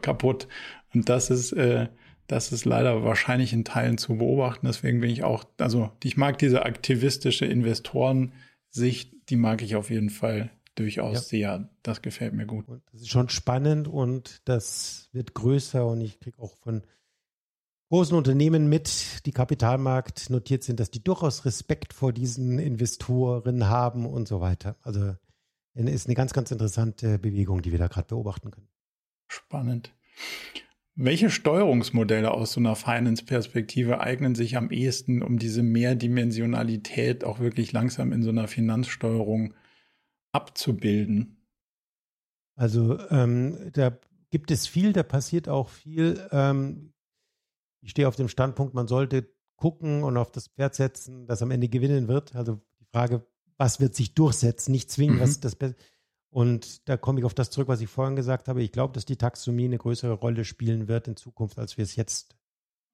kaputt. 0.00 0.48
Und 0.94 1.08
das 1.08 1.30
ist, 1.30 1.52
äh, 1.52 1.88
das 2.26 2.52
ist 2.52 2.64
leider 2.64 3.04
wahrscheinlich 3.04 3.52
in 3.52 3.64
Teilen 3.64 3.98
zu 3.98 4.16
beobachten. 4.16 4.66
Deswegen 4.66 5.00
bin 5.00 5.10
ich 5.10 5.22
auch, 5.22 5.44
also 5.58 5.90
ich 6.02 6.16
mag 6.16 6.38
diese 6.38 6.64
aktivistische 6.64 7.44
Investorensicht, 7.44 9.12
die 9.30 9.36
mag 9.36 9.62
ich 9.62 9.76
auf 9.76 9.90
jeden 9.90 10.10
Fall 10.10 10.50
durchaus 10.74 11.14
ja. 11.14 11.20
sehr. 11.20 11.68
Das 11.82 12.02
gefällt 12.02 12.34
mir 12.34 12.46
gut. 12.46 12.68
Und 12.68 12.82
das 12.92 13.02
ist 13.02 13.08
schon 13.08 13.28
spannend 13.28 13.88
und 13.88 14.42
das 14.44 15.08
wird 15.12 15.34
größer 15.34 15.86
und 15.86 16.00
ich 16.00 16.20
kriege 16.20 16.38
auch 16.38 16.56
von 16.56 16.82
großen 17.90 18.16
Unternehmen 18.16 18.68
mit, 18.68 19.26
die 19.26 19.32
Kapitalmarkt 19.32 20.30
notiert 20.30 20.62
sind, 20.62 20.80
dass 20.80 20.90
die 20.90 21.02
durchaus 21.02 21.44
Respekt 21.44 21.92
vor 21.92 22.12
diesen 22.12 22.58
Investoren 22.58 23.68
haben 23.68 24.06
und 24.06 24.28
so 24.28 24.40
weiter. 24.40 24.76
Also 24.82 25.14
ist 25.74 26.06
eine 26.06 26.14
ganz, 26.14 26.32
ganz 26.32 26.50
interessante 26.50 27.18
Bewegung, 27.18 27.62
die 27.62 27.72
wir 27.72 27.78
da 27.78 27.88
gerade 27.88 28.08
beobachten 28.08 28.50
können. 28.50 28.68
Spannend. 29.28 29.92
Welche 30.96 31.30
Steuerungsmodelle 31.30 32.30
aus 32.30 32.52
so 32.52 32.60
einer 32.60 32.76
Finance-Perspektive 32.76 34.00
eignen 34.00 34.34
sich 34.34 34.56
am 34.56 34.70
ehesten, 34.70 35.22
um 35.22 35.38
diese 35.38 35.62
Mehrdimensionalität 35.62 37.24
auch 37.24 37.38
wirklich 37.38 37.72
langsam 37.72 38.12
in 38.12 38.22
so 38.22 38.30
einer 38.30 38.48
Finanzsteuerung 38.48 39.54
abzubilden? 40.32 41.46
Also 42.56 42.98
ähm, 43.08 43.70
da 43.72 43.98
gibt 44.30 44.50
es 44.50 44.66
viel, 44.66 44.92
da 44.92 45.02
passiert 45.02 45.48
auch 45.48 45.68
viel. 45.68 46.28
Ähm, 46.32 46.92
ich 47.80 47.90
stehe 47.92 48.08
auf 48.08 48.16
dem 48.16 48.28
Standpunkt, 48.28 48.74
man 48.74 48.86
sollte 48.86 49.32
gucken 49.56 50.02
und 50.02 50.16
auf 50.16 50.32
das 50.32 50.48
Pferd 50.48 50.74
setzen, 50.74 51.26
das 51.26 51.42
am 51.42 51.50
Ende 51.50 51.68
gewinnen 51.68 52.08
wird. 52.08 52.34
Also 52.34 52.60
die 52.80 52.86
Frage, 52.92 53.26
was 53.56 53.80
wird 53.80 53.94
sich 53.94 54.14
durchsetzen, 54.14 54.72
nicht 54.72 54.90
zwingen, 54.90 55.16
mhm. 55.16 55.20
was 55.20 55.30
ist 55.30 55.44
das 55.44 55.56
Beste. 55.56 55.80
Und 56.30 56.88
da 56.88 56.96
komme 56.96 57.18
ich 57.18 57.26
auf 57.26 57.34
das 57.34 57.50
zurück, 57.50 57.68
was 57.68 57.80
ich 57.80 57.88
vorhin 57.88 58.14
gesagt 58.16 58.48
habe. 58.48 58.62
Ich 58.62 58.70
glaube, 58.72 58.94
dass 58.94 59.04
die 59.04 59.16
Taxonomie 59.16 59.64
eine 59.64 59.78
größere 59.78 60.12
Rolle 60.12 60.44
spielen 60.44 60.86
wird 60.86 61.08
in 61.08 61.16
Zukunft, 61.16 61.58
als 61.58 61.76
wir 61.76 61.82
es 61.82 61.96
jetzt 61.96 62.36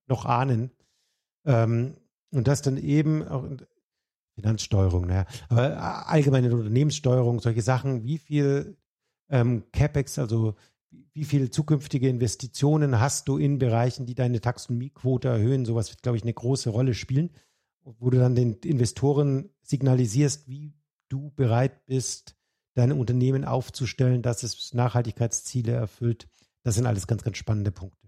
noch 0.06 0.24
ahnen. 0.24 0.70
Ähm, 1.44 1.96
und 2.30 2.48
das 2.48 2.62
dann 2.62 2.78
eben 2.78 3.26
auch 3.28 3.46
Finanzsteuerung, 4.34 5.06
naja, 5.06 5.26
aber 5.48 6.08
allgemeine 6.08 6.54
Unternehmenssteuerung, 6.54 7.40
solche 7.40 7.62
Sachen, 7.62 8.04
wie 8.04 8.18
viel 8.18 8.76
ähm, 9.30 9.64
CapEx, 9.72 10.18
also 10.18 10.54
wie 11.12 11.24
viele 11.24 11.50
zukünftige 11.50 12.08
Investitionen 12.08 13.00
hast 13.00 13.28
du 13.28 13.38
in 13.38 13.58
Bereichen, 13.58 14.06
die 14.06 14.14
deine 14.14 14.40
Taxonomiequote 14.40 15.28
erhöhen? 15.28 15.64
Sowas 15.64 15.90
wird, 15.90 16.02
glaube 16.02 16.16
ich, 16.16 16.22
eine 16.22 16.34
große 16.34 16.70
Rolle 16.70 16.94
spielen, 16.94 17.30
wo 17.82 18.10
du 18.10 18.18
dann 18.18 18.34
den 18.34 18.54
Investoren 18.54 19.50
signalisierst, 19.62 20.48
wie 20.48 20.74
du 21.08 21.30
bereit 21.30 21.86
bist, 21.86 22.35
dein 22.76 22.92
Unternehmen 22.92 23.44
aufzustellen, 23.44 24.22
dass 24.22 24.42
es 24.42 24.72
Nachhaltigkeitsziele 24.74 25.72
erfüllt. 25.72 26.28
Das 26.62 26.76
sind 26.76 26.86
alles 26.86 27.06
ganz, 27.06 27.24
ganz 27.24 27.36
spannende 27.38 27.72
Punkte. 27.72 28.06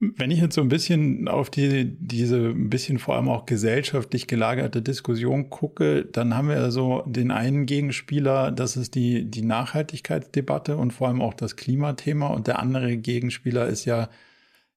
Wenn 0.00 0.32
ich 0.32 0.40
jetzt 0.40 0.56
so 0.56 0.60
ein 0.60 0.68
bisschen 0.68 1.28
auf 1.28 1.48
die, 1.48 1.96
diese 2.00 2.48
ein 2.48 2.70
bisschen 2.70 2.98
vor 2.98 3.14
allem 3.14 3.28
auch 3.28 3.46
gesellschaftlich 3.46 4.26
gelagerte 4.26 4.82
Diskussion 4.82 5.48
gucke, 5.48 6.04
dann 6.04 6.34
haben 6.34 6.48
wir 6.48 6.72
so 6.72 7.04
den 7.06 7.30
einen 7.30 7.66
Gegenspieler, 7.66 8.50
das 8.50 8.76
ist 8.76 8.96
die, 8.96 9.30
die 9.30 9.42
Nachhaltigkeitsdebatte 9.42 10.76
und 10.76 10.92
vor 10.92 11.06
allem 11.06 11.22
auch 11.22 11.34
das 11.34 11.54
Klimathema. 11.54 12.26
Und 12.26 12.48
der 12.48 12.58
andere 12.58 12.96
Gegenspieler 12.96 13.68
ist 13.68 13.84
ja 13.84 14.08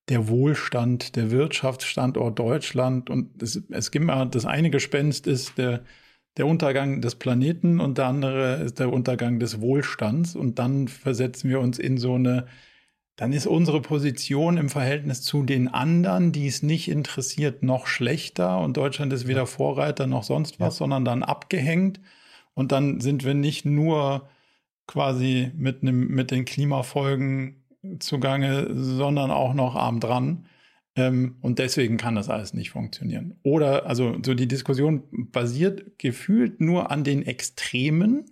der 0.09 0.27
Wohlstand, 0.27 1.15
der 1.15 1.31
Wirtschaftsstandort 1.31 2.37
Deutschland. 2.37 3.09
Und 3.09 3.41
es, 3.41 3.63
es 3.71 3.89
gibt 3.89 4.05
mal, 4.05 4.25
das 4.27 4.45
eine 4.45 4.69
Gespenst 4.69 5.25
ist 5.25 5.57
der, 5.57 5.83
der 6.37 6.47
Untergang 6.47 7.01
des 7.01 7.15
Planeten 7.15 7.79
und 7.79 7.97
der 7.97 8.07
andere 8.07 8.55
ist 8.55 8.79
der 8.79 8.91
Untergang 8.91 9.39
des 9.39 9.61
Wohlstands. 9.61 10.35
Und 10.35 10.59
dann 10.59 10.87
versetzen 10.87 11.49
wir 11.49 11.59
uns 11.59 11.79
in 11.79 11.97
so 11.97 12.15
eine 12.15 12.47
dann 13.15 13.31
ist 13.31 13.47
unsere 13.47 13.81
Position 13.81 14.57
im 14.57 14.69
Verhältnis 14.69 15.21
zu 15.21 15.43
den 15.43 15.69
anderen, 15.69 16.31
die 16.33 16.47
es 16.47 16.63
nicht 16.63 16.89
interessiert, 16.89 17.63
noch 17.63 17.87
schlechter 17.87 18.59
und 18.59 18.75
Deutschland 18.75 19.13
ist 19.13 19.27
weder 19.27 19.47
Vorreiter 19.47 20.05
noch 20.05 20.23
sonst 20.23 20.59
was, 20.59 20.75
ja. 20.75 20.79
sondern 20.79 21.05
dann 21.05 21.23
abgehängt. 21.23 22.01
Und 22.53 22.71
dann 22.71 22.99
sind 22.99 23.23
wir 23.23 23.33
nicht 23.33 23.65
nur 23.65 24.27
quasi 24.85 25.51
mit, 25.55 25.81
einem, 25.81 26.07
mit 26.09 26.29
den 26.31 26.43
Klimafolgen 26.43 27.63
zugange, 27.99 28.67
sondern 28.73 29.31
auch 29.31 29.53
noch 29.53 29.75
arm 29.75 29.99
dran. 29.99 30.45
Ähm, 30.95 31.35
und 31.41 31.59
deswegen 31.59 31.97
kann 31.97 32.15
das 32.15 32.29
alles 32.29 32.53
nicht 32.53 32.71
funktionieren. 32.71 33.39
Oder, 33.43 33.85
also, 33.85 34.17
so 34.23 34.33
die 34.33 34.47
Diskussion 34.47 35.03
basiert 35.11 35.99
gefühlt 35.99 36.61
nur 36.61 36.91
an 36.91 37.03
den 37.03 37.25
Extremen 37.25 38.25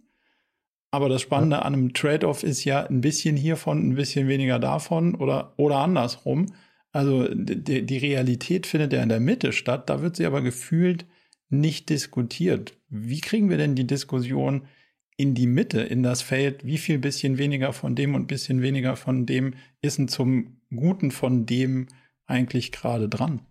aber 0.93 1.09
das 1.09 1.23
Spannende 1.23 1.65
an 1.65 1.73
einem 1.73 1.93
Trade-off 1.95 2.43
ist 2.43 2.65
ja 2.65 2.85
ein 2.85 3.01
bisschen 3.01 3.35
hiervon, 3.35 3.79
ein 3.79 3.95
bisschen 3.95 4.27
weniger 4.27 4.59
davon 4.59 5.15
oder, 5.15 5.55
oder 5.57 5.77
andersrum. 5.77 6.53
Also 6.91 7.27
die, 7.33 7.83
die 7.83 7.97
Realität 7.97 8.67
findet 8.67 8.93
ja 8.93 9.01
in 9.01 9.09
der 9.09 9.19
Mitte 9.19 9.53
statt, 9.53 9.89
da 9.89 10.03
wird 10.03 10.15
sie 10.15 10.27
aber 10.27 10.43
gefühlt 10.43 11.07
nicht 11.49 11.89
diskutiert. 11.89 12.77
Wie 12.89 13.21
kriegen 13.21 13.49
wir 13.49 13.57
denn 13.57 13.73
die 13.73 13.87
Diskussion 13.87 14.67
in 15.17 15.33
die 15.33 15.47
Mitte, 15.47 15.81
in 15.81 16.03
das 16.03 16.21
Feld, 16.21 16.63
wie 16.63 16.77
viel 16.77 16.99
bisschen 16.99 17.39
weniger 17.39 17.73
von 17.73 17.95
dem 17.95 18.13
und 18.13 18.27
bisschen 18.27 18.61
weniger 18.61 18.95
von 18.95 19.25
dem 19.25 19.55
ist 19.81 19.97
denn 19.97 20.07
zum 20.07 20.61
Guten 20.69 21.09
von 21.09 21.47
dem 21.47 21.87
eigentlich 22.25 22.71
gerade 22.71 23.09
dran? 23.09 23.41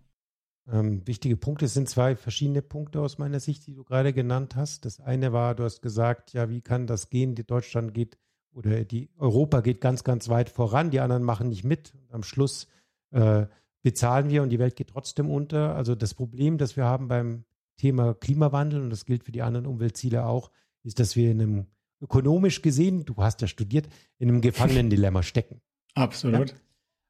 Ähm, 0.71 1.05
wichtige 1.05 1.35
Punkte 1.35 1.67
sind 1.67 1.89
zwei 1.89 2.15
verschiedene 2.15 2.61
Punkte 2.61 3.01
aus 3.01 3.17
meiner 3.17 3.39
Sicht, 3.39 3.67
die 3.67 3.73
du 3.73 3.83
gerade 3.83 4.13
genannt 4.13 4.55
hast. 4.55 4.85
Das 4.85 4.99
eine 4.99 5.33
war, 5.33 5.55
du 5.55 5.63
hast 5.63 5.81
gesagt, 5.81 6.33
ja, 6.33 6.49
wie 6.49 6.61
kann 6.61 6.87
das 6.87 7.09
gehen? 7.09 7.35
Die 7.35 7.45
Deutschland 7.45 7.93
geht 7.93 8.17
oder 8.51 8.85
die 8.85 9.09
Europa 9.17 9.61
geht 9.61 9.81
ganz, 9.81 10.03
ganz 10.03 10.29
weit 10.29 10.49
voran, 10.49 10.91
die 10.91 10.99
anderen 10.99 11.23
machen 11.23 11.49
nicht 11.49 11.63
mit. 11.63 11.93
Und 11.95 12.13
am 12.13 12.23
Schluss 12.23 12.67
äh, 13.11 13.47
bezahlen 13.81 14.29
wir 14.29 14.43
und 14.43 14.49
die 14.49 14.59
Welt 14.59 14.75
geht 14.75 14.89
trotzdem 14.89 15.29
unter. 15.29 15.75
Also 15.75 15.95
das 15.95 16.13
Problem, 16.13 16.57
das 16.57 16.77
wir 16.77 16.85
haben 16.85 17.07
beim 17.07 17.43
Thema 17.77 18.13
Klimawandel, 18.13 18.81
und 18.81 18.89
das 18.89 19.05
gilt 19.05 19.23
für 19.23 19.31
die 19.31 19.41
anderen 19.41 19.65
Umweltziele 19.65 20.25
auch, 20.25 20.51
ist, 20.83 20.99
dass 20.99 21.15
wir 21.15 21.31
in 21.31 21.41
einem 21.41 21.65
ökonomisch 22.01 22.61
gesehen, 22.61 23.05
du 23.05 23.15
hast 23.17 23.41
ja 23.41 23.47
studiert, 23.47 23.87
in 24.17 24.29
einem 24.29 24.41
Gefangenendilemma 24.41 25.23
stecken. 25.23 25.61
Absolut. 25.95 26.55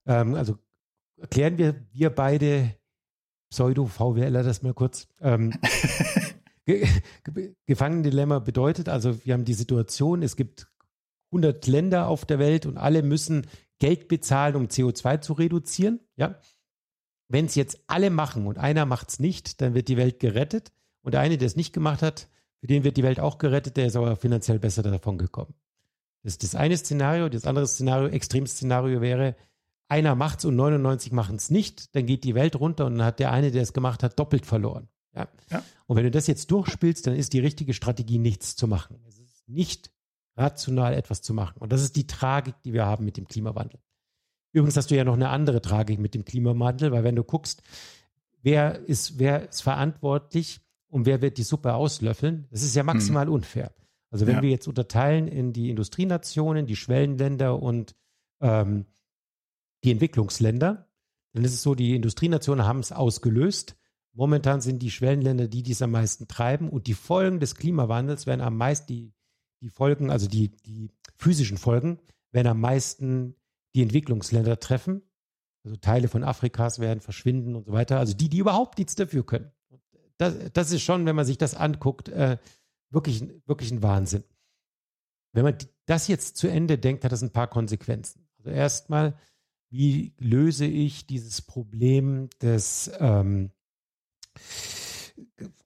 Ja? 0.06 0.22
Ähm, 0.22 0.36
also 0.36 0.58
erklären 1.24 1.58
wir, 1.58 1.76
wir 1.92 2.10
beide 2.10 2.76
Pseudo-VWLer 3.50 4.44
das 4.44 4.62
mal 4.62 4.74
kurz. 4.74 5.08
Ähm, 5.22 5.54
Gefangenendilemma 7.66 8.40
bedeutet 8.40 8.90
also, 8.90 9.26
wir 9.26 9.34
haben 9.34 9.46
die 9.46 9.54
Situation, 9.54 10.22
es 10.22 10.36
gibt 10.36 10.68
100 11.32 11.66
Länder 11.68 12.08
auf 12.08 12.26
der 12.26 12.40
Welt 12.40 12.66
und 12.66 12.78
alle 12.78 13.04
müssen 13.04 13.48
Geld 13.80 14.08
bezahlen, 14.08 14.56
um 14.56 14.66
CO2 14.66 15.22
zu 15.22 15.34
reduzieren. 15.34 16.00
Ja? 16.16 16.40
Wenn 17.30 17.46
es 17.46 17.56
jetzt 17.56 17.84
alle 17.88 18.10
machen 18.10 18.46
und 18.46 18.58
einer 18.58 18.86
macht 18.86 19.10
es 19.10 19.20
nicht, 19.20 19.62
dann 19.62 19.74
wird 19.74 19.88
die 19.88 19.98
Welt 19.98 20.20
gerettet. 20.20 20.72
Und 21.02 21.14
der 21.14 21.22
eine, 21.22 21.38
der 21.38 21.48
es 21.48 21.56
nicht 21.56 21.74
gemacht 21.74 22.02
hat, 22.02 22.30
für 22.60 22.68
den 22.68 22.84
wird 22.84 22.98
die 22.98 23.04
Welt 23.04 23.20
auch 23.20 23.38
gerettet, 23.40 23.78
der 23.78 23.88
ist 23.88 23.96
aber 23.96 24.16
finanziell 24.16 24.60
besser 24.60 24.84
davon 24.84 25.18
gekommen. 25.18 25.54
Das 26.22 26.34
ist 26.34 26.44
das 26.44 26.56
eine 26.56 26.78
Szenario. 26.78 27.28
Das 27.30 27.46
andere 27.46 27.68
Szenario, 27.68 28.08
Extremszenario 28.08 29.02
wäre, 29.02 29.36
einer 29.88 30.16
macht's 30.16 30.46
und 30.46 30.56
99 30.56 31.12
machen 31.12 31.36
es 31.36 31.50
nicht, 31.50 31.96
dann 31.96 32.06
geht 32.06 32.24
die 32.24 32.36
Welt 32.36 32.56
runter 32.56 32.86
und 32.86 32.98
dann 32.98 33.06
hat 33.06 33.20
der 33.20 33.32
eine, 33.32 33.52
der 33.52 33.62
es 33.62 33.74
gemacht 33.74 34.04
hat, 34.04 34.18
doppelt 34.18 34.46
verloren. 34.46 34.90
Ja? 35.16 35.28
ja? 35.52 35.64
Und 35.86 35.98
wenn 35.98 36.04
du 36.04 36.12
das 36.12 36.28
jetzt 36.28 36.52
durchspielst, 36.52 37.06
dann 37.08 37.16
ist 37.16 37.34
die 37.34 37.40
richtige 37.40 37.74
Strategie, 37.74 38.18
nichts 38.18 38.56
zu 38.56 38.68
machen. 38.68 39.00
Es 39.08 39.20
ist 39.20 39.48
nicht 39.48 39.92
rational 40.36 40.94
etwas 40.94 41.22
zu 41.22 41.34
machen. 41.34 41.60
Und 41.60 41.72
das 41.72 41.82
ist 41.82 41.96
die 41.96 42.08
Tragik, 42.08 42.56
die 42.64 42.74
wir 42.74 42.86
haben 42.86 43.06
mit 43.06 43.18
dem 43.18 43.28
Klimawandel. 43.28 43.80
Übrigens 44.52 44.78
hast 44.78 44.92
du 44.92 44.96
ja 44.96 45.04
noch 45.04 45.14
eine 45.14 45.30
andere 45.30 45.62
Tragik 45.62 46.00
mit 46.00 46.14
dem 46.14 46.26
Klimawandel, 46.26 46.92
weil 46.92 47.04
wenn 47.04 47.16
du 47.16 47.24
guckst, 47.24 47.62
wer 48.42 48.80
ist, 48.88 49.20
wer 49.20 49.50
ist 49.50 49.62
verantwortlich 49.62 50.62
und 50.88 51.06
wer 51.06 51.22
wird 51.22 51.38
die 51.38 51.44
Suppe 51.44 51.74
auslöffeln? 51.74 52.48
Das 52.52 52.62
ist 52.64 52.76
ja 52.76 52.84
maximal 52.84 53.26
mhm. 53.26 53.34
unfair. 53.34 53.74
Also 54.12 54.28
wenn 54.28 54.36
ja. 54.36 54.42
wir 54.44 54.50
jetzt 54.50 54.68
unterteilen 54.68 55.28
in 55.28 55.54
die 55.54 55.72
Industrienationen, 55.72 56.68
die 56.68 56.76
Schwellenländer 56.76 57.62
und 57.62 57.96
ähm, 58.42 58.86
die 59.84 59.92
Entwicklungsländer, 59.92 60.90
dann 61.34 61.44
ist 61.44 61.54
es 61.54 61.64
so, 61.64 61.76
die 61.76 61.96
Industrienationen 61.96 62.66
haben 62.66 62.80
es 62.80 62.92
ausgelöst. 62.92 63.76
Momentan 64.14 64.62
sind 64.62 64.80
die 64.80 64.92
Schwellenländer 64.92 65.48
die, 65.48 65.64
die 65.64 65.72
es 65.72 65.82
am 65.82 65.92
meisten 65.92 66.28
treiben 66.28 66.70
und 66.70 66.88
die 66.88 66.94
Folgen 66.94 67.40
des 67.40 67.56
Klimawandels 67.56 68.28
werden 68.28 68.42
am 68.42 68.56
meisten, 68.56 68.88
die, 68.88 69.14
die 69.62 69.70
Folgen, 69.70 70.12
also 70.12 70.28
die, 70.28 70.50
die 70.50 70.92
physischen 71.18 71.58
Folgen, 71.58 72.00
werden 72.32 72.48
am 72.48 72.62
meisten 72.62 73.36
die 73.74 73.82
Entwicklungsländer 73.82 74.60
treffen. 74.60 75.02
Also 75.64 75.78
Teile 75.78 76.08
von 76.08 76.24
Afrikas 76.24 76.80
werden 76.80 77.00
verschwinden 77.00 77.56
und 77.56 77.66
so 77.66 77.72
weiter. 77.72 77.98
Also 77.98 78.14
die, 78.14 78.30
die 78.30 78.38
überhaupt 78.38 78.78
nichts 78.78 78.96
dafür 78.96 79.26
können. 79.26 79.52
Das, 80.18 80.36
das 80.54 80.72
ist 80.72 80.84
schon, 80.84 81.06
wenn 81.06 81.16
man 81.16 81.26
sich 81.26 81.38
das 81.38 81.56
anguckt, 81.56 82.10
äh, 82.10 82.38
wirklich, 82.92 83.24
wirklich 83.46 83.72
ein 83.72 83.82
Wahnsinn. 83.82 84.24
Wenn 85.32 85.44
man 85.44 85.58
das 85.86 86.08
jetzt 86.08 86.38
zu 86.38 86.48
Ende 86.48 86.78
denkt, 86.78 87.04
hat 87.04 87.12
das 87.12 87.24
ein 87.24 87.34
paar 87.34 87.48
Konsequenzen. 87.48 88.28
Also 88.38 88.52
erstmal, 88.52 89.16
wie 89.74 90.14
löse 90.20 90.66
ich 90.66 91.08
dieses 91.08 91.42
Problem 91.42 92.30
des 92.42 92.92
ähm, 93.00 93.50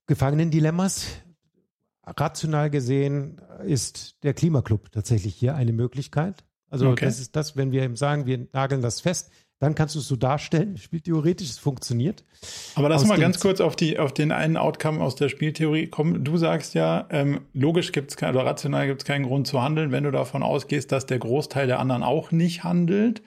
Gefangenendilemmas? 0.08 1.08
Rational 2.06 2.70
gesehen 2.70 3.42
ist 3.66 4.24
der 4.24 4.34
Klimaclub 4.34 4.94
tatsächlich 4.94 5.36
hier 5.36 5.56
eine 5.56 5.74
Möglichkeit. 5.74 6.46
Also 6.70 6.90
okay. 6.90 7.04
das 7.04 7.20
ist 7.20 7.36
das, 7.36 7.58
wenn 7.58 7.74
wir 7.74 7.84
eben 7.84 7.98
sagen, 7.98 8.26
wir 8.26 8.48
nageln 8.54 8.82
das 8.82 9.02
fest, 9.02 9.30
dann 9.60 9.76
kannst 9.76 9.96
du 9.96 10.00
es 10.00 10.08
so 10.08 10.16
darstellen. 10.16 10.78
Spieltheoretisch, 10.78 11.50
es 11.50 11.60
funktioniert. 11.60 12.24
Aber 12.76 12.88
lass 12.88 13.06
mal 13.06 13.20
ganz 13.20 13.42
kurz 13.42 13.60
auf, 13.60 13.76
die, 13.76 14.00
auf 14.00 14.14
den 14.14 14.32
einen 14.32 14.56
Outcome 14.56 15.02
aus 15.02 15.16
der 15.16 15.28
Spieltheorie 15.28 15.88
kommen. 15.88 16.24
Du 16.24 16.38
sagst 16.38 16.76
ja, 16.76 17.08
ähm, 17.10 17.42
logisch 17.52 17.92
gibt 17.92 18.12
es 18.12 18.18
oder 18.18 18.46
rational 18.46 18.88
gibt 18.88 19.02
es 19.02 19.06
keinen 19.06 19.26
Grund 19.26 19.48
zu 19.48 19.62
handeln, 19.62 19.92
wenn 19.92 20.06
du 20.06 20.12
davon 20.12 20.44
ausgehst, 20.44 20.94
dass 20.94 21.08
der 21.08 21.20
Großteil 21.20 21.68
der 21.68 21.80
anderen 21.80 22.04
auch 22.04 22.32
nicht 22.32 22.64
handelt. 22.64 23.22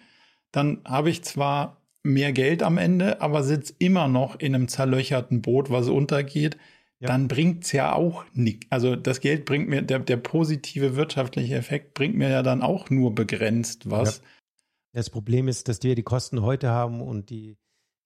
Dann 0.52 0.80
habe 0.84 1.10
ich 1.10 1.22
zwar 1.22 1.76
mehr 2.02 2.32
Geld 2.32 2.62
am 2.62 2.78
Ende, 2.78 3.20
aber 3.20 3.42
sitze 3.42 3.74
immer 3.78 4.08
noch 4.08 4.38
in 4.38 4.54
einem 4.54 4.68
zerlöcherten 4.68 5.42
Boot, 5.42 5.70
was 5.70 5.88
untergeht. 5.88 6.56
Ja. 6.98 7.08
Dann 7.08 7.28
bringt 7.28 7.64
es 7.64 7.72
ja 7.72 7.94
auch 7.94 8.24
nichts. 8.32 8.66
Also 8.70 8.96
das 8.96 9.20
Geld 9.20 9.44
bringt 9.44 9.68
mir, 9.68 9.82
der, 9.82 10.00
der 10.00 10.16
positive 10.16 10.96
wirtschaftliche 10.96 11.54
Effekt 11.54 11.94
bringt 11.94 12.16
mir 12.16 12.28
ja 12.28 12.42
dann 12.42 12.62
auch 12.62 12.90
nur 12.90 13.14
begrenzt 13.14 13.90
was. 13.90 14.18
Ja 14.18 14.24
das 14.92 15.10
Problem 15.10 15.48
ist, 15.48 15.68
dass 15.68 15.82
wir 15.82 15.94
die 15.94 16.02
Kosten 16.02 16.42
heute 16.42 16.70
haben 16.70 17.00
und 17.00 17.30
die 17.30 17.56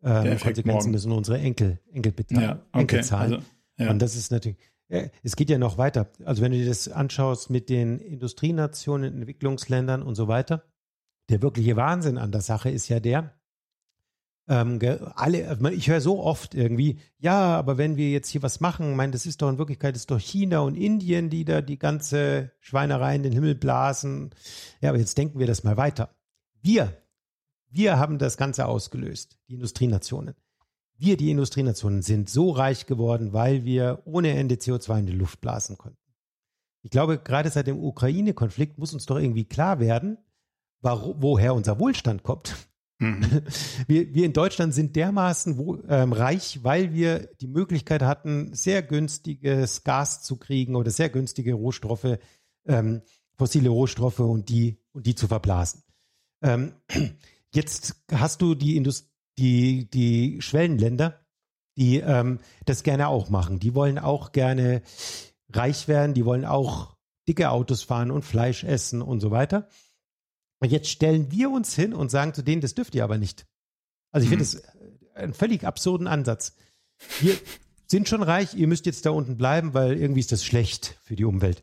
äh, 0.02 0.36
Konsequenzen 0.36 0.66
morgen. 0.66 0.90
müssen 0.90 1.12
unsere 1.12 1.38
Enkel, 1.38 1.80
Enkel 1.92 2.12
ja, 2.30 2.52
okay. 2.72 2.80
Enkel 2.80 3.04
zahlen. 3.04 3.32
Also, 3.34 3.44
ja. 3.78 3.90
Und 3.90 4.02
das 4.02 4.16
ist 4.16 4.30
natürlich, 4.30 4.58
äh, 4.88 5.08
es 5.22 5.36
geht 5.36 5.50
ja 5.50 5.58
noch 5.58 5.78
weiter. 5.78 6.10
Also 6.24 6.42
wenn 6.42 6.52
du 6.52 6.58
dir 6.58 6.66
das 6.66 6.88
anschaust 6.88 7.50
mit 7.50 7.70
den 7.70 7.98
Industrienationen, 8.00 9.14
Entwicklungsländern 9.14 10.02
und 10.02 10.14
so 10.14 10.28
weiter, 10.28 10.64
der 11.28 11.42
wirkliche 11.42 11.76
Wahnsinn 11.76 12.18
an 12.18 12.32
der 12.32 12.40
Sache 12.40 12.70
ist 12.70 12.88
ja 12.88 13.00
der, 13.00 13.34
ähm, 14.46 14.78
alle, 15.14 15.58
ich 15.72 15.88
höre 15.88 16.02
so 16.02 16.22
oft 16.22 16.54
irgendwie, 16.54 16.98
ja, 17.18 17.56
aber 17.56 17.78
wenn 17.78 17.96
wir 17.96 18.10
jetzt 18.10 18.28
hier 18.28 18.42
was 18.42 18.60
machen, 18.60 18.94
mein, 18.94 19.10
das 19.10 19.24
ist 19.24 19.40
doch 19.40 19.48
in 19.48 19.56
Wirklichkeit 19.56 19.96
ist 19.96 20.10
doch 20.10 20.20
China 20.20 20.60
und 20.60 20.74
Indien, 20.76 21.30
die 21.30 21.46
da 21.46 21.62
die 21.62 21.78
ganze 21.78 22.50
Schweinerei 22.60 23.16
in 23.16 23.22
den 23.22 23.32
Himmel 23.32 23.54
blasen. 23.54 24.34
Ja, 24.82 24.90
aber 24.90 24.98
jetzt 24.98 25.16
denken 25.16 25.38
wir 25.38 25.46
das 25.46 25.64
mal 25.64 25.78
weiter. 25.78 26.14
Wir, 26.60 26.94
wir 27.70 27.98
haben 27.98 28.18
das 28.18 28.36
Ganze 28.36 28.66
ausgelöst, 28.66 29.38
die 29.48 29.54
Industrienationen. 29.54 30.34
Wir, 30.96 31.16
die 31.16 31.30
Industrienationen, 31.30 32.02
sind 32.02 32.28
so 32.28 32.50
reich 32.50 32.86
geworden, 32.86 33.32
weil 33.32 33.64
wir 33.64 34.02
ohne 34.04 34.30
Ende 34.36 34.56
CO2 34.56 35.00
in 35.00 35.06
die 35.06 35.12
Luft 35.12 35.40
blasen 35.40 35.78
konnten. 35.78 35.98
Ich 36.82 36.90
glaube, 36.90 37.18
gerade 37.18 37.50
seit 37.50 37.66
dem 37.66 37.82
Ukraine-Konflikt 37.82 38.76
muss 38.76 38.92
uns 38.92 39.06
doch 39.06 39.16
irgendwie 39.18 39.46
klar 39.46 39.80
werden, 39.80 40.18
wo, 40.84 41.16
woher 41.18 41.54
unser 41.54 41.78
Wohlstand 41.78 42.22
kommt. 42.22 42.54
Mhm. 43.00 43.42
Wir, 43.88 44.14
wir, 44.14 44.24
in 44.24 44.32
Deutschland 44.32 44.72
sind 44.72 44.94
dermaßen 44.94 45.58
wo, 45.58 45.78
ähm, 45.88 46.12
reich, 46.12 46.60
weil 46.62 46.92
wir 46.92 47.28
die 47.40 47.48
Möglichkeit 47.48 48.02
hatten, 48.02 48.54
sehr 48.54 48.82
günstiges 48.82 49.82
Gas 49.82 50.22
zu 50.22 50.36
kriegen 50.36 50.76
oder 50.76 50.92
sehr 50.92 51.10
günstige 51.10 51.54
Rohstoffe, 51.54 52.18
ähm, 52.66 53.02
fossile 53.36 53.68
Rohstoffe 53.68 54.20
und 54.20 54.48
die, 54.48 54.78
und 54.92 55.06
die 55.06 55.16
zu 55.16 55.26
verblasen. 55.26 55.82
Ähm, 56.40 56.74
jetzt 57.54 57.96
hast 58.12 58.42
du 58.42 58.54
die, 58.54 58.76
Indust 58.76 59.10
die, 59.38 59.90
die 59.90 60.40
Schwellenländer, 60.40 61.20
die 61.76 61.98
ähm, 61.98 62.38
das 62.64 62.84
gerne 62.84 63.08
auch 63.08 63.28
machen. 63.28 63.58
Die 63.58 63.74
wollen 63.74 63.98
auch 63.98 64.30
gerne 64.30 64.82
reich 65.52 65.88
werden, 65.88 66.14
die 66.14 66.24
wollen 66.24 66.44
auch 66.44 66.96
dicke 67.26 67.50
Autos 67.50 67.82
fahren 67.82 68.10
und 68.10 68.24
Fleisch 68.24 68.64
essen 68.64 69.02
und 69.02 69.20
so 69.20 69.30
weiter. 69.30 69.68
Jetzt 70.64 70.88
stellen 70.88 71.30
wir 71.30 71.50
uns 71.50 71.74
hin 71.74 71.94
und 71.94 72.10
sagen 72.10 72.34
zu 72.34 72.42
denen, 72.42 72.60
das 72.60 72.74
dürft 72.74 72.94
ihr 72.94 73.04
aber 73.04 73.18
nicht. 73.18 73.46
Also 74.12 74.24
ich 74.24 74.30
finde 74.30 74.44
hm. 74.44 74.60
das 74.62 75.14
einen 75.14 75.34
völlig 75.34 75.64
absurden 75.64 76.06
Ansatz. 76.06 76.56
Wir 77.20 77.36
sind 77.86 78.08
schon 78.08 78.22
reich, 78.22 78.54
ihr 78.54 78.66
müsst 78.66 78.86
jetzt 78.86 79.06
da 79.06 79.10
unten 79.10 79.36
bleiben, 79.36 79.74
weil 79.74 79.96
irgendwie 79.96 80.20
ist 80.20 80.32
das 80.32 80.44
schlecht 80.44 80.98
für 81.02 81.16
die 81.16 81.24
Umwelt. 81.24 81.62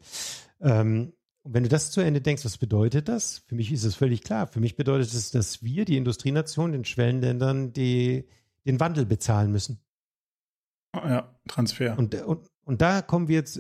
Ähm, 0.59 1.13
und 1.43 1.53
wenn 1.53 1.63
du 1.63 1.69
das 1.69 1.91
zu 1.91 2.01
Ende 2.01 2.21
denkst, 2.21 2.45
was 2.45 2.57
bedeutet 2.57 3.07
das? 3.07 3.39
Für 3.47 3.55
mich 3.55 3.71
ist 3.71 3.83
es 3.83 3.95
völlig 3.95 4.21
klar. 4.21 4.47
Für 4.47 4.59
mich 4.59 4.75
bedeutet 4.75 5.11
es, 5.13 5.31
dass 5.31 5.63
wir, 5.63 5.85
die 5.85 5.97
Industrienationen, 5.97 6.73
den 6.73 6.85
Schwellenländern, 6.85 7.73
die, 7.73 8.27
den 8.65 8.79
Wandel 8.79 9.05
bezahlen 9.05 9.51
müssen. 9.51 9.79
Ja, 10.93 11.35
Transfer. 11.47 11.97
Und, 11.97 12.13
und, 12.13 12.47
und 12.63 12.81
da 12.81 13.01
kommen 13.01 13.27
wir 13.27 13.35
jetzt 13.35 13.59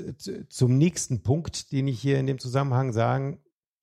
zum 0.49 0.77
nächsten 0.77 1.23
Punkt, 1.23 1.71
den 1.71 1.87
ich 1.87 1.99
hier 1.99 2.19
in 2.19 2.27
dem 2.27 2.37
Zusammenhang 2.37 2.93
sagen 2.93 3.39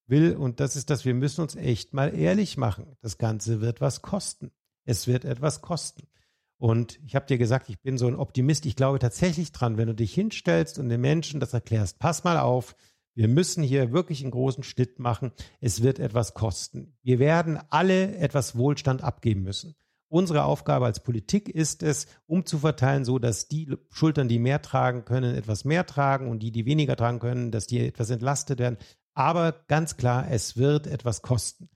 will. 0.09 0.37
Und 0.37 0.61
das 0.61 0.77
ist, 0.77 0.91
dass 0.91 1.05
wir 1.05 1.15
müssen 1.15 1.43
uns 1.43 1.57
echt 1.57 1.95
mal 1.95 2.15
ehrlich 2.15 2.57
machen. 2.57 2.97
Das 3.01 3.19
Ganze 3.19 3.61
wird 3.61 3.81
was 3.81 4.03
kosten. 4.03 4.51
Es 4.85 5.07
wird 5.07 5.25
etwas 5.25 5.61
kosten. 5.61 6.09
Und 6.59 6.99
ich 7.05 7.15
habe 7.15 7.27
dir 7.27 7.39
gesagt, 7.39 7.69
ich 7.69 7.81
bin 7.81 7.99
so 7.99 8.09
ein 8.09 8.17
Optimist. 8.17 8.67
Ich 8.67 8.75
glaube 8.75 8.99
tatsächlich 8.99 9.53
dran, 9.53 9.77
wenn 9.77 9.87
du 9.87 9.95
dich 9.95 10.13
hinstellst 10.13 10.79
und 10.79 10.89
den 10.89 11.01
Menschen 11.01 11.41
das 11.41 11.55
erklärst, 11.55 11.99
pass 11.99 12.25
mal 12.25 12.39
auf, 12.39 12.75
wir 13.15 13.29
müssen 13.29 13.63
hier 13.65 13.93
wirklich 13.93 14.23
einen 14.23 14.31
großen 14.31 14.63
Schnitt 14.63 14.99
machen. 14.99 15.33
Es 15.61 15.83
wird 15.83 15.99
etwas 15.99 16.35
kosten. 16.35 16.97
Wir 17.03 17.19
werden 17.19 17.59
alle 17.71 18.17
etwas 18.17 18.57
Wohlstand 18.57 19.03
abgeben 19.03 19.43
müssen. 19.43 19.75
Unsere 20.11 20.45
Aufgabe 20.45 20.87
als 20.87 21.03
Politik 21.03 21.49
ist 21.49 21.83
es, 21.83 22.07
umzuverteilen, 22.27 23.05
so 23.05 23.19
dass 23.19 23.47
die 23.47 23.77
Schultern, 23.91 24.29
die 24.29 24.39
mehr 24.39 24.63
tragen 24.63 25.05
können, 25.05 25.35
etwas 25.35 25.65
mehr 25.65 25.85
tragen 25.85 26.29
und 26.29 26.39
die, 26.39 26.51
die 26.51 26.65
weniger 26.65 26.97
tragen 26.97 27.19
können, 27.19 27.51
dass 27.51 27.67
die 27.67 27.81
etwas 27.81 28.09
entlastet 28.09 28.59
werden. 28.59 28.79
Aber 29.19 29.65
ganz 29.67 29.97
klar, 29.97 30.29
es 30.31 30.57
wird 30.57 30.87
etwas 30.87 31.23
kosten. 31.23 31.69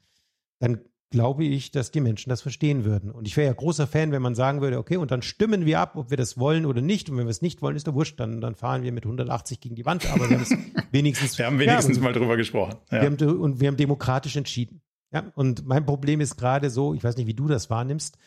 Dann 0.60 0.78
glaube 1.10 1.42
ich, 1.42 1.72
dass 1.72 1.90
die 1.90 2.00
Menschen 2.00 2.30
das 2.30 2.40
verstehen 2.40 2.84
würden. 2.84 3.10
Und 3.10 3.26
ich 3.26 3.36
wäre 3.36 3.48
ja 3.48 3.52
großer 3.52 3.88
Fan, 3.88 4.12
wenn 4.12 4.22
man 4.22 4.36
sagen 4.36 4.60
würde, 4.60 4.78
okay, 4.78 4.96
und 4.96 5.10
dann 5.10 5.22
stimmen 5.22 5.66
wir 5.66 5.80
ab, 5.80 5.96
ob 5.96 6.10
wir 6.10 6.16
das 6.16 6.38
wollen 6.38 6.64
oder 6.64 6.80
nicht. 6.80 7.10
Und 7.10 7.16
wenn 7.16 7.26
wir 7.26 7.32
es 7.32 7.42
nicht 7.42 7.60
wollen, 7.60 7.74
ist 7.74 7.88
der 7.88 7.94
wurscht, 7.94 8.20
dann, 8.20 8.40
dann 8.40 8.54
fahren 8.54 8.84
wir 8.84 8.92
mit 8.92 9.04
180 9.04 9.58
gegen 9.58 9.74
die 9.74 9.84
Wand. 9.84 10.06
Aber 10.12 10.30
wir 10.30 10.36
haben 10.36 10.44
es 10.44 10.56
wenigstens. 10.92 11.36
wir 11.36 11.46
haben 11.46 11.58
wenigstens 11.58 11.96
ja, 11.96 12.02
mal 12.04 12.12
drüber 12.12 12.36
gesprochen. 12.36 12.76
Ja. 12.92 13.00
Wir 13.00 13.10
haben, 13.10 13.40
und 13.40 13.58
wir 13.58 13.66
haben 13.66 13.76
demokratisch 13.76 14.36
entschieden. 14.36 14.80
Ja, 15.12 15.32
und 15.34 15.66
mein 15.66 15.84
Problem 15.84 16.20
ist 16.20 16.36
gerade 16.36 16.70
so, 16.70 16.94
ich 16.94 17.02
weiß 17.02 17.16
nicht, 17.16 17.26
wie 17.26 17.34
du 17.34 17.48
das 17.48 17.70
wahrnimmst, 17.70 18.18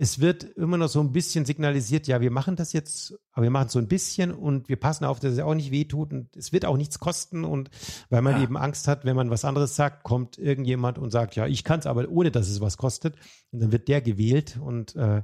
es 0.00 0.18
wird 0.18 0.44
immer 0.56 0.78
noch 0.78 0.88
so 0.88 1.00
ein 1.00 1.12
bisschen 1.12 1.44
signalisiert, 1.44 2.06
ja, 2.06 2.22
wir 2.22 2.30
machen 2.30 2.56
das 2.56 2.72
jetzt, 2.72 3.18
aber 3.32 3.42
wir 3.42 3.50
machen 3.50 3.66
es 3.66 3.74
so 3.74 3.78
ein 3.78 3.86
bisschen 3.86 4.32
und 4.32 4.70
wir 4.70 4.76
passen 4.76 5.04
auf, 5.04 5.20
dass 5.20 5.34
es 5.34 5.40
auch 5.40 5.54
nicht 5.54 5.72
wehtut 5.72 6.14
und 6.14 6.34
es 6.34 6.54
wird 6.54 6.64
auch 6.64 6.78
nichts 6.78 6.98
kosten 6.98 7.44
und 7.44 7.68
weil 8.08 8.22
man 8.22 8.36
ja. 8.36 8.42
eben 8.42 8.56
Angst 8.56 8.88
hat, 8.88 9.04
wenn 9.04 9.14
man 9.14 9.28
was 9.28 9.44
anderes 9.44 9.76
sagt, 9.76 10.02
kommt 10.02 10.38
irgendjemand 10.38 10.96
und 10.96 11.10
sagt, 11.10 11.36
ja, 11.36 11.46
ich 11.46 11.64
kann 11.64 11.80
es 11.80 11.86
aber 11.86 12.08
ohne, 12.08 12.30
dass 12.30 12.48
es 12.48 12.62
was 12.62 12.78
kostet 12.78 13.14
und 13.50 13.60
dann 13.60 13.72
wird 13.72 13.88
der 13.88 14.00
gewählt 14.00 14.58
und 14.58 14.96
äh, 14.96 15.22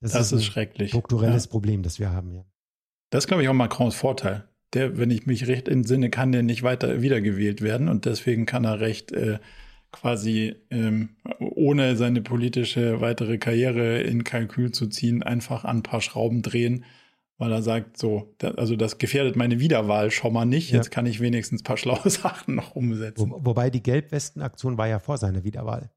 das, 0.00 0.12
das, 0.12 0.26
ist, 0.26 0.32
ein 0.32 0.38
ist 0.38 0.44
schrecklich. 0.44 0.90
strukturelles 0.90 1.46
ja. 1.46 1.50
Problem, 1.50 1.82
das 1.82 1.98
wir 1.98 2.10
haben, 2.10 2.34
ja. 2.34 2.44
Das 3.10 3.24
ist, 3.24 3.28
glaube 3.28 3.42
ich, 3.42 3.48
auch 3.48 3.54
Macrons 3.54 3.96
Vorteil. 3.96 4.44
Der, 4.74 4.96
wenn 4.96 5.10
ich 5.10 5.26
mich 5.26 5.48
recht 5.48 5.66
entsinne, 5.66 6.10
kann 6.10 6.30
der 6.30 6.44
nicht 6.44 6.62
weiter 6.62 7.02
wiedergewählt 7.02 7.62
werden 7.62 7.88
und 7.88 8.04
deswegen 8.04 8.46
kann 8.46 8.64
er 8.64 8.78
recht 8.78 9.10
äh, 9.10 9.40
quasi 9.94 10.56
ähm, 10.70 11.10
ohne 11.38 11.96
seine 11.96 12.20
politische 12.20 13.00
weitere 13.00 13.38
Karriere 13.38 14.00
in 14.00 14.24
Kalkül 14.24 14.72
zu 14.72 14.88
ziehen, 14.88 15.22
einfach 15.22 15.64
an 15.64 15.78
ein 15.78 15.82
paar 15.84 16.00
Schrauben 16.00 16.42
drehen, 16.42 16.84
weil 17.38 17.52
er 17.52 17.62
sagt, 17.62 17.96
so, 17.96 18.34
da, 18.38 18.50
also 18.52 18.74
das 18.74 18.98
gefährdet 18.98 19.36
meine 19.36 19.60
Wiederwahl 19.60 20.10
schon 20.10 20.32
mal 20.32 20.46
nicht, 20.46 20.70
ja. 20.70 20.78
jetzt 20.78 20.90
kann 20.90 21.06
ich 21.06 21.20
wenigstens 21.20 21.60
ein 21.60 21.64
paar 21.64 21.76
schlaue 21.76 22.10
Sachen 22.10 22.56
noch 22.56 22.74
umsetzen. 22.74 23.30
Wo, 23.30 23.44
wobei 23.44 23.70
die 23.70 23.82
Gelbwesten-Aktion 23.82 24.76
war 24.76 24.88
ja 24.88 24.98
vor 24.98 25.16
seiner 25.16 25.44
Wiederwahl. 25.44 25.90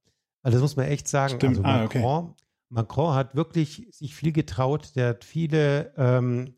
Also 0.44 0.58
das 0.58 0.62
muss 0.62 0.76
man 0.76 0.86
echt 0.86 1.08
sagen. 1.08 1.36
Stimmt. 1.36 1.58
Also 1.58 1.62
Macron, 1.64 2.04
ah, 2.04 2.20
okay. 2.20 2.44
Macron 2.70 3.16
hat 3.16 3.36
wirklich 3.36 3.88
sich 3.90 4.14
viel 4.14 4.32
getraut, 4.32 4.96
der 4.96 5.10
hat 5.10 5.26
viele, 5.26 5.92
ähm, 5.98 6.54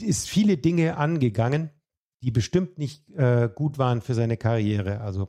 ist 0.00 0.28
viele 0.28 0.56
Dinge 0.56 0.96
angegangen, 0.96 1.68
die 2.22 2.30
bestimmt 2.30 2.78
nicht 2.78 3.10
äh, 3.10 3.50
gut 3.54 3.76
waren 3.76 4.00
für 4.00 4.14
seine 4.14 4.38
Karriere. 4.38 5.02
Also 5.02 5.28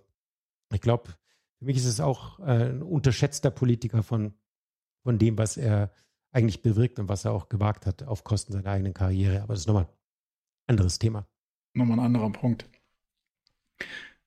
ich 0.74 0.82
glaube, 0.82 1.12
für 1.60 1.66
mich 1.66 1.78
ist 1.78 1.86
es 1.86 2.00
auch 2.00 2.40
äh, 2.40 2.70
ein 2.70 2.82
unterschätzter 2.82 3.52
Politiker 3.52 4.04
von, 4.04 4.34
von 5.04 5.18
dem, 5.18 5.38
was 5.38 5.58
er 5.58 5.92
eigentlich 6.32 6.62
bewirkt 6.62 7.00
und 7.00 7.08
was 7.08 7.26
er 7.26 7.32
auch 7.32 7.48
gewagt 7.48 7.86
hat 7.86 8.04
auf 8.04 8.24
Kosten 8.24 8.54
seiner 8.54 8.70
eigenen 8.70 8.94
Karriere. 8.94 9.42
Aber 9.42 9.54
das 9.54 9.62
ist 9.62 9.68
nochmal 9.68 9.86
ein 9.86 10.74
anderes 10.74 11.00
Thema. 11.00 11.26
Nochmal 11.74 12.00
ein 12.00 12.06
anderer 12.06 12.30
Punkt. 12.32 12.70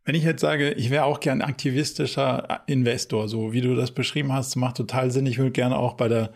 Wenn 0.04 0.14
ich 0.14 0.24
jetzt 0.24 0.40
sage, 0.40 0.72
ich 0.72 0.88
wäre 0.88 1.04
auch 1.04 1.20
gern 1.20 1.42
aktivistischer 1.42 2.62
Investor, 2.66 3.28
so 3.28 3.52
wie 3.52 3.60
du 3.60 3.74
das 3.74 3.92
beschrieben 3.92 4.32
hast, 4.32 4.56
macht 4.56 4.78
total 4.78 5.10
Sinn. 5.10 5.26
Ich 5.26 5.36
würde 5.36 5.50
gerne 5.50 5.76
auch 5.76 5.94
bei 5.94 6.08
der 6.08 6.32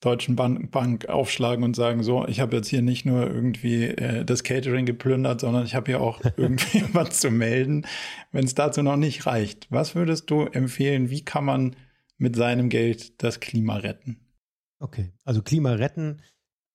Deutschen 0.00 0.36
Bank, 0.36 0.70
Bank 0.70 1.08
aufschlagen 1.08 1.64
und 1.64 1.74
sagen, 1.74 2.02
so, 2.02 2.26
ich 2.26 2.40
habe 2.40 2.56
jetzt 2.56 2.68
hier 2.68 2.82
nicht 2.82 3.06
nur 3.06 3.26
irgendwie 3.26 3.84
äh, 3.84 4.24
das 4.24 4.44
Catering 4.44 4.84
geplündert, 4.84 5.40
sondern 5.40 5.64
ich 5.64 5.74
habe 5.74 5.90
hier 5.90 6.00
auch 6.00 6.20
irgendwie 6.36 6.84
was 6.92 7.20
zu 7.20 7.30
melden, 7.30 7.86
wenn 8.30 8.44
es 8.44 8.54
dazu 8.54 8.82
noch 8.82 8.96
nicht 8.96 9.26
reicht. 9.26 9.66
Was 9.70 9.94
würdest 9.94 10.30
du 10.30 10.42
empfehlen, 10.42 11.10
wie 11.10 11.24
kann 11.24 11.44
man 11.44 11.76
mit 12.18 12.36
seinem 12.36 12.68
Geld 12.68 13.22
das 13.22 13.40
Klima 13.40 13.76
retten? 13.76 14.20
Okay, 14.78 15.12
also 15.24 15.40
Klima 15.40 15.72
retten, 15.72 16.20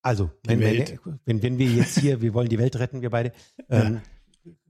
also 0.01 0.31
wenn, 0.45 0.59
wenn, 0.59 0.99
wenn, 1.25 1.43
wenn, 1.43 1.57
wir 1.59 1.67
jetzt 1.67 1.99
hier, 1.99 2.21
wir 2.21 2.33
wollen 2.33 2.49
die 2.49 2.57
Welt 2.57 2.77
retten, 2.79 3.03
wir 3.03 3.11
beide, 3.11 3.33
ähm, 3.69 4.01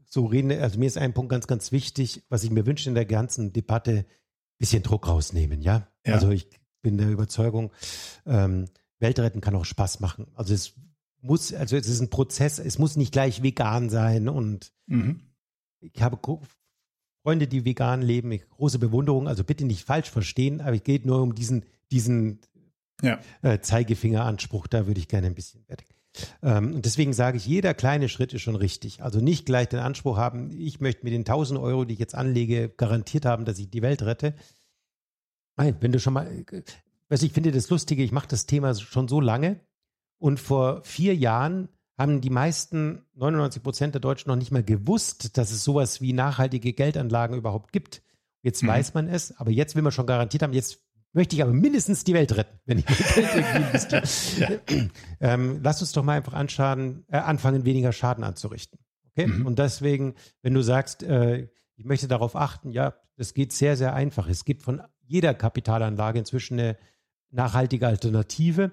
so 0.06 0.26
reden, 0.26 0.52
also 0.52 0.78
mir 0.78 0.88
ist 0.88 0.98
ein 0.98 1.14
Punkt 1.14 1.30
ganz, 1.30 1.48
ganz 1.48 1.72
wichtig, 1.72 2.24
was 2.28 2.44
ich 2.44 2.52
mir 2.52 2.66
wünsche 2.66 2.90
in 2.90 2.96
der 2.96 3.06
ganzen 3.06 3.54
Debatte, 3.54 4.06
bisschen 4.58 4.84
Druck 4.84 5.08
rausnehmen, 5.08 5.62
ja? 5.62 5.88
ja. 6.06 6.14
Also 6.14 6.30
ich 6.32 6.48
bin 6.82 6.98
der 6.98 7.10
Überzeugung, 7.10 7.72
ähm, 8.26 8.66
Welt 9.00 9.20
retten 9.20 9.42
kann 9.42 9.56
auch 9.56 9.66
Spaß 9.66 10.00
machen. 10.00 10.28
Also 10.36 10.54
es 10.54 10.74
muss, 11.22 11.54
also 11.54 11.76
es 11.76 11.88
ist 11.88 12.02
ein 12.02 12.10
Prozess, 12.10 12.60
es 12.60 12.80
muss 12.80 12.96
nicht 12.96 13.12
gleich 13.12 13.44
vegan 13.44 13.90
sein 13.90 14.30
und 14.30 14.72
mhm. 14.88 15.22
ich 15.80 16.02
habe 16.02 16.20
Freunde, 17.24 17.48
die 17.48 17.66
vegan 17.66 18.02
leben, 18.02 18.32
ich, 18.32 18.48
große 18.50 18.80
Bewunderung, 18.80 19.28
also 19.28 19.44
bitte 19.44 19.66
nicht 19.66 19.86
falsch 19.86 20.10
verstehen, 20.10 20.62
aber 20.62 20.76
es 20.76 20.84
geht 20.84 21.06
nur 21.06 21.22
um 21.22 21.36
diesen, 21.36 21.66
diesen 21.92 22.40
ja. 23.02 23.20
äh, 23.42 23.60
Zeigefingeranspruch, 23.60 24.68
da 24.68 24.88
würde 24.88 25.00
ich 25.00 25.08
gerne 25.08 25.28
ein 25.28 25.36
bisschen 25.36 25.64
fertig. 25.64 25.88
Ähm, 26.42 26.76
und 26.76 26.86
deswegen 26.86 27.14
sage 27.14 27.38
ich, 27.38 27.46
jeder 27.46 27.74
kleine 27.74 28.10
Schritt 28.10 28.34
ist 28.34 28.42
schon 28.42 28.56
richtig. 28.56 29.02
Also 29.02 29.20
nicht 29.20 29.46
gleich 29.46 29.70
den 29.70 29.80
Anspruch 29.80 30.18
haben, 30.18 30.52
ich 30.52 30.82
möchte 30.82 31.04
mit 31.04 31.14
den 31.14 31.22
1000 31.22 31.60
Euro, 31.60 31.86
die 31.86 31.94
ich 31.94 32.00
jetzt 32.00 32.16
anlege, 32.16 32.70
garantiert 32.70 33.26
haben, 33.26 33.46
dass 33.46 33.60
ich 33.60 33.70
die 33.70 33.82
Welt 33.82 34.02
rette. 34.02 34.34
Nein, 35.58 35.78
wenn 35.80 35.92
du 35.92 36.00
schon 36.00 36.14
mal, 36.14 36.28
also 37.10 37.26
ich 37.26 37.34
finde 37.34 37.52
das 37.52 37.70
Lustige, 37.70 38.04
ich 38.04 38.12
mache 38.12 38.28
das 38.28 38.46
Thema 38.46 38.74
schon 38.76 39.08
so 39.08 39.20
lange 39.20 39.60
und 40.18 40.40
vor 40.40 40.84
vier 40.84 41.16
Jahren 41.16 41.70
haben 41.98 42.22
die 42.22 42.30
meisten, 42.30 43.06
99 43.16 43.62
Prozent 43.62 43.94
der 43.96 44.02
Deutschen 44.02 44.30
noch 44.30 44.36
nicht 44.36 44.52
mal 44.52 44.64
gewusst, 44.64 45.38
dass 45.38 45.52
es 45.52 45.64
sowas 45.64 46.02
wie 46.02 46.14
nachhaltige 46.14 46.74
Geldanlagen 46.74 47.38
überhaupt 47.38 47.72
gibt. 47.72 48.02
Jetzt 48.42 48.64
mhm. 48.64 48.68
weiß 48.68 48.94
man 48.94 49.08
es, 49.08 49.38
aber 49.38 49.52
jetzt 49.52 49.76
will 49.76 49.84
man 49.84 49.92
schon 49.92 50.08
garantiert 50.08 50.42
haben, 50.42 50.54
jetzt 50.54 50.80
möchte 51.14 51.36
ich 51.36 51.44
aber 51.44 51.54
mindestens 51.54 52.04
die 52.04 52.14
Welt 52.14 52.36
retten, 52.36 52.60
wenn 52.66 52.80
ich 52.80 52.86
Geld 52.86 53.36
irgendwie 53.36 53.58
investiere. 53.58 54.04
ja. 54.70 54.88
ähm, 55.20 55.60
lass 55.62 55.82
uns 55.82 55.92
doch 55.92 56.04
mal 56.04 56.18
einfach 56.18 56.34
anschaden, 56.34 57.06
äh, 57.10 57.18
anfangen, 57.18 57.66
weniger 57.66 57.92
Schaden 57.92 58.24
anzurichten. 58.24 58.80
Okay? 59.12 59.28
Mhm. 59.28 59.46
Und 59.46 59.60
deswegen, 59.60 60.16
wenn 60.42 60.54
du 60.54 60.62
sagst, 60.62 61.04
äh, 61.04 61.50
ich 61.76 61.86
möchte 61.86 62.08
darauf 62.08 62.36
achten, 62.36 62.72
ja, 62.72 62.94
das 63.18 63.34
geht 63.34 63.52
sehr, 63.52 63.76
sehr 63.78 63.94
einfach. 63.94 64.28
Es 64.28 64.46
gibt 64.46 64.64
von 64.64 64.82
jeder 65.12 65.34
Kapitalanlage 65.34 66.20
inzwischen 66.20 66.60
eine 66.60 66.78
nachhaltige 67.30 67.86
Alternative. 67.86 68.72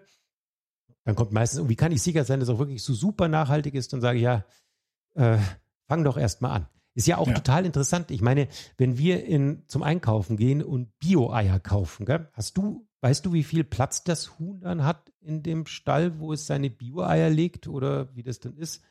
Dann 1.04 1.16
kommt 1.16 1.32
meistens, 1.32 1.60
und 1.60 1.68
wie 1.68 1.76
kann 1.76 1.92
ich 1.92 2.02
sicher 2.02 2.24
sein, 2.24 2.40
dass 2.40 2.48
es 2.48 2.54
auch 2.54 2.58
wirklich 2.58 2.82
so 2.82 2.94
super 2.94 3.28
nachhaltig 3.28 3.74
ist? 3.74 3.92
Dann 3.92 4.00
sage 4.00 4.18
ich, 4.18 4.24
ja, 4.24 4.44
äh, 5.14 5.38
fang 5.88 6.04
doch 6.04 6.16
erst 6.16 6.40
mal 6.40 6.52
an. 6.52 6.68
Ist 6.94 7.06
ja 7.06 7.18
auch 7.18 7.28
ja. 7.28 7.34
total 7.34 7.66
interessant. 7.66 8.10
Ich 8.10 8.22
meine, 8.22 8.48
wenn 8.76 8.98
wir 8.98 9.24
in, 9.24 9.64
zum 9.66 9.82
Einkaufen 9.82 10.36
gehen 10.36 10.62
und 10.62 10.98
Bio-Eier 10.98 11.60
kaufen, 11.60 12.06
gell? 12.06 12.28
hast 12.32 12.56
du, 12.56 12.86
weißt 13.00 13.24
du, 13.24 13.32
wie 13.32 13.44
viel 13.44 13.64
Platz 13.64 14.04
das 14.04 14.38
Huhn 14.38 14.60
dann 14.60 14.84
hat 14.84 15.12
in 15.20 15.42
dem 15.42 15.66
Stall, 15.66 16.18
wo 16.18 16.32
es 16.32 16.46
seine 16.46 16.70
Bio-Eier 16.70 17.30
legt 17.30 17.68
oder 17.68 18.14
wie 18.14 18.22
das 18.22 18.40
dann 18.40 18.56
ist? 18.56 18.82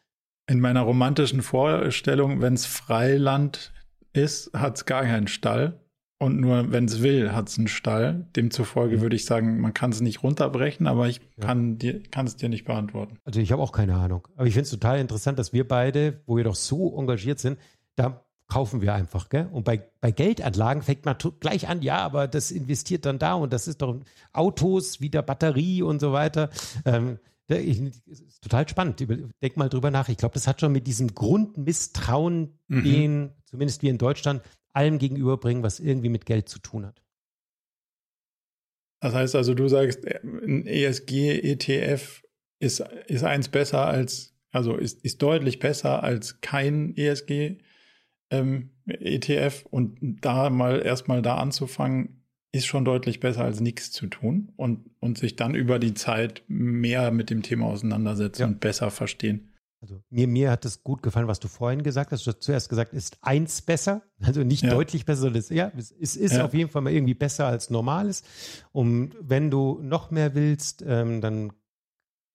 In 0.48 0.60
meiner 0.60 0.82
romantischen 0.82 1.41
Vorstellung, 1.41 2.41
wenn 2.41 2.53
es 2.53 2.65
Freiland 2.65 3.74
ist, 4.14 4.53
hat 4.53 4.78
es 4.78 4.86
gar 4.86 5.03
keinen 5.03 5.28
Stall. 5.28 5.80
Und 6.19 6.39
nur 6.39 6.72
wenn 6.72 6.85
es 6.85 7.03
will, 7.03 7.31
hat 7.34 7.49
es 7.49 7.57
einen 7.57 7.68
Stall. 7.68 8.26
Demzufolge 8.35 8.98
mhm. 8.98 9.02
würde 9.02 9.15
ich 9.15 9.26
sagen, 9.26 9.61
man 9.61 9.73
kann 9.73 9.91
es 9.91 10.02
nicht 10.02 10.23
runterbrechen, 10.23 10.88
aber 10.88 11.07
ich 11.07 11.22
ja. 11.38 11.45
kann 11.45 11.77
es 12.26 12.35
dir 12.35 12.49
nicht 12.49 12.65
beantworten. 12.65 13.19
Also 13.23 13.39
ich 13.39 13.52
habe 13.52 13.61
auch 13.61 13.72
keine 13.72 13.95
Ahnung. 13.95 14.27
Aber 14.35 14.48
ich 14.48 14.53
finde 14.53 14.65
es 14.65 14.72
total 14.72 14.99
interessant, 14.99 15.38
dass 15.38 15.53
wir 15.53 15.68
beide, 15.68 16.22
wo 16.26 16.38
wir 16.38 16.44
doch 16.44 16.56
so 16.56 16.98
engagiert 16.98 17.39
sind, 17.39 17.60
da 17.95 18.26
kaufen 18.48 18.81
wir 18.81 18.95
einfach. 18.95 19.30
Gell? 19.30 19.48
Und 19.52 19.65
bei, 19.65 19.84
bei 20.02 20.11
Geldanlagen 20.11 20.81
fängt 20.81 21.06
man 21.06 21.18
gleich 21.39 21.68
an, 21.68 21.81
ja, 21.81 21.98
aber 21.98 22.27
das 22.27 22.49
investiert 22.49 23.06
dann 23.06 23.19
da 23.19 23.35
und 23.35 23.53
das 23.53 23.68
ist 23.68 23.81
doch 23.81 23.99
Autos, 24.34 25.02
wieder 25.02 25.22
Batterie 25.22 25.84
und 25.84 25.99
so 25.99 26.14
weiter. 26.14 26.49
Ähm, 26.85 27.19
ich, 27.49 27.80
ist 28.07 28.41
total 28.41 28.68
spannend. 28.68 28.99
Denk 29.41 29.56
mal 29.56 29.69
drüber 29.69 29.91
nach. 29.91 30.10
Ich 30.10 30.18
glaube, 30.18 30.34
das 30.34 30.48
hat 30.48 30.60
schon 30.60 30.72
mit 30.72 30.88
diesem 30.88 31.14
Grundmisstrauen, 31.14 32.57
mhm. 32.68 32.84
den 32.84 33.31
zumindest 33.45 33.84
wir 33.84 33.89
in 33.89 33.98
Deutschland 33.98 34.41
allem 34.78 34.99
gegenüberbringen, 34.99 35.64
was 35.64 35.80
irgendwie 35.80 36.10
mit 36.10 36.26
Geld 36.26 36.48
zu 36.48 36.60
tun 36.60 36.86
hat. 36.86 37.02
Das 39.02 39.14
heißt 39.14 39.36
also, 39.36 39.54
du 39.54 39.68
sagst, 39.68 40.06
ein 40.06 40.66
ESG-ETF 40.66 42.24
ist, 42.60 42.80
ist 43.08 43.24
eins 43.24 43.49
besser 43.49 43.86
als, 43.86 44.36
also 44.52 44.76
ist, 44.76 45.04
ist 45.04 45.22
deutlich 45.22 45.60
besser 45.60 46.04
als 46.04 46.41
kein 46.41 46.95
ESG 46.95 47.58
ähm, 48.32 48.72
ETF 48.86 49.66
und 49.70 49.98
da 50.22 50.49
mal 50.49 50.82
erstmal 50.82 51.22
da 51.22 51.36
anzufangen, 51.38 52.24
ist 52.52 52.66
schon 52.66 52.86
deutlich 52.86 53.20
besser 53.20 53.44
als 53.44 53.60
nichts 53.60 53.91
zu 53.91 54.08
tun 54.08 54.52
und, 54.56 54.90
und 54.99 55.18
sich 55.18 55.36
dann 55.36 55.54
über 55.54 55.80
die 55.80 55.94
Zeit 55.94 56.44
mehr 56.48 57.12
mit 57.12 57.30
dem 57.30 57.44
Thema 57.44 57.68
auseinandersetzen 57.68 58.41
ja. 58.41 58.48
und 58.48 58.60
besser 58.60 58.90
verstehen. 58.90 59.54
Also 59.80 60.02
mir, 60.10 60.28
mir 60.28 60.49
hat 60.49 60.66
es 60.66 60.84
gut 60.84 61.04
gefallen, 61.04 61.28
was 61.28 61.40
du 61.40 61.48
vorhin 61.48 61.84
gesagt 61.84 62.12
hast. 62.12 62.26
Du 62.26 62.32
hast 62.32 62.41
zuerst 62.41 62.70
gesagt, 62.70 62.94
ist 62.94 63.18
eins 63.22 63.62
besser, 63.62 64.02
also 64.22 64.44
nicht 64.44 64.64
ja. 64.64 64.72
deutlich 64.72 65.06
besser, 65.06 65.22
sondern 65.22 65.40
es, 65.40 65.49
ja, 65.49 65.72
es, 65.78 65.91
es 65.91 66.16
ist 66.16 66.34
ja. 66.34 66.45
auf 66.45 66.54
jeden 66.54 66.70
Fall 66.70 66.82
mal 66.82 66.94
irgendwie 66.94 67.14
besser 67.14 67.45
als 67.45 67.70
normales. 67.70 68.24
Und 68.72 69.16
wenn 69.22 69.52
du 69.52 69.80
noch 69.82 70.10
mehr 70.10 70.34
willst, 70.34 70.84
ähm, 70.86 71.22
dann 71.22 71.54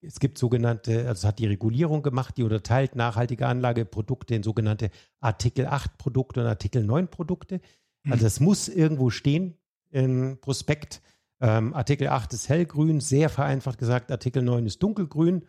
es 0.05 0.19
gibt 0.19 0.37
sogenannte, 0.37 1.07
also 1.07 1.21
es 1.21 1.25
hat 1.25 1.39
die 1.39 1.47
Regulierung 1.47 2.03
gemacht, 2.03 2.37
die 2.37 2.43
unterteilt 2.43 2.97
nachhaltige 2.97 3.47
Anlageprodukte 3.47 4.35
in 4.35 4.43
sogenannte 4.43 4.91
Artikel 5.21 5.67
8 5.67 5.97
Produkte 5.97 6.41
und 6.41 6.47
Artikel 6.47 6.83
9 6.83 7.07
Produkte. 7.07 7.61
Also 8.09 8.27
es 8.27 8.41
muss 8.41 8.69
irgendwo 8.69 9.11
stehen 9.11 9.57
im 9.91 10.39
Prospekt. 10.41 11.03
Ähm, 11.41 11.73
Artikel 11.75 12.09
8 12.09 12.33
ist 12.33 12.49
hellgrün, 12.49 13.01
sehr 13.01 13.29
vereinfacht 13.29 13.79
gesagt, 13.79 14.11
Artikel 14.11 14.43
9 14.43 14.67
ist 14.67 14.83
dunkelgrün. 14.83 15.45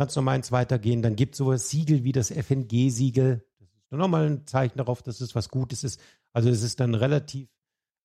Kannst 0.00 0.16
noch 0.16 0.22
mal 0.22 0.32
eins 0.32 0.50
weitergehen, 0.50 1.02
dann 1.02 1.14
gibt 1.14 1.34
es 1.34 1.38
sowas 1.38 1.68
Siegel 1.68 2.04
wie 2.04 2.12
das 2.12 2.30
FNG-Siegel. 2.30 3.44
Das 3.58 3.68
ist 3.68 3.98
nochmal 3.98 4.30
ein 4.30 4.46
Zeichen 4.46 4.78
darauf, 4.78 5.02
dass 5.02 5.20
es 5.20 5.34
was 5.34 5.50
Gutes 5.50 5.84
ist. 5.84 6.00
Also 6.32 6.48
es 6.48 6.62
ist 6.62 6.80
dann 6.80 6.94
relativ 6.94 7.50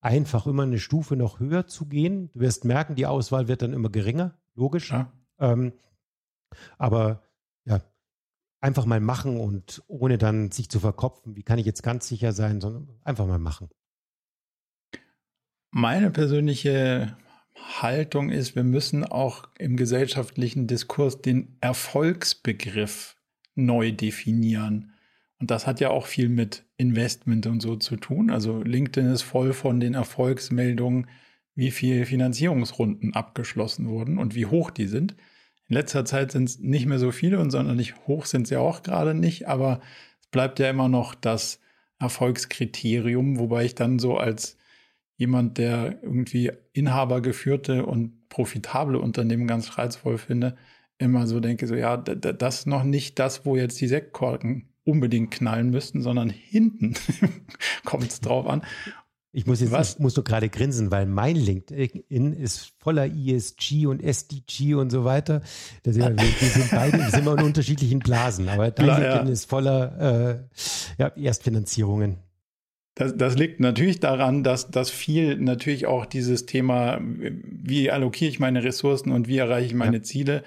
einfach, 0.02 0.46
immer 0.46 0.64
eine 0.64 0.78
Stufe 0.78 1.16
noch 1.16 1.40
höher 1.40 1.68
zu 1.68 1.86
gehen. 1.86 2.30
Du 2.34 2.40
wirst 2.40 2.66
merken, 2.66 2.96
die 2.96 3.06
Auswahl 3.06 3.48
wird 3.48 3.62
dann 3.62 3.72
immer 3.72 3.88
geringer, 3.88 4.36
logisch. 4.54 4.90
Ja. 4.90 5.10
Ähm, 5.38 5.72
aber 6.76 7.22
ja, 7.64 7.80
einfach 8.60 8.84
mal 8.84 9.00
machen 9.00 9.40
und 9.40 9.82
ohne 9.86 10.18
dann 10.18 10.50
sich 10.50 10.68
zu 10.68 10.80
verkopfen, 10.80 11.34
wie 11.34 11.44
kann 11.44 11.58
ich 11.58 11.64
jetzt 11.64 11.82
ganz 11.82 12.06
sicher 12.08 12.34
sein, 12.34 12.60
sondern 12.60 12.90
einfach 13.04 13.26
mal 13.26 13.38
machen. 13.38 13.70
Meine 15.70 16.10
persönliche 16.10 17.16
Haltung 17.56 18.30
ist, 18.30 18.54
wir 18.54 18.64
müssen 18.64 19.04
auch 19.04 19.48
im 19.58 19.76
gesellschaftlichen 19.76 20.66
Diskurs 20.66 21.20
den 21.20 21.56
Erfolgsbegriff 21.60 23.16
neu 23.54 23.92
definieren. 23.92 24.92
Und 25.38 25.50
das 25.50 25.66
hat 25.66 25.80
ja 25.80 25.90
auch 25.90 26.06
viel 26.06 26.28
mit 26.28 26.64
Investment 26.76 27.46
und 27.46 27.60
so 27.60 27.76
zu 27.76 27.96
tun. 27.96 28.30
Also 28.30 28.62
LinkedIn 28.62 29.10
ist 29.10 29.22
voll 29.22 29.52
von 29.52 29.80
den 29.80 29.94
Erfolgsmeldungen, 29.94 31.08
wie 31.54 31.70
viele 31.70 32.06
Finanzierungsrunden 32.06 33.14
abgeschlossen 33.14 33.88
wurden 33.88 34.18
und 34.18 34.34
wie 34.34 34.46
hoch 34.46 34.70
die 34.70 34.86
sind. 34.86 35.16
In 35.68 35.74
letzter 35.74 36.04
Zeit 36.04 36.32
sind 36.32 36.48
es 36.48 36.58
nicht 36.60 36.86
mehr 36.86 36.98
so 36.98 37.10
viele 37.10 37.40
und 37.40 37.50
sondern 37.50 37.76
nicht 37.76 38.06
hoch 38.06 38.26
sind 38.26 38.46
sie 38.46 38.56
auch 38.56 38.82
gerade 38.82 39.14
nicht, 39.14 39.48
aber 39.48 39.80
es 40.20 40.28
bleibt 40.28 40.58
ja 40.58 40.70
immer 40.70 40.88
noch 40.88 41.14
das 41.14 41.60
Erfolgskriterium, 41.98 43.38
wobei 43.38 43.64
ich 43.64 43.74
dann 43.74 43.98
so 43.98 44.16
als 44.16 44.58
jemand, 45.16 45.58
der 45.58 46.02
irgendwie 46.02 46.52
inhabergeführte 46.72 47.86
und 47.86 48.28
profitable 48.28 48.98
Unternehmen 48.98 49.46
ganz 49.46 49.78
reizvoll 49.78 50.18
finde, 50.18 50.56
immer 50.98 51.26
so 51.26 51.40
denke, 51.40 51.66
so 51.66 51.74
ja, 51.74 51.96
das 51.96 52.60
ist 52.60 52.66
noch 52.66 52.84
nicht 52.84 53.18
das, 53.18 53.44
wo 53.44 53.56
jetzt 53.56 53.80
die 53.80 53.88
Sektkorken 53.88 54.68
unbedingt 54.84 55.30
knallen 55.30 55.70
müssten, 55.70 56.00
sondern 56.00 56.30
hinten 56.30 56.94
kommt 57.84 58.10
es 58.10 58.20
drauf 58.20 58.46
an. 58.46 58.62
Ich 59.32 59.46
muss 59.46 59.60
jetzt, 59.60 59.72
Was? 59.72 59.94
ich 59.94 59.98
muss 59.98 60.16
nur 60.16 60.24
gerade 60.24 60.48
grinsen, 60.48 60.90
weil 60.90 61.04
mein 61.04 61.36
LinkedIn 61.36 62.32
ist 62.32 62.72
voller 62.78 63.06
ESG 63.06 63.86
und 63.86 64.02
SDG 64.02 64.74
und 64.74 64.88
so 64.88 65.04
weiter. 65.04 65.42
Das 65.82 65.94
sind, 65.94 66.08
wir, 66.08 66.16
wir 66.16 66.48
sind 66.48 66.70
beide, 66.70 66.96
wir 66.96 67.10
sind 67.10 67.20
immer 67.20 67.38
in 67.38 67.44
unterschiedlichen 67.44 67.98
Blasen, 67.98 68.48
aber 68.48 68.70
dein 68.70 68.86
Klar, 68.86 69.00
LinkedIn 69.00 69.26
ja. 69.26 69.32
ist 69.32 69.44
voller 69.44 70.48
äh, 70.98 71.02
ja, 71.02 71.08
Erstfinanzierungen. 71.08 72.16
Das, 72.96 73.14
das 73.14 73.36
liegt 73.36 73.60
natürlich 73.60 74.00
daran, 74.00 74.42
dass, 74.42 74.70
dass 74.70 74.90
viel 74.90 75.36
natürlich 75.36 75.86
auch 75.86 76.06
dieses 76.06 76.46
Thema, 76.46 76.98
wie 77.02 77.90
allokiere 77.90 78.30
ich 78.30 78.40
meine 78.40 78.64
Ressourcen 78.64 79.12
und 79.12 79.28
wie 79.28 79.36
erreiche 79.36 79.66
ich 79.66 79.74
meine 79.74 79.98
ja. 79.98 80.02
Ziele, 80.02 80.42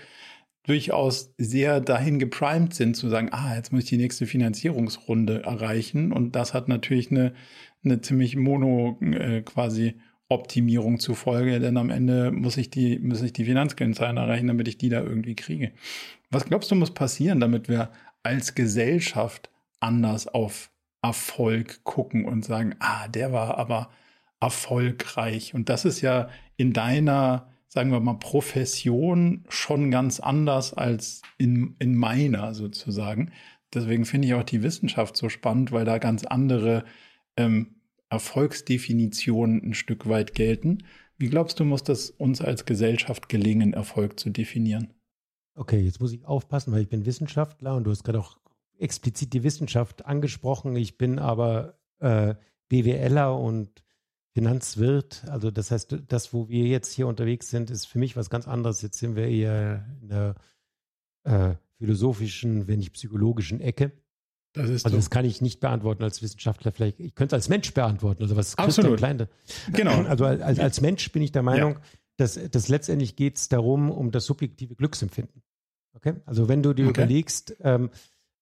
durchaus 0.64 1.34
sehr 1.38 1.80
dahin 1.80 2.18
geprimed 2.18 2.74
sind, 2.74 2.96
zu 2.96 3.08
sagen, 3.08 3.30
ah, 3.32 3.56
jetzt 3.56 3.72
muss 3.72 3.84
ich 3.84 3.90
die 3.90 3.98
nächste 3.98 4.26
Finanzierungsrunde 4.26 5.44
erreichen. 5.44 6.12
Und 6.12 6.36
das 6.36 6.56
hat 6.56 6.68
natürlich 6.68 7.12
eine, 7.12 7.34
eine 7.84 8.02
ziemlich 8.02 8.36
mono 8.36 8.98
äh, 9.02 9.42
quasi 9.42 10.00
Optimierung 10.28 11.00
zufolge, 11.00 11.60
denn 11.60 11.78
am 11.78 11.92
Ende 11.92 12.32
muss 12.32 12.58
ich 12.58 12.72
die, 12.72 12.98
muss 12.98 13.22
ich 13.22 13.34
die 13.34 13.46
Finanzkennzahlen 13.46 14.18
erreichen, 14.18 14.48
damit 14.48 14.68
ich 14.68 14.80
die 14.80 14.90
da 14.90 15.02
irgendwie 15.02 15.36
kriege. 15.36 15.72
Was 16.32 16.46
glaubst 16.46 16.72
du, 16.72 16.76
muss 16.76 16.94
passieren, 16.96 17.40
damit 17.40 17.70
wir 17.70 17.92
als 18.24 18.56
Gesellschaft 18.56 19.52
anders 19.80 20.28
auf 20.28 20.72
Erfolg 21.02 21.84
gucken 21.84 22.26
und 22.26 22.44
sagen, 22.44 22.76
ah, 22.80 23.08
der 23.08 23.32
war 23.32 23.58
aber 23.58 23.90
erfolgreich. 24.40 25.54
Und 25.54 25.70
das 25.70 25.86
ist 25.86 26.02
ja 26.02 26.30
in 26.58 26.74
deiner, 26.74 27.48
sagen 27.68 27.92
wir 27.92 28.00
mal, 28.00 28.16
Profession 28.16 29.46
schon 29.50 29.92
ganz 29.92 30.20
anders 30.20 30.74
als 30.74 31.22
in, 31.38 31.76
in 31.80 31.96
meiner 31.96 32.54
sozusagen. 32.54 33.32
Deswegen 33.74 34.06
finde 34.06 34.28
ich 34.28 34.34
auch 34.34 34.44
die 34.44 34.64
Wissenschaft 34.64 35.16
so 35.16 35.30
spannend, 35.30 35.72
weil 35.72 35.86
da 35.86 35.98
ganz 36.00 36.24
andere 36.24 36.84
ähm, 37.38 37.76
Erfolgsdefinitionen 38.10 39.62
ein 39.64 39.74
Stück 39.74 40.10
weit 40.10 40.34
gelten. 40.34 40.80
Wie 41.18 41.30
glaubst 41.30 41.60
du, 41.60 41.66
muss 41.66 41.84
das 41.84 42.10
uns 42.10 42.42
als 42.42 42.66
Gesellschaft 42.66 43.30
gelingen, 43.30 43.74
Erfolg 43.74 44.20
zu 44.20 44.30
definieren? 44.30 44.94
Okay, 45.56 45.82
jetzt 45.82 46.00
muss 46.00 46.14
ich 46.14 46.26
aufpassen, 46.26 46.72
weil 46.72 46.82
ich 46.82 46.90
bin 46.90 47.06
Wissenschaftler 47.06 47.76
und 47.76 47.84
du 47.84 47.92
hast 47.92 48.04
gerade 48.04 48.20
auch 48.20 48.39
explizit 48.80 49.34
die 49.34 49.44
Wissenschaft 49.44 50.06
angesprochen. 50.06 50.76
Ich 50.76 50.98
bin 50.98 51.20
aber 51.20 51.80
äh, 52.00 52.36
BWLer 52.70 53.36
und 53.36 53.84
Finanzwirt. 54.34 55.26
Also 55.28 55.52
das 55.52 55.72
heißt, 55.72 55.98
das, 56.08 56.34
wo 56.34 56.50
wir 56.50 56.66
jetzt 56.66 56.94
hier 56.94 57.08
unterwegs 57.08 57.50
sind, 57.50 57.72
ist 57.72 57.86
für 57.86 58.00
mich 58.00 58.16
was 58.16 58.30
ganz 58.30 58.48
anderes. 58.48 58.82
Jetzt 58.82 59.00
sind 59.00 59.16
wir 59.16 59.28
eher 59.28 59.86
in 60.02 60.10
der 60.10 60.36
äh, 61.24 61.56
philosophischen, 61.78 62.68
wenn 62.68 62.80
nicht 62.80 62.94
psychologischen 62.94 63.60
Ecke. 63.60 63.92
Das 64.54 64.70
ist 64.70 64.86
also 64.86 64.98
das 64.98 65.10
kann 65.10 65.26
ich 65.26 65.42
nicht 65.42 65.60
beantworten 65.60 66.04
als 66.04 66.22
Wissenschaftler. 66.22 66.72
Vielleicht 66.72 67.00
ich 67.00 67.14
könnte 67.16 67.36
es 67.36 67.42
als 67.42 67.50
Mensch 67.50 67.74
beantworten. 67.74 68.24
Also 68.24 68.36
was 68.36 68.58
Absolut. 68.58 68.98
Klein, 68.98 69.28
genau. 69.74 70.04
Also 70.10 70.26
als, 70.26 70.60
als 70.60 70.82
Mensch 70.82 71.12
bin 71.12 71.22
ich 71.22 71.32
der 71.32 71.44
Meinung, 71.44 71.74
ja. 71.74 71.82
dass, 72.18 72.40
dass 72.50 72.68
letztendlich 72.68 73.16
geht 73.16 73.38
es 73.38 73.50
darum 73.50 73.92
um 73.92 74.12
das 74.12 74.26
subjektive 74.26 74.76
Glücksempfinden. 74.76 75.44
Okay, 75.94 76.16
also 76.26 76.48
wenn 76.48 76.64
du 76.64 76.74
dir 76.74 76.88
okay. 76.88 77.02
überlegst, 77.02 77.56
ähm, 77.62 77.90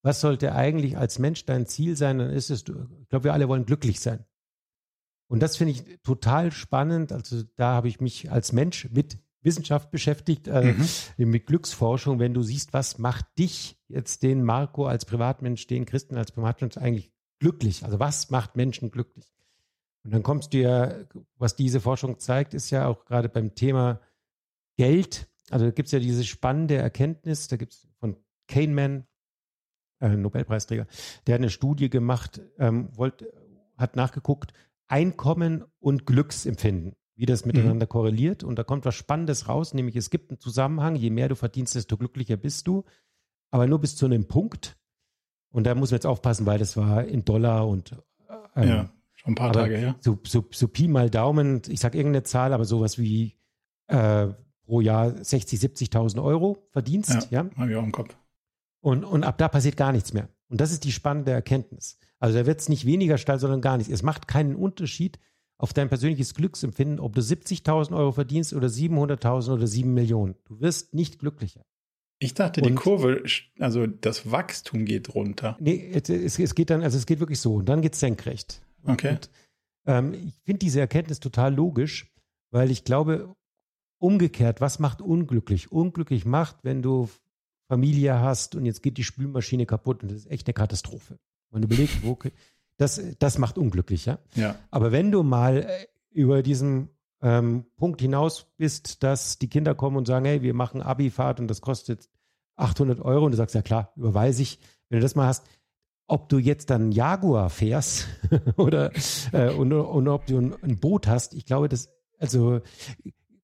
was 0.07 0.21
sollte 0.21 0.55
eigentlich 0.55 0.97
als 0.97 1.19
Mensch 1.19 1.43
dein 1.45 1.65
Ziel 1.65 1.97
sein, 1.97 2.19
dann 2.19 2.29
ist 2.29 2.49
es, 2.49 2.61
ich 2.61 3.09
glaube, 3.09 3.25
wir 3.25 3.33
alle 3.33 3.49
wollen 3.49 3.65
glücklich 3.65 3.99
sein. 3.99 4.23
Und 5.27 5.41
das 5.41 5.57
finde 5.57 5.73
ich 5.73 5.99
total 6.01 6.53
spannend. 6.53 7.11
Also 7.11 7.43
da 7.57 7.73
habe 7.73 7.89
ich 7.89 7.99
mich 7.99 8.31
als 8.31 8.53
Mensch 8.53 8.89
mit 8.89 9.17
Wissenschaft 9.41 9.91
beschäftigt, 9.91 10.47
äh, 10.47 10.73
mhm. 11.17 11.29
mit 11.29 11.45
Glücksforschung. 11.45 12.19
Wenn 12.19 12.33
du 12.33 12.41
siehst, 12.41 12.71
was 12.71 12.99
macht 12.99 13.25
dich 13.37 13.77
jetzt 13.89 14.23
den 14.23 14.43
Marco 14.43 14.85
als 14.85 15.03
Privatmensch, 15.03 15.67
den 15.67 15.85
Christen 15.85 16.15
als 16.15 16.31
Privatmensch 16.31 16.77
eigentlich 16.77 17.11
glücklich? 17.39 17.83
Also 17.83 17.99
was 17.99 18.29
macht 18.29 18.55
Menschen 18.55 18.91
glücklich? 18.91 19.25
Und 20.05 20.11
dann 20.11 20.23
kommst 20.23 20.53
du 20.53 20.59
ja, 20.59 20.93
was 21.35 21.57
diese 21.57 21.81
Forschung 21.81 22.17
zeigt, 22.17 22.53
ist 22.53 22.69
ja 22.69 22.87
auch 22.87 23.03
gerade 23.03 23.27
beim 23.27 23.55
Thema 23.55 23.99
Geld. 24.77 25.27
Also 25.49 25.65
da 25.65 25.71
gibt 25.71 25.87
es 25.87 25.91
ja 25.91 25.99
diese 25.99 26.23
spannende 26.23 26.75
Erkenntnis, 26.75 27.49
da 27.49 27.57
gibt 27.57 27.73
es 27.73 27.89
von 27.99 28.15
Kahneman, 28.47 29.05
äh, 29.99 30.09
Nobelpreisträger, 30.09 30.87
der 31.25 31.35
hat 31.35 31.41
eine 31.41 31.49
Studie 31.49 31.89
gemacht, 31.89 32.41
ähm, 32.59 32.89
wollt, 32.95 33.25
hat 33.77 33.95
nachgeguckt, 33.95 34.53
Einkommen 34.87 35.65
und 35.79 36.05
Glücksempfinden, 36.05 36.95
wie 37.15 37.25
das 37.25 37.43
mhm. 37.43 37.51
miteinander 37.51 37.85
mhm. 37.85 37.89
korreliert. 37.89 38.43
Und 38.43 38.57
da 38.57 38.63
kommt 38.63 38.85
was 38.85 38.95
Spannendes 38.95 39.49
raus, 39.49 39.73
nämlich 39.73 39.95
es 39.95 40.09
gibt 40.09 40.31
einen 40.31 40.39
Zusammenhang, 40.39 40.95
je 40.95 41.09
mehr 41.09 41.29
du 41.29 41.35
verdienst, 41.35 41.75
desto 41.75 41.97
glücklicher 41.97 42.37
bist 42.37 42.67
du, 42.67 42.85
aber 43.51 43.67
nur 43.67 43.79
bis 43.79 43.95
zu 43.95 44.05
einem 44.05 44.27
Punkt. 44.27 44.77
Und 45.51 45.65
da 45.65 45.75
muss 45.75 45.91
man 45.91 45.97
jetzt 45.97 46.05
aufpassen, 46.05 46.45
weil 46.45 46.59
das 46.59 46.77
war 46.77 47.05
in 47.05 47.25
Dollar 47.25 47.67
und 47.67 47.91
ähm, 48.55 48.67
ja, 48.67 48.89
schon 49.15 49.31
ein 49.31 49.35
paar 49.35 49.51
Tage 49.51 49.77
her. 49.77 49.95
So, 49.99 50.19
so, 50.25 50.45
so 50.51 50.67
Pi 50.67 50.87
mal 50.87 51.09
Daumen, 51.09 51.61
ich 51.67 51.79
sage 51.79 51.97
irgendeine 51.97 52.23
Zahl, 52.23 52.53
aber 52.53 52.65
sowas 52.65 52.97
wie 52.97 53.37
äh, 53.87 54.27
pro 54.65 54.81
Jahr 54.81 55.23
60, 55.23 55.59
70.000 55.59 56.21
Euro 56.21 56.67
Verdienst. 56.71 57.31
Ja, 57.31 57.43
ja? 57.43 57.49
habe 57.55 57.71
ich 57.71 57.75
auch 57.77 57.83
im 57.83 57.91
Kopf. 57.91 58.15
Und, 58.81 59.03
und 59.03 59.23
ab 59.23 59.37
da 59.37 59.47
passiert 59.47 59.77
gar 59.77 59.91
nichts 59.91 60.13
mehr. 60.13 60.29
Und 60.49 60.61
das 60.61 60.71
ist 60.71 60.83
die 60.83 60.91
spannende 60.91 61.31
Erkenntnis. 61.31 61.99
Also 62.19 62.37
da 62.37 62.45
wird 62.45 62.59
es 62.59 62.69
nicht 62.69 62.85
weniger 62.85 63.17
steil, 63.17 63.39
sondern 63.39 63.61
gar 63.61 63.77
nichts. 63.77 63.91
Es 63.91 64.03
macht 64.03 64.27
keinen 64.27 64.55
Unterschied 64.55 65.19
auf 65.57 65.73
dein 65.73 65.89
persönliches 65.89 66.35
Glücksempfinden, 66.35 66.99
ob 66.99 67.13
du 67.13 67.21
70.000 67.21 67.95
Euro 67.95 68.11
verdienst 68.11 68.53
oder 68.53 68.67
700.000 68.67 69.53
oder 69.53 69.67
7 69.67 69.93
Millionen. 69.93 70.35
Du 70.45 70.59
wirst 70.59 70.93
nicht 70.93 71.19
glücklicher. 71.19 71.61
Ich 72.19 72.33
dachte, 72.33 72.61
und, 72.61 72.69
die 72.69 72.75
Kurve, 72.75 73.23
also 73.59 73.85
das 73.85 74.31
Wachstum 74.31 74.85
geht 74.85 75.13
runter. 75.13 75.55
Nee, 75.59 75.91
es, 75.93 76.09
es, 76.39 76.55
geht 76.55 76.71
dann, 76.71 76.81
also 76.81 76.97
es 76.97 77.05
geht 77.05 77.19
wirklich 77.19 77.39
so 77.39 77.55
und 77.55 77.69
dann 77.69 77.81
geht 77.81 77.93
es 77.93 77.99
senkrecht. 77.99 78.61
Okay. 78.83 79.11
Und, 79.11 79.29
ähm, 79.85 80.13
ich 80.13 80.33
finde 80.43 80.59
diese 80.59 80.79
Erkenntnis 80.79 81.19
total 81.19 81.53
logisch, 81.53 82.11
weil 82.49 82.71
ich 82.71 82.83
glaube, 82.83 83.35
umgekehrt, 83.99 84.61
was 84.61 84.79
macht 84.79 85.01
unglücklich? 85.01 85.71
Unglücklich 85.71 86.25
macht, 86.25 86.57
wenn 86.63 86.81
du 86.81 87.07
Familie 87.67 88.19
hast 88.19 88.55
und 88.55 88.65
jetzt 88.65 88.81
geht 88.81 88.97
die 88.97 89.03
Spülmaschine 89.03 89.65
kaputt 89.65 90.03
und 90.03 90.11
das 90.11 90.19
ist 90.19 90.31
echt 90.31 90.47
eine 90.47 90.53
Katastrophe. 90.53 91.19
Man 91.51 91.63
überlegt, 91.63 92.03
wo, 92.03 92.17
das, 92.77 93.01
das 93.19 93.37
macht 93.37 93.57
unglücklich, 93.57 94.05
ja? 94.05 94.19
ja. 94.35 94.55
Aber 94.71 94.91
wenn 94.91 95.11
du 95.11 95.23
mal 95.23 95.63
äh, 95.63 95.87
über 96.11 96.43
diesen 96.43 96.89
ähm, 97.21 97.65
Punkt 97.77 98.01
hinaus 98.01 98.47
bist, 98.57 99.03
dass 99.03 99.39
die 99.39 99.49
Kinder 99.49 99.75
kommen 99.75 99.97
und 99.97 100.07
sagen, 100.07 100.25
hey, 100.25 100.41
wir 100.41 100.53
machen 100.53 100.81
Abifahrt 100.81 101.39
und 101.39 101.47
das 101.47 101.61
kostet 101.61 102.09
800 102.55 103.01
Euro 103.01 103.25
und 103.25 103.31
du 103.31 103.37
sagst, 103.37 103.55
ja 103.55 103.61
klar, 103.61 103.91
überweise 103.95 104.41
ich. 104.41 104.59
Wenn 104.89 104.99
du 104.99 105.03
das 105.03 105.15
mal 105.15 105.27
hast, 105.27 105.45
ob 106.07 106.29
du 106.29 106.37
jetzt 106.37 106.69
dann 106.69 106.91
Jaguar 106.91 107.49
fährst 107.49 108.07
oder 108.55 108.91
äh, 109.33 109.51
und, 109.51 109.73
und, 109.73 110.07
ob 110.07 110.25
du 110.25 110.37
ein, 110.37 110.55
ein 110.63 110.79
Boot 110.79 111.07
hast, 111.07 111.33
ich 111.33 111.45
glaube, 111.45 111.67
das, 111.67 111.89
also 112.17 112.61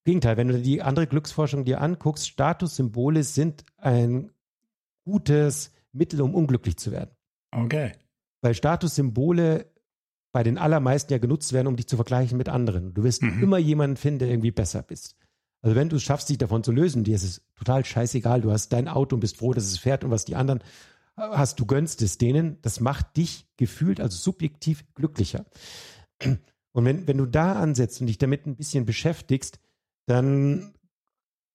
Gegenteil, 0.04 0.36
wenn 0.36 0.48
du 0.48 0.60
die 0.60 0.82
andere 0.82 1.06
Glücksforschung 1.06 1.64
dir 1.64 1.80
anguckst, 1.80 2.28
Statussymbole 2.28 3.22
sind 3.22 3.64
ein 3.78 4.30
gutes 5.04 5.72
Mittel, 5.92 6.20
um 6.20 6.34
unglücklich 6.34 6.76
zu 6.76 6.92
werden. 6.92 7.10
Okay. 7.50 7.92
Weil 8.42 8.54
Statussymbole 8.54 9.66
bei 10.32 10.42
den 10.42 10.58
allermeisten 10.58 11.12
ja 11.12 11.18
genutzt 11.18 11.52
werden, 11.52 11.68
um 11.68 11.76
dich 11.76 11.86
zu 11.86 11.96
vergleichen 11.96 12.36
mit 12.36 12.48
anderen. 12.48 12.92
Du 12.92 13.04
wirst 13.04 13.22
mhm. 13.22 13.42
immer 13.42 13.58
jemanden 13.58 13.96
finden, 13.96 14.18
der 14.18 14.28
irgendwie 14.28 14.50
besser 14.50 14.82
bist. 14.82 15.16
Also 15.62 15.76
wenn 15.76 15.88
du 15.88 15.96
es 15.96 16.02
schaffst, 16.02 16.28
dich 16.28 16.36
davon 16.36 16.62
zu 16.62 16.72
lösen, 16.72 17.04
dir 17.04 17.14
ist 17.14 17.22
es 17.22 17.42
total 17.56 17.84
scheißegal, 17.84 18.42
du 18.42 18.50
hast 18.50 18.70
dein 18.70 18.88
Auto 18.88 19.16
und 19.16 19.20
bist 19.20 19.38
froh, 19.38 19.54
dass 19.54 19.64
es 19.64 19.78
fährt 19.78 20.04
und 20.04 20.10
was 20.10 20.26
die 20.26 20.36
anderen 20.36 20.62
hast, 21.16 21.60
du 21.60 21.66
gönnst 21.66 22.02
es 22.02 22.18
denen, 22.18 22.60
das 22.62 22.80
macht 22.80 23.16
dich 23.16 23.46
gefühlt, 23.56 24.00
also 24.00 24.16
subjektiv 24.16 24.84
glücklicher. 24.94 25.46
Und 26.72 26.84
wenn, 26.84 27.06
wenn 27.06 27.18
du 27.18 27.26
da 27.26 27.52
ansetzt 27.52 28.00
und 28.00 28.08
dich 28.08 28.18
damit 28.18 28.46
ein 28.46 28.56
bisschen 28.56 28.84
beschäftigst, 28.84 29.60
dann 30.06 30.74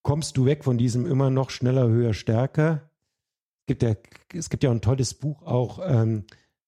kommst 0.03 0.37
du 0.37 0.45
weg 0.45 0.63
von 0.63 0.77
diesem 0.77 1.05
immer 1.05 1.29
noch 1.29 1.49
schneller, 1.49 1.87
höher, 1.87 2.13
stärker. 2.13 2.89
Es 3.61 3.67
gibt 3.67 3.83
ja, 3.83 3.95
es 4.33 4.49
gibt 4.49 4.63
ja 4.63 4.71
ein 4.71 4.81
tolles 4.81 5.13
Buch 5.13 5.43
auch, 5.43 5.79
ähm, 5.83 6.25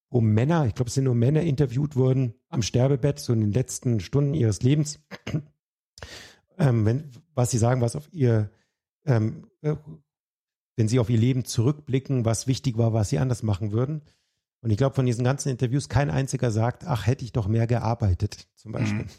wo 0.09 0.21
Männer, 0.21 0.65
ich 0.65 0.75
glaube, 0.75 0.89
es 0.89 0.93
sind 0.93 1.05
nur 1.05 1.15
Männer 1.15 1.41
interviewt 1.41 1.95
wurden 1.95 2.35
am 2.49 2.61
Sterbebett, 2.61 3.19
so 3.19 3.33
in 3.33 3.41
den 3.41 3.53
letzten 3.53 3.99
Stunden 3.99 4.33
ihres 4.33 4.61
Lebens, 4.61 4.99
ähm, 6.57 6.85
wenn, 6.85 7.11
was 7.33 7.51
sie 7.51 7.57
sagen, 7.57 7.81
was 7.81 7.95
auf 7.95 8.11
ihr, 8.11 8.51
ähm, 9.05 9.49
äh, 9.61 9.75
wenn 10.75 10.87
sie 10.89 10.99
auf 10.99 11.09
ihr 11.09 11.17
Leben 11.17 11.45
zurückblicken, 11.45 12.25
was 12.25 12.47
wichtig 12.47 12.77
war, 12.77 12.93
was 12.93 13.09
sie 13.09 13.19
anders 13.19 13.41
machen 13.41 13.71
würden. 13.71 14.01
Und 14.61 14.69
ich 14.69 14.77
glaube, 14.77 14.95
von 14.95 15.05
diesen 15.05 15.23
ganzen 15.23 15.49
Interviews 15.49 15.89
kein 15.89 16.11
einziger 16.11 16.51
sagt, 16.51 16.85
ach, 16.85 17.07
hätte 17.07 17.25
ich 17.25 17.31
doch 17.31 17.47
mehr 17.47 17.65
gearbeitet, 17.65 18.49
zum 18.55 18.73
Beispiel. 18.73 19.05
Mhm. 19.05 19.09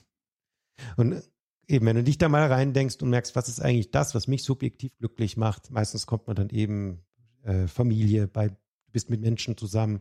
Und 0.97 1.23
eben, 1.69 1.87
wenn 1.87 1.97
du 1.97 2.05
dich 2.05 2.19
da 2.19 2.29
mal 2.29 2.47
reindenkst 2.51 3.03
und 3.03 3.11
merkst, 3.11 3.37
was 3.37 3.49
ist 3.49 3.61
eigentlich 3.61 3.91
das, 3.91 4.15
was 4.15 4.29
mich 4.29 4.43
subjektiv 4.43 4.97
glücklich 4.99 5.37
macht, 5.37 5.71
meistens 5.71 6.07
kommt 6.07 6.27
man 6.27 6.37
dann 6.37 6.51
eben 6.51 7.03
äh, 7.43 7.67
Familie, 7.67 8.27
bei, 8.29 8.49
du 8.49 8.57
bist 8.93 9.11
mit 9.11 9.21
Menschen 9.21 9.57
zusammen, 9.57 10.01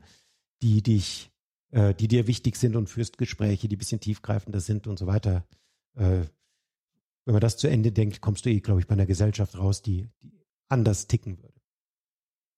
die 0.61 0.81
dich, 0.81 1.31
äh, 1.71 1.93
die 1.93 2.07
dir 2.07 2.27
wichtig 2.27 2.55
sind 2.55 2.75
und 2.75 2.89
führst 2.89 3.17
Gespräche, 3.17 3.67
die 3.67 3.75
ein 3.75 3.79
bisschen 3.79 3.99
tiefgreifender 3.99 4.59
sind 4.59 4.87
und 4.87 4.99
so 4.99 5.07
weiter. 5.07 5.45
Äh, 5.95 6.21
wenn 7.25 7.33
man 7.33 7.41
das 7.41 7.57
zu 7.57 7.67
Ende 7.67 7.91
denkt, 7.91 8.21
kommst 8.21 8.45
du 8.45 8.49
eh, 8.49 8.59
glaube 8.59 8.81
ich, 8.81 8.87
bei 8.87 8.93
einer 8.93 9.05
Gesellschaft 9.05 9.57
raus, 9.57 9.81
die, 9.81 10.09
die 10.21 10.45
anders 10.69 11.07
ticken 11.07 11.37
würde. 11.41 11.61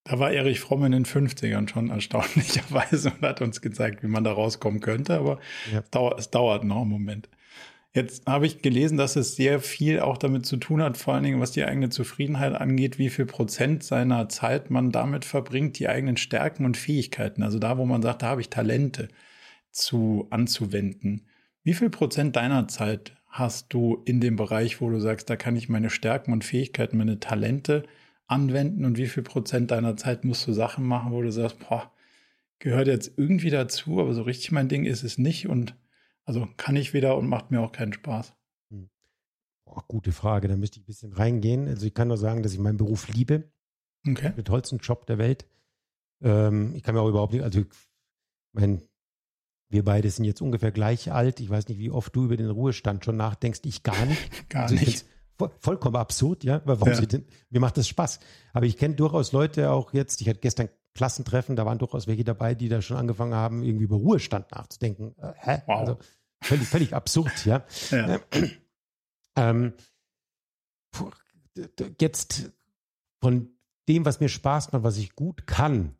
Da 0.06 0.20
war 0.20 0.32
Erich 0.32 0.60
Fromm 0.60 0.84
in 0.84 0.92
den 0.92 1.06
50ern 1.06 1.70
schon 1.70 1.90
erstaunlicherweise 1.90 3.12
und 3.12 3.22
hat 3.22 3.42
uns 3.42 3.62
gezeigt, 3.62 4.04
wie 4.04 4.08
man 4.08 4.24
da 4.24 4.34
rauskommen 4.34 4.82
könnte, 4.82 5.18
aber 5.18 5.40
ja. 5.72 5.80
es, 5.80 5.90
dauert, 5.92 6.20
es 6.20 6.30
dauert 6.30 6.64
noch 6.66 6.82
einen 6.82 6.90
Moment. 6.90 7.30
Jetzt 7.95 8.26
habe 8.26 8.48
ich 8.48 8.61
gelesen, 8.64 8.98
dass 8.98 9.15
es 9.15 9.36
sehr 9.36 9.60
viel 9.60 9.99
auch 9.99 10.18
damit 10.18 10.48
zu 10.48 10.57
tun 10.57 10.82
hat, 10.82 10.98
vor 10.98 11.14
allen 11.14 11.24
Dingen 11.24 11.40
was 11.40 11.52
die 11.52 11.64
eigene 11.64 11.90
Zufriedenheit 11.90 12.53
angeht, 12.56 12.98
wie 12.98 13.10
viel 13.10 13.26
Prozent 13.28 13.84
seiner 13.84 14.30
Zeit 14.30 14.72
man 14.72 14.91
damit 14.91 15.26
verbringt, 15.26 15.78
die 15.78 15.88
eigenen 15.88 16.18
Stärken 16.18 16.65
und 16.65 16.76
Fähigkeiten. 16.76 17.44
Also 17.44 17.60
da, 17.60 17.78
wo 17.78 17.86
man 17.86 18.02
sagt, 18.02 18.24
da 18.24 18.28
habe 18.28 18.41
ich 18.41 18.49
Talente. 18.49 19.10
zu 19.72 20.28
anzuwenden. 20.32 21.28
Wie 21.64 21.74
viel 21.76 21.90
Prozent 21.91 22.36
deiner 22.38 22.68
Zeit 22.70 23.15
hast 23.28 23.74
du 23.74 24.03
in 24.06 24.22
dem 24.22 24.38
Bereich, 24.38 24.82
wo 24.82 24.90
du 24.90 24.99
sagst, 24.99 25.30
da 25.30 25.36
kann 25.38 25.56
ich 25.57 25.70
meine 25.70 25.90
Stärken 25.91 26.34
und 26.34 26.45
Fähigkeiten, 26.45 26.98
meine 26.98 27.20
Talente 27.20 27.84
anwenden 28.28 28.86
und 28.86 28.98
wie 28.98 29.07
viel 29.07 29.24
Prozent 29.24 29.72
deiner 29.72 29.98
Zeit 29.98 30.26
musst 30.26 30.48
du 30.48 30.53
Sachen 30.53 30.86
machen, 30.86 31.11
wo 31.14 31.22
du 31.22 31.32
sagst, 31.32 31.60
boah, 31.68 31.91
gehört 32.60 32.88
jetzt 32.88 33.14
irgendwie 33.18 33.49
dazu, 33.52 33.99
aber 34.02 34.14
so 34.14 34.24
richtig 34.24 34.52
mein 34.52 34.70
Ding 34.70 34.86
ist 34.86 35.03
es 35.03 35.18
nicht 35.18 35.48
und 35.49 35.76
also 36.26 36.48
kann 36.58 36.76
ich 36.76 36.94
wieder 36.94 37.18
und 37.18 37.28
macht 37.28 37.52
mir 37.52 37.62
auch 37.62 37.72
keinen 37.72 37.94
Spaß. 37.94 38.34
Hm. 38.72 38.90
Boah, 39.66 39.84
gute 39.88 40.12
Frage, 40.12 40.48
da 40.48 40.56
müsste 40.56 40.80
ich 40.80 40.84
ein 40.84 40.88
bisschen 40.88 41.14
reingehen. 41.14 41.68
Also 41.68 41.86
ich 41.86 41.94
kann 41.94 42.08
nur 42.08 42.18
sagen, 42.18 42.44
dass 42.44 42.54
ich 42.54 42.60
meinen 42.60 42.78
Beruf 42.78 43.08
liebe. 43.08 43.52
Okay. 44.08 44.34
Den 44.36 44.45
tollsten 44.45 44.78
Job 44.78 45.06
der 45.06 45.18
Welt. 45.18 45.45
Ähm, 46.22 46.74
ich 46.76 46.84
kann 46.84 46.95
mir 46.95 47.02
auch 47.02 47.10
überhaupt 47.10 47.34
nicht, 47.34 47.44
also 47.44 47.62
ich 47.62 47.68
mein, 48.54 48.82
wir 49.70 49.84
beide 49.84 50.10
sind 50.10 50.26
jetzt 50.26 50.41
ungefähr 50.41 50.72
gleich 50.72 51.12
alt. 51.12 51.40
Ich 51.40 51.50
weiß 51.50 51.68
nicht, 51.68 51.80
wie 51.80 51.90
oft 51.90 52.16
du 52.16 52.26
über 52.26 52.38
den 52.38 52.50
Ruhestand 52.50 53.04
schon 53.04 53.18
nachdenkst. 53.18 53.62
Ich 53.66 53.84
gar 53.84 54.06
nicht. 54.06 54.50
gar 54.50 54.64
also 54.64 54.76
nicht. 54.76 55.06
Voll, 55.38 55.52
vollkommen 55.60 55.95
absurd, 55.95 56.44
ja. 56.44 56.62
Warum 56.66 56.90
ja. 56.90 57.02
Denn, 57.02 57.26
mir 57.50 57.60
macht 57.60 57.78
das 57.78 57.88
Spaß. 57.88 58.20
Aber 58.54 58.66
ich 58.66 58.78
kenne 58.78 58.95
durchaus 58.95 59.32
Leute 59.32 59.72
auch 59.72 59.94
jetzt, 59.94 60.22
ich 60.22 60.30
hatte 60.30 60.40
gestern 60.40 60.70
Klassentreffen, 60.94 61.56
da 61.56 61.65
waren 61.65 61.80
durchaus 61.80 62.07
welche 62.07 62.24
dabei, 62.24 62.56
die 62.56 62.70
da 62.70 62.82
schon 62.82 62.98
angefangen 62.98 63.34
haben, 63.34 63.64
irgendwie 63.64 63.86
über 63.86 63.95
Ruhestand 63.95 64.52
nachzudenken. 64.52 65.15
Äh, 65.18 65.34
hä? 65.38 65.61
Wow. 65.65 65.80
Also 65.80 65.98
völlig, 66.41 66.68
völlig 66.68 66.94
absurd, 66.94 67.45
ja. 67.45 67.65
ja. 67.91 68.20
Ähm, 69.36 69.74
jetzt 71.99 72.52
von 73.20 73.49
dem, 73.88 74.06
was 74.06 74.20
mir 74.20 74.30
Spaß 74.30 74.72
macht, 74.72 74.84
was 74.84 74.98
ich 74.98 75.15
gut 75.15 75.48
kann, 75.48 75.95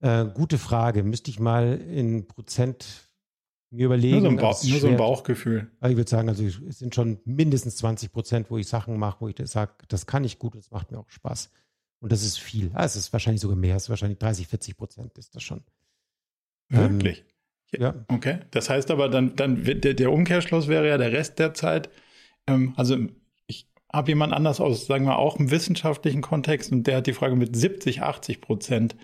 äh, 0.00 0.26
gute 0.26 0.58
Frage. 0.58 1.02
Müsste 1.02 1.30
ich 1.30 1.40
mal 1.40 1.80
in 1.80 2.26
Prozent 2.26 3.08
mir 3.70 3.86
überlegen. 3.86 4.22
Nur 4.22 4.22
so 4.22 4.28
ein, 4.28 4.36
Bauch, 4.36 4.64
nur 4.64 4.80
so 4.80 4.88
ein 4.88 4.96
Bauchgefühl. 4.96 5.70
ich 5.82 5.96
würde 5.96 6.08
sagen, 6.08 6.28
also 6.28 6.44
es 6.44 6.78
sind 6.78 6.94
schon 6.94 7.18
mindestens 7.24 7.76
20 7.76 8.12
Prozent, 8.12 8.50
wo 8.50 8.58
ich 8.58 8.68
Sachen 8.68 8.98
mache, 8.98 9.20
wo 9.20 9.28
ich 9.28 9.36
sage, 9.44 9.72
das 9.88 10.06
kann 10.06 10.24
ich 10.24 10.38
gut, 10.38 10.54
das 10.54 10.70
macht 10.70 10.90
mir 10.90 10.98
auch 10.98 11.10
Spaß. 11.10 11.50
Und 12.00 12.12
das 12.12 12.22
ist 12.22 12.38
viel. 12.38 12.70
Ah, 12.74 12.84
es 12.84 12.96
ist 12.96 13.12
wahrscheinlich 13.12 13.40
sogar 13.40 13.56
mehr, 13.56 13.76
es 13.76 13.84
ist 13.84 13.90
wahrscheinlich 13.90 14.18
30, 14.18 14.46
40 14.46 14.76
Prozent 14.76 15.18
ist 15.18 15.34
das 15.34 15.42
schon. 15.42 15.62
Wirklich? 16.68 17.24
Ähm, 17.72 17.82
ja. 17.82 17.94
Okay. 18.08 18.38
Das 18.50 18.70
heißt 18.70 18.90
aber 18.90 19.08
dann, 19.08 19.36
dann 19.36 19.64
der, 19.64 19.94
der 19.94 20.12
Umkehrschluss 20.12 20.68
wäre 20.68 20.88
ja 20.88 20.98
der 20.98 21.12
Rest 21.12 21.38
der 21.38 21.54
Zeit. 21.54 21.90
Ähm, 22.46 22.74
also 22.76 22.98
ich 23.46 23.68
habe 23.92 24.10
jemand 24.10 24.32
anders 24.32 24.60
aus, 24.60 24.86
sagen 24.86 25.06
wir 25.06 25.18
auch 25.18 25.36
im 25.38 25.50
wissenschaftlichen 25.50 26.22
Kontext 26.22 26.72
und 26.72 26.86
der 26.86 26.98
hat 26.98 27.06
die 27.06 27.12
Frage 27.12 27.36
mit 27.36 27.56
70, 27.56 28.02
80 28.02 28.40
Prozent 28.40 28.96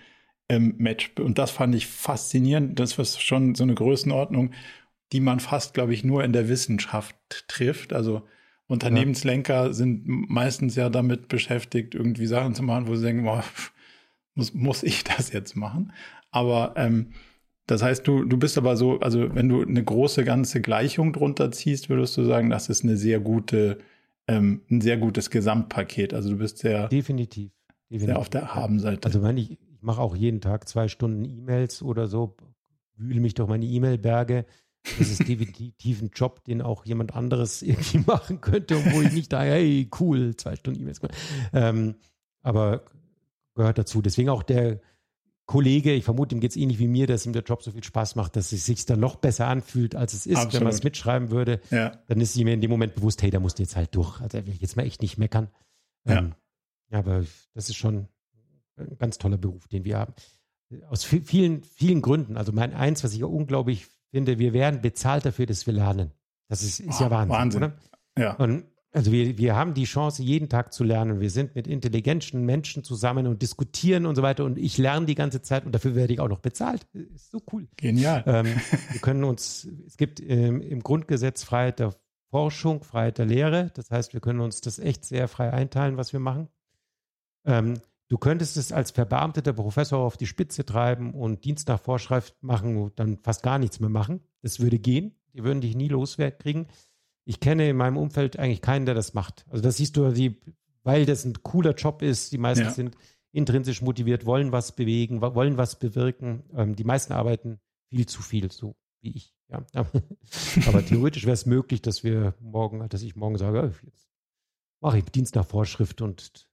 ähm, 0.49 0.75
Match. 0.79 1.12
Und 1.19 1.39
das 1.39 1.51
fand 1.51 1.75
ich 1.75 1.87
faszinierend. 1.87 2.79
Das 2.79 2.97
war 2.99 3.05
schon 3.05 3.55
so 3.55 3.65
eine 3.65 3.75
Größenordnung, 3.75 4.53
die 5.12 5.21
man 5.21 5.41
fast, 5.41 5.75
glaube 5.75 5.95
ich, 5.95 6.05
nur 6.05 6.25
in 6.25 6.33
der 6.33 6.49
Wissenschaft 6.49 7.16
trifft. 7.49 7.93
Also 7.93 8.23
Unternehmenslenker 8.66 9.66
ja. 9.66 9.73
sind 9.73 10.07
meistens 10.07 10.74
ja 10.74 10.89
damit 10.89 11.28
beschäftigt, 11.28 11.95
irgendwie 11.95 12.27
Sachen 12.27 12.55
zu 12.55 12.62
machen, 12.62 12.89
wo 12.89 12.95
sie 12.95 13.05
denken, 13.05 13.24
boah, 13.24 13.45
muss, 14.35 14.55
muss 14.55 14.82
ich 14.82 15.05
das 15.05 15.32
jetzt 15.32 15.55
machen? 15.57 15.93
Aber 16.31 16.74
ähm, 16.77 17.12
das 17.66 17.82
heißt, 17.82 18.07
du, 18.07 18.24
du 18.24 18.36
bist 18.36 18.59
aber 18.59 18.77
so, 18.77 19.01
also 19.01 19.35
wenn 19.35 19.49
du 19.49 19.62
eine 19.62 19.82
große 19.82 20.24
ganze 20.24 20.61
Gleichung 20.61 21.12
drunter 21.12 21.51
ziehst, 21.51 21.89
würdest 21.89 22.16
du 22.16 22.24
sagen, 22.24 22.51
das 22.51 22.69
ist 22.69 22.85
eine 22.85 22.97
sehr 22.97 23.20
gute, 23.20 23.78
ähm, 24.28 24.62
ein 24.70 24.81
sehr 24.81 24.99
gutes 24.99 25.31
Gesamtpaket. 25.31 26.12
Also 26.12 26.31
du 26.31 26.36
bist 26.36 26.59
sehr 26.59 26.89
definitiv, 26.89 27.53
definitiv. 27.91 28.07
sehr 28.07 28.19
auf 28.19 28.28
der 28.28 28.55
Habenseite. 28.55 29.07
Also 29.07 29.23
wenn 29.23 29.39
ich, 29.39 29.59
mache 29.81 30.01
auch 30.01 30.16
jeden 30.16 30.41
Tag 30.41 30.69
zwei 30.69 30.89
Stunden 30.89 31.24
E-Mails 31.24 31.82
oder 31.82 32.07
so, 32.07 32.36
wühle 32.97 33.20
mich 33.20 33.35
durch 33.35 33.49
meine 33.49 33.66
E-Mail-Berge. 33.66 34.45
Das 34.98 35.09
ist 35.09 35.27
definitiv 35.27 36.02
ein 36.02 36.11
Job, 36.15 36.44
den 36.44 36.61
auch 36.61 36.85
jemand 36.85 37.15
anderes 37.15 37.62
irgendwie 37.62 37.98
machen 37.98 38.40
könnte, 38.40 38.77
wo 38.93 39.02
ich 39.02 39.12
nicht 39.12 39.32
da, 39.32 39.43
hey, 39.43 39.89
cool, 39.98 40.36
zwei 40.36 40.56
Stunden 40.56 40.81
E-Mails. 40.81 41.01
Ähm, 41.52 41.97
aber 42.43 42.85
gehört 43.55 43.78
dazu. 43.78 44.02
Deswegen 44.02 44.28
auch 44.28 44.43
der 44.43 44.81
Kollege, 45.47 45.93
ich 45.93 46.05
vermute, 46.05 46.35
ihm 46.35 46.40
geht 46.40 46.52
es 46.52 46.56
ähnlich 46.56 46.78
wie 46.78 46.89
mir, 46.89 47.06
dass 47.06 47.27
ihm 47.27 47.32
der 47.32 47.43
Job 47.43 47.62
so 47.62 47.70
viel 47.70 47.85
Spaß 47.85 48.16
macht, 48.16 48.36
dass 48.36 48.52
es 48.52 48.65
sich 48.65 48.85
dann 48.86 49.01
noch 49.01 49.16
besser 49.16 49.47
anfühlt, 49.47 49.94
als 49.94 50.15
es 50.15 50.27
ist, 50.27 50.36
Absolut. 50.36 50.55
wenn 50.55 50.62
man 50.65 50.73
es 50.73 50.82
mitschreiben 50.82 51.31
würde. 51.31 51.61
Ja. 51.70 51.98
Dann 52.06 52.20
ist 52.20 52.36
ihm 52.36 52.48
in 52.48 52.61
dem 52.61 52.70
Moment 52.70 52.94
bewusst, 52.94 53.23
hey, 53.23 53.31
da 53.31 53.40
musst 53.40 53.59
du 53.59 53.62
jetzt 53.62 53.77
halt 53.77 53.94
durch. 53.94 54.20
Also 54.20 54.39
will 54.39 54.55
ich 54.55 54.61
jetzt 54.61 54.77
mal 54.77 54.85
echt 54.86 55.02
nicht 55.02 55.19
meckern. 55.19 55.48
Ja. 56.06 56.19
Ähm, 56.19 56.35
aber 56.90 57.24
das 57.55 57.69
ist 57.69 57.77
schon, 57.77 58.09
ein 58.77 58.97
ganz 58.98 59.19
toller 59.19 59.36
Beruf, 59.36 59.69
den 59.69 59.85
wir 59.85 59.98
haben. 59.98 60.15
Aus 60.89 61.05
vielen, 61.05 61.62
vielen 61.62 62.02
Gründen. 62.02 62.36
Also 62.36 62.52
mein 62.52 62.73
eins, 62.73 63.05
was 63.05 63.15
ich 63.15 63.23
unglaublich 63.23 63.86
finde, 64.15 64.39
wir 64.39 64.53
werden 64.53 64.81
bezahlt 64.81 65.27
dafür, 65.27 65.47
dass 65.47 65.66
wir 65.66 65.74
lernen. 65.74 66.12
Das 66.49 66.62
ist, 66.62 66.78
ist 66.81 67.01
oh, 67.01 67.05
ja 67.05 67.11
Wahnsinn, 67.11 67.31
Wahnsinn. 67.31 67.62
Oder? 67.65 67.77
Ja. 68.16 68.35
Und 68.35 68.65
also 68.93 69.11
wir, 69.11 69.36
wir 69.39 69.57
haben 69.57 69.74
die 69.74 69.85
Chance, 69.85 70.23
jeden 70.23 70.49
Tag 70.49 70.73
zu 70.73 70.85
lernen. 70.85 71.20
Wir 71.20 71.31
sind 71.31 71.57
mit 71.57 71.66
intelligenten 71.66 72.45
Menschen 72.45 72.85
zusammen 72.85 73.27
und 73.27 73.43
diskutieren 73.43 74.07
und 74.07 74.15
so 74.15 74.23
weiter. 74.23 74.45
Und 74.45 74.57
ich 74.57 74.78
lerne 74.78 75.07
die 75.07 75.16
ganze 75.16 75.43
Zeit 75.43 75.66
und 75.66 75.74
dafür 75.74 75.97
werde 75.97 76.12
ich 76.12 76.20
auch 76.20 76.28
noch 76.28 76.39
bezahlt. 76.39 76.86
Ist 76.93 77.32
so 77.32 77.43
cool. 77.53 77.66
Genial. 77.77 78.23
Ähm, 78.24 78.47
wir 78.93 79.01
können 79.01 79.24
uns, 79.24 79.69
es 79.85 79.97
gibt 79.97 80.20
ähm, 80.20 80.61
im 80.61 80.81
Grundgesetz 80.81 81.43
Freiheit 81.43 81.81
der 81.81 81.93
Forschung, 82.31 82.85
Freiheit 82.85 83.19
der 83.19 83.27
Lehre. 83.27 83.73
Das 83.74 83.91
heißt, 83.91 84.15
wir 84.15 84.20
können 84.20 84.41
uns 84.41 84.61
das 84.61 84.78
echt 84.78 85.05
sehr 85.05 85.27
frei 85.27 85.53
einteilen, 85.53 85.97
was 85.97 86.12
wir 86.12 86.20
machen. 86.20 86.47
Ähm, 87.45 87.74
Du 88.09 88.18
könntest 88.18 88.56
es 88.56 88.70
als 88.70 88.90
verbeamteter 88.90 89.55
Professor 89.55 90.01
auf 90.01 90.16
die 90.16 90.26
Spitze 90.26 90.64
treiben 90.64 91.14
und 91.14 91.44
Dienst 91.44 91.68
nach 91.68 91.81
Vorschrift 91.81 92.36
machen 92.43 92.76
und 92.76 92.98
dann 92.98 93.18
fast 93.18 93.43
gar 93.43 93.59
nichts 93.59 93.81
mehr 93.81 93.89
machen. 93.89 94.20
Das 94.43 94.60
würde 94.60 94.78
gehen. 94.78 95.14
Die 95.32 95.43
würden 95.43 95.60
dich 95.60 95.74
nie 95.74 95.89
loswerden 95.89 96.66
Ich 97.24 97.40
kenne 97.40 97.68
in 97.68 97.76
meinem 97.76 97.97
Umfeld 97.97 98.39
eigentlich 98.39 98.60
keinen, 98.60 98.86
der 98.86 98.94
das 98.94 99.14
macht. 99.14 99.47
Also 99.48 99.62
das 99.62 99.78
siehst 99.78 99.97
du, 99.97 100.10
die, 100.10 100.40
weil 100.82 101.06
das 101.06 101.24
ein 101.24 101.43
cooler 101.43 101.74
Job 101.74 102.02
ist. 102.02 102.32
Die 102.32 102.39
meisten 102.39 102.64
ja. 102.64 102.70
sind 102.70 102.97
intrinsisch 103.32 103.82
motiviert, 103.82 104.26
wollen 104.26 104.52
was 104.52 104.72
bewegen, 104.72 105.20
wollen 105.20 105.56
was 105.56 105.78
bewirken. 105.78 106.44
Ähm, 106.55 106.76
die 106.76 106.85
meisten 106.85 107.14
arbeiten 107.14 107.59
viel 107.89 108.06
zu 108.06 108.22
viel, 108.22 108.52
so 108.52 108.76
wie 109.01 109.16
ich. 109.16 109.35
Ja. 109.48 109.64
Aber 110.66 110.85
theoretisch 110.85 111.24
wäre 111.24 111.35
es 111.35 111.47
möglich, 111.47 111.82
dass 111.82 112.05
wir 112.05 112.35
morgen, 112.40 112.86
dass 112.89 113.02
ich 113.02 113.16
morgen 113.16 113.39
sage, 113.39 113.72
jetzt 113.82 114.09
mache 114.81 114.98
ich 114.98 115.05
Dienst 115.05 115.35
nach 115.35 115.47
Vorschrift 115.47 116.02
und 116.02 116.47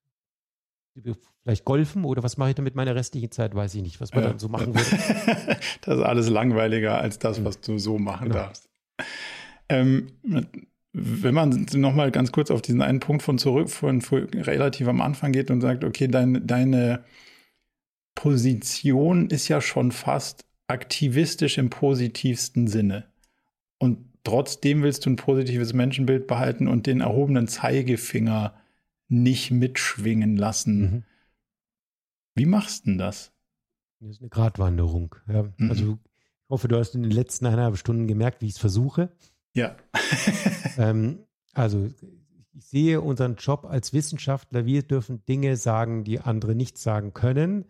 vielleicht 1.43 1.65
golfen 1.65 2.03
oder 2.05 2.23
was 2.23 2.37
mache 2.37 2.49
ich 2.49 2.55
dann 2.55 2.65
mit 2.65 2.75
meiner 2.75 2.95
restlichen 2.95 3.31
Zeit, 3.31 3.55
weiß 3.55 3.75
ich 3.75 3.81
nicht, 3.81 4.01
was 4.01 4.13
man 4.13 4.23
ja. 4.23 4.29
dann 4.29 4.39
so 4.39 4.49
machen 4.49 4.75
würde. 4.75 5.59
das 5.81 5.97
ist 5.97 6.03
alles 6.03 6.29
langweiliger 6.29 6.99
als 6.99 7.19
das, 7.19 7.43
was 7.43 7.61
du 7.61 7.77
so 7.77 7.97
machen 7.97 8.29
genau. 8.29 8.39
darfst. 8.39 8.69
Ähm, 9.69 10.07
wenn 10.93 11.33
man 11.33 11.65
nochmal 11.73 12.11
ganz 12.11 12.31
kurz 12.31 12.51
auf 12.51 12.61
diesen 12.61 12.81
einen 12.81 12.99
Punkt 12.99 13.23
von 13.23 13.37
zurück, 13.37 13.69
von, 13.69 14.01
von 14.01 14.25
relativ 14.25 14.87
am 14.87 15.01
Anfang 15.01 15.31
geht 15.31 15.49
und 15.49 15.61
sagt, 15.61 15.83
okay, 15.83 16.07
dein, 16.07 16.45
deine 16.45 17.03
Position 18.15 19.29
ist 19.29 19.47
ja 19.47 19.61
schon 19.61 19.91
fast 19.91 20.45
aktivistisch 20.67 21.57
im 21.57 21.69
positivsten 21.69 22.67
Sinne. 22.67 23.05
Und 23.79 23.99
trotzdem 24.23 24.83
willst 24.83 25.05
du 25.05 25.09
ein 25.09 25.15
positives 25.15 25.73
Menschenbild 25.73 26.27
behalten 26.27 26.67
und 26.67 26.87
den 26.87 27.01
erhobenen 27.01 27.47
Zeigefinger 27.47 28.60
nicht 29.11 29.51
mitschwingen 29.51 30.37
lassen. 30.37 30.81
Mhm. 30.81 31.03
Wie 32.35 32.45
machst 32.45 32.85
du 32.85 32.91
denn 32.91 32.97
das? 32.97 33.33
Das 33.99 34.11
ist 34.11 34.21
eine 34.21 34.29
Gratwanderung. 34.29 35.15
Ja. 35.27 35.43
Mhm. 35.57 35.69
Also 35.69 35.83
ich 35.93 36.49
hoffe, 36.49 36.67
du 36.67 36.77
hast 36.77 36.95
in 36.95 37.03
den 37.03 37.11
letzten 37.11 37.45
eineinhalb 37.45 37.77
Stunden 37.77 38.07
gemerkt, 38.07 38.41
wie 38.41 38.47
ich 38.47 38.53
es 38.53 38.57
versuche. 38.57 39.11
Ja. 39.53 39.75
ähm, 40.77 41.19
also 41.53 41.89
ich 42.53 42.65
sehe 42.65 43.01
unseren 43.01 43.35
Job 43.35 43.65
als 43.65 43.93
Wissenschaftler, 43.93 44.65
wir 44.65 44.83
dürfen 44.83 45.25
Dinge 45.25 45.57
sagen, 45.57 46.03
die 46.03 46.19
andere 46.19 46.55
nicht 46.55 46.77
sagen 46.77 47.13
können. 47.13 47.65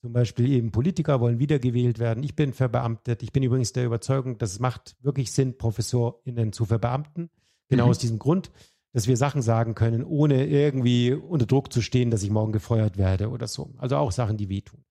Zum 0.00 0.12
Beispiel 0.12 0.50
eben 0.50 0.70
Politiker 0.70 1.20
wollen 1.20 1.38
wiedergewählt 1.38 1.98
werden. 1.98 2.22
Ich 2.22 2.36
bin 2.36 2.52
verbeamtet. 2.52 3.22
Ich 3.22 3.32
bin 3.32 3.42
übrigens 3.42 3.72
der 3.72 3.84
Überzeugung, 3.84 4.38
dass 4.38 4.52
es 4.52 4.60
macht 4.60 4.96
wirklich 5.00 5.32
Sinn, 5.32 5.58
ProfessorInnen 5.58 6.52
zu 6.52 6.64
verbeamten. 6.64 7.30
Genau 7.68 7.86
mhm. 7.86 7.90
aus 7.90 7.98
diesem 7.98 8.18
Grund 8.18 8.50
dass 8.92 9.06
wir 9.06 9.16
Sachen 9.16 9.42
sagen 9.42 9.74
können, 9.74 10.04
ohne 10.04 10.46
irgendwie 10.46 11.12
unter 11.12 11.46
Druck 11.46 11.72
zu 11.72 11.82
stehen, 11.82 12.10
dass 12.10 12.22
ich 12.22 12.30
morgen 12.30 12.52
gefeuert 12.52 12.96
werde 12.96 13.30
oder 13.30 13.46
so. 13.46 13.74
Also 13.76 13.96
auch 13.96 14.12
Sachen, 14.12 14.36
die 14.36 14.48
wehtun. 14.48 14.84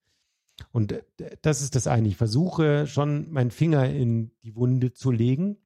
Und 0.71 0.91
äh, 0.91 1.01
das 1.41 1.61
ist 1.61 1.75
das 1.75 1.87
eine. 1.87 2.07
Ich 2.07 2.17
versuche 2.17 2.87
schon 2.87 3.31
meinen 3.31 3.51
Finger 3.51 3.89
in 3.89 4.31
die 4.43 4.55
Wunde 4.55 4.93
zu 4.93 5.11
legen. 5.11 5.57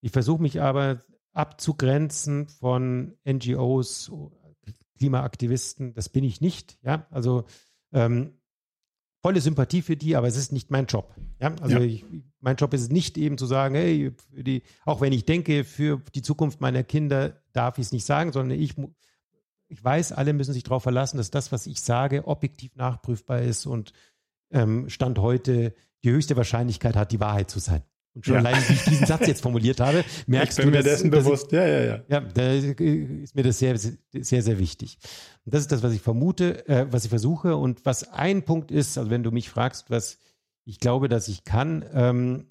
Ich 0.00 0.12
versuche 0.12 0.42
mich 0.42 0.60
aber 0.60 1.02
abzugrenzen 1.32 2.48
von 2.48 3.16
NGOs, 3.28 4.10
Klimaaktivisten. 4.98 5.94
Das 5.94 6.08
bin 6.08 6.24
ich 6.24 6.40
nicht. 6.40 6.78
Ja, 6.82 7.06
also 7.10 7.44
ähm, 7.92 8.34
volle 9.22 9.40
Sympathie 9.40 9.82
für 9.82 9.96
die, 9.96 10.16
aber 10.16 10.26
es 10.26 10.36
ist 10.36 10.52
nicht 10.52 10.70
mein 10.70 10.86
Job. 10.86 11.14
Ja, 11.40 11.54
also 11.60 11.78
ja. 11.78 11.84
Ich, 11.84 12.04
mein 12.40 12.56
Job 12.56 12.74
ist 12.74 12.82
es 12.82 12.90
nicht 12.90 13.18
eben 13.18 13.38
zu 13.38 13.46
sagen, 13.46 13.74
hey, 13.74 14.12
die, 14.32 14.62
auch 14.84 15.00
wenn 15.00 15.12
ich 15.12 15.24
denke, 15.24 15.64
für 15.64 16.00
die 16.14 16.22
Zukunft 16.22 16.60
meiner 16.60 16.84
Kinder 16.84 17.40
darf 17.58 17.78
ich 17.78 17.86
es 17.86 17.92
nicht 17.92 18.06
sagen, 18.06 18.32
sondern 18.32 18.58
ich, 18.58 18.74
ich 19.68 19.84
weiß, 19.84 20.12
alle 20.12 20.32
müssen 20.32 20.54
sich 20.54 20.62
darauf 20.62 20.82
verlassen, 20.82 21.16
dass 21.16 21.30
das, 21.30 21.52
was 21.52 21.66
ich 21.66 21.80
sage, 21.80 22.26
objektiv 22.26 22.76
nachprüfbar 22.76 23.42
ist 23.42 23.66
und 23.66 23.92
ähm, 24.50 24.88
Stand 24.88 25.18
heute 25.18 25.74
die 26.04 26.10
höchste 26.10 26.36
Wahrscheinlichkeit 26.36 26.96
hat, 26.96 27.12
die 27.12 27.20
Wahrheit 27.20 27.50
zu 27.50 27.58
sein. 27.58 27.82
Und 28.14 28.24
schon 28.24 28.34
ja. 28.34 28.40
allein, 28.40 28.62
wie 28.68 28.72
ich 28.72 28.84
diesen 28.84 29.06
Satz 29.06 29.26
jetzt 29.26 29.42
formuliert 29.42 29.80
habe, 29.80 30.04
merkst 30.26 30.58
ich 30.58 30.64
bin 30.64 30.72
du, 30.72 30.78
mir 30.78 30.84
dass, 30.84 30.92
dessen 30.94 31.10
bewusst. 31.10 31.46
Ich, 31.46 31.52
ja, 31.52 31.66
ja, 31.66 31.84
ja. 31.84 32.04
Ja, 32.08 32.20
da 32.20 32.52
ist 32.52 33.34
mir 33.34 33.42
das 33.42 33.58
sehr, 33.58 33.76
sehr, 33.76 34.42
sehr 34.42 34.58
wichtig. 34.58 34.98
Und 35.44 35.54
das 35.54 35.62
ist 35.62 35.72
das, 35.72 35.82
was 35.82 35.92
ich 35.92 36.00
vermute, 36.00 36.66
äh, 36.68 36.86
was 36.90 37.04
ich 37.04 37.10
versuche. 37.10 37.56
Und 37.56 37.84
was 37.84 38.12
ein 38.12 38.44
Punkt 38.44 38.70
ist, 38.70 38.96
also 38.98 39.10
wenn 39.10 39.22
du 39.22 39.30
mich 39.30 39.50
fragst, 39.50 39.90
was 39.90 40.18
ich 40.64 40.80
glaube, 40.80 41.08
dass 41.08 41.28
ich 41.28 41.44
kann, 41.44 41.84
ähm, 41.92 42.46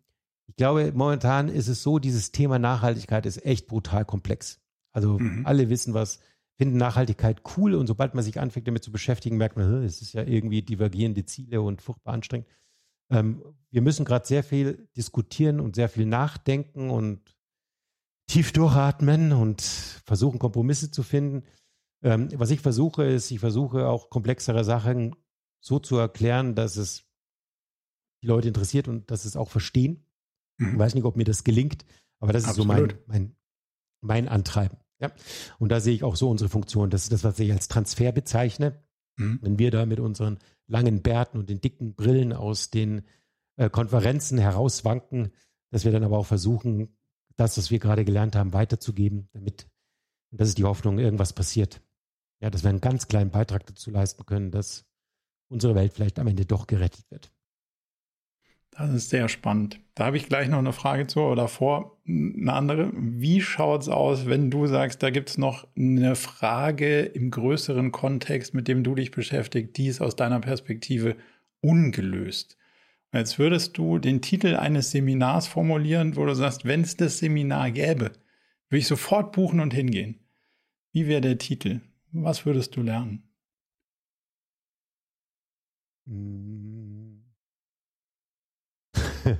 ich 0.47 0.55
glaube, 0.55 0.91
momentan 0.93 1.49
ist 1.49 1.67
es 1.67 1.83
so, 1.83 1.99
dieses 1.99 2.31
Thema 2.31 2.59
Nachhaltigkeit 2.59 3.25
ist 3.25 3.45
echt 3.45 3.67
brutal 3.67 4.05
komplex. 4.05 4.59
Also 4.97 5.19
mhm. 5.19 5.45
alle 5.45 5.69
wissen 5.69 5.93
was, 5.93 6.19
finden 6.57 6.77
Nachhaltigkeit 6.77 7.43
cool 7.55 7.75
und 7.75 7.85
sobald 7.85 8.15
man 8.15 8.23
sich 8.23 8.39
anfängt, 8.39 8.67
damit 8.67 8.83
zu 8.83 8.91
beschäftigen, 8.91 9.37
merkt 9.37 9.55
man, 9.55 9.83
es 9.83 10.01
ist 10.01 10.13
ja 10.13 10.23
irgendwie 10.23 10.63
divergierende 10.63 11.23
Ziele 11.23 11.61
und 11.61 11.83
furchtbar 11.83 12.13
anstrengend. 12.13 12.47
Ähm, 13.11 13.43
wir 13.69 13.83
müssen 13.83 14.05
gerade 14.05 14.25
sehr 14.25 14.43
viel 14.43 14.89
diskutieren 14.97 15.59
und 15.59 15.75
sehr 15.75 15.87
viel 15.87 16.07
nachdenken 16.07 16.89
und 16.89 17.37
tief 18.25 18.51
durchatmen 18.53 19.33
und 19.33 19.61
versuchen, 19.61 20.39
Kompromisse 20.39 20.89
zu 20.89 21.03
finden. 21.03 21.43
Ähm, 22.01 22.29
was 22.33 22.49
ich 22.49 22.61
versuche, 22.61 23.03
ist, 23.05 23.29
ich 23.29 23.39
versuche 23.39 23.87
auch 23.87 24.09
komplexere 24.09 24.63
Sachen 24.63 25.15
so 25.63 25.77
zu 25.77 25.97
erklären, 25.97 26.55
dass 26.55 26.75
es 26.75 27.05
die 28.23 28.27
Leute 28.27 28.47
interessiert 28.47 28.87
und 28.87 29.11
dass 29.11 29.25
es 29.25 29.35
auch 29.37 29.51
verstehen. 29.51 30.07
Mhm. 30.57 30.71
Ich 30.71 30.79
weiß 30.79 30.95
nicht, 30.95 31.03
ob 31.03 31.17
mir 31.17 31.23
das 31.23 31.43
gelingt, 31.43 31.85
aber 32.19 32.33
das 32.33 32.45
Absolut. 32.45 32.71
ist 32.71 32.97
so 32.97 33.05
mein, 33.05 33.05
mein, 33.05 33.35
mein 34.01 34.27
Antreiben. 34.27 34.79
Ja. 34.99 35.11
Und 35.59 35.69
da 35.69 35.79
sehe 35.79 35.93
ich 35.93 36.03
auch 36.03 36.15
so 36.15 36.29
unsere 36.29 36.49
Funktion. 36.49 36.89
Das 36.89 37.03
ist 37.03 37.11
das, 37.11 37.23
was 37.23 37.39
ich 37.39 37.51
als 37.51 37.67
Transfer 37.67 38.11
bezeichne. 38.11 38.83
Mhm. 39.17 39.39
Wenn 39.41 39.59
wir 39.59 39.71
da 39.71 39.85
mit 39.85 39.99
unseren 39.99 40.39
langen 40.67 41.01
Bärten 41.01 41.37
und 41.37 41.49
den 41.49 41.61
dicken 41.61 41.95
Brillen 41.95 42.33
aus 42.33 42.69
den 42.69 43.03
äh, 43.57 43.69
Konferenzen 43.69 44.37
herauswanken, 44.37 45.31
dass 45.71 45.85
wir 45.85 45.91
dann 45.91 46.03
aber 46.03 46.17
auch 46.17 46.25
versuchen, 46.25 46.97
das, 47.35 47.57
was 47.57 47.71
wir 47.71 47.79
gerade 47.79 48.05
gelernt 48.05 48.35
haben, 48.35 48.53
weiterzugeben, 48.53 49.29
damit, 49.33 49.67
und 50.31 50.41
das 50.41 50.49
ist 50.49 50.57
die 50.57 50.63
Hoffnung, 50.63 50.97
irgendwas 50.97 51.33
passiert. 51.33 51.81
Ja, 52.39 52.49
dass 52.49 52.63
wir 52.63 52.69
einen 52.69 52.81
ganz 52.81 53.07
kleinen 53.07 53.31
Beitrag 53.31 53.65
dazu 53.65 53.89
leisten 53.89 54.25
können, 54.25 54.51
dass 54.51 54.85
unsere 55.49 55.75
Welt 55.75 55.93
vielleicht 55.93 56.19
am 56.19 56.27
Ende 56.27 56.45
doch 56.45 56.67
gerettet 56.67 57.09
wird. 57.09 57.31
Das 58.77 58.93
ist 58.93 59.09
sehr 59.09 59.27
spannend. 59.27 59.79
Da 59.95 60.05
habe 60.05 60.17
ich 60.17 60.27
gleich 60.27 60.49
noch 60.49 60.59
eine 60.59 60.71
Frage 60.71 61.07
zu 61.07 61.21
oder 61.21 61.47
vor 61.47 61.99
eine 62.07 62.53
andere. 62.53 62.91
Wie 62.93 63.41
schaut 63.41 63.81
es 63.81 63.89
aus, 63.89 64.27
wenn 64.27 64.51
du 64.51 64.67
sagst, 64.67 65.01
da 65.01 65.09
gibt 65.09 65.29
es 65.29 65.39
noch 65.39 65.67
eine 65.75 66.15
Frage 66.15 67.01
im 67.01 67.31
größeren 67.31 67.91
Kontext, 67.91 68.53
mit 68.53 68.67
dem 68.67 68.83
du 68.83 68.93
dich 68.93 69.09
beschäftigst, 69.09 69.77
die 69.77 69.87
ist 69.87 69.99
aus 69.99 70.15
deiner 70.15 70.39
Perspektive 70.39 71.15
ungelöst? 71.61 72.55
Jetzt 73.11 73.39
würdest 73.39 73.79
du 73.79 73.97
den 73.97 74.21
Titel 74.21 74.55
eines 74.55 74.91
Seminars 74.91 75.47
formulieren, 75.47 76.15
wo 76.15 76.25
du 76.27 76.35
sagst, 76.35 76.65
wenn 76.65 76.81
es 76.81 76.95
das 76.95 77.17
Seminar 77.17 77.71
gäbe, 77.71 78.11
würde 78.69 78.79
ich 78.79 78.87
sofort 78.87 79.31
buchen 79.31 79.59
und 79.59 79.73
hingehen. 79.73 80.19
Wie 80.91 81.07
wäre 81.07 81.21
der 81.21 81.39
Titel? 81.39 81.81
Was 82.11 82.45
würdest 82.45 82.75
du 82.75 82.83
lernen? 82.83 83.23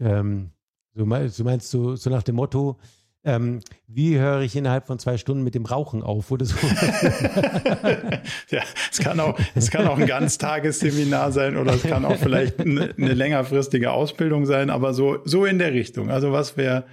ähm, 0.00 0.50
so, 0.94 1.06
meinst, 1.06 1.36
so 1.36 1.44
meinst 1.44 1.74
du 1.74 1.96
so 1.96 2.10
nach 2.10 2.22
dem 2.22 2.36
Motto, 2.36 2.78
ähm, 3.26 3.60
wie 3.88 4.18
höre 4.18 4.42
ich 4.42 4.54
innerhalb 4.54 4.86
von 4.86 5.00
zwei 5.00 5.18
Stunden 5.18 5.42
mit 5.42 5.56
dem 5.56 5.66
Rauchen 5.66 6.04
auf 6.04 6.30
oder 6.30 6.44
so? 6.44 6.54
ja, 8.50 8.62
es 8.90 8.98
kann 9.00 9.18
auch, 9.18 9.36
es 9.56 9.70
kann 9.70 9.88
auch 9.88 9.98
ein 9.98 10.06
Ganztagesseminar 10.06 11.32
sein 11.32 11.56
oder 11.56 11.74
es 11.74 11.82
kann 11.82 12.04
auch 12.04 12.16
vielleicht 12.16 12.60
eine, 12.60 12.94
eine 12.96 13.14
längerfristige 13.14 13.90
Ausbildung 13.90 14.46
sein, 14.46 14.70
aber 14.70 14.94
so, 14.94 15.18
so 15.24 15.44
in 15.44 15.58
der 15.58 15.72
Richtung. 15.72 16.08
Also 16.08 16.30
was 16.30 16.56
wäre, 16.56 16.84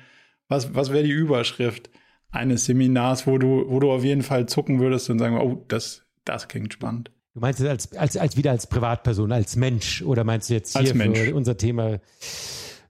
was, 0.48 0.74
was 0.74 0.92
wäre 0.92 1.04
die 1.04 1.12
Überschrift 1.12 1.92
eines 2.32 2.66
Seminars, 2.66 3.28
wo 3.28 3.38
du, 3.38 3.66
wo 3.68 3.80
du 3.80 3.92
auf 3.92 4.04
jeden 4.04 4.24
Fall 4.24 4.48
zucken 4.48 4.80
würdest 4.80 5.12
und 5.12 5.20
sagen, 5.20 5.38
oh, 5.38 5.64
das, 5.68 6.04
das 6.26 6.48
klingt 6.48 6.74
spannend. 6.74 7.12
Du 7.34 7.40
meinst 7.40 7.60
es 7.60 7.68
als, 7.68 7.94
als, 7.94 8.18
als 8.18 8.38
wieder 8.38 8.52
als 8.52 8.68
Privatperson, 8.68 9.32
als 9.32 9.56
Mensch 9.56 10.02
oder 10.04 10.24
meinst 10.24 10.50
du 10.50 10.54
jetzt 10.54 10.78
hier 10.78 11.36
unser 11.36 11.58
Thema 11.58 12.00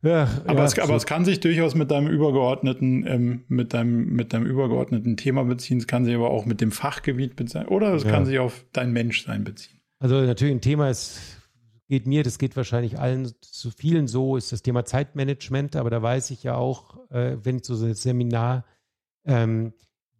ja, 0.03 0.27
aber, 0.45 0.59
ja, 0.59 0.65
es, 0.65 0.79
aber 0.79 0.95
es 0.97 1.05
kann 1.05 1.23
sich 1.23 1.39
durchaus 1.39 1.75
mit 1.75 1.89
deinem 1.89 2.09
übergeordneten, 2.09 3.07
ähm, 3.07 3.43
mit 3.47 3.73
deinem, 3.73 4.13
mit 4.13 4.33
deinem 4.33 4.45
übergeordneten 4.45 5.15
Thema 5.15 5.45
beziehen. 5.45 5.77
Es 5.77 5.87
kann 5.87 6.03
sich 6.03 6.13
aber 6.13 6.29
auch 6.29 6.45
mit 6.45 6.59
dem 6.59 6.73
Fachgebiet 6.73 7.37
beziehen. 7.37 7.67
Oder 7.67 7.93
es 7.93 8.03
ja. 8.03 8.11
kann 8.11 8.25
sich 8.25 8.37
auf 8.37 8.65
dein 8.73 8.91
Menschsein 8.91 9.45
beziehen. 9.45 9.79
Also 9.99 10.19
natürlich 10.19 10.55
ein 10.55 10.61
Thema 10.61 10.89
ist, 10.89 11.21
geht 11.87 12.05
mir, 12.05 12.23
das 12.23 12.37
geht 12.37 12.57
wahrscheinlich 12.57 12.99
allen, 12.99 13.31
zu 13.39 13.71
vielen 13.71 14.09
so, 14.09 14.35
ist 14.35 14.51
das 14.51 14.61
Thema 14.61 14.83
Zeitmanagement. 14.83 15.77
Aber 15.77 15.89
da 15.89 16.01
weiß 16.01 16.31
ich 16.31 16.43
ja 16.43 16.55
auch, 16.55 16.97
äh, 17.09 17.37
wenn 17.41 17.57
ich 17.57 17.65
so 17.65 17.75
ein 17.75 17.93
Seminar 17.93 18.65
ähm, 19.25 19.71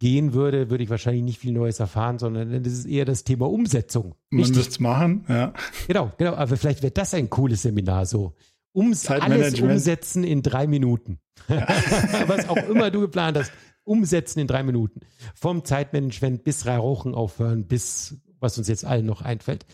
gehen 0.04 0.34
würde, 0.34 0.68
würde 0.68 0.84
ich 0.84 0.90
wahrscheinlich 0.90 1.22
nicht 1.22 1.38
viel 1.38 1.54
Neues 1.54 1.80
erfahren, 1.80 2.18
sondern 2.18 2.62
das 2.62 2.74
ist 2.74 2.84
eher 2.84 3.06
das 3.06 3.24
Thema 3.24 3.50
Umsetzung. 3.50 4.14
Man 4.28 4.40
müsste 4.40 4.60
es 4.60 4.78
machen, 4.78 5.24
ja. 5.30 5.54
Genau, 5.88 6.12
genau. 6.18 6.34
Aber 6.34 6.58
vielleicht 6.58 6.82
wäre 6.82 6.92
das 6.92 7.14
ein 7.14 7.30
cooles 7.30 7.62
Seminar 7.62 8.04
so 8.04 8.34
ums 8.74 9.08
alles 9.08 9.58
umsetzen 9.58 10.22
in 10.22 10.42
drei 10.42 10.66
Minuten. 10.66 11.20
Ja. 11.48 11.66
Was 12.26 12.50
auch 12.50 12.68
immer 12.68 12.90
du 12.90 13.00
geplant 13.00 13.38
hast, 13.38 13.50
umsetzen 13.82 14.40
in 14.40 14.46
drei 14.46 14.62
Minuten. 14.62 15.00
Vom 15.34 15.64
Zeitmanagement 15.64 16.44
bis 16.44 16.66
Rauchen 16.66 17.14
aufhören, 17.14 17.66
bis 17.66 18.18
was 18.40 18.58
uns 18.58 18.68
jetzt 18.68 18.84
allen 18.84 19.06
noch 19.06 19.22
einfällt. 19.22 19.64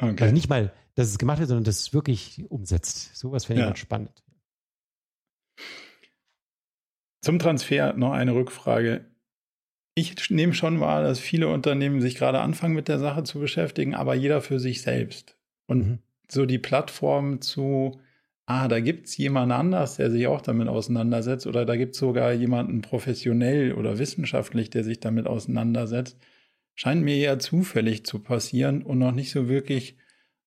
Okay. 0.00 0.20
Also 0.20 0.34
nicht 0.34 0.48
mal, 0.48 0.72
dass 0.96 1.06
es 1.06 1.18
gemacht 1.18 1.38
wird, 1.38 1.48
sondern 1.48 1.62
dass 1.62 1.78
es 1.78 1.94
wirklich 1.94 2.44
umsetzt. 2.48 3.16
Sowas 3.16 3.44
fände 3.44 3.62
ich 3.62 3.68
ja. 3.68 3.76
spannend. 3.76 4.24
Zum 7.22 7.38
Transfer 7.38 7.92
noch 7.92 8.10
eine 8.10 8.34
Rückfrage. 8.34 9.04
Ich 9.96 10.30
nehme 10.30 10.54
schon 10.54 10.78
wahr, 10.78 11.02
dass 11.02 11.18
viele 11.18 11.48
Unternehmen 11.48 12.00
sich 12.00 12.14
gerade 12.14 12.40
anfangen 12.40 12.74
mit 12.74 12.86
der 12.86 12.98
Sache 12.98 13.24
zu 13.24 13.40
beschäftigen, 13.40 13.94
aber 13.94 14.14
jeder 14.14 14.40
für 14.40 14.60
sich 14.60 14.82
selbst. 14.82 15.36
Und 15.66 15.78
mhm. 15.78 15.98
so 16.28 16.46
die 16.46 16.58
Plattform 16.58 17.40
zu 17.40 17.98
ah, 18.46 18.68
da 18.68 18.80
gibt 18.80 19.08
es 19.08 19.16
jemand 19.16 19.52
anders, 19.52 19.96
der 19.96 20.10
sich 20.10 20.26
auch 20.28 20.40
damit 20.40 20.68
auseinandersetzt, 20.68 21.46
oder 21.46 21.66
da 21.66 21.76
gibt 21.76 21.94
es 21.94 22.00
sogar 22.00 22.32
jemanden 22.32 22.80
professionell 22.80 23.72
oder 23.72 23.98
wissenschaftlich, 23.98 24.70
der 24.70 24.84
sich 24.84 25.00
damit 25.00 25.26
auseinandersetzt, 25.26 26.16
scheint 26.74 27.02
mir 27.02 27.16
eher 27.16 27.38
zufällig 27.38 28.06
zu 28.06 28.20
passieren 28.20 28.82
und 28.82 28.98
noch 28.98 29.12
nicht 29.12 29.30
so 29.30 29.48
wirklich, 29.48 29.96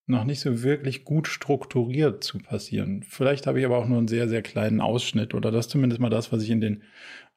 noch 0.08 0.24
nicht 0.24 0.40
so 0.40 0.64
wirklich 0.64 1.04
gut 1.04 1.28
strukturiert 1.28 2.24
zu 2.24 2.40
passieren. 2.40 3.04
Vielleicht 3.04 3.48
habe 3.48 3.60
ich 3.60 3.66
aber 3.66 3.78
auch 3.78 3.88
nur 3.88 3.98
einen 3.98 4.08
sehr, 4.08 4.30
sehr 4.30 4.42
kleinen 4.42 4.80
Ausschnitt 4.82 5.34
oder 5.34 5.52
das 5.52 5.68
zumindest 5.68 6.00
mal 6.00 6.10
das, 6.10 6.32
was 6.32 6.44
ich 6.44 6.50
in 6.50 6.62
den 6.62 6.84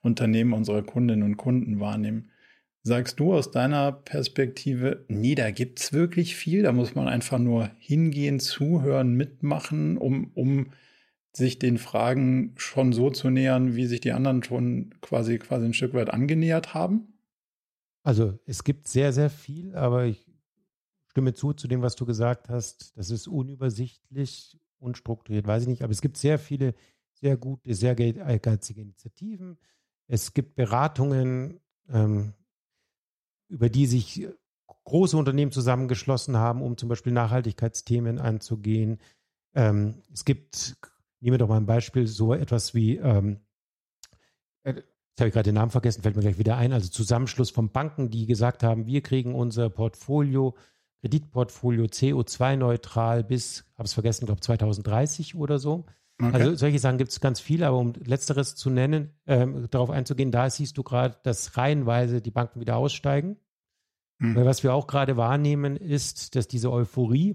Unternehmen 0.03 0.53
unserer 0.53 0.83
Kundinnen 0.83 1.23
und 1.23 1.37
Kunden 1.37 1.81
wahrnehme. 1.81 2.25
Sagst 2.83 3.21
du 3.21 3.33
aus 3.33 3.53
deiner 3.53 3.93
Perspektive, 3.93 5.05
nee, 5.09 5.37
da 5.37 5.53
gibt 5.53 5.81
es 5.81 5.93
wirklich 5.93 6.35
viel, 6.35 6.63
da 6.63 6.73
muss 6.73 6.97
man 6.97 7.07
einfach 7.07 7.39
nur 7.39 7.71
hingehen, 7.79 8.41
zuhören, 8.41 9.15
mitmachen, 9.15 9.97
um, 9.97 10.33
um 10.35 10.73
sich 11.33 11.61
den 11.61 11.79
Fragen 11.79 12.55
schon 12.57 12.93
so 12.93 13.11
zu 13.11 13.31
nähern, 13.31 13.77
wie 13.77 13.87
sich 13.87 14.01
die 14.01 14.13
anderen 14.13 14.43
schon 14.43 14.95
quasi, 15.01 15.39
quasi 15.39 15.67
ein 15.67 15.75
Stück 15.75 15.95
weit 15.95 16.11
angenähert 16.11 16.75
haben? 16.75 17.15
Also 18.03 18.39
es 18.47 18.65
gibt 18.65 18.89
sehr, 18.89 19.13
sehr 19.13 19.31
viel, 19.31 19.77
aber 19.77 20.07
ich 20.07 20.27
stimme 21.07 21.35
zu 21.35 21.53
zu 21.53 21.69
dem, 21.69 21.83
was 21.83 21.95
du 21.95 22.05
gesagt 22.05 22.49
hast. 22.49 22.97
Das 22.97 23.11
ist 23.11 23.29
unübersichtlich, 23.29 24.59
unstrukturiert, 24.79 25.47
weiß 25.47 25.63
ich 25.63 25.69
nicht, 25.69 25.83
aber 25.83 25.93
es 25.93 26.01
gibt 26.01 26.17
sehr 26.17 26.39
viele 26.39 26.75
sehr 27.13 27.37
gute, 27.37 27.73
sehr 27.75 27.97
ehrgeizige 27.97 28.81
Initiativen. 28.81 29.57
Es 30.13 30.35
gibt 30.35 30.57
Beratungen, 30.57 31.59
ähm, 31.89 32.35
über 33.49 33.71
die 33.71 33.87
sich 33.87 34.29
große 34.85 35.17
Unternehmen 35.17 35.53
zusammengeschlossen 35.53 36.37
haben, 36.37 36.61
um 36.61 36.77
zum 36.77 36.91
Beispiel 36.91 37.15
Nachhaltigkeitsthemen 37.15 38.19
anzugehen. 38.19 38.99
Ähm, 39.55 40.03
es 40.13 40.27
gibt, 40.27 40.77
nehmen 41.21 41.33
wir 41.33 41.39
doch 41.39 41.49
mal 41.49 41.57
ein 41.57 41.65
Beispiel, 41.65 42.07
so 42.07 42.35
etwas 42.35 42.75
wie, 42.75 42.97
ähm, 42.97 43.41
äh, 44.65 44.75
jetzt 44.75 45.21
habe 45.21 45.29
ich 45.29 45.33
gerade 45.33 45.49
den 45.49 45.55
Namen 45.55 45.71
vergessen, 45.71 46.03
fällt 46.03 46.17
mir 46.17 46.21
gleich 46.21 46.37
wieder 46.37 46.59
ein, 46.59 46.75
also 46.75 46.91
Zusammenschluss 46.91 47.49
von 47.49 47.73
Banken, 47.73 48.11
die 48.11 48.27
gesagt 48.27 48.63
haben, 48.63 48.85
wir 48.85 49.01
kriegen 49.01 49.35
unser 49.35 49.71
Portfolio, 49.71 50.55
Kreditportfolio 51.01 51.87
CO2-neutral 51.87 53.25
bis, 53.25 53.65
habe 53.79 53.87
es 53.87 53.95
vergessen, 53.95 54.27
glaube 54.27 54.43
2030 54.43 55.37
oder 55.37 55.59
so. 55.59 55.87
Okay. 56.23 56.35
Also 56.35 56.55
solche 56.55 56.79
Sachen 56.79 56.99
gibt 56.99 57.11
es 57.11 57.21
ganz 57.21 57.41
viele, 57.41 57.67
aber 57.67 57.79
um 57.79 57.93
letzteres 58.05 58.55
zu 58.55 58.71
nennen, 58.71 59.11
ähm, 59.27 59.67
darauf 59.71 59.91
einzugehen, 59.91 60.31
da 60.31 60.49
siehst 60.51 60.79
du 60.79 60.83
gerade, 60.83 61.17
dass 61.23 61.57
reihenweise 61.57 62.21
die 62.21 62.31
Banken 62.31 62.61
wieder 62.61 62.77
aussteigen. 62.77 63.37
Mhm. 64.19 64.37
Weil 64.37 64.47
was 64.47 64.63
wir 64.63 64.75
auch 64.75 64.87
gerade 64.87 65.17
wahrnehmen, 65.17 65.77
ist, 65.77 66.37
dass 66.37 66.49
diese 66.49 66.71
Euphorie, 66.71 67.35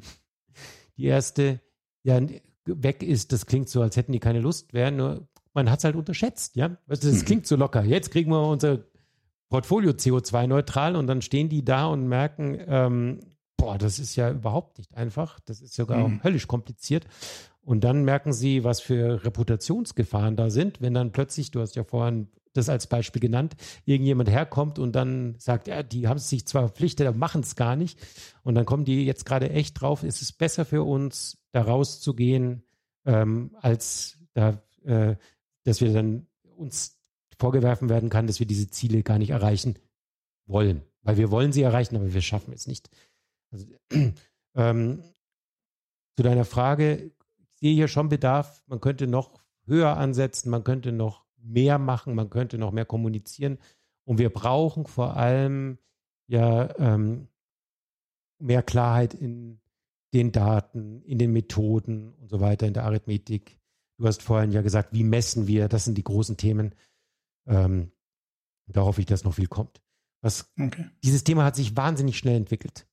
die 0.97 1.05
erste, 1.05 1.59
ja 2.03 2.19
weg 2.65 3.03
ist. 3.03 3.31
Das 3.31 3.45
klingt 3.45 3.69
so, 3.69 3.81
als 3.81 3.95
hätten 3.95 4.11
die 4.11 4.19
keine 4.19 4.39
Lust 4.39 4.73
mehr. 4.73 4.91
Nur 4.91 5.27
man 5.53 5.71
hat 5.71 5.79
es 5.79 5.85
halt 5.85 5.95
unterschätzt, 5.95 6.55
ja. 6.55 6.77
Das 6.87 7.03
mhm. 7.03 7.25
klingt 7.25 7.47
so 7.47 7.55
locker. 7.55 7.83
Jetzt 7.83 8.11
kriegen 8.11 8.31
wir 8.31 8.47
unser 8.47 8.83
Portfolio 9.49 9.91
CO2-neutral 9.91 10.95
und 10.95 11.07
dann 11.07 11.21
stehen 11.21 11.49
die 11.49 11.63
da 11.63 11.87
und 11.87 12.07
merken, 12.07 12.59
ähm, 12.67 13.19
boah, 13.55 13.77
das 13.77 13.99
ist 13.99 14.15
ja 14.15 14.29
überhaupt 14.31 14.77
nicht 14.77 14.95
einfach. 14.95 15.39
Das 15.41 15.61
ist 15.61 15.73
sogar 15.73 16.07
mhm. 16.07 16.23
höllisch 16.23 16.47
kompliziert. 16.47 17.05
Und 17.67 17.83
dann 17.83 18.05
merken 18.05 18.31
sie, 18.31 18.63
was 18.63 18.79
für 18.79 19.25
Reputationsgefahren 19.25 20.37
da 20.37 20.49
sind, 20.49 20.79
wenn 20.79 20.93
dann 20.93 21.11
plötzlich, 21.11 21.51
du 21.51 21.59
hast 21.59 21.75
ja 21.75 21.83
vorhin 21.83 22.29
das 22.53 22.69
als 22.69 22.87
Beispiel 22.87 23.19
genannt, 23.19 23.57
irgendjemand 23.83 24.29
herkommt 24.29 24.79
und 24.79 24.93
dann 24.93 25.35
sagt, 25.37 25.67
ja, 25.67 25.83
die 25.83 26.07
haben 26.07 26.17
sich 26.17 26.47
zwar 26.47 26.69
verpflichtet, 26.69 27.05
aber 27.05 27.17
machen 27.17 27.41
es 27.41 27.57
gar 27.57 27.75
nicht. 27.75 27.99
Und 28.41 28.55
dann 28.55 28.65
kommen 28.65 28.85
die 28.85 29.05
jetzt 29.05 29.25
gerade 29.25 29.49
echt 29.49 29.81
drauf, 29.81 30.03
ist 30.03 30.21
es 30.21 30.31
besser 30.31 30.63
für 30.63 30.83
uns, 30.83 31.39
da 31.51 31.61
rauszugehen, 31.61 32.63
ähm, 33.05 33.53
als 33.59 34.17
da, 34.33 34.61
äh, 34.85 35.17
dass 35.65 35.81
wir 35.81 35.91
dann 35.91 36.25
uns 36.55 36.97
vorgewerfen 37.37 37.89
werden 37.89 38.07
kann, 38.07 38.27
dass 38.27 38.39
wir 38.39 38.47
diese 38.47 38.69
Ziele 38.69 39.03
gar 39.03 39.17
nicht 39.17 39.31
erreichen 39.31 39.77
wollen. 40.45 40.83
Weil 41.01 41.17
wir 41.17 41.31
wollen 41.31 41.51
sie 41.51 41.63
erreichen, 41.63 41.97
aber 41.97 42.13
wir 42.13 42.21
schaffen 42.21 42.53
es 42.53 42.65
nicht. 42.65 42.89
Also, 43.51 43.67
ähm, 44.55 45.03
zu 46.15 46.23
deiner 46.23 46.45
Frage, 46.45 47.11
sehe 47.59 47.73
hier 47.73 47.87
schon 47.87 48.09
Bedarf, 48.09 48.63
man 48.67 48.81
könnte 48.81 49.07
noch 49.07 49.39
höher 49.65 49.97
ansetzen, 49.97 50.49
man 50.49 50.63
könnte 50.63 50.91
noch 50.91 51.25
mehr 51.37 51.79
machen, 51.79 52.15
man 52.15 52.29
könnte 52.29 52.57
noch 52.57 52.71
mehr 52.71 52.85
kommunizieren. 52.85 53.57
Und 54.05 54.19
wir 54.19 54.29
brauchen 54.29 54.85
vor 54.85 55.17
allem 55.17 55.77
ja 56.27 56.73
ähm, 56.79 57.27
mehr 58.39 58.63
Klarheit 58.63 59.13
in 59.13 59.59
den 60.13 60.31
Daten, 60.31 61.01
in 61.03 61.17
den 61.17 61.33
Methoden 61.33 62.13
und 62.13 62.29
so 62.29 62.39
weiter, 62.39 62.67
in 62.67 62.73
der 62.73 62.85
Arithmetik. 62.85 63.59
Du 63.97 64.05
hast 64.05 64.21
vorhin 64.21 64.51
ja 64.51 64.61
gesagt, 64.61 64.93
wie 64.93 65.03
messen 65.03 65.47
wir? 65.47 65.67
Das 65.67 65.85
sind 65.85 65.97
die 65.97 66.03
großen 66.03 66.37
Themen. 66.37 66.75
Ähm, 67.45 67.91
da 68.67 68.81
hoffe 68.81 69.01
ich, 69.01 69.07
dass 69.07 69.23
noch 69.23 69.33
viel 69.33 69.47
kommt. 69.47 69.81
Was, 70.21 70.51
okay. 70.59 70.89
Dieses 71.03 71.23
Thema 71.23 71.45
hat 71.45 71.55
sich 71.55 71.75
wahnsinnig 71.75 72.17
schnell 72.17 72.35
entwickelt. 72.35 72.87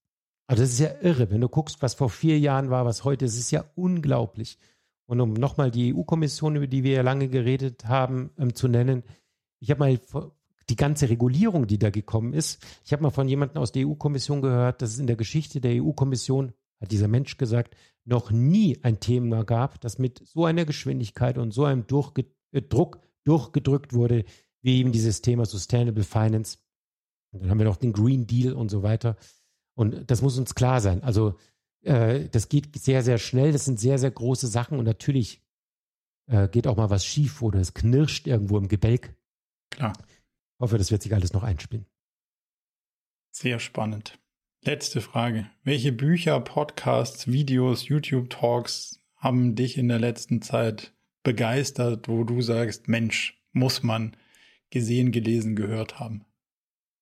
Also 0.47 0.63
das 0.63 0.73
ist 0.73 0.81
ja 0.81 0.95
irre, 1.01 1.31
wenn 1.31 1.41
du 1.41 1.49
guckst, 1.49 1.81
was 1.81 1.95
vor 1.95 2.11
vier 2.11 2.39
Jahren 2.39 2.71
war, 2.71 2.85
was 2.85 3.05
heute 3.05 3.25
ist, 3.25 3.39
ist 3.39 3.51
ja 3.51 3.65
unglaublich. 3.75 4.59
Und 5.07 5.21
um 5.21 5.33
nochmal 5.33 5.71
die 5.71 5.95
EU-Kommission, 5.95 6.57
über 6.57 6.67
die 6.67 6.83
wir 6.83 6.93
ja 6.93 7.03
lange 7.03 7.29
geredet 7.29 7.87
haben, 7.87 8.31
ähm, 8.39 8.55
zu 8.55 8.69
nennen, 8.69 9.03
ich 9.61 9.71
habe 9.71 9.81
mal 9.81 10.01
die 10.69 10.77
ganze 10.77 11.09
Regulierung, 11.09 11.67
die 11.67 11.79
da 11.79 11.91
gekommen 11.91 12.33
ist, 12.33 12.63
ich 12.85 12.93
habe 12.93 13.03
mal 13.03 13.11
von 13.11 13.29
jemandem 13.29 13.63
aus 13.63 13.73
der 13.73 13.87
EU-Kommission 13.87 14.43
gehört, 14.43 14.83
dass 14.83 14.91
es 14.91 14.99
in 14.99 15.07
der 15.07 15.17
Geschichte 15.17 15.61
der 15.61 15.83
EU-Kommission, 15.83 16.53
hat 16.81 16.91
dieser 16.91 17.09
Mensch 17.09 17.37
gesagt, 17.37 17.77
noch 18.05 18.31
nie 18.31 18.79
ein 18.83 19.01
Thema 19.01 19.45
gab, 19.45 19.81
das 19.81 19.99
mit 19.99 20.27
so 20.27 20.45
einer 20.45 20.65
Geschwindigkeit 20.65 21.39
und 21.39 21.53
so 21.53 21.65
einem 21.65 21.87
Durchge 21.87 22.27
äh, 22.53 22.63
Druck 22.63 23.01
durchgedrückt 23.25 23.95
wurde, 23.95 24.25
wie 24.61 24.79
eben 24.79 24.93
dieses 24.93 25.23
Thema 25.23 25.47
Sustainable 25.47 26.05
Finance. 26.05 26.59
Und 27.33 27.43
dann 27.43 27.51
haben 27.51 27.59
wir 27.59 27.67
noch 27.67 27.77
den 27.77 27.93
Green 27.93 28.27
Deal 28.27 28.53
und 28.53 28.71
so 28.71 28.83
weiter. 28.83 29.17
Und 29.75 30.11
das 30.11 30.23
muss 30.23 30.39
uns 30.39 30.55
klar 30.55 30.81
sein. 30.81 31.03
Also 31.03 31.39
äh, 31.83 32.29
das 32.29 32.49
geht 32.49 32.77
sehr, 32.77 33.03
sehr 33.03 33.19
schnell. 33.19 33.53
Das 33.53 33.65
sind 33.65 33.79
sehr, 33.79 33.99
sehr 33.99 34.11
große 34.11 34.47
Sachen 34.47 34.79
und 34.79 34.85
natürlich 34.85 35.43
äh, 36.27 36.49
geht 36.49 36.67
auch 36.67 36.77
mal 36.77 36.91
was 36.91 37.05
schief 37.05 37.43
oder 37.43 37.61
es 37.61 37.75
knirscht 37.75 38.27
irgendwo 38.27 38.59
im 38.59 38.69
Gebälk. 38.69 39.15
Klar. 39.71 39.93
Ich 40.09 40.61
hoffe, 40.61 40.79
das 40.79 40.91
wird 40.91 41.03
sich 41.03 41.15
alles 41.15 41.33
noch 41.33 41.43
einspielen. 41.43 41.87
Sehr 43.33 43.59
spannend. 43.59 44.19
Letzte 44.63 45.01
Frage. 45.01 45.51
Welche 45.63 45.93
Bücher, 45.93 46.41
Podcasts, 46.41 47.27
Videos, 47.27 47.89
YouTube-Talks 47.89 49.01
haben 49.17 49.57
dich 49.57 49.77
in 49.77 49.89
der 49.89 49.99
letzten 49.99 50.41
Zeit 50.41 50.95
begeistert, 51.23 52.09
wo 52.09 52.25
du 52.25 52.41
sagst, 52.41 52.89
Mensch, 52.89 53.43
muss 53.53 53.83
man 53.83 54.17
gesehen, 54.71 55.13
gelesen, 55.13 55.57
gehört 55.57 55.99
haben? 55.99 56.25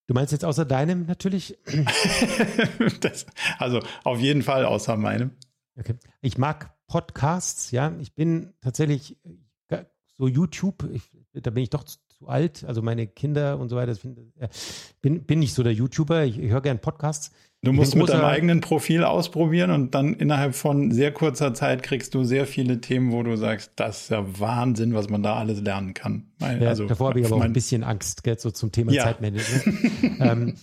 Du 0.06 0.14
meinst 0.14 0.32
jetzt 0.32 0.44
außer 0.44 0.64
deinem 0.64 1.06
natürlich? 1.06 1.58
das, 3.00 3.26
also 3.58 3.80
auf 4.04 4.18
jeden 4.18 4.42
Fall 4.42 4.64
außer 4.64 4.96
meinem. 4.96 5.30
Okay. 5.78 5.94
Ich 6.20 6.38
mag 6.38 6.74
Podcasts, 6.86 7.70
ja. 7.70 7.94
Ich 8.00 8.14
bin 8.14 8.52
tatsächlich 8.60 9.16
äh, 9.68 9.84
so 10.06 10.26
YouTube, 10.26 10.88
ich, 10.92 11.02
da 11.32 11.50
bin 11.50 11.62
ich 11.62 11.70
doch 11.70 11.84
zu, 11.84 11.98
zu, 12.08 12.28
alt. 12.28 12.64
Also 12.64 12.82
meine 12.82 13.06
Kinder 13.06 13.58
und 13.58 13.68
so 13.68 13.76
weiter, 13.76 13.94
find, 13.94 14.18
äh, 14.38 14.48
bin, 15.00 15.24
bin 15.24 15.38
nicht 15.38 15.54
so 15.54 15.62
der 15.62 15.72
YouTuber. 15.72 16.24
Ich, 16.24 16.38
ich 16.38 16.50
höre 16.50 16.60
gerne 16.60 16.80
Podcasts. 16.80 17.30
Du 17.64 17.72
musst 17.72 17.94
mit 17.94 18.08
deinem 18.08 18.24
eigenen 18.24 18.60
Profil 18.60 19.04
ausprobieren 19.04 19.70
und 19.70 19.94
dann 19.94 20.14
innerhalb 20.14 20.56
von 20.56 20.90
sehr 20.90 21.12
kurzer 21.12 21.54
Zeit 21.54 21.84
kriegst 21.84 22.12
du 22.12 22.24
sehr 22.24 22.44
viele 22.44 22.80
Themen, 22.80 23.12
wo 23.12 23.22
du 23.22 23.36
sagst, 23.36 23.72
das 23.76 24.02
ist 24.02 24.10
ja 24.10 24.40
Wahnsinn, 24.40 24.94
was 24.94 25.08
man 25.08 25.22
da 25.22 25.36
alles 25.36 25.60
lernen 25.60 25.94
kann. 25.94 26.32
Ja, 26.40 26.48
also, 26.68 26.86
davor 26.86 27.10
habe 27.10 27.20
ich 27.20 27.26
aber 27.26 27.36
auch 27.36 27.40
ein 27.42 27.52
bisschen 27.52 27.84
Angst, 27.84 28.24
gell, 28.24 28.36
so 28.36 28.50
zum 28.50 28.72
Thema 28.72 28.90
ja. 28.90 29.04
Zeitmanagement. 29.04 29.64
ähm, 30.20 30.54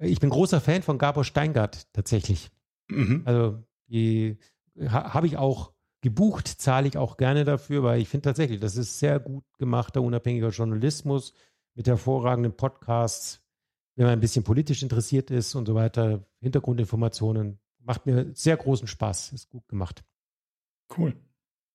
ich 0.00 0.18
bin 0.18 0.30
großer 0.30 0.60
Fan 0.60 0.82
von 0.82 0.98
Gabor 0.98 1.22
Steingart 1.22 1.86
tatsächlich. 1.92 2.50
Mhm. 2.88 3.22
Also 3.24 3.62
die 3.86 4.36
ha, 4.80 5.14
habe 5.14 5.28
ich 5.28 5.36
auch 5.36 5.72
gebucht, 6.00 6.48
zahle 6.48 6.88
ich 6.88 6.98
auch 6.98 7.18
gerne 7.18 7.44
dafür, 7.44 7.84
weil 7.84 8.00
ich 8.00 8.08
finde 8.08 8.24
tatsächlich, 8.24 8.58
das 8.58 8.76
ist 8.76 8.98
sehr 8.98 9.20
gut 9.20 9.44
gemachter, 9.58 10.02
unabhängiger 10.02 10.48
Journalismus 10.48 11.34
mit 11.76 11.86
hervorragenden 11.86 12.56
Podcasts, 12.56 13.40
wenn 13.94 14.06
man 14.06 14.14
ein 14.14 14.20
bisschen 14.20 14.42
politisch 14.42 14.82
interessiert 14.82 15.30
ist 15.30 15.54
und 15.54 15.66
so 15.66 15.76
weiter, 15.76 16.26
Hintergrundinformationen, 16.42 17.58
macht 17.84 18.06
mir 18.06 18.30
sehr 18.34 18.56
großen 18.56 18.88
Spaß. 18.88 19.32
Ist 19.32 19.50
gut 19.50 19.66
gemacht. 19.68 20.04
Cool. 20.96 21.14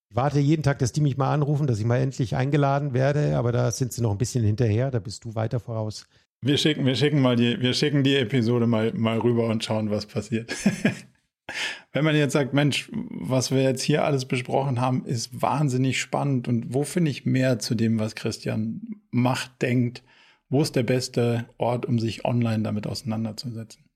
Ich 0.10 0.16
warte 0.16 0.40
jeden 0.40 0.64
Tag, 0.64 0.80
dass 0.80 0.94
die 0.94 1.02
mich 1.02 1.18
mal 1.18 1.34
anrufen, 1.34 1.68
dass 1.68 1.80
ich 1.80 1.86
mal 1.86 1.98
endlich 1.98 2.36
eingeladen 2.36 2.94
werde, 2.94 3.38
aber 3.38 3.52
da 3.52 3.72
sind 3.72 3.92
sie 3.92 4.02
noch 4.02 4.12
ein 4.12 4.18
bisschen 4.18 4.44
hinterher, 4.44 4.90
da 4.90 5.00
bist 5.00 5.26
du 5.26 5.36
weiter 5.36 5.60
voraus. 5.60 6.08
Wir 6.42 6.58
schicken, 6.58 6.86
wir 6.86 6.96
schicken 6.96 7.20
mal 7.20 7.36
die, 7.36 7.60
wir 7.60 7.74
schicken 7.74 8.04
die 8.04 8.16
Episode 8.16 8.68
mal, 8.68 8.94
mal 8.94 9.18
rüber 9.18 9.48
und 9.48 9.64
schauen, 9.64 9.90
was 9.90 10.06
passiert. 10.06 10.54
Wenn 11.94 12.06
man 12.06 12.16
jetzt 12.16 12.34
sagt, 12.34 12.54
Mensch, 12.54 12.90
was 12.92 13.52
wir 13.52 13.64
jetzt 13.64 13.82
hier 13.82 14.06
alles 14.06 14.26
besprochen 14.26 14.80
haben, 14.80 15.06
ist 15.06 15.42
wahnsinnig 15.42 16.00
spannend 16.00 16.48
und 16.48 16.74
wo 16.74 16.84
finde 16.84 17.12
ich 17.12 17.26
mehr 17.26 17.60
zu 17.60 17.76
dem, 17.76 18.00
was 18.00 18.16
Christian 18.16 19.02
macht, 19.12 19.62
denkt, 19.62 20.04
wo 20.50 20.62
ist 20.62 20.76
der 20.76 20.84
beste 20.84 21.50
Ort, 21.58 21.86
um 21.86 22.00
sich 22.00 22.24
online 22.24 22.64
damit 22.64 22.88
auseinanderzusetzen? 22.88 23.87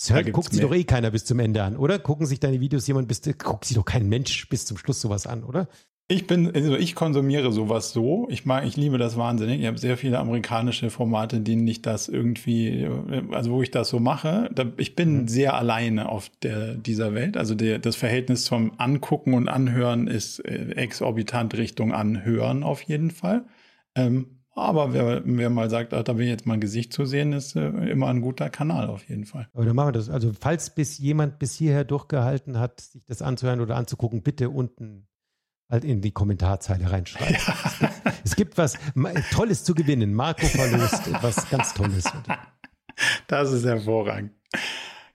Hört, 0.08 0.32
guckt 0.32 0.52
sich 0.52 0.60
doch 0.60 0.74
eh 0.74 0.84
keiner 0.84 1.10
bis 1.10 1.24
zum 1.24 1.38
Ende 1.38 1.62
an, 1.62 1.76
oder? 1.76 1.98
Gucken 1.98 2.26
sich 2.26 2.40
deine 2.40 2.60
Videos 2.60 2.86
jemand 2.86 3.08
bis, 3.08 3.22
guckt 3.38 3.64
sich 3.64 3.76
doch 3.76 3.84
kein 3.84 4.08
Mensch 4.08 4.48
bis 4.48 4.66
zum 4.66 4.76
Schluss 4.76 5.00
sowas 5.00 5.26
an, 5.26 5.44
oder? 5.44 5.68
Ich 6.06 6.26
bin, 6.26 6.54
also 6.54 6.76
ich 6.76 6.94
konsumiere 6.94 7.50
sowas 7.50 7.92
so. 7.92 8.28
Ich 8.28 8.44
mag, 8.44 8.66
ich 8.66 8.76
liebe 8.76 8.98
das 8.98 9.16
wahnsinnig. 9.16 9.60
Ich 9.60 9.66
habe 9.66 9.78
sehr 9.78 9.96
viele 9.96 10.18
amerikanische 10.18 10.90
Formate, 10.90 11.40
denen 11.40 11.66
ich 11.66 11.80
das 11.80 12.08
irgendwie, 12.08 12.86
also 13.30 13.52
wo 13.52 13.62
ich 13.62 13.70
das 13.70 13.88
so 13.88 14.00
mache. 14.00 14.50
Da, 14.54 14.66
ich 14.76 14.96
bin 14.96 15.22
mhm. 15.22 15.28
sehr 15.28 15.54
alleine 15.54 16.10
auf 16.10 16.30
der, 16.42 16.74
dieser 16.74 17.14
Welt. 17.14 17.38
Also 17.38 17.54
der, 17.54 17.78
das 17.78 17.96
Verhältnis 17.96 18.48
vom 18.48 18.72
Angucken 18.76 19.32
und 19.32 19.48
Anhören 19.48 20.06
ist 20.06 20.40
äh, 20.40 20.72
exorbitant 20.72 21.56
Richtung 21.56 21.94
Anhören 21.94 22.64
auf 22.64 22.82
jeden 22.82 23.10
Fall. 23.10 23.46
Ähm, 23.94 24.33
aber 24.54 24.92
wer, 24.92 25.22
wer 25.24 25.50
mal 25.50 25.68
sagt, 25.68 25.92
ach, 25.92 26.02
da 26.02 26.16
will 26.16 26.26
jetzt 26.26 26.46
mal 26.46 26.54
ein 26.54 26.60
Gesicht 26.60 26.92
zu 26.92 27.04
sehen, 27.06 27.32
ist 27.32 27.56
äh, 27.56 27.68
immer 27.68 28.08
ein 28.08 28.20
guter 28.20 28.50
Kanal 28.50 28.88
auf 28.88 29.08
jeden 29.08 29.24
Fall. 29.24 29.48
Aber 29.52 29.64
dann 29.64 29.74
machen 29.74 29.88
wir 29.88 29.92
das. 29.92 30.08
Also 30.08 30.32
falls 30.38 30.74
bis 30.74 30.98
jemand 30.98 31.38
bis 31.38 31.54
hierher 31.54 31.84
durchgehalten 31.84 32.58
hat, 32.58 32.80
sich 32.80 33.04
das 33.04 33.20
anzuhören 33.20 33.60
oder 33.60 33.76
anzugucken, 33.76 34.22
bitte 34.22 34.50
unten 34.50 35.08
halt 35.68 35.84
in 35.84 36.00
die 36.00 36.12
Kommentarzeile 36.12 36.90
reinschreiben. 36.90 37.36
Ja. 37.80 37.90
Es, 38.22 38.36
gibt, 38.36 38.56
was 38.58 38.78
Tolles 39.32 39.64
zu 39.64 39.74
gewinnen. 39.74 40.14
Marco 40.14 40.46
verlost 40.46 41.06
etwas 41.06 41.48
ganz 41.50 41.74
Tolles. 41.74 42.04
Das 43.26 43.50
ist 43.50 43.64
hervorragend. 43.64 44.30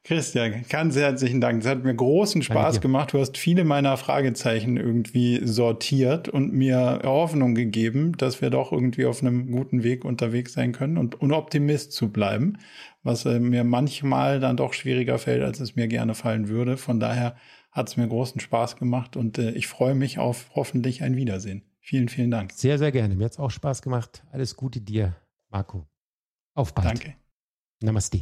Christian, 0.10 0.66
ganz 0.70 0.96
herzlichen 0.96 1.40
Dank. 1.40 1.62
Es 1.62 1.70
hat 1.70 1.84
mir 1.84 1.94
großen 1.94 2.42
Spaß 2.42 2.82
gemacht. 2.82 3.14
Du 3.14 3.20
hast 3.20 3.38
viele 3.38 3.64
meiner 3.64 3.96
Fragezeichen 3.96 4.76
irgendwie 4.76 5.40
sortiert 5.46 6.28
und 6.28 6.52
mir 6.52 7.02
Hoffnung 7.04 7.54
gegeben, 7.54 8.18
dass 8.18 8.42
wir 8.42 8.50
doch 8.50 8.72
irgendwie 8.72 9.06
auf 9.06 9.22
einem 9.22 9.52
guten 9.52 9.84
Weg 9.84 10.04
unterwegs 10.06 10.54
sein 10.54 10.72
können 10.72 10.98
und, 10.98 11.22
und 11.22 11.32
Optimist 11.32 11.92
zu 11.92 12.12
bleiben, 12.12 12.58
was 13.04 13.26
äh, 13.26 13.40
mir 13.40 13.64
manchmal 13.64 14.40
dann 14.40 14.58
doch 14.58 14.74
schwieriger 14.74 15.20
fällt, 15.20 15.44
als 15.44 15.60
es 15.60 15.76
mir 15.76 15.88
gerne 15.88 16.16
fallen 16.16 16.48
würde. 16.48 16.78
Von 16.78 17.00
daher 17.00 17.36
hat 17.72 17.90
es 17.90 17.96
mir 17.96 18.08
großen 18.08 18.42
Spaß 18.42 18.78
gemacht 18.78 19.16
und 19.16 19.38
äh, 19.38 19.52
ich 19.52 19.68
freue 19.68 19.94
mich 19.94 20.18
auf 20.18 20.50
hoffentlich 20.56 21.04
ein 21.04 21.18
Wiedersehen. 21.18 21.66
Vielen, 21.82 22.10
vielen 22.10 22.32
Dank. 22.32 22.54
Sehr, 22.54 22.80
sehr 22.80 22.92
gerne. 22.92 23.16
Mir 23.16 23.26
hat 23.26 23.34
es 23.34 23.38
auch 23.38 23.52
Spaß 23.52 23.84
gemacht. 23.84 24.24
Alles 24.32 24.56
Gute 24.56 24.82
dir, 24.82 25.18
Marco. 25.50 25.86
Auf 26.56 26.74
bald. 26.74 26.88
Danke. 26.88 27.14
Namaste. 27.84 28.22